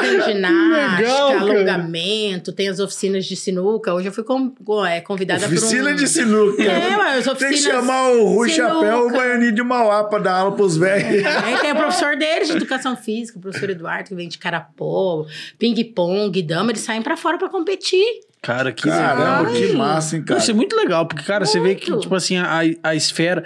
Tem 0.00 0.20
ginástica, 0.34 0.96
legal, 0.98 1.38
alongamento, 1.38 2.52
tem 2.52 2.68
as 2.68 2.78
oficinas 2.78 3.24
de 3.26 3.36
sinuca. 3.36 3.92
Hoje 3.92 4.08
eu 4.08 4.12
fui 4.12 4.24
com- 4.24 4.52
é, 4.86 5.00
convidada 5.00 5.46
Oficina 5.46 5.84
por 5.84 5.92
um... 5.92 5.96
de 5.96 6.06
sinuca. 6.08 6.62
É, 6.62 6.96
mas 6.96 7.24
Tem 7.24 7.32
oficinas... 7.32 7.54
que 7.64 7.70
chamar 7.70 8.10
o 8.12 8.24
Rui 8.34 8.48
sinuca. 8.50 8.72
Chapéu 8.74 9.06
o 9.08 9.12
Baianinho 9.12 9.52
de 9.52 9.62
Mauá 9.62 10.04
pra 10.04 10.18
dar 10.20 10.32
aula 10.38 10.52
pros 10.56 10.76
velhos. 10.76 11.24
Aí 11.26 11.58
tem 11.58 11.72
o 11.72 11.76
professor 11.76 12.16
deles 12.16 12.48
de 12.48 12.56
educação 12.56 12.96
física, 12.96 13.38
o 13.38 13.42
professor 13.42 13.68
Eduardo, 13.70 14.08
que 14.08 14.14
vem 14.14 14.28
de 14.28 14.38
carapó, 14.38 15.26
ping-pong, 15.58 16.42
dama, 16.42 16.70
eles 16.72 16.82
saem 16.82 17.02
pra 17.02 17.16
fora 17.16 17.38
pra 17.38 17.48
competir. 17.48 18.04
Cara, 18.42 18.72
que 18.72 18.82
Caramba, 18.84 19.50
legal. 19.50 19.54
que 19.70 19.76
massa, 19.76 20.16
hein, 20.16 20.22
cara. 20.24 20.38
Isso 20.40 20.50
é 20.50 20.54
muito 20.54 20.76
legal, 20.76 21.06
porque, 21.06 21.24
cara, 21.24 21.44
você 21.44 21.58
vê 21.58 21.74
que, 21.74 21.90
Muito. 21.90 22.02
tipo 22.02 22.14
assim, 22.14 22.36
a, 22.36 22.60
a 22.82 22.94
esfera. 22.94 23.44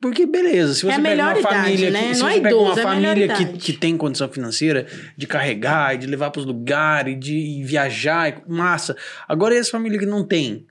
Porque, 0.00 0.26
beleza, 0.26 0.74
se 0.74 0.80
você 0.82 0.88
É 0.88 0.92
a 0.92 0.96
pega 0.96 1.08
melhor 1.08 1.32
uma 1.32 1.40
idade, 1.40 1.54
família 1.56 1.90
né? 1.90 2.08
que, 2.08 2.14
se 2.14 2.20
Não 2.20 2.28
você 2.28 2.36
é 2.36 2.40
pega 2.40 2.56
uma 2.56 2.62
idoso, 2.64 2.80
é 2.80 2.82
a 2.82 2.94
melhor 2.94 3.08
família 3.14 3.28
que, 3.36 3.42
idade. 3.42 3.58
que 3.58 3.72
tem 3.72 3.96
condição 3.96 4.28
financeira 4.28 4.86
de 5.16 5.26
carregar, 5.26 5.94
e 5.94 5.98
de 5.98 6.06
levar 6.06 6.30
pros 6.30 6.44
lugares, 6.44 7.18
de 7.18 7.62
viajar, 7.64 8.28
e- 8.28 8.50
massa. 8.52 8.96
Agora, 9.28 9.54
e 9.54 9.58
as 9.58 9.70
famílias 9.70 10.00
que 10.00 10.06
não 10.06 10.22
tem, 10.26 10.66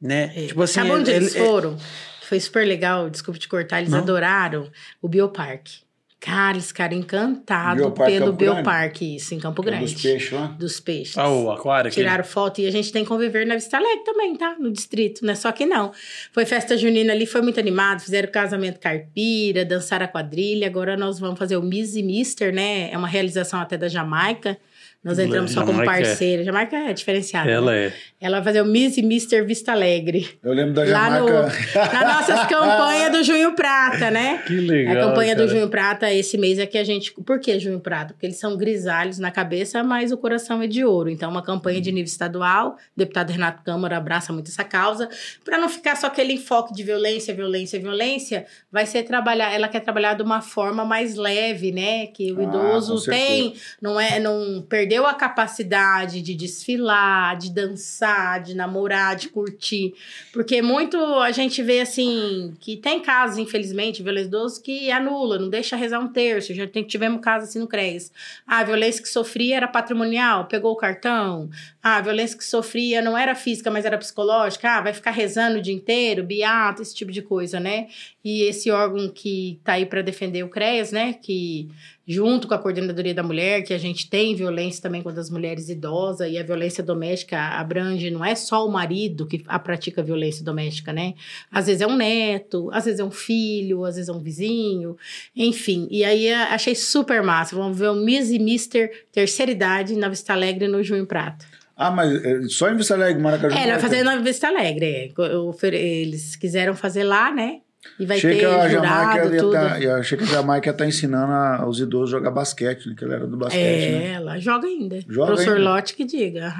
né? 0.00 0.32
É. 0.36 0.46
Tipo 0.48 0.62
assim, 0.62 0.74
Sabe 0.74 0.90
onde 0.92 1.10
é- 1.10 1.16
eles 1.16 1.34
é- 1.34 1.44
foram? 1.44 1.76
Foi 2.22 2.38
super 2.38 2.64
legal, 2.64 3.10
desculpa 3.10 3.40
te 3.40 3.48
cortar, 3.48 3.80
eles 3.80 3.90
Não. 3.90 3.98
adoraram 3.98 4.70
o 5.02 5.08
Bioparque. 5.08 5.80
Cara, 6.20 6.52
eles 6.52 6.66
ficaram 6.66 6.94
encantados 6.94 7.82
Bioparque 7.82 8.12
pelo 8.12 8.26
Campo 8.26 8.36
Grande? 8.36 8.54
Bioparque, 8.54 9.16
isso, 9.16 9.34
em 9.34 9.38
Campo 9.40 9.62
é 9.62 9.64
Grande. 9.64 9.94
Dos 9.94 10.02
peixes 10.02 10.30
lá. 10.30 10.46
Dos 10.48 10.78
peixes. 10.78 11.16
Ah, 11.16 11.30
o 11.30 11.50
aquário 11.50 11.88
aqui. 11.88 11.96
Tiraram 11.96 12.24
foto 12.24 12.60
e 12.60 12.66
a 12.66 12.70
gente 12.70 12.92
tem 12.92 13.04
que 13.04 13.08
conviver 13.08 13.46
na 13.46 13.54
Vista 13.54 13.78
Alegre 13.78 14.04
também, 14.04 14.36
tá? 14.36 14.54
No 14.58 14.70
distrito, 14.70 15.24
não 15.24 15.32
é 15.32 15.34
só 15.34 15.50
que 15.50 15.64
não. 15.64 15.92
Foi 16.30 16.44
festa 16.44 16.76
junina 16.76 17.14
ali, 17.14 17.24
foi 17.24 17.40
muito 17.40 17.58
animado, 17.58 18.00
fizeram 18.00 18.30
casamento 18.30 18.78
caipira, 18.78 19.64
dançaram 19.64 20.04
a 20.04 20.08
quadrilha, 20.08 20.66
agora 20.66 20.94
nós 20.94 21.18
vamos 21.18 21.38
fazer 21.38 21.56
o 21.56 21.62
Miss 21.62 21.96
e 21.96 22.02
Mister, 22.02 22.52
né? 22.52 22.90
É 22.92 22.98
uma 22.98 23.08
realização 23.08 23.58
até 23.58 23.78
da 23.78 23.88
Jamaica. 23.88 24.58
Nós 25.02 25.18
entramos 25.18 25.50
só 25.52 25.60
como 25.64 25.78
Jamaica 25.78 25.92
é- 25.92 26.04
parceira. 26.04 26.44
Jamaica 26.44 26.76
é 26.76 26.92
diferenciada. 26.92 27.50
Ela 27.50 27.72
né? 27.72 27.86
é. 27.86 27.92
Ela 28.20 28.36
vai 28.36 28.44
fazer 28.44 28.60
o 28.60 28.66
Miss 28.66 28.98
e 28.98 29.02
Mister 29.02 29.46
Vista 29.46 29.72
Alegre. 29.72 30.28
Eu 30.44 30.52
lembro 30.52 30.74
da 30.74 30.84
Lá 30.84 31.18
no, 31.20 31.26
Jamaica. 31.26 31.58
na 31.92 32.04
nossa 32.14 32.46
campanha 32.46 33.08
do 33.10 33.22
Junho 33.24 33.54
Prata, 33.54 34.10
né? 34.10 34.42
Que 34.46 34.60
legal. 34.60 34.94
A 34.94 35.08
campanha 35.08 35.34
do 35.34 35.38
cara. 35.38 35.48
Junho 35.48 35.68
Prata 35.70 36.12
esse 36.12 36.36
mês 36.36 36.58
é 36.58 36.66
que 36.66 36.76
a 36.76 36.84
gente. 36.84 37.12
Por 37.12 37.40
que 37.40 37.58
Junho 37.58 37.80
Prata? 37.80 38.12
Porque 38.12 38.26
eles 38.26 38.36
são 38.38 38.58
grisalhos 38.58 39.18
na 39.18 39.30
cabeça, 39.30 39.82
mas 39.82 40.12
o 40.12 40.18
coração 40.18 40.60
é 40.60 40.66
de 40.66 40.84
ouro. 40.84 41.08
Então, 41.08 41.30
uma 41.30 41.42
campanha 41.42 41.80
de 41.80 41.90
nível 41.90 42.04
estadual. 42.04 42.72
O 42.72 42.98
deputado 42.98 43.30
Renato 43.30 43.62
Câmara 43.64 43.96
abraça 43.96 44.34
muito 44.34 44.50
essa 44.50 44.64
causa. 44.64 45.08
Para 45.42 45.56
não 45.56 45.70
ficar 45.70 45.96
só 45.96 46.08
aquele 46.08 46.34
enfoque 46.34 46.74
de 46.74 46.82
violência, 46.82 47.32
violência, 47.32 47.80
violência, 47.80 48.44
vai 48.70 48.84
ser 48.84 49.04
trabalhar. 49.04 49.50
Ela 49.54 49.66
quer 49.68 49.80
trabalhar 49.80 50.12
de 50.12 50.22
uma 50.22 50.42
forma 50.42 50.84
mais 50.84 51.14
leve, 51.14 51.72
né? 51.72 52.06
Que 52.08 52.32
o 52.32 52.40
Ah, 52.40 52.42
idoso 52.42 53.02
tem, 53.10 53.54
não 53.80 53.98
é, 53.98 54.20
não 54.20 54.60
perdeu 54.90 55.06
a 55.06 55.14
capacidade 55.14 56.20
de 56.20 56.34
desfilar, 56.34 57.36
de 57.38 57.52
dançar, 57.52 58.42
de 58.42 58.56
namorar, 58.56 59.14
de 59.14 59.28
curtir. 59.28 59.94
Porque 60.32 60.60
muito 60.60 60.96
a 61.20 61.30
gente 61.30 61.62
vê 61.62 61.80
assim 61.80 62.52
que 62.58 62.76
tem 62.76 62.98
casos, 62.98 63.38
infelizmente, 63.38 64.02
violência 64.02 64.26
idoso 64.26 64.60
que 64.60 64.90
anula, 64.90 65.38
não 65.38 65.48
deixa 65.48 65.76
rezar 65.76 66.00
um 66.00 66.08
terço. 66.08 66.52
Já 66.52 66.66
tem, 66.66 66.82
tivemos 66.82 67.20
casos 67.20 67.50
assim 67.50 67.60
no 67.60 67.68
CRES. 67.68 68.10
Ah, 68.44 68.58
a 68.58 68.64
violência 68.64 69.00
que 69.00 69.08
sofria 69.08 69.58
era 69.58 69.68
patrimonial, 69.68 70.46
pegou 70.46 70.72
o 70.72 70.76
cartão. 70.76 71.48
Ah, 71.80 71.98
a 71.98 72.00
violência 72.00 72.36
que 72.36 72.44
sofria 72.44 73.00
não 73.00 73.16
era 73.16 73.36
física, 73.36 73.70
mas 73.70 73.84
era 73.84 73.96
psicológica. 73.96 74.68
Ah, 74.68 74.80
vai 74.80 74.92
ficar 74.92 75.12
rezando 75.12 75.58
o 75.58 75.62
dia 75.62 75.74
inteiro, 75.74 76.24
beato, 76.24 76.82
esse 76.82 76.96
tipo 76.96 77.12
de 77.12 77.22
coisa, 77.22 77.60
né? 77.60 77.86
E 78.24 78.42
esse 78.42 78.72
órgão 78.72 79.08
que 79.08 79.60
tá 79.62 79.74
aí 79.74 79.86
para 79.86 80.02
defender 80.02 80.42
o 80.42 80.48
CREAS, 80.48 80.90
né? 80.90 81.12
Que 81.12 81.68
junto 82.10 82.48
com 82.48 82.54
a 82.54 82.58
Coordenadoria 82.58 83.14
da 83.14 83.22
Mulher, 83.22 83.62
que 83.62 83.72
a 83.72 83.78
gente 83.78 84.10
tem 84.10 84.34
violência 84.34 84.82
também 84.82 85.00
contra 85.00 85.20
as 85.20 85.30
mulheres 85.30 85.68
idosas, 85.68 86.28
e 86.28 86.36
a 86.36 86.42
violência 86.42 86.82
doméstica 86.82 87.38
abrange, 87.38 88.10
não 88.10 88.24
é 88.24 88.34
só 88.34 88.66
o 88.66 88.72
marido 88.72 89.28
que 89.28 89.44
a 89.46 89.60
pratica 89.60 90.02
violência 90.02 90.44
doméstica, 90.44 90.92
né? 90.92 91.14
Às 91.52 91.68
vezes 91.68 91.82
é 91.82 91.86
um 91.86 91.94
neto, 91.94 92.68
às 92.72 92.84
vezes 92.84 92.98
é 92.98 93.04
um 93.04 93.12
filho, 93.12 93.84
às 93.84 93.94
vezes 93.94 94.08
é 94.08 94.12
um 94.12 94.18
vizinho, 94.18 94.96
enfim. 95.36 95.86
E 95.88 96.02
aí 96.02 96.26
eh, 96.26 96.34
achei 96.34 96.74
super 96.74 97.22
massa. 97.22 97.54
Vamos 97.54 97.78
ver 97.78 97.90
o 97.90 97.94
Miss 97.94 98.30
e 98.30 98.40
Mister 98.40 99.06
terceira 99.12 99.52
idade 99.52 99.94
na 99.94 100.08
Vista 100.08 100.32
Alegre 100.32 100.66
no 100.66 100.82
Junho 100.82 101.06
Prata. 101.06 101.46
Ah, 101.76 101.92
mas 101.92 102.12
é, 102.24 102.42
só 102.48 102.68
em 102.68 102.76
Vista 102.76 102.94
Alegre, 102.94 103.22
Maracaju. 103.22 103.56
É, 103.56 103.68
vai 103.68 103.78
fazer 103.78 104.02
na 104.02 104.16
Vista 104.16 104.48
Alegre. 104.48 105.14
é. 105.16 105.76
Eles 105.76 106.34
quiseram 106.34 106.74
fazer 106.74 107.04
lá, 107.04 107.32
né? 107.32 107.60
E 107.98 108.04
vai 108.06 108.16
Achei 108.18 108.32
ter 108.34 108.38
que 108.40 108.44
a 108.44 108.68
jurado, 108.68 108.72
Jamaica 108.86 109.34
ia 109.34 109.40
tudo. 109.40 109.52
tá, 109.52 109.80
eu 109.80 109.94
achei 109.96 110.18
que 110.18 110.24
a 110.24 110.26
Jamaica 110.26 110.68
ia 110.68 110.72
estar 110.72 110.86
ensinando 110.86 111.32
a- 111.32 111.66
os 111.66 111.80
idosos 111.80 112.14
a 112.14 112.18
jogar 112.18 112.30
basquete, 112.30 112.86
né? 112.88 112.94
Que 112.96 113.04
ele 113.04 113.14
era 113.14 113.26
do 113.26 113.36
basquete, 113.36 113.58
É, 113.84 113.90
né? 113.98 114.12
ela 114.12 114.38
joga 114.38 114.66
ainda. 114.66 115.00
Joga 115.08 115.26
Professor 115.32 115.56
ainda? 115.56 115.70
Lotte 115.70 115.94
que 115.94 116.04
diga. 116.04 116.50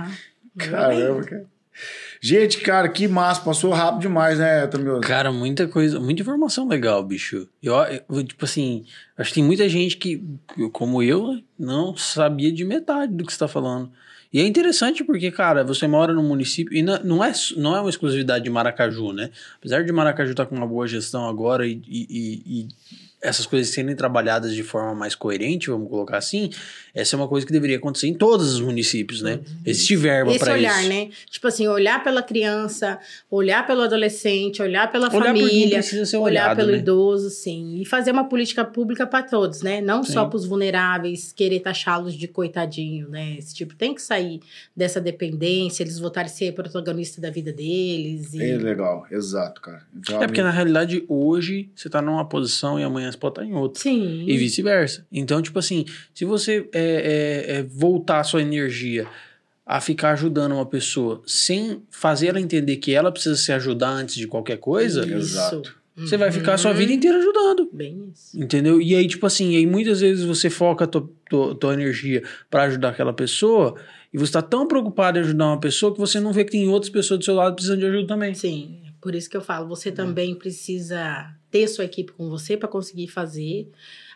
Joga 0.56 0.70
Caramba, 0.70 1.24
cara. 1.24 1.44
Gente, 2.22 2.58
cara, 2.60 2.88
que 2.88 3.08
massa. 3.08 3.40
Passou 3.42 3.70
rápido 3.72 4.02
demais, 4.02 4.38
né, 4.38 4.66
Tamioso? 4.66 5.00
Cara, 5.00 5.32
muita 5.32 5.66
coisa, 5.66 5.98
muita 5.98 6.20
informação 6.22 6.68
legal, 6.68 7.02
bicho. 7.02 7.48
Eu, 7.62 7.74
eu, 8.10 8.22
tipo 8.24 8.44
assim, 8.44 8.84
acho 9.16 9.30
que 9.30 9.36
tem 9.36 9.44
muita 9.44 9.66
gente 9.68 9.96
que, 9.96 10.22
como 10.72 11.02
eu, 11.02 11.40
não 11.58 11.96
sabia 11.96 12.52
de 12.52 12.64
metade 12.64 13.14
do 13.14 13.24
que 13.24 13.32
você 13.32 13.38
tá 13.38 13.48
falando. 13.48 13.90
E 14.32 14.40
é 14.40 14.46
interessante 14.46 15.02
porque, 15.02 15.30
cara, 15.30 15.64
você 15.64 15.86
mora 15.88 16.12
num 16.12 16.26
município 16.26 16.72
e 16.76 16.82
não, 16.82 17.22
é, 17.24 17.32
não 17.56 17.76
é 17.76 17.80
uma 17.80 17.90
exclusividade 17.90 18.44
de 18.44 18.50
Maracaju, 18.50 19.12
né? 19.12 19.30
Apesar 19.58 19.82
de 19.84 19.92
Maracaju 19.92 20.30
estar 20.30 20.46
com 20.46 20.54
uma 20.54 20.66
boa 20.66 20.86
gestão 20.86 21.28
agora 21.28 21.66
e, 21.66 21.82
e- 21.88 22.06
e- 22.08 22.42
e 22.46 22.68
essas 23.22 23.44
coisas 23.44 23.72
serem 23.72 23.94
trabalhadas 23.94 24.54
de 24.54 24.62
forma 24.62 24.94
mais 24.94 25.14
coerente, 25.14 25.68
vamos 25.68 25.90
colocar 25.90 26.16
assim, 26.16 26.50
essa 26.94 27.14
é 27.14 27.18
uma 27.18 27.28
coisa 27.28 27.46
que 27.46 27.52
deveria 27.52 27.76
acontecer 27.76 28.06
em 28.06 28.14
todos 28.14 28.54
os 28.54 28.60
municípios, 28.60 29.20
né? 29.20 29.40
Existe 29.64 29.94
verba 29.94 30.30
Esse 30.30 30.40
para 30.40 30.54
olhar, 30.54 30.80
isso. 30.80 30.88
né? 30.88 31.10
Tipo 31.28 31.46
assim, 31.48 31.68
olhar 31.68 32.02
pela 32.02 32.22
criança, 32.22 32.98
olhar 33.30 33.66
pelo 33.66 33.82
adolescente, 33.82 34.62
olhar 34.62 34.90
pela 34.90 35.08
Olhar 35.14 35.26
família, 35.26 35.80
olhar 36.14 36.20
olhado, 36.20 36.56
pelo 36.56 36.72
né? 36.72 36.78
idoso, 36.78 37.28
sim. 37.28 37.80
E 37.80 37.84
fazer 37.84 38.10
uma 38.10 38.24
política 38.28 38.64
pública 38.64 39.06
para 39.06 39.22
todos, 39.22 39.60
né? 39.60 39.82
Não 39.82 40.02
só 40.02 40.24
Sim. 40.24 40.30
para 40.30 40.36
os 40.36 40.46
vulneráveis, 40.46 41.32
querer 41.32 41.60
taxá-los 41.60 42.14
de 42.14 42.26
coitadinho, 42.26 43.08
né? 43.08 43.36
Esse 43.38 43.54
tipo 43.54 43.74
tem 43.74 43.94
que 43.94 44.00
sair 44.00 44.40
dessa 44.74 45.00
dependência, 45.00 45.82
eles 45.82 45.98
voltarem 45.98 46.30
a 46.30 46.32
ser 46.32 46.52
protagonista 46.52 47.20
da 47.20 47.30
vida 47.30 47.52
deles. 47.52 48.32
E... 48.32 48.42
É 48.42 48.56
legal, 48.56 49.06
exato, 49.10 49.60
cara. 49.60 49.82
Então, 49.94 50.22
É 50.22 50.26
porque 50.26 50.42
na 50.42 50.50
realidade 50.50 51.04
hoje 51.06 51.68
você 51.74 51.90
tá 51.90 52.00
numa 52.00 52.24
posição 52.24 52.80
e 52.80 52.82
amanhã 52.82 53.09
você 53.12 53.18
pode 53.18 53.32
estar 53.40 53.44
em 53.44 53.54
outra. 53.54 53.82
Sim. 53.82 54.24
E 54.26 54.36
vice-versa. 54.36 55.06
Então, 55.12 55.40
tipo 55.42 55.58
assim, 55.58 55.84
se 56.14 56.24
você 56.24 56.68
é, 56.72 56.80
é, 56.80 57.56
é, 57.58 57.62
voltar 57.62 58.20
a 58.20 58.24
sua 58.24 58.42
energia 58.42 59.06
a 59.66 59.80
ficar 59.80 60.12
ajudando 60.12 60.52
uma 60.52 60.66
pessoa 60.66 61.22
sem 61.26 61.82
fazer 61.90 62.28
ela 62.28 62.40
entender 62.40 62.76
que 62.76 62.92
ela 62.92 63.12
precisa 63.12 63.36
se 63.36 63.52
ajudar 63.52 63.90
antes 63.90 64.16
de 64.16 64.26
qualquer 64.26 64.56
coisa, 64.58 65.02
Isso. 65.06 65.14
Exato. 65.14 65.76
você 65.96 66.16
vai 66.16 66.32
ficar 66.32 66.54
a 66.54 66.58
sua 66.58 66.72
Uhum. 66.72 66.76
vida 66.76 66.92
inteira 66.92 67.18
ajudando. 67.18 67.68
Bem 67.72 68.10
isso. 68.12 68.36
Entendeu? 68.40 68.80
E 68.80 68.94
aí, 68.96 69.06
tipo 69.06 69.26
assim, 69.26 69.54
aí 69.56 69.66
muitas 69.66 70.00
vezes 70.00 70.24
você 70.24 70.50
foca 70.50 70.84
a 70.84 70.86
tua, 70.88 71.08
tua, 71.28 71.54
tua 71.54 71.74
energia 71.74 72.22
pra 72.50 72.64
ajudar 72.64 72.88
aquela 72.88 73.12
pessoa 73.12 73.76
e 74.12 74.18
você 74.18 74.32
tá 74.32 74.42
tão 74.42 74.66
preocupado 74.66 75.18
em 75.18 75.20
ajudar 75.22 75.46
uma 75.46 75.60
pessoa 75.60 75.92
que 75.92 76.00
você 76.00 76.18
não 76.18 76.32
vê 76.32 76.44
que 76.44 76.50
tem 76.50 76.68
outras 76.68 76.90
pessoas 76.90 77.18
do 77.20 77.24
seu 77.24 77.34
lado 77.36 77.54
precisando 77.54 77.78
de 77.80 77.86
ajuda 77.86 78.08
também. 78.08 78.34
Sim, 78.34 78.80
por 79.00 79.14
isso 79.14 79.30
que 79.30 79.36
eu 79.36 79.40
falo, 79.40 79.68
você 79.68 79.92
também 79.92 80.34
precisa 80.34 81.32
ter 81.50 81.66
sua 81.68 81.84
equipe 81.84 82.12
com 82.12 82.28
você 82.28 82.56
para 82.56 82.68
conseguir 82.68 83.08
fazer, 83.08 83.68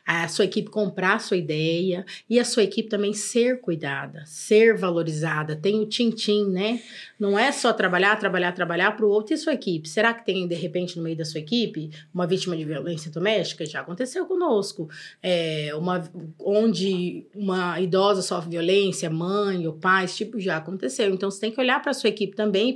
a 0.07 0.28
sua 0.28 0.44
equipe 0.44 0.68
comprar 0.70 1.14
a 1.14 1.18
sua 1.18 1.36
ideia 1.36 2.05
e 2.28 2.38
a 2.38 2.44
sua 2.44 2.62
equipe 2.62 2.88
também 2.88 3.14
ser 3.14 3.61
cuidada, 3.61 4.22
ser 4.26 4.76
valorizada. 4.76 5.57
Tem 5.57 5.80
o 5.80 5.86
tim-tim, 5.86 6.50
né? 6.50 6.80
Não 7.18 7.38
é 7.38 7.50
só 7.50 7.72
trabalhar, 7.72 8.16
trabalhar, 8.16 8.52
trabalhar 8.52 8.92
para 8.92 9.07
o 9.07 9.09
outro 9.09 9.34
e 9.34 9.38
sua 9.38 9.55
equipe. 9.55 9.88
Será 9.88 10.12
que 10.12 10.24
tem, 10.24 10.46
de 10.46 10.55
repente, 10.55 10.96
no 10.96 11.02
meio 11.02 11.16
da 11.16 11.24
sua 11.24 11.40
equipe, 11.40 11.90
uma 12.12 12.26
vítima 12.26 12.57
de 12.57 12.64
violência 12.64 13.11
doméstica? 13.11 13.64
Já 13.64 13.80
aconteceu 13.80 14.26
conosco. 14.26 14.90
É, 15.22 15.72
uma, 15.74 16.02
onde 16.38 17.26
uma 17.34 17.80
idosa 17.80 18.20
sofre 18.20 18.50
violência, 18.50 19.09
mãe 19.09 19.66
ou 19.66 19.72
pai, 19.72 20.05
esse 20.05 20.18
tipo 20.18 20.38
já 20.38 20.59
aconteceu. 20.59 21.14
Então 21.14 21.30
você 21.30 21.40
tem 21.40 21.50
que 21.50 21.61
olhar 21.61 21.80
para 21.80 21.92
a 21.92 21.94
sua 21.94 22.11
equipe 22.11 22.36
também 22.36 22.68
e 22.70 22.72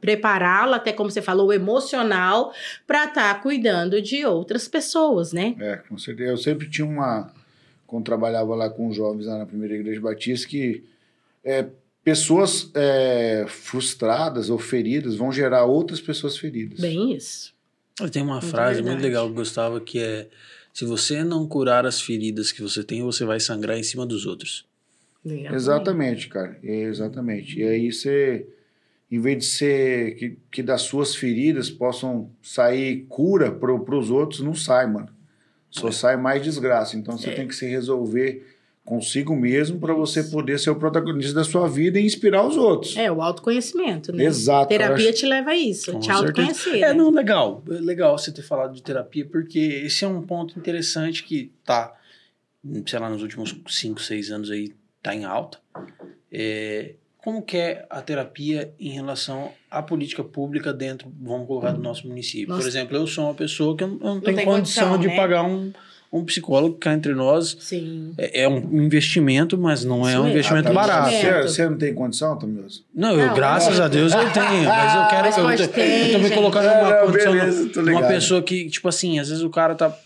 prepará-la, 0.00 0.76
até 0.76 0.92
como 0.92 1.10
você 1.10 1.22
falou, 1.22 1.52
emocional, 1.52 2.52
para 2.86 3.06
estar 3.06 3.42
cuidando 3.42 4.00
de 4.00 4.24
outras 4.24 4.68
pessoas, 4.68 5.32
né? 5.32 5.56
É, 5.58 5.76
com 5.88 5.98
certeza. 5.98 6.43
Eu 6.48 6.52
sempre 6.52 6.68
tinha 6.68 6.86
uma. 6.86 7.32
Quando 7.86 8.04
trabalhava 8.04 8.54
lá 8.54 8.68
com 8.68 8.88
os 8.88 8.96
jovens 8.96 9.26
lá 9.26 9.38
na 9.38 9.46
primeira 9.46 9.74
igreja 9.74 10.00
batista, 10.00 10.48
que 10.48 10.84
é, 11.44 11.66
pessoas 12.02 12.70
é, 12.74 13.44
frustradas 13.48 14.50
ou 14.50 14.58
feridas 14.58 15.16
vão 15.16 15.32
gerar 15.32 15.64
outras 15.64 16.00
pessoas 16.00 16.36
feridas. 16.36 16.80
Bem 16.80 17.14
isso. 17.14 17.54
Tem 18.10 18.22
uma 18.22 18.34
Muito 18.40 18.46
frase 18.48 18.82
muito 18.82 18.86
verdade. 18.86 19.06
legal 19.06 19.26
que 19.26 19.30
eu 19.32 19.36
gostava 19.36 19.80
que 19.80 19.98
é: 19.98 20.28
se 20.72 20.84
você 20.84 21.22
não 21.22 21.46
curar 21.46 21.86
as 21.86 22.00
feridas 22.00 22.50
que 22.50 22.60
você 22.60 22.82
tem, 22.82 23.02
você 23.02 23.24
vai 23.24 23.38
sangrar 23.38 23.78
em 23.78 23.82
cima 23.82 24.04
dos 24.04 24.26
outros. 24.26 24.66
Legal. 25.24 25.54
Exatamente, 25.54 26.28
cara. 26.28 26.58
É, 26.62 26.82
exatamente. 26.82 27.60
E 27.60 27.62
aí 27.62 27.92
você, 27.92 28.46
em 29.10 29.20
vez 29.20 29.38
de 29.38 29.44
ser 29.44 30.16
que, 30.16 30.36
que 30.50 30.62
das 30.62 30.82
suas 30.82 31.14
feridas 31.14 31.70
possam 31.70 32.28
sair 32.42 33.06
cura 33.08 33.52
para 33.52 33.96
os 33.96 34.10
outros, 34.10 34.40
não 34.40 34.54
sai, 34.54 34.86
mano. 34.86 35.13
Só 35.74 35.90
sai 35.90 36.16
mais 36.16 36.42
desgraça. 36.42 36.96
Então 36.96 37.18
você 37.18 37.32
tem 37.32 37.48
que 37.48 37.54
se 37.54 37.66
resolver 37.66 38.46
consigo 38.84 39.34
mesmo 39.34 39.80
para 39.80 39.94
você 39.94 40.22
poder 40.22 40.58
ser 40.58 40.70
o 40.70 40.76
protagonista 40.76 41.32
da 41.32 41.42
sua 41.42 41.66
vida 41.66 41.98
e 41.98 42.04
inspirar 42.04 42.46
os 42.46 42.56
outros. 42.56 42.96
É, 42.96 43.10
o 43.10 43.20
autoconhecimento, 43.22 44.12
né? 44.12 44.24
Exato. 44.24 44.68
Terapia 44.68 45.08
Eu 45.08 45.14
te 45.14 45.26
leva 45.26 45.50
a 45.50 45.56
isso, 45.56 45.92
Com 45.92 46.00
te 46.00 46.10
autoconhecer. 46.10 46.76
É, 46.76 46.88
né? 46.88 46.92
não, 46.92 47.10
legal. 47.10 47.62
É 47.68 47.72
legal 47.72 48.16
você 48.16 48.30
ter 48.30 48.42
falado 48.42 48.74
de 48.74 48.82
terapia, 48.82 49.24
porque 49.24 49.58
esse 49.58 50.04
é 50.04 50.08
um 50.08 50.22
ponto 50.22 50.58
interessante 50.58 51.24
que 51.24 51.50
tá, 51.64 51.94
sei 52.86 52.98
lá, 52.98 53.08
nos 53.08 53.22
últimos 53.22 53.56
5, 53.66 54.00
6 54.00 54.30
anos 54.30 54.50
aí, 54.50 54.72
tá 55.02 55.14
em 55.14 55.24
alta. 55.24 55.58
É, 56.30 56.94
como 57.24 57.40
que 57.40 57.56
é 57.56 57.86
a 57.88 58.02
terapia 58.02 58.70
em 58.78 58.90
relação 58.90 59.50
à 59.70 59.82
política 59.82 60.22
pública 60.22 60.74
dentro, 60.74 61.10
vamos 61.22 61.46
colocar, 61.46 61.72
do 61.72 61.80
nosso 61.80 62.06
município? 62.06 62.48
Nossa. 62.50 62.60
Por 62.60 62.68
exemplo, 62.68 62.96
eu 62.96 63.06
sou 63.06 63.24
uma 63.24 63.34
pessoa 63.34 63.74
que 63.74 63.82
eu 63.82 63.88
eu 63.88 63.98
não 63.98 64.20
tenho 64.20 64.36
tem 64.36 64.44
condição, 64.44 64.90
condição, 64.90 64.98
de 65.00 65.08
né? 65.08 65.16
pagar 65.16 65.42
um, 65.42 65.72
um 66.12 66.22
psicólogo 66.24 66.76
cá 66.76 66.92
entre 66.92 67.14
nós. 67.14 67.56
Sim. 67.58 68.12
É, 68.18 68.42
é 68.42 68.48
um 68.48 68.58
investimento, 68.82 69.56
mas 69.56 69.84
não 69.84 70.06
é 70.06 70.12
Isso 70.12 70.20
um 70.22 70.28
investimento 70.28 70.68
Ah, 70.68 70.72
tá. 70.72 70.74
barato. 70.74 71.08
Investimento. 71.08 71.42
Você, 71.48 71.48
você 71.54 71.68
não 71.70 71.78
tem 71.78 71.94
condição, 71.94 72.38
Tomioso? 72.38 72.84
Não, 72.94 73.12
eu, 73.18 73.28
Não, 73.28 73.34
graças 73.34 73.80
é. 73.80 73.82
a 73.82 73.88
Deus 73.88 74.12
eu 74.12 74.30
tenho, 74.30 74.64
mas 74.68 74.94
eu 74.94 75.08
quero. 75.08 75.22
Mas 75.44 75.60
eu, 75.60 75.64
eu, 75.64 75.68
ter, 75.72 76.06
eu 76.08 76.12
tô 76.12 76.18
me 76.18 76.30
colocando 76.30 76.66
É, 76.66 76.76
numa 76.82 76.90
não, 77.00 77.06
condição. 77.06 77.32
beleza, 77.32 77.68
tô 77.70 77.80
uma 77.80 77.90
ligado. 77.90 78.08
pessoa 78.08 78.42
que, 78.42 78.68
tipo 78.68 78.86
assim, 78.86 79.18
às 79.18 79.28
vezes 79.30 79.42
o 79.42 79.48
cara 79.50 79.74
tá. 79.74 79.96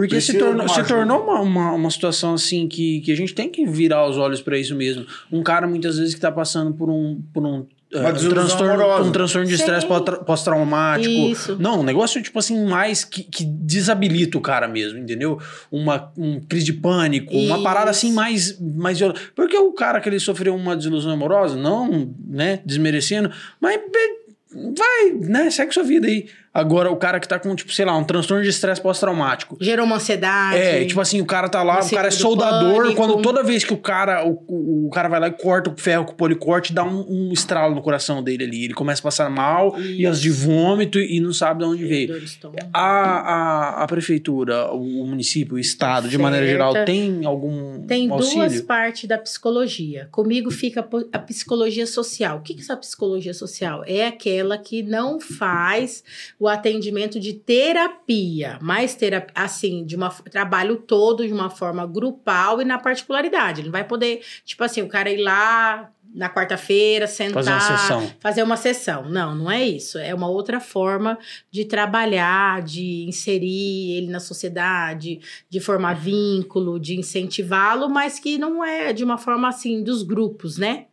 Porque 0.00 0.20
se 0.20 0.38
tornou, 0.38 0.64
uma 0.64 0.68
se 0.68 0.84
tornou 0.84 1.22
uma, 1.24 1.40
uma, 1.40 1.72
uma 1.72 1.90
situação 1.90 2.34
assim 2.34 2.66
que, 2.68 3.00
que 3.00 3.12
a 3.12 3.16
gente 3.16 3.34
tem 3.34 3.48
que 3.48 3.66
virar 3.66 4.06
os 4.08 4.16
olhos 4.16 4.40
pra 4.40 4.58
isso 4.58 4.74
mesmo. 4.74 5.04
Um 5.30 5.42
cara 5.42 5.66
muitas 5.66 5.98
vezes 5.98 6.14
que 6.14 6.20
tá 6.20 6.30
passando 6.32 6.72
por 6.74 6.88
um. 6.90 7.20
Por 7.32 7.44
um 7.44 7.66
Uma 7.94 8.08
eh, 8.08 8.12
desilusão 8.12 8.46
transtorno, 8.46 8.72
amorosa. 8.74 9.08
um 9.08 9.12
transtorno 9.12 9.48
de 9.48 9.54
estresse 9.54 9.86
pós- 9.86 10.18
pós-traumático. 10.26 11.10
Isso. 11.10 11.56
Não, 11.58 11.80
um 11.80 11.82
negócio, 11.82 12.22
tipo 12.22 12.38
assim, 12.38 12.64
mais 12.66 13.04
que, 13.04 13.22
que 13.22 13.44
desabilita 13.44 14.36
o 14.36 14.40
cara 14.40 14.68
mesmo, 14.68 14.98
entendeu? 14.98 15.38
Uma 15.70 16.12
um 16.16 16.40
crise 16.40 16.66
de 16.66 16.72
pânico, 16.74 17.32
uma 17.34 17.54
Isso. 17.56 17.62
parada 17.64 17.90
assim 17.90 18.12
mais, 18.12 18.58
mais 18.60 18.98
violenta. 18.98 19.20
Porque 19.34 19.56
o 19.56 19.72
cara 19.72 20.00
que 20.00 20.08
ele 20.08 20.20
sofreu 20.20 20.54
uma 20.54 20.76
desilusão 20.76 21.12
amorosa, 21.12 21.56
não, 21.56 22.14
né, 22.26 22.60
desmerecendo, 22.64 23.30
mas 23.60 23.80
vai, 24.52 25.12
né, 25.12 25.50
segue 25.50 25.72
sua 25.72 25.82
vida 25.82 26.06
aí. 26.06 26.26
Agora, 26.52 26.90
o 26.90 26.96
cara 26.96 27.20
que 27.20 27.28
tá 27.28 27.38
com, 27.38 27.54
tipo, 27.54 27.72
sei 27.72 27.84
lá, 27.84 27.96
um 27.96 28.04
transtorno 28.04 28.42
de 28.42 28.48
estresse 28.48 28.80
pós-traumático. 28.80 29.56
Gerou 29.60 29.84
uma 29.84 29.96
ansiedade. 29.96 30.58
É, 30.58 30.84
tipo 30.84 31.00
assim, 31.00 31.20
o 31.20 31.26
cara 31.26 31.48
tá 31.48 31.62
lá, 31.62 31.80
o 31.80 31.90
cara 31.90 32.08
é 32.08 32.10
soldador, 32.10 32.82
pânico. 32.82 32.96
quando 32.96 33.22
toda 33.22 33.42
vez 33.42 33.64
que 33.64 33.72
o 33.72 33.76
cara, 33.76 34.26
o, 34.26 34.86
o, 34.86 34.90
cara 34.90 35.08
vai 35.08 35.20
lá 35.20 35.28
e 35.28 35.32
corta 35.32 35.70
o 35.70 35.76
ferro 35.76 36.04
com 36.04 36.12
o 36.12 36.16
policorte, 36.16 36.72
dá 36.72 36.84
um, 36.84 37.04
um 37.08 37.32
estralo 37.32 37.74
no 37.74 37.82
coração 37.82 38.22
dele 38.22 38.44
ali. 38.44 38.64
Ele 38.64 38.74
começa 38.74 39.00
a 39.00 39.04
passar 39.04 39.30
mal, 39.30 39.78
e 39.78 40.06
as 40.06 40.20
de 40.20 40.30
vômito, 40.30 40.98
e 40.98 41.20
não 41.20 41.32
sabe 41.32 41.60
de 41.60 41.66
onde 41.66 41.84
veio. 41.84 42.20
A, 42.72 42.80
a, 42.80 43.84
a 43.84 43.86
prefeitura, 43.86 44.72
o, 44.72 45.06
município, 45.06 45.56
o 45.56 45.58
estado, 45.58 46.08
de 46.08 46.18
maneira 46.18 46.46
geral, 46.46 46.84
tem 46.84 47.24
algum 47.24 47.80
Tem 47.86 48.10
auxílio? 48.10 48.48
duas 48.48 48.60
partes 48.62 49.08
da 49.08 49.18
psicologia. 49.18 50.08
Comigo 50.10 50.50
fica 50.50 50.86
a 51.12 51.18
psicologia 51.18 51.86
social. 51.86 52.38
O 52.38 52.40
que 52.40 52.54
que 52.54 52.60
é 52.60 52.62
essa 52.62 52.76
psicologia 52.76 53.34
social? 53.34 53.82
É 53.86 54.06
aquela 54.06 54.58
que 54.58 54.82
não 54.82 55.20
faz 55.20 56.02
o 56.38 56.46
atendimento 56.46 57.18
de 57.18 57.32
terapia, 57.32 58.58
mas 58.62 58.94
terapia, 58.94 59.32
assim, 59.34 59.84
de 59.84 59.96
uma 59.96 60.08
trabalho 60.10 60.76
todo 60.76 61.26
de 61.26 61.32
uma 61.32 61.50
forma 61.50 61.86
grupal 61.86 62.62
e 62.62 62.64
na 62.64 62.78
particularidade. 62.78 63.60
Ele 63.60 63.68
não 63.68 63.72
vai 63.72 63.84
poder, 63.84 64.20
tipo 64.44 64.62
assim, 64.62 64.82
o 64.82 64.88
cara 64.88 65.10
ir 65.10 65.20
lá 65.22 65.90
na 66.14 66.28
quarta-feira, 66.30 67.06
sentar, 67.06 67.44
Fazer 67.44 67.50
uma 67.52 67.60
sessão. 67.60 68.12
fazer 68.18 68.42
uma 68.42 68.56
sessão. 68.56 69.08
Não, 69.10 69.34
não 69.34 69.50
é 69.50 69.62
isso. 69.66 69.98
É 69.98 70.14
uma 70.14 70.28
outra 70.28 70.58
forma 70.58 71.18
de 71.50 71.64
trabalhar, 71.64 72.62
de 72.62 73.04
inserir 73.06 73.96
ele 73.98 74.08
na 74.08 74.18
sociedade, 74.20 75.20
de 75.50 75.60
formar 75.60 75.94
vínculo, 75.94 76.80
de 76.80 76.96
incentivá-lo, 76.96 77.88
mas 77.88 78.18
que 78.18 78.38
não 78.38 78.64
é 78.64 78.92
de 78.92 79.04
uma 79.04 79.18
forma 79.18 79.48
assim 79.48 79.82
dos 79.82 80.02
grupos, 80.02 80.56
né? 80.56 80.86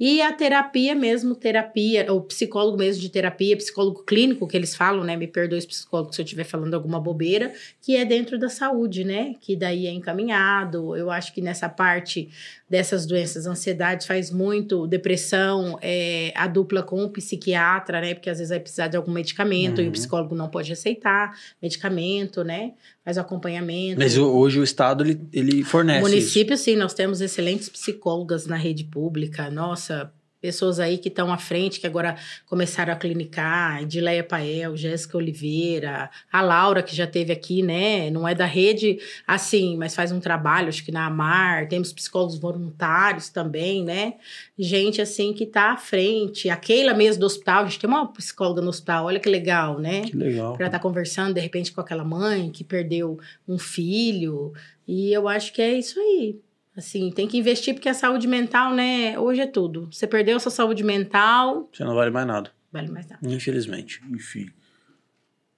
E 0.00 0.22
a 0.22 0.32
terapia 0.32 0.94
mesmo, 0.94 1.34
terapia, 1.34 2.10
ou 2.10 2.22
psicólogo 2.22 2.78
mesmo 2.78 3.02
de 3.02 3.10
terapia, 3.10 3.54
psicólogo 3.54 4.02
clínico 4.02 4.48
que 4.48 4.56
eles 4.56 4.74
falam, 4.74 5.04
né? 5.04 5.14
Me 5.14 5.26
perdoe 5.26 5.58
os 5.58 5.66
psicólogos 5.66 6.16
se 6.16 6.22
eu 6.22 6.24
estiver 6.24 6.44
falando 6.44 6.72
alguma 6.72 6.98
bobeira, 6.98 7.52
que 7.82 7.94
é 7.94 8.02
dentro 8.02 8.38
da 8.38 8.48
saúde, 8.48 9.04
né? 9.04 9.34
Que 9.42 9.54
daí 9.54 9.86
é 9.86 9.90
encaminhado. 9.90 10.96
Eu 10.96 11.10
acho 11.10 11.34
que 11.34 11.42
nessa 11.42 11.68
parte 11.68 12.30
dessas 12.70 13.04
doenças, 13.04 13.46
ansiedade 13.46 14.06
faz 14.06 14.30
muito, 14.30 14.86
depressão, 14.86 15.76
é, 15.82 16.32
a 16.36 16.46
dupla 16.46 16.84
com 16.84 17.02
o 17.02 17.10
psiquiatra, 17.10 18.00
né? 18.00 18.14
Porque 18.14 18.30
às 18.30 18.38
vezes 18.38 18.50
vai 18.50 18.60
precisar 18.60 18.86
de 18.86 18.96
algum 18.96 19.10
medicamento 19.10 19.80
e 19.80 19.84
o 19.84 19.86
Uhum. 19.86 19.92
psicólogo 19.92 20.36
não 20.36 20.48
pode 20.48 20.68
receitar 20.70 21.36
medicamento, 21.60 22.44
né? 22.44 22.72
Faz 23.04 23.16
o 23.16 23.20
acompanhamento. 23.20 23.98
Mas 23.98 24.16
o- 24.16 24.30
hoje 24.32 24.60
o 24.60 24.62
Estado, 24.62 25.02
ele, 25.04 25.20
ele 25.32 25.64
fornece 25.64 25.98
isso. 26.00 26.08
Município, 26.08 26.56
sim, 26.56 26.76
nós 26.76 26.94
temos 26.94 27.20
excelentes 27.20 27.68
psicólogas 27.68 28.46
na 28.46 28.56
rede 28.56 28.84
pública. 28.84 29.50
Nossa, 29.50 30.12
pessoas 30.40 30.80
aí 30.80 30.98
que 30.98 31.08
estão 31.08 31.32
à 31.32 31.36
frente, 31.36 31.80
que 31.80 31.86
agora 31.86 32.16
começaram 32.46 32.92
a 32.92 32.96
clinicar, 32.96 33.82
Edileia 33.82 34.24
Pael, 34.24 34.76
Jéssica 34.76 35.18
Oliveira, 35.18 36.10
a 36.32 36.40
Laura, 36.40 36.82
que 36.82 36.94
já 36.96 37.06
teve 37.06 37.32
aqui, 37.32 37.62
né? 37.62 38.10
Não 38.10 38.26
é 38.26 38.34
da 38.34 38.46
rede 38.46 38.98
assim, 39.26 39.76
mas 39.76 39.94
faz 39.94 40.10
um 40.12 40.20
trabalho, 40.20 40.68
acho 40.68 40.84
que 40.84 40.92
na 40.92 41.06
Amar, 41.06 41.68
temos 41.68 41.92
psicólogos 41.92 42.38
voluntários 42.38 43.28
também, 43.28 43.84
né? 43.84 44.14
Gente 44.58 45.00
assim 45.00 45.32
que 45.32 45.46
tá 45.46 45.72
à 45.72 45.76
frente. 45.76 46.48
A 46.48 46.56
Keila 46.56 46.94
mesmo 46.94 47.20
do 47.20 47.26
hospital, 47.26 47.62
a 47.62 47.66
gente 47.66 47.78
tem 47.78 47.88
uma 47.88 48.06
psicóloga 48.12 48.62
no 48.62 48.68
hospital, 48.68 49.06
olha 49.06 49.20
que 49.20 49.28
legal, 49.28 49.78
né? 49.78 50.02
Que 50.02 50.16
legal. 50.16 50.56
Pra 50.56 50.66
estar 50.66 50.78
conversando, 50.78 51.34
de 51.34 51.40
repente, 51.40 51.72
com 51.72 51.80
aquela 51.80 52.04
mãe 52.04 52.50
que 52.50 52.64
perdeu 52.64 53.18
um 53.46 53.58
filho. 53.58 54.52
E 54.86 55.12
eu 55.12 55.28
acho 55.28 55.52
que 55.52 55.62
é 55.62 55.78
isso 55.78 55.98
aí. 56.00 56.40
Assim, 56.80 57.10
tem 57.10 57.28
que 57.28 57.36
investir, 57.38 57.74
porque 57.74 57.88
a 57.90 57.94
saúde 57.94 58.26
mental, 58.26 58.72
né? 58.74 59.18
Hoje 59.18 59.42
é 59.42 59.46
tudo. 59.46 59.88
Você 59.92 60.06
perdeu 60.06 60.36
a 60.36 60.40
sua 60.40 60.50
saúde 60.50 60.82
mental, 60.82 61.68
Você 61.72 61.84
não 61.84 61.94
vale 61.94 62.10
mais 62.10 62.26
nada, 62.26 62.50
vale 62.72 62.88
mais 62.90 63.06
nada. 63.06 63.20
infelizmente. 63.22 64.00
Enfim. 64.10 64.46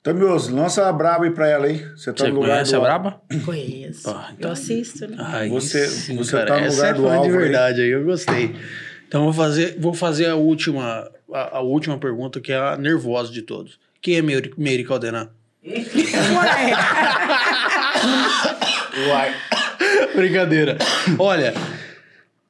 Tamioso, 0.03 0.53
lança 0.53 0.89
a 0.89 0.93
braba 0.93 1.25
aí 1.25 1.31
pra 1.31 1.49
ela 1.49 1.67
aí. 1.67 1.79
Você 1.97 2.13
tá 2.13 2.25
Você 2.25 2.31
no 2.31 2.35
lugar 2.41 2.51
conhece 2.55 2.73
do 2.73 2.77
a 2.79 2.81
Braba? 2.81 3.23
Conheço. 3.45 4.11
Ah, 4.11 4.31
então- 4.33 4.49
Eu 4.51 4.53
assisto, 4.53 5.07
né? 5.07 5.17
Ai, 5.21 5.49
Você- 5.49 5.87
sim, 5.87 6.17
você 6.17 6.33
cara, 6.33 6.47
tá 6.47 6.61
no 6.61 6.69
lugar 6.73 6.91
é 6.91 6.95
do 6.95 7.03
fã 7.05 7.23
de 7.23 7.31
verdade 7.31 7.81
aí, 7.83 7.89
eu 7.91 8.03
gostei. 8.05 8.53
Então 9.07 9.23
vou 9.23 9.33
fazer, 9.33 9.77
vou 9.79 9.95
fazer 9.95 10.27
a 10.27 10.35
última, 10.35 11.09
a, 11.33 11.59
a 11.59 11.61
última 11.61 11.97
pergunta 11.99 12.41
que 12.41 12.51
é 12.51 12.57
a 12.59 12.77
nervosa 12.77 13.33
de 13.33 13.43
todos. 13.43 13.79
Quem 14.01 14.17
é 14.17 14.23
Meire, 14.23 14.53
Meire 14.59 14.83
Caldeirão? 14.83 15.31
Uai. 19.09 19.35
Brincadeira. 20.17 20.79
Olha, 21.19 21.55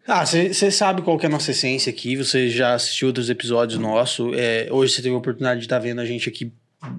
ah, 0.07 0.25
você 0.27 0.71
sabe 0.71 1.03
qual 1.03 1.19
que 1.19 1.27
é 1.27 1.29
a 1.29 1.33
nossa 1.33 1.51
essência 1.51 1.91
aqui, 1.91 2.17
você 2.17 2.49
já 2.49 2.75
assistiu 2.75 3.09
outros 3.09 3.31
episódios 3.31 3.79
nossos. 3.79 4.37
é, 4.37 4.69
hoje 4.71 4.95
você 4.95 5.03
teve 5.03 5.15
a 5.15 5.19
oportunidade 5.19 5.61
de 5.61 5.67
estar 5.67 5.79
vendo 5.79 6.01
a 6.01 6.05
gente 6.05 6.29
aqui 6.29 6.53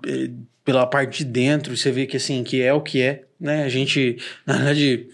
é, 0.07 0.30
pela 0.64 0.85
parte 0.85 1.23
de 1.23 1.30
dentro, 1.30 1.76
você 1.76 1.91
vê 1.91 2.06
que 2.06 2.15
assim, 2.18 2.44
que 2.44 2.61
é 2.61 2.73
o 2.73 2.81
que 2.81 3.02
é, 3.02 3.23
né? 3.40 3.64
A 3.64 3.69
gente, 3.69 4.18
na 4.48 4.53
verdade, 4.56 5.07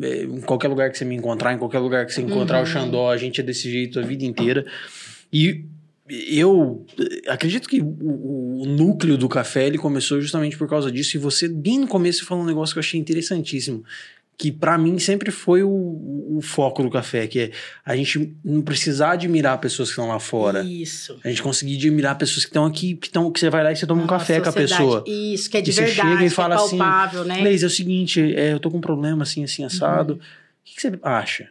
é, 0.00 0.22
em 0.24 0.40
qualquer 0.42 0.68
lugar 0.68 0.90
que 0.90 0.98
você 0.98 1.04
me 1.04 1.14
encontrar, 1.14 1.52
em 1.54 1.58
qualquer 1.58 1.78
lugar 1.78 2.04
que 2.06 2.12
você 2.12 2.20
encontrar 2.22 2.62
o 2.62 2.66
Xandó, 2.66 3.10
a 3.10 3.16
gente 3.16 3.40
é 3.40 3.44
desse 3.44 3.70
jeito 3.70 3.98
a 3.98 4.02
vida 4.02 4.24
inteira. 4.24 4.66
E 5.32 5.64
eu 6.30 6.84
eh, 6.98 7.30
acredito 7.30 7.66
que 7.68 7.80
o, 7.80 7.86
o- 7.86 8.62
o 8.62 8.66
núcleo 8.66 9.16
do 9.16 9.28
café 9.28 9.66
ele 9.66 9.78
começou 9.78 10.20
justamente 10.20 10.58
por 10.58 10.68
causa 10.68 10.92
disso. 10.92 11.16
E 11.16 11.20
você, 11.20 11.48
bem 11.48 11.78
no 11.78 11.86
começo, 11.88 12.26
falou 12.26 12.44
um 12.44 12.46
negócio 12.46 12.74
que 12.74 12.78
eu 12.78 12.82
achei 12.82 13.00
interessantíssimo. 13.00 13.82
Que 14.42 14.50
pra 14.50 14.76
mim 14.76 14.98
sempre 14.98 15.30
foi 15.30 15.62
o, 15.62 15.68
o 15.70 16.40
foco 16.42 16.82
do 16.82 16.90
café, 16.90 17.28
que 17.28 17.38
é 17.38 17.50
a 17.86 17.94
gente 17.94 18.34
não 18.44 18.60
precisar 18.60 19.12
admirar 19.12 19.56
pessoas 19.58 19.88
que 19.88 19.92
estão 19.92 20.08
lá 20.08 20.18
fora. 20.18 20.64
Isso. 20.64 21.16
A 21.24 21.28
gente 21.28 21.40
conseguir 21.40 21.76
admirar 21.76 22.18
pessoas 22.18 22.44
que 22.44 22.50
estão 22.50 22.66
aqui, 22.66 22.96
que, 22.96 23.06
estão, 23.06 23.30
que 23.30 23.38
você 23.38 23.48
vai 23.48 23.62
lá 23.62 23.70
e 23.70 23.76
você 23.76 23.86
toma 23.86 24.02
um 24.02 24.04
Nossa, 24.04 24.18
café 24.18 24.40
com 24.40 24.48
a 24.48 24.52
pessoa. 24.52 25.04
Isso, 25.06 25.48
que 25.48 25.58
é 25.58 25.60
de 25.60 25.70
E 25.70 25.72
você 25.72 25.84
verdade, 25.84 26.08
chega 26.10 26.24
e 26.24 26.28
que 26.28 26.34
fala 26.34 26.56
é 26.56 26.58
assim, 26.58 26.76
palpável, 26.76 27.24
né? 27.24 27.40
Leis, 27.40 27.62
é 27.62 27.66
o 27.66 27.70
seguinte, 27.70 28.34
é, 28.34 28.52
eu 28.52 28.58
tô 28.58 28.68
com 28.68 28.78
um 28.78 28.80
problema 28.80 29.22
assim, 29.22 29.44
assim, 29.44 29.62
assado. 29.64 30.14
O 30.14 30.18
que, 30.64 30.74
que 30.74 30.82
você 30.82 30.92
acha? 31.04 31.48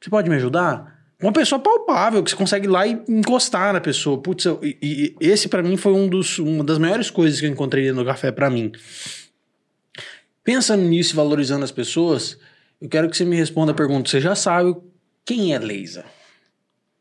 Você 0.00 0.08
pode 0.08 0.30
me 0.30 0.36
ajudar? 0.36 0.94
Uma 1.22 1.32
pessoa 1.32 1.58
palpável, 1.58 2.22
que 2.22 2.30
você 2.30 2.36
consegue 2.36 2.66
ir 2.66 2.70
lá 2.70 2.86
e 2.86 3.02
encostar 3.06 3.74
na 3.74 3.82
pessoa. 3.82 4.16
Putz, 4.16 4.46
eu- 4.46 4.60
e, 4.62 5.14
e 5.20 5.26
esse 5.28 5.46
pra 5.46 5.62
mim 5.62 5.76
foi 5.76 5.92
um 5.92 6.08
dos, 6.08 6.38
uma 6.38 6.64
das 6.64 6.78
maiores 6.78 7.10
coisas 7.10 7.38
que 7.38 7.44
eu 7.44 7.50
encontrei 7.50 7.92
no 7.92 8.02
café 8.02 8.32
pra 8.32 8.48
mim. 8.48 8.72
Pensando 10.44 10.82
nisso 10.82 11.14
e 11.14 11.16
valorizando 11.16 11.64
as 11.64 11.72
pessoas, 11.72 12.38
eu 12.78 12.86
quero 12.86 13.08
que 13.08 13.16
você 13.16 13.24
me 13.24 13.34
responda 13.34 13.72
a 13.72 13.74
pergunta. 13.74 14.10
Você 14.10 14.20
já 14.20 14.34
sabe 14.34 14.76
Quem 15.24 15.54
é 15.54 15.58
Leisa? 15.58 16.04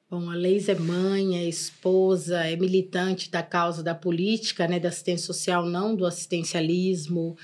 Bom, 0.09 0.29
a 0.29 0.35
Leisa 0.35 0.71
é 0.71 0.75
mãe, 0.75 1.37
é 1.37 1.43
esposa, 1.43 2.45
é 2.45 2.55
militante 2.55 3.29
da 3.29 3.43
causa 3.43 3.83
da 3.83 3.93
política, 3.93 4.65
né, 4.65 4.79
da 4.79 4.87
assistência 4.87 5.25
social, 5.25 5.65
não 5.65 5.93
do 5.93 6.05
assistencialismo. 6.05 7.35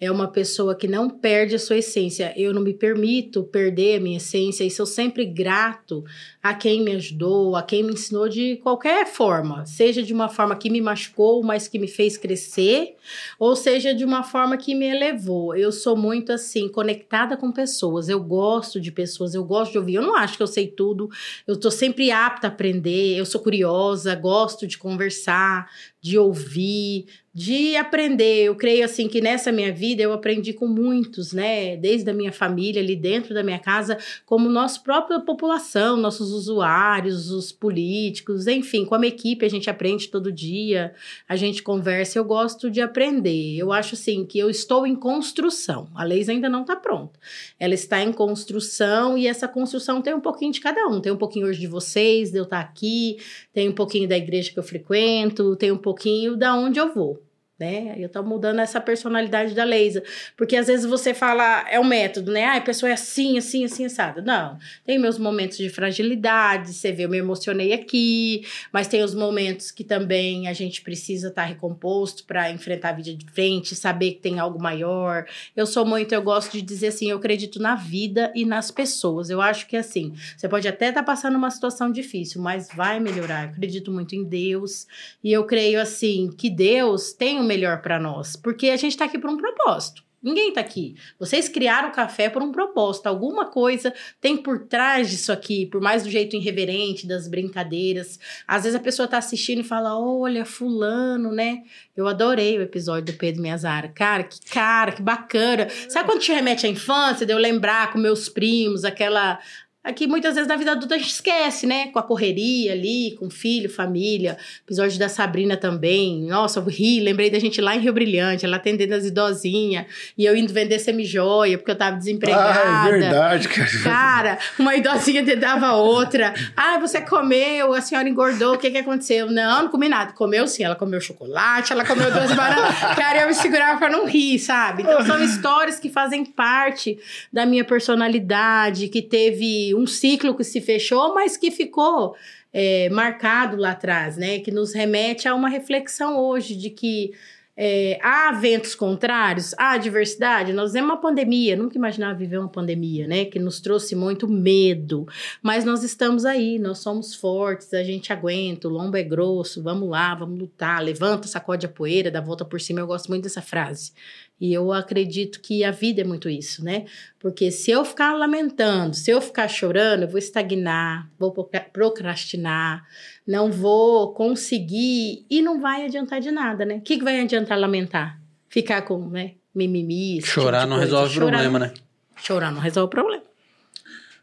É 0.00 0.12
uma 0.12 0.28
pessoa 0.28 0.76
que 0.76 0.86
não 0.86 1.10
perde 1.10 1.56
a 1.56 1.58
sua 1.58 1.78
essência. 1.78 2.32
Eu 2.36 2.54
não 2.54 2.62
me 2.62 2.72
permito 2.72 3.42
perder 3.42 3.96
a 3.96 4.00
minha 4.00 4.18
essência 4.18 4.62
e 4.62 4.70
sou 4.70 4.86
sempre 4.86 5.24
grato 5.24 6.04
a 6.40 6.54
quem 6.54 6.82
me 6.82 6.92
ajudou, 6.92 7.56
a 7.56 7.64
quem 7.64 7.82
me 7.82 7.94
ensinou 7.94 8.28
de 8.28 8.56
qualquer 8.58 9.06
forma, 9.06 9.66
seja 9.66 10.00
de 10.00 10.14
uma 10.14 10.28
forma 10.28 10.54
que 10.54 10.70
me 10.70 10.80
machucou, 10.80 11.42
mas 11.42 11.66
que 11.66 11.80
me 11.80 11.88
fez 11.88 12.16
crescer, 12.16 12.94
ou 13.40 13.56
seja 13.56 13.92
de 13.92 14.04
uma 14.04 14.22
forma 14.22 14.56
que 14.56 14.72
me 14.72 14.86
elevou. 14.86 15.56
Eu 15.56 15.72
sou 15.72 15.96
muito 15.96 16.32
assim, 16.32 16.68
conectada 16.68 17.36
com 17.36 17.50
pessoas. 17.50 18.08
Eu 18.08 18.22
gosto 18.22 18.80
de 18.80 18.92
pessoas, 18.92 19.34
eu 19.34 19.44
gosto 19.44 19.72
de 19.72 19.78
ouvir. 19.78 19.94
Eu 19.94 20.02
não 20.02 20.14
acho 20.14 20.36
que 20.36 20.42
eu 20.42 20.46
sei 20.46 20.68
tudo. 20.68 21.08
Eu 21.44 21.58
tô 21.58 21.72
sempre 21.72 22.12
apta 22.12 22.46
a 22.46 22.50
aprender. 22.50 23.16
Eu 23.16 23.26
sou 23.26 23.40
curiosa, 23.40 24.14
gosto 24.14 24.64
de 24.64 24.78
conversar, 24.78 25.68
de 26.00 26.16
ouvir, 26.16 27.06
de 27.38 27.76
aprender. 27.76 28.46
Eu 28.46 28.56
creio 28.56 28.84
assim 28.84 29.06
que 29.06 29.20
nessa 29.20 29.52
minha 29.52 29.72
vida 29.72 30.02
eu 30.02 30.12
aprendi 30.12 30.52
com 30.52 30.66
muitos, 30.66 31.32
né? 31.32 31.76
Desde 31.76 32.10
a 32.10 32.12
minha 32.12 32.32
família 32.32 32.82
ali 32.82 32.96
dentro 32.96 33.32
da 33.32 33.44
minha 33.44 33.60
casa, 33.60 33.96
como 34.26 34.48
nossa 34.48 34.80
própria 34.80 35.20
população, 35.20 35.96
nossos 35.96 36.32
usuários, 36.32 37.30
os 37.30 37.52
políticos, 37.52 38.48
enfim, 38.48 38.84
como 38.84 39.04
equipe 39.04 39.46
a 39.46 39.48
gente 39.48 39.70
aprende 39.70 40.08
todo 40.08 40.32
dia, 40.32 40.92
a 41.28 41.36
gente 41.36 41.62
conversa. 41.62 42.18
Eu 42.18 42.24
gosto 42.24 42.68
de 42.68 42.80
aprender. 42.80 43.56
Eu 43.56 43.70
acho 43.70 43.94
assim 43.94 44.26
que 44.26 44.36
eu 44.36 44.50
estou 44.50 44.84
em 44.84 44.96
construção. 44.96 45.88
A 45.94 46.02
lei 46.02 46.28
ainda 46.28 46.48
não 46.48 46.62
está 46.62 46.74
pronta. 46.74 47.20
Ela 47.56 47.74
está 47.74 48.02
em 48.02 48.12
construção 48.12 49.16
e 49.16 49.28
essa 49.28 49.46
construção 49.46 50.02
tem 50.02 50.12
um 50.12 50.20
pouquinho 50.20 50.50
de 50.50 50.60
cada 50.60 50.88
um. 50.88 51.00
Tem 51.00 51.12
um 51.12 51.16
pouquinho 51.16 51.46
hoje 51.46 51.60
de 51.60 51.68
vocês, 51.68 52.32
de 52.32 52.38
eu 52.38 52.42
estar 52.42 52.58
aqui, 52.58 53.18
tem 53.52 53.68
um 53.68 53.74
pouquinho 53.74 54.08
da 54.08 54.16
igreja 54.16 54.50
que 54.50 54.58
eu 54.58 54.64
frequento, 54.64 55.54
tem 55.54 55.70
um 55.70 55.78
pouquinho 55.78 56.36
da 56.36 56.52
onde 56.56 56.80
eu 56.80 56.92
vou 56.92 57.27
né? 57.58 57.96
Eu 57.98 58.08
tô 58.08 58.22
mudando 58.22 58.60
essa 58.60 58.80
personalidade 58.80 59.52
da 59.54 59.64
Leisa. 59.64 60.02
Porque 60.36 60.56
às 60.56 60.68
vezes 60.68 60.86
você 60.86 61.12
fala, 61.12 61.66
é 61.68 61.78
o 61.78 61.82
um 61.82 61.84
método, 61.84 62.30
né? 62.30 62.44
Ah, 62.44 62.56
a 62.56 62.60
pessoa 62.60 62.90
é 62.90 62.92
assim, 62.92 63.36
assim, 63.36 63.64
assim, 63.64 63.84
assada. 63.84 64.22
Não. 64.22 64.56
Tem 64.84 64.98
meus 64.98 65.18
momentos 65.18 65.58
de 65.58 65.68
fragilidade, 65.68 66.72
você 66.72 66.92
vê, 66.92 67.04
eu 67.04 67.08
me 67.08 67.18
emocionei 67.18 67.72
aqui, 67.72 68.46
mas 68.72 68.86
tem 68.86 69.02
os 69.02 69.14
momentos 69.14 69.72
que 69.72 69.82
também 69.82 70.46
a 70.46 70.52
gente 70.52 70.82
precisa 70.82 71.28
estar 71.28 71.42
tá 71.42 71.48
recomposto 71.48 72.24
para 72.24 72.50
enfrentar 72.50 72.90
a 72.90 72.92
vida 72.92 73.12
de 73.12 73.26
frente, 73.30 73.74
saber 73.74 74.12
que 74.12 74.20
tem 74.20 74.38
algo 74.38 74.62
maior. 74.62 75.26
Eu 75.56 75.66
sou 75.66 75.84
muito, 75.84 76.14
eu 76.14 76.22
gosto 76.22 76.52
de 76.52 76.62
dizer 76.62 76.88
assim, 76.88 77.10
eu 77.10 77.16
acredito 77.16 77.60
na 77.60 77.74
vida 77.74 78.32
e 78.36 78.44
nas 78.44 78.70
pessoas. 78.70 79.30
Eu 79.30 79.40
acho 79.40 79.66
que 79.66 79.76
assim, 79.76 80.14
você 80.36 80.48
pode 80.48 80.68
até 80.68 80.90
estar 80.90 81.00
tá 81.00 81.06
passando 81.06 81.36
uma 81.36 81.50
situação 81.50 81.90
difícil, 81.90 82.40
mas 82.40 82.68
vai 82.72 83.00
melhorar. 83.00 83.44
Eu 83.44 83.50
acredito 83.50 83.90
muito 83.90 84.14
em 84.14 84.22
Deus 84.22 84.86
e 85.24 85.32
eu 85.32 85.44
creio 85.44 85.80
assim 85.80 86.30
que 86.30 86.48
Deus 86.48 87.12
tem 87.12 87.40
um 87.40 87.47
melhor 87.48 87.82
para 87.82 87.98
nós, 87.98 88.36
porque 88.36 88.68
a 88.70 88.76
gente 88.76 88.92
está 88.92 89.06
aqui 89.06 89.18
por 89.18 89.30
um 89.30 89.36
propósito. 89.36 90.06
Ninguém 90.20 90.48
está 90.48 90.60
aqui. 90.60 90.96
Vocês 91.16 91.48
criaram 91.48 91.90
o 91.90 91.92
café 91.92 92.28
por 92.28 92.42
um 92.42 92.50
propósito. 92.50 93.06
Alguma 93.06 93.46
coisa 93.46 93.94
tem 94.20 94.36
por 94.36 94.66
trás 94.66 95.08
disso 95.08 95.30
aqui, 95.30 95.64
por 95.66 95.80
mais 95.80 96.02
do 96.02 96.10
jeito 96.10 96.34
irreverente, 96.34 97.06
das 97.06 97.28
brincadeiras. 97.28 98.18
Às 98.46 98.64
vezes 98.64 98.76
a 98.76 98.82
pessoa 98.82 99.04
está 99.04 99.18
assistindo 99.18 99.60
e 99.60 99.64
fala: 99.64 99.96
Olha, 99.96 100.44
Fulano, 100.44 101.32
né? 101.32 101.62
Eu 101.96 102.08
adorei 102.08 102.58
o 102.58 102.62
episódio 102.62 103.12
do 103.12 103.18
Pedro 103.18 103.42
Miazara. 103.42 103.88
Cara, 103.88 104.24
que 104.24 104.40
cara, 104.50 104.90
que 104.90 105.02
bacana. 105.02 105.68
Sabe 105.88 106.08
quando 106.08 106.20
te 106.20 106.32
remete 106.32 106.66
à 106.66 106.68
infância, 106.68 107.24
de 107.24 107.32
eu 107.32 107.38
lembrar 107.38 107.92
com 107.92 107.98
meus 107.98 108.28
primos, 108.28 108.84
aquela 108.84 109.38
Aqui 109.84 110.08
muitas 110.08 110.34
vezes 110.34 110.48
na 110.48 110.56
vida 110.56 110.72
adulta 110.72 110.96
a 110.96 110.98
gente 110.98 111.12
esquece, 111.12 111.64
né? 111.64 111.86
Com 111.92 112.00
a 112.00 112.02
correria 112.02 112.72
ali, 112.72 113.14
com 113.18 113.30
filho, 113.30 113.70
família. 113.70 114.36
Episódio 114.64 114.98
da 114.98 115.08
Sabrina 115.08 115.56
também. 115.56 116.20
Nossa, 116.26 116.58
eu 116.58 116.64
ri, 116.64 117.00
lembrei 117.00 117.30
da 117.30 117.38
gente 117.38 117.60
lá 117.60 117.76
em 117.76 117.78
Rio 117.78 117.92
Brilhante, 117.92 118.44
ela 118.44 118.56
atendendo 118.56 118.94
as 118.94 119.04
idosinhas. 119.04 119.86
E 120.18 120.26
eu 120.26 120.36
indo 120.36 120.52
vender 120.52 120.80
semi-joia, 120.80 121.56
porque 121.56 121.70
eu 121.70 121.76
tava 121.76 121.96
desempregada. 121.96 122.60
Ah, 122.64 122.88
é 122.88 122.90
verdade, 122.90 123.48
cara. 123.48 123.68
Cara, 123.82 124.38
uma 124.58 124.74
idosinha 124.74 125.24
dava 125.36 125.72
outra. 125.74 126.34
Ah, 126.56 126.78
você 126.78 127.00
comeu, 127.00 127.72
a 127.72 127.80
senhora 127.80 128.08
engordou, 128.08 128.54
o 128.54 128.58
que 128.58 128.70
que 128.72 128.78
aconteceu? 128.78 129.30
Não, 129.30 129.62
não 129.62 129.70
comi 129.70 129.88
nada. 129.88 130.12
Comeu 130.12 130.46
sim, 130.48 130.64
ela 130.64 130.74
comeu 130.74 131.00
chocolate, 131.00 131.72
ela 131.72 131.84
comeu 131.84 132.10
duas 132.10 132.32
bananas. 132.34 132.74
Cara, 132.96 133.22
eu 133.22 133.28
me 133.28 133.34
segurava 133.34 133.78
pra 133.78 133.88
não 133.88 134.06
rir, 134.06 134.40
sabe? 134.40 134.82
Então 134.82 135.06
são 135.06 135.22
histórias 135.22 135.78
que 135.78 135.88
fazem 135.88 136.24
parte 136.24 136.98
da 137.32 137.46
minha 137.46 137.64
personalidade, 137.64 138.88
que 138.88 139.00
teve 139.00 139.67
um 139.74 139.86
ciclo 139.86 140.34
que 140.34 140.44
se 140.44 140.60
fechou, 140.60 141.14
mas 141.14 141.36
que 141.36 141.50
ficou 141.50 142.14
é, 142.52 142.88
marcado 142.90 143.56
lá 143.56 143.70
atrás, 143.70 144.16
né? 144.16 144.40
Que 144.40 144.50
nos 144.50 144.72
remete 144.72 145.28
a 145.28 145.34
uma 145.34 145.48
reflexão 145.48 146.18
hoje 146.18 146.54
de 146.56 146.70
que 146.70 147.12
é, 147.60 147.98
há 148.00 148.30
ventos 148.30 148.76
contrários, 148.76 149.52
há 149.58 149.76
diversidade. 149.76 150.52
Nós 150.52 150.72
vemos 150.72 150.90
uma 150.90 151.00
pandemia, 151.00 151.56
nunca 151.56 151.76
imaginava 151.76 152.16
viver 152.16 152.38
uma 152.38 152.48
pandemia, 152.48 153.08
né? 153.08 153.24
Que 153.24 153.40
nos 153.40 153.60
trouxe 153.60 153.96
muito 153.96 154.28
medo. 154.28 155.08
Mas 155.42 155.64
nós 155.64 155.82
estamos 155.82 156.24
aí, 156.24 156.56
nós 156.56 156.78
somos 156.78 157.16
fortes, 157.16 157.74
a 157.74 157.82
gente 157.82 158.12
aguenta, 158.12 158.68
o 158.68 158.70
lombo 158.70 158.96
é 158.96 159.02
grosso, 159.02 159.60
vamos 159.60 159.88
lá, 159.88 160.14
vamos 160.14 160.38
lutar, 160.38 160.80
levanta, 160.80 161.26
sacode 161.26 161.66
a 161.66 161.68
poeira, 161.68 162.12
dá 162.12 162.20
volta 162.20 162.44
por 162.44 162.60
cima. 162.60 162.78
Eu 162.78 162.86
gosto 162.86 163.08
muito 163.08 163.24
dessa 163.24 163.42
frase. 163.42 163.92
E 164.40 164.52
eu 164.52 164.72
acredito 164.72 165.40
que 165.40 165.64
a 165.64 165.72
vida 165.72 166.02
é 166.02 166.04
muito 166.04 166.28
isso, 166.28 166.64
né? 166.64 166.84
Porque 167.18 167.50
se 167.50 167.72
eu 167.72 167.84
ficar 167.84 168.14
lamentando, 168.14 168.94
se 168.94 169.10
eu 169.10 169.20
ficar 169.20 169.48
chorando, 169.48 170.02
eu 170.02 170.08
vou 170.08 170.18
estagnar, 170.18 171.10
vou 171.18 171.32
procrastinar, 171.72 172.86
não 173.26 173.50
vou 173.50 174.12
conseguir 174.12 175.26
e 175.28 175.42
não 175.42 175.60
vai 175.60 175.84
adiantar 175.84 176.20
de 176.20 176.30
nada, 176.30 176.64
né? 176.64 176.76
O 176.76 176.80
que, 176.80 176.98
que 176.98 177.04
vai 177.04 177.20
adiantar 177.20 177.58
lamentar? 177.58 178.20
Ficar 178.48 178.82
com, 178.82 179.08
né, 179.08 179.32
mimimi. 179.52 180.22
Chorar 180.22 180.60
tipo 180.60 180.70
não 180.70 180.78
resolve 180.78 181.16
o 181.16 181.20
problema, 181.20 181.58
né? 181.58 181.74
Chorar 182.16 182.52
não 182.52 182.60
resolve 182.60 182.86
o 182.86 182.90
problema. 182.90 183.22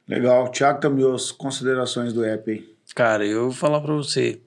Legal. 0.08 0.50
Tiago, 0.52 0.80
também 0.80 1.14
as 1.14 1.32
considerações 1.32 2.14
do 2.14 2.24
app 2.24 2.50
aí. 2.50 2.76
Cara, 2.94 3.26
eu 3.26 3.46
vou 3.46 3.52
falar 3.52 3.82
pra 3.82 3.94
você. 3.94 4.40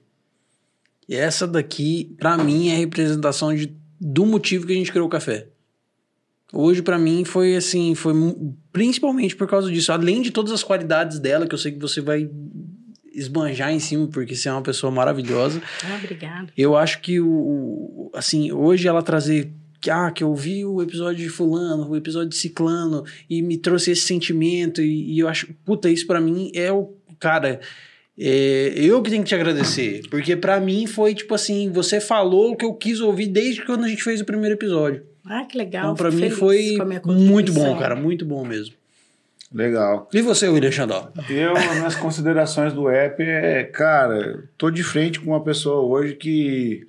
Essa 1.08 1.46
daqui, 1.46 2.14
pra 2.18 2.38
mim, 2.38 2.70
é 2.70 2.74
a 2.74 2.78
representação 2.78 3.54
de, 3.54 3.74
do 4.00 4.24
motivo 4.24 4.66
que 4.66 4.72
a 4.72 4.76
gente 4.76 4.90
criou 4.90 5.06
o 5.06 5.10
café. 5.10 5.48
Hoje, 6.52 6.80
para 6.80 6.98
mim, 6.98 7.24
foi 7.24 7.56
assim, 7.56 7.94
foi 7.94 8.14
principalmente 8.72 9.36
por 9.36 9.46
causa 9.46 9.70
disso. 9.70 9.92
Além 9.92 10.22
de 10.22 10.30
todas 10.30 10.52
as 10.52 10.62
qualidades 10.62 11.18
dela, 11.18 11.46
que 11.46 11.54
eu 11.54 11.58
sei 11.58 11.72
que 11.72 11.78
você 11.78 12.00
vai 12.00 12.28
esbanjar 13.12 13.72
em 13.72 13.80
cima, 13.80 14.06
porque 14.06 14.34
você 14.34 14.48
é 14.48 14.52
uma 14.52 14.62
pessoa 14.62 14.90
maravilhosa. 14.90 15.60
Ah, 15.84 15.96
obrigada. 16.02 16.52
Eu 16.56 16.76
acho 16.76 17.00
que 17.00 17.20
o, 17.20 18.10
assim, 18.14 18.52
hoje 18.52 18.88
ela 18.88 19.02
trazer 19.02 19.52
que 19.80 19.90
ah, 19.90 20.10
que 20.10 20.24
eu 20.24 20.34
vi 20.34 20.64
o 20.64 20.82
episódio 20.82 21.22
de 21.22 21.28
fulano, 21.28 21.88
o 21.88 21.96
episódio 21.96 22.30
de 22.30 22.36
ciclano 22.36 23.04
e 23.28 23.42
me 23.42 23.56
trouxe 23.56 23.92
esse 23.92 24.02
sentimento 24.02 24.82
e, 24.82 25.14
e 25.14 25.18
eu 25.20 25.28
acho, 25.28 25.52
puta, 25.64 25.88
isso 25.88 26.06
para 26.06 26.20
mim 26.20 26.50
é 26.54 26.72
o 26.72 26.94
cara, 27.18 27.60
é, 28.18 28.72
eu 28.76 29.00
que 29.02 29.10
tenho 29.10 29.22
que 29.22 29.28
te 29.28 29.34
agradecer, 29.34 30.02
porque 30.10 30.34
para 30.34 30.58
mim 30.58 30.86
foi 30.86 31.14
tipo 31.14 31.32
assim, 31.34 31.70
você 31.70 32.00
falou 32.00 32.52
o 32.52 32.56
que 32.56 32.64
eu 32.64 32.74
quis 32.74 33.00
ouvir 33.00 33.28
desde 33.28 33.64
quando 33.64 33.84
a 33.84 33.88
gente 33.88 34.02
fez 34.02 34.20
o 34.20 34.24
primeiro 34.24 34.56
episódio. 34.56 35.04
Ah, 35.24 35.44
que 35.44 35.56
legal. 35.56 35.92
Então, 35.92 35.94
pra 35.94 36.10
mim 36.10 36.30
foi 36.30 36.76
muito 37.04 37.52
bom, 37.52 37.78
cara. 37.78 37.94
Muito 37.94 38.24
bom 38.24 38.44
mesmo. 38.44 38.74
Legal. 39.52 40.08
E 40.12 40.20
você, 40.20 40.46
William 40.48 40.70
Xandó? 40.70 41.10
Eu, 41.28 41.54
minhas 41.54 41.94
considerações 41.96 42.72
do 42.72 42.88
app 42.88 43.22
é, 43.22 43.64
cara, 43.64 44.44
tô 44.58 44.70
de 44.70 44.82
frente 44.82 45.20
com 45.20 45.30
uma 45.30 45.42
pessoa 45.42 45.80
hoje 45.80 46.14
que 46.14 46.86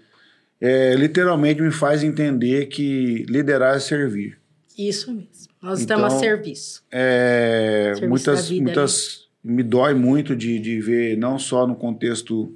é, 0.60 0.93
literalmente 0.95 1.61
me 1.61 1.72
faz 1.72 2.03
entender 2.03 2.65
que 2.65 3.26
liderar 3.30 3.77
é 3.77 3.80
servir. 3.80 4.38
Isso 4.77 5.11
mesmo. 5.11 5.49
Nós 5.61 5.81
então, 5.81 5.97
estamos 5.97 6.14
a 6.14 6.19
serviço. 6.19 6.84
É, 6.91 7.93
serviço 7.95 8.10
muitas, 8.10 8.49
vida, 8.49 8.64
muitas 8.64 9.27
né? 9.43 9.56
me 9.56 9.64
dói 9.64 9.93
muito 9.93 10.35
de, 10.35 10.60
de 10.60 10.81
ver, 10.81 11.18
não 11.18 11.39
só 11.39 11.65
no 11.65 11.76
contexto 11.76 12.53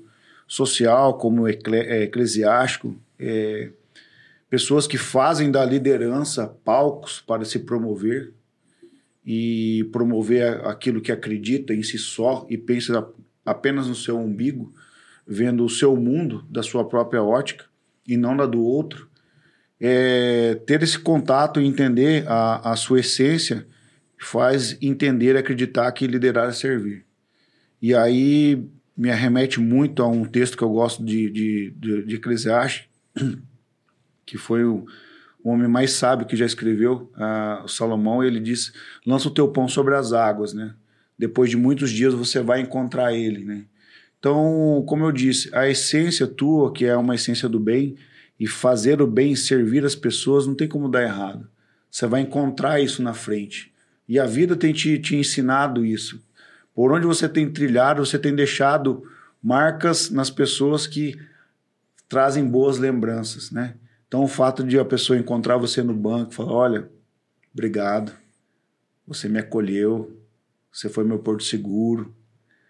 social, 0.48 1.18
como 1.18 1.48
é, 1.48 2.04
eclesiástico, 2.04 2.96
é, 3.20 3.70
pessoas 4.54 4.86
que 4.86 5.00
fazem 5.00 5.50
da 5.50 5.66
liderança 5.66 6.46
palcos 6.64 7.20
para 7.20 7.44
se 7.44 7.58
promover 7.58 8.36
e 9.26 9.90
promover 9.92 10.64
aquilo 10.68 11.02
que 11.02 11.12
acredita 11.12 11.74
em 11.74 11.82
si 11.82 11.98
só 11.98 12.46
e 12.48 12.56
pensa 12.56 13.04
apenas 13.44 13.88
no 13.88 13.96
seu 13.96 14.16
umbigo, 14.16 14.72
vendo 15.26 15.66
o 15.66 15.70
seu 15.70 15.96
mundo 15.96 16.46
da 16.52 16.62
sua 16.62 16.88
própria 16.88 17.24
ótica 17.24 17.66
e 18.08 18.16
não 18.16 18.38
da 18.38 18.46
do 18.46 18.64
outro. 18.64 19.10
É, 19.82 20.54
ter 20.68 20.84
esse 20.84 21.00
contato 21.00 21.60
e 21.60 21.66
entender 21.66 22.24
a, 22.28 22.74
a 22.74 22.76
sua 22.76 23.00
essência 23.00 23.66
faz 24.20 24.78
entender 24.80 25.34
e 25.34 25.40
acreditar 25.40 25.92
que 25.94 26.06
liderar 26.06 26.50
é 26.50 26.54
servir. 26.54 27.04
E 27.82 27.96
aí 27.96 28.64
me 28.96 29.10
arremete 29.10 29.60
muito 29.60 30.04
a 30.04 30.08
um 30.08 30.24
texto 30.26 30.56
que 30.56 30.64
eu 30.64 30.70
gosto 30.70 31.04
de, 31.04 31.28
de, 31.32 31.74
de, 31.76 32.06
de 32.06 32.16
Eclesiastes, 32.18 32.88
que 34.26 34.38
foi 34.38 34.64
o, 34.64 34.86
o 35.44 35.50
homem 35.50 35.68
mais 35.68 35.92
sábio 35.92 36.26
que 36.26 36.36
já 36.36 36.46
escreveu, 36.46 37.12
uh, 37.16 37.64
o 37.64 37.68
Salomão, 37.68 38.24
ele 38.24 38.40
diz: 38.40 38.74
lança 39.06 39.28
o 39.28 39.34
teu 39.34 39.48
pão 39.50 39.68
sobre 39.68 39.96
as 39.96 40.14
águas, 40.14 40.54
né? 40.54 40.74
depois 41.18 41.50
de 41.50 41.58
muitos 41.58 41.92
dias 41.92 42.14
você 42.14 42.42
vai 42.42 42.62
encontrar 42.62 43.14
ele, 43.14 43.44
né? 43.44 43.66
Então, 44.20 44.84
como 44.88 45.04
eu 45.04 45.12
disse, 45.12 45.50
a 45.54 45.68
essência 45.68 46.26
tua, 46.26 46.72
que 46.72 46.86
é 46.86 46.96
uma 46.96 47.16
essência 47.16 47.50
do 47.50 47.60
bem, 47.60 47.96
e 48.40 48.48
fazer 48.48 49.02
o 49.02 49.08
bem, 49.08 49.36
servir 49.36 49.86
as 49.86 49.96
pessoas, 49.96 50.48
não 50.48 50.56
tem 50.56 50.68
como 50.68 50.90
dar 50.90 51.04
errado. 51.04 51.48
Você 51.90 52.08
vai 52.08 52.22
encontrar 52.22 52.80
isso 52.80 53.04
na 53.04 53.14
frente. 53.14 53.72
E 54.08 54.20
a 54.20 54.26
vida 54.26 54.56
tem 54.56 54.74
te, 54.74 54.98
te 54.98 55.16
ensinado 55.16 55.86
isso. 55.86 56.22
Por 56.74 56.92
onde 56.92 57.06
você 57.06 57.28
tem 57.28 57.50
trilhado, 57.50 58.06
você 58.06 58.18
tem 58.18 58.34
deixado 58.34 59.04
marcas 59.42 60.10
nas 60.10 60.30
pessoas 60.30 60.88
que 60.88 61.18
trazem 62.08 62.46
boas 62.46 62.78
lembranças, 62.78 63.52
né? 63.52 63.76
Então, 64.14 64.26
o 64.26 64.28
fato 64.28 64.64
de 64.64 64.78
a 64.78 64.86
pessoa 64.86 65.18
encontrar 65.18 65.58
você 65.58 65.82
no 65.82 65.96
banco 65.96 66.32
e 66.32 66.36
falar: 66.36 66.54
olha, 66.54 66.90
obrigado, 67.52 68.14
você 69.08 69.28
me 69.28 69.40
acolheu, 69.40 70.16
você 70.72 70.88
foi 70.88 71.04
meu 71.04 71.18
porto 71.18 71.44
seguro, 71.44 72.14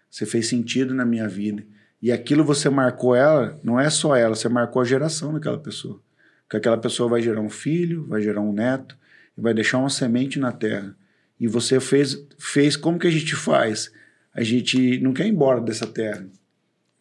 você 0.08 0.24
fez 0.24 0.48
sentido 0.48 0.94
na 0.94 1.04
minha 1.04 1.28
vida. 1.28 1.62
E 2.00 2.10
aquilo 2.10 2.42
você 2.42 2.70
marcou 2.70 3.14
ela, 3.14 3.60
não 3.62 3.78
é 3.78 3.90
só 3.90 4.16
ela, 4.16 4.34
você 4.34 4.48
marcou 4.48 4.80
a 4.80 4.86
geração 4.86 5.34
daquela 5.34 5.58
pessoa. 5.58 6.00
Porque 6.44 6.56
aquela 6.56 6.78
pessoa 6.78 7.10
vai 7.10 7.20
gerar 7.20 7.42
um 7.42 7.50
filho, 7.50 8.06
vai 8.06 8.22
gerar 8.22 8.40
um 8.40 8.50
neto, 8.54 8.96
e 9.36 9.40
vai 9.42 9.52
deixar 9.52 9.76
uma 9.76 9.90
semente 9.90 10.38
na 10.38 10.50
terra. 10.50 10.96
E 11.38 11.46
você 11.46 11.78
fez, 11.78 12.26
fez 12.38 12.74
como 12.74 12.98
que 12.98 13.06
a 13.06 13.12
gente 13.12 13.36
faz? 13.36 13.92
A 14.32 14.42
gente 14.42 14.98
não 15.00 15.12
quer 15.12 15.26
ir 15.26 15.32
embora 15.32 15.60
dessa 15.60 15.86
terra. 15.86 16.26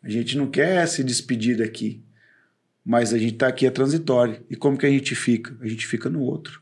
A 0.04 0.10
gente 0.10 0.38
não 0.38 0.48
quer 0.48 0.86
se 0.86 1.02
despedir 1.02 1.60
daqui. 1.60 2.03
Mas 2.86 3.14
a 3.14 3.18
gente 3.18 3.34
está 3.34 3.48
aqui 3.48 3.66
é 3.66 3.72
transitório. 3.72 4.42
E 4.50 4.56
como 4.56 4.78
que 4.78 4.86
a 4.86 4.90
gente 4.90 5.16
fica? 5.16 5.56
A 5.62 5.68
gente 5.68 5.88
fica 5.88 6.10
no 6.10 6.22
outro. 6.22 6.62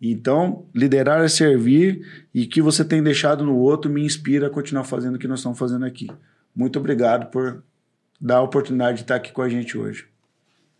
Então, 0.00 0.66
liderar 0.74 1.22
é 1.22 1.28
servir 1.28 2.26
e 2.34 2.44
o 2.44 2.48
que 2.48 2.60
você 2.60 2.84
tem 2.84 3.02
deixado 3.02 3.44
no 3.44 3.56
outro 3.56 3.90
me 3.90 4.04
inspira 4.04 4.48
a 4.48 4.50
continuar 4.50 4.82
fazendo 4.84 5.14
o 5.14 5.18
que 5.18 5.28
nós 5.28 5.38
estamos 5.38 5.58
fazendo 5.58 5.84
aqui. 5.84 6.08
Muito 6.54 6.78
obrigado 6.78 7.30
por 7.30 7.62
dar 8.20 8.38
a 8.38 8.42
oportunidade 8.42 8.98
de 8.98 9.02
estar 9.02 9.14
aqui 9.14 9.30
com 9.30 9.42
a 9.42 9.48
gente 9.48 9.78
hoje. 9.78 10.06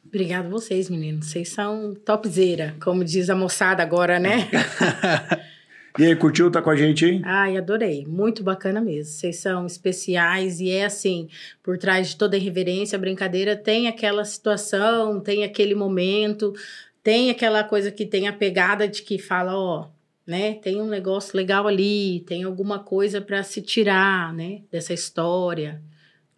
Obrigado 0.05 0.51
vocês, 0.51 0.91
meninos. 0.91 1.27
Vocês 1.27 1.51
são 1.51 1.95
topzera, 1.95 2.75
como 2.83 3.05
diz 3.05 3.31
a 3.31 3.37
moçada 3.37 3.83
agora, 3.83 4.19
né? 4.19 4.51
E 5.99 6.05
aí, 6.05 6.17
curtiu 6.17 6.51
tá 6.51 6.63
com 6.63 6.71
a 6.71 6.77
gente 6.77 7.05
aí? 7.05 7.21
Ai, 7.25 7.57
adorei. 7.57 8.07
Muito 8.07 8.43
bacana 8.43 8.81
mesmo. 8.81 9.13
Vocês 9.13 9.37
são 9.37 9.67
especiais 9.67 10.59
e 10.61 10.71
é 10.71 10.87
assim, 10.87 11.29
por 11.63 11.77
trás 11.77 12.09
de 12.09 12.17
toda 12.17 12.37
irreverência, 12.37 12.99
brincadeira 12.99 13.55
tem 13.55 13.89
aquela 13.89 14.25
situação, 14.25 15.21
tem 15.21 15.45
aquele 15.45 15.75
momento, 15.75 16.55
tem 17.03 17.31
aquela 17.31 17.63
coisa 17.63 17.91
que 17.91 18.07
tem 18.07 18.27
a 18.27 18.33
pegada 18.33 18.89
de 18.89 19.03
que 19.03 19.19
fala, 19.19 19.55
ó, 19.55 19.89
né? 20.27 20.55
Tem 20.55 20.81
um 20.81 20.89
negócio 20.89 21.37
legal 21.37 21.67
ali, 21.67 22.21
tem 22.27 22.45
alguma 22.45 22.79
coisa 22.79 23.21
para 23.21 23.43
se 23.43 23.61
tirar, 23.61 24.33
né, 24.33 24.63
dessa 24.71 24.95
história. 24.95 25.83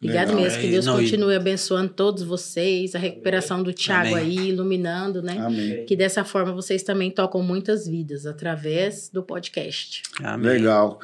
Obrigado 0.03 0.29
Legal. 0.29 0.43
mesmo. 0.43 0.61
Que 0.61 0.67
é, 0.67 0.71
Deus 0.71 0.87
não, 0.87 0.97
continue 0.97 1.33
e... 1.33 1.37
abençoando 1.37 1.93
todos 1.93 2.23
vocês, 2.23 2.95
a 2.95 2.99
recuperação 2.99 3.63
do 3.63 3.73
Tiago 3.73 4.15
aí, 4.15 4.49
iluminando, 4.49 5.23
né? 5.23 5.39
Amém. 5.39 5.87
Que 5.87 5.97
dessa 5.97 6.25
forma 6.25 6.53
vocês 6.53 6.83
também 6.83 7.11
tocam 7.11 7.43
muitas 7.43 7.87
vidas 7.87 8.27
através 8.27 9.09
do 9.09 9.23
podcast. 9.23 10.03
Amém. 10.23 10.53
Legal. 10.53 11.01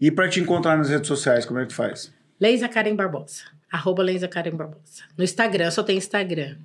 E 0.00 0.10
para 0.10 0.28
te 0.28 0.40
encontrar 0.40 0.76
nas 0.76 0.88
redes 0.88 1.08
sociais, 1.08 1.46
como 1.46 1.60
é 1.60 1.62
que 1.62 1.68
tu 1.68 1.74
faz? 1.74 2.12
Leisa 2.40 2.68
Karen 2.68 2.94
Barbosa. 2.96 3.44
Arroba 3.70 4.02
Leisa 4.02 4.28
Karen 4.28 4.56
Barbosa. 4.56 5.04
No 5.16 5.24
Instagram, 5.24 5.70
só 5.70 5.82
tem 5.82 5.96
Instagram. 5.96 6.56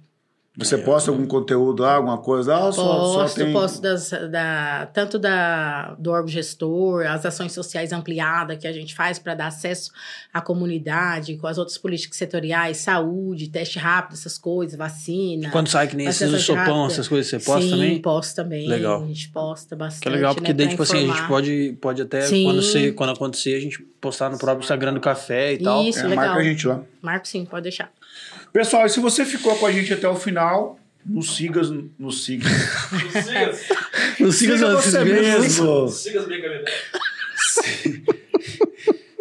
Você 0.58 0.76
posta 0.76 1.12
algum 1.12 1.28
conteúdo 1.28 1.84
lá, 1.84 1.96
alguma 1.96 2.18
coisa? 2.18 2.56
Ah, 2.56 2.60
posto, 2.62 2.82
só, 2.82 3.28
só 3.28 3.36
tem... 3.36 3.54
posto 3.54 3.80
das, 3.80 4.10
da, 4.10 4.90
tanto 4.92 5.20
da, 5.20 5.94
do 6.00 6.10
órgão 6.10 6.28
gestor, 6.28 7.06
as 7.06 7.24
ações 7.24 7.52
sociais 7.52 7.94
ampliadas 7.94 8.58
que 8.58 8.66
a 8.66 8.74
gente 8.74 8.96
faz 8.96 9.20
para 9.20 9.36
dar 9.36 9.48
acesso 9.48 9.92
à 10.34 10.42
comunidade, 10.42 11.38
com 11.38 11.46
as 11.46 11.60
outras 11.60 11.78
políticas 11.78 12.18
setoriais, 12.18 12.78
saúde, 12.78 13.50
teste 13.50 13.78
rápido, 13.78 14.16
essas 14.16 14.36
coisas, 14.36 14.76
vacina. 14.76 15.52
Quando 15.52 15.68
sai 15.68 15.88
que 15.88 15.96
nem 15.96 16.08
esses 16.08 16.32
do 16.32 16.40
sopão, 16.40 16.88
essas 16.88 17.08
coisas, 17.08 17.30
você 17.30 17.38
posta 17.38 17.62
Sim, 17.62 17.70
também? 17.70 17.96
Sim, 17.96 18.02
posto 18.02 18.36
também. 18.36 18.68
Legal. 18.68 19.04
A 19.04 19.06
gente 19.06 19.30
posta 19.30 19.76
bastante. 19.76 20.02
Que 20.02 20.08
é 20.08 20.12
legal, 20.12 20.34
porque 20.34 20.54
né, 20.54 20.58
daí, 20.58 20.70
tipo 20.70 20.82
informar. 20.82 21.00
assim, 21.00 21.12
a 21.12 21.16
gente 21.16 21.28
pode, 21.28 21.78
pode 21.80 22.02
até, 22.02 22.28
quando, 22.28 22.64
você, 22.64 22.92
quando 22.94 23.10
acontecer, 23.12 23.54
a 23.54 23.60
gente 23.60 23.80
postar 24.02 24.32
no 24.32 24.40
próprio 24.40 24.64
Instagram 24.64 24.96
do 24.96 25.02
café 25.02 25.54
e 25.54 25.60
tal. 25.60 25.84
Isso, 25.84 26.00
é, 26.00 26.08
legal. 26.08 26.26
Marca 26.26 26.42
a 26.42 26.44
gente 26.44 26.68
lá. 26.68 26.82
Marco 27.00 27.28
sim, 27.28 27.46
pode 27.46 27.62
deixar. 27.62 27.92
Pessoal, 28.58 28.88
e 28.88 28.90
se 28.90 29.00
você 29.00 29.24
ficou 29.24 29.56
com 29.56 29.68
a 29.68 29.72
gente 29.72 29.94
até 29.94 30.10
o 30.10 30.16
final, 30.16 30.80
nos 31.06 31.36
sigas, 31.36 31.72
nos 32.00 32.26
siga. 32.26 32.50
Nos 32.92 33.24
sigas. 33.24 33.62
Nos 34.20 34.36
sigas 34.36 34.60
siga 34.60 34.72
você 34.72 35.04
mesmo. 35.04 35.88
Sigas 35.90 36.26
minha 36.26 36.42
caminhada. 36.42 36.72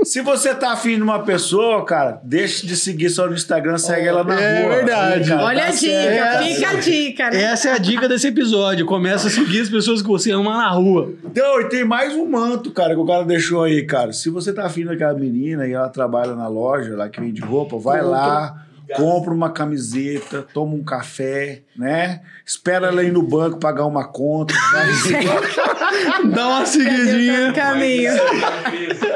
Se 0.04 0.22
você 0.22 0.54
tá 0.54 0.72
afim 0.72 0.96
de 0.96 1.02
uma 1.02 1.22
pessoa, 1.22 1.84
cara, 1.84 2.18
deixe 2.24 2.66
de 2.66 2.74
seguir 2.74 3.10
só 3.10 3.26
no 3.26 3.34
Instagram, 3.34 3.76
segue 3.76 4.08
ela 4.08 4.24
na 4.24 4.40
é 4.40 4.62
rua. 4.62 4.72
É 4.72 4.76
verdade. 4.76 5.28
Cara, 5.28 5.44
Olha 5.44 5.60
tá 5.64 5.66
a 5.66 5.70
dica, 5.70 5.86
certo. 5.86 6.44
fica 6.44 6.68
a 6.70 6.74
dica, 6.74 7.30
né? 7.30 7.42
Essa 7.42 7.68
é 7.68 7.72
a 7.72 7.78
dica 7.78 8.08
desse 8.08 8.28
episódio. 8.28 8.86
Começa 8.86 9.26
a 9.26 9.30
seguir 9.30 9.60
as 9.60 9.68
pessoas 9.68 10.00
que 10.00 10.08
você 10.08 10.30
ama 10.30 10.56
na 10.56 10.70
rua. 10.70 11.12
Então, 11.22 11.60
e 11.60 11.68
tem 11.68 11.84
mais 11.84 12.14
um 12.14 12.24
manto, 12.24 12.70
cara, 12.70 12.94
que 12.94 13.00
o 13.00 13.04
cara 13.04 13.22
deixou 13.22 13.64
aí, 13.64 13.84
cara. 13.84 14.14
Se 14.14 14.30
você 14.30 14.50
tá 14.50 14.64
afim 14.64 14.86
daquela 14.86 15.12
menina 15.12 15.68
e 15.68 15.72
ela 15.72 15.90
trabalha 15.90 16.34
na 16.34 16.48
loja 16.48 16.96
lá 16.96 17.10
que 17.10 17.20
vende 17.20 17.42
roupa, 17.42 17.76
vai 17.76 18.00
lá 18.00 18.65
compra 18.94 19.32
uma 19.32 19.50
camiseta, 19.50 20.46
toma 20.54 20.74
um 20.74 20.84
café, 20.84 21.62
né? 21.76 22.20
Espera 22.44 22.88
ela 22.88 23.02
ir 23.02 23.12
no 23.12 23.22
banco 23.22 23.58
pagar 23.58 23.86
uma 23.86 24.06
conta. 24.06 24.54
Dá 26.32 26.48
uma 26.48 26.66
seguidinha. 26.66 27.52
Caminho. 27.52 28.12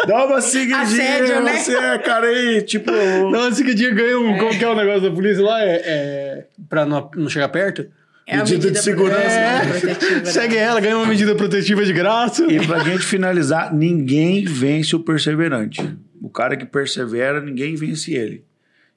Dá 0.07 0.27
uma 0.27 0.41
seguidinha. 0.41 0.83
Assédio, 0.83 1.43
né? 1.43 1.57
Você, 1.57 1.77
é, 1.77 1.99
cara, 1.99 2.27
aí, 2.27 2.63
tipo. 2.63 2.91
Dá 2.91 3.39
uma 3.39 3.53
seguidinha, 3.53 3.95
ganha 3.95 4.19
um. 4.19 4.35
É. 4.35 4.39
Qual 4.39 4.51
que 4.51 4.65
é 4.65 4.69
o 4.69 4.75
negócio 4.75 5.03
da 5.03 5.11
polícia 5.11 5.45
lá? 5.45 5.63
É, 5.63 5.83
é 5.85 6.47
pra 6.69 6.85
não, 6.85 7.11
não 7.15 7.29
chegar 7.29 7.49
perto? 7.49 7.87
É 8.27 8.37
medida, 8.37 8.59
medida, 8.59 8.73
de 8.73 8.85
segurança. 8.85 9.21
É. 9.21 9.65
Né? 9.65 10.25
Segue 10.25 10.57
ela, 10.57 10.81
ganha 10.81 10.97
uma 10.97 11.07
medida 11.07 11.35
protetiva 11.35 11.85
de 11.85 11.93
graça. 11.93 12.45
E 12.51 12.65
pra 12.65 12.79
gente 12.81 13.05
finalizar, 13.05 13.75
ninguém 13.75 14.45
vence 14.45 14.95
o 14.95 15.01
perseverante. 15.01 15.97
O 16.23 16.29
cara 16.29 16.57
que 16.57 16.65
persevera, 16.65 17.41
ninguém 17.41 17.75
vence 17.75 18.13
ele. 18.13 18.45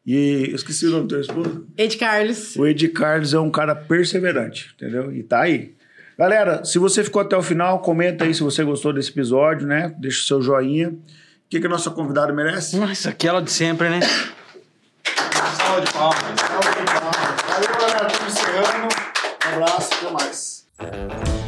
E 0.05 0.49
eu 0.49 0.55
esqueci 0.55 0.85
o 0.85 0.91
nome 0.91 1.03
do 1.03 1.09
teu 1.09 1.21
esposo. 1.21 1.65
Ed 1.77 1.97
Carlos. 1.97 2.55
O 2.55 2.67
Ed 2.67 2.87
Carlos 2.89 3.33
é 3.33 3.39
um 3.39 3.49
cara 3.49 3.73
perseverante, 3.73 4.75
entendeu? 4.75 5.13
E 5.13 5.23
tá 5.23 5.41
aí. 5.41 5.73
Galera, 6.17 6.63
se 6.63 6.77
você 6.77 7.03
ficou 7.03 7.21
até 7.21 7.35
o 7.35 7.41
final, 7.41 7.79
comenta 7.79 8.25
aí 8.25 8.33
se 8.33 8.43
você 8.43 8.63
gostou 8.63 8.93
desse 8.93 9.09
episódio, 9.09 9.65
né? 9.65 9.93
Deixa 9.97 10.21
o 10.21 10.25
seu 10.25 10.41
joinha. 10.41 10.89
O 10.89 10.99
que, 11.49 11.59
que 11.59 11.65
a 11.65 11.69
nossa 11.69 11.89
convidada 11.89 12.33
merece? 12.33 12.77
Nossa, 12.77 13.09
aquela 13.09 13.41
de 13.41 13.51
sempre, 13.51 13.89
né? 13.89 13.99
Salve 14.03 15.85
de 15.85 15.93
palmas. 15.93 16.19
Salve 16.39 16.69
de 16.69 16.85
palmas. 16.85 17.41
Valeu, 17.47 17.79
galera. 17.79 18.07
Estamos 18.07 18.33
encerrando. 18.33 18.87
Um 19.45 19.53
abraço, 19.53 19.89
até 19.93 20.11
mais. 20.11 21.42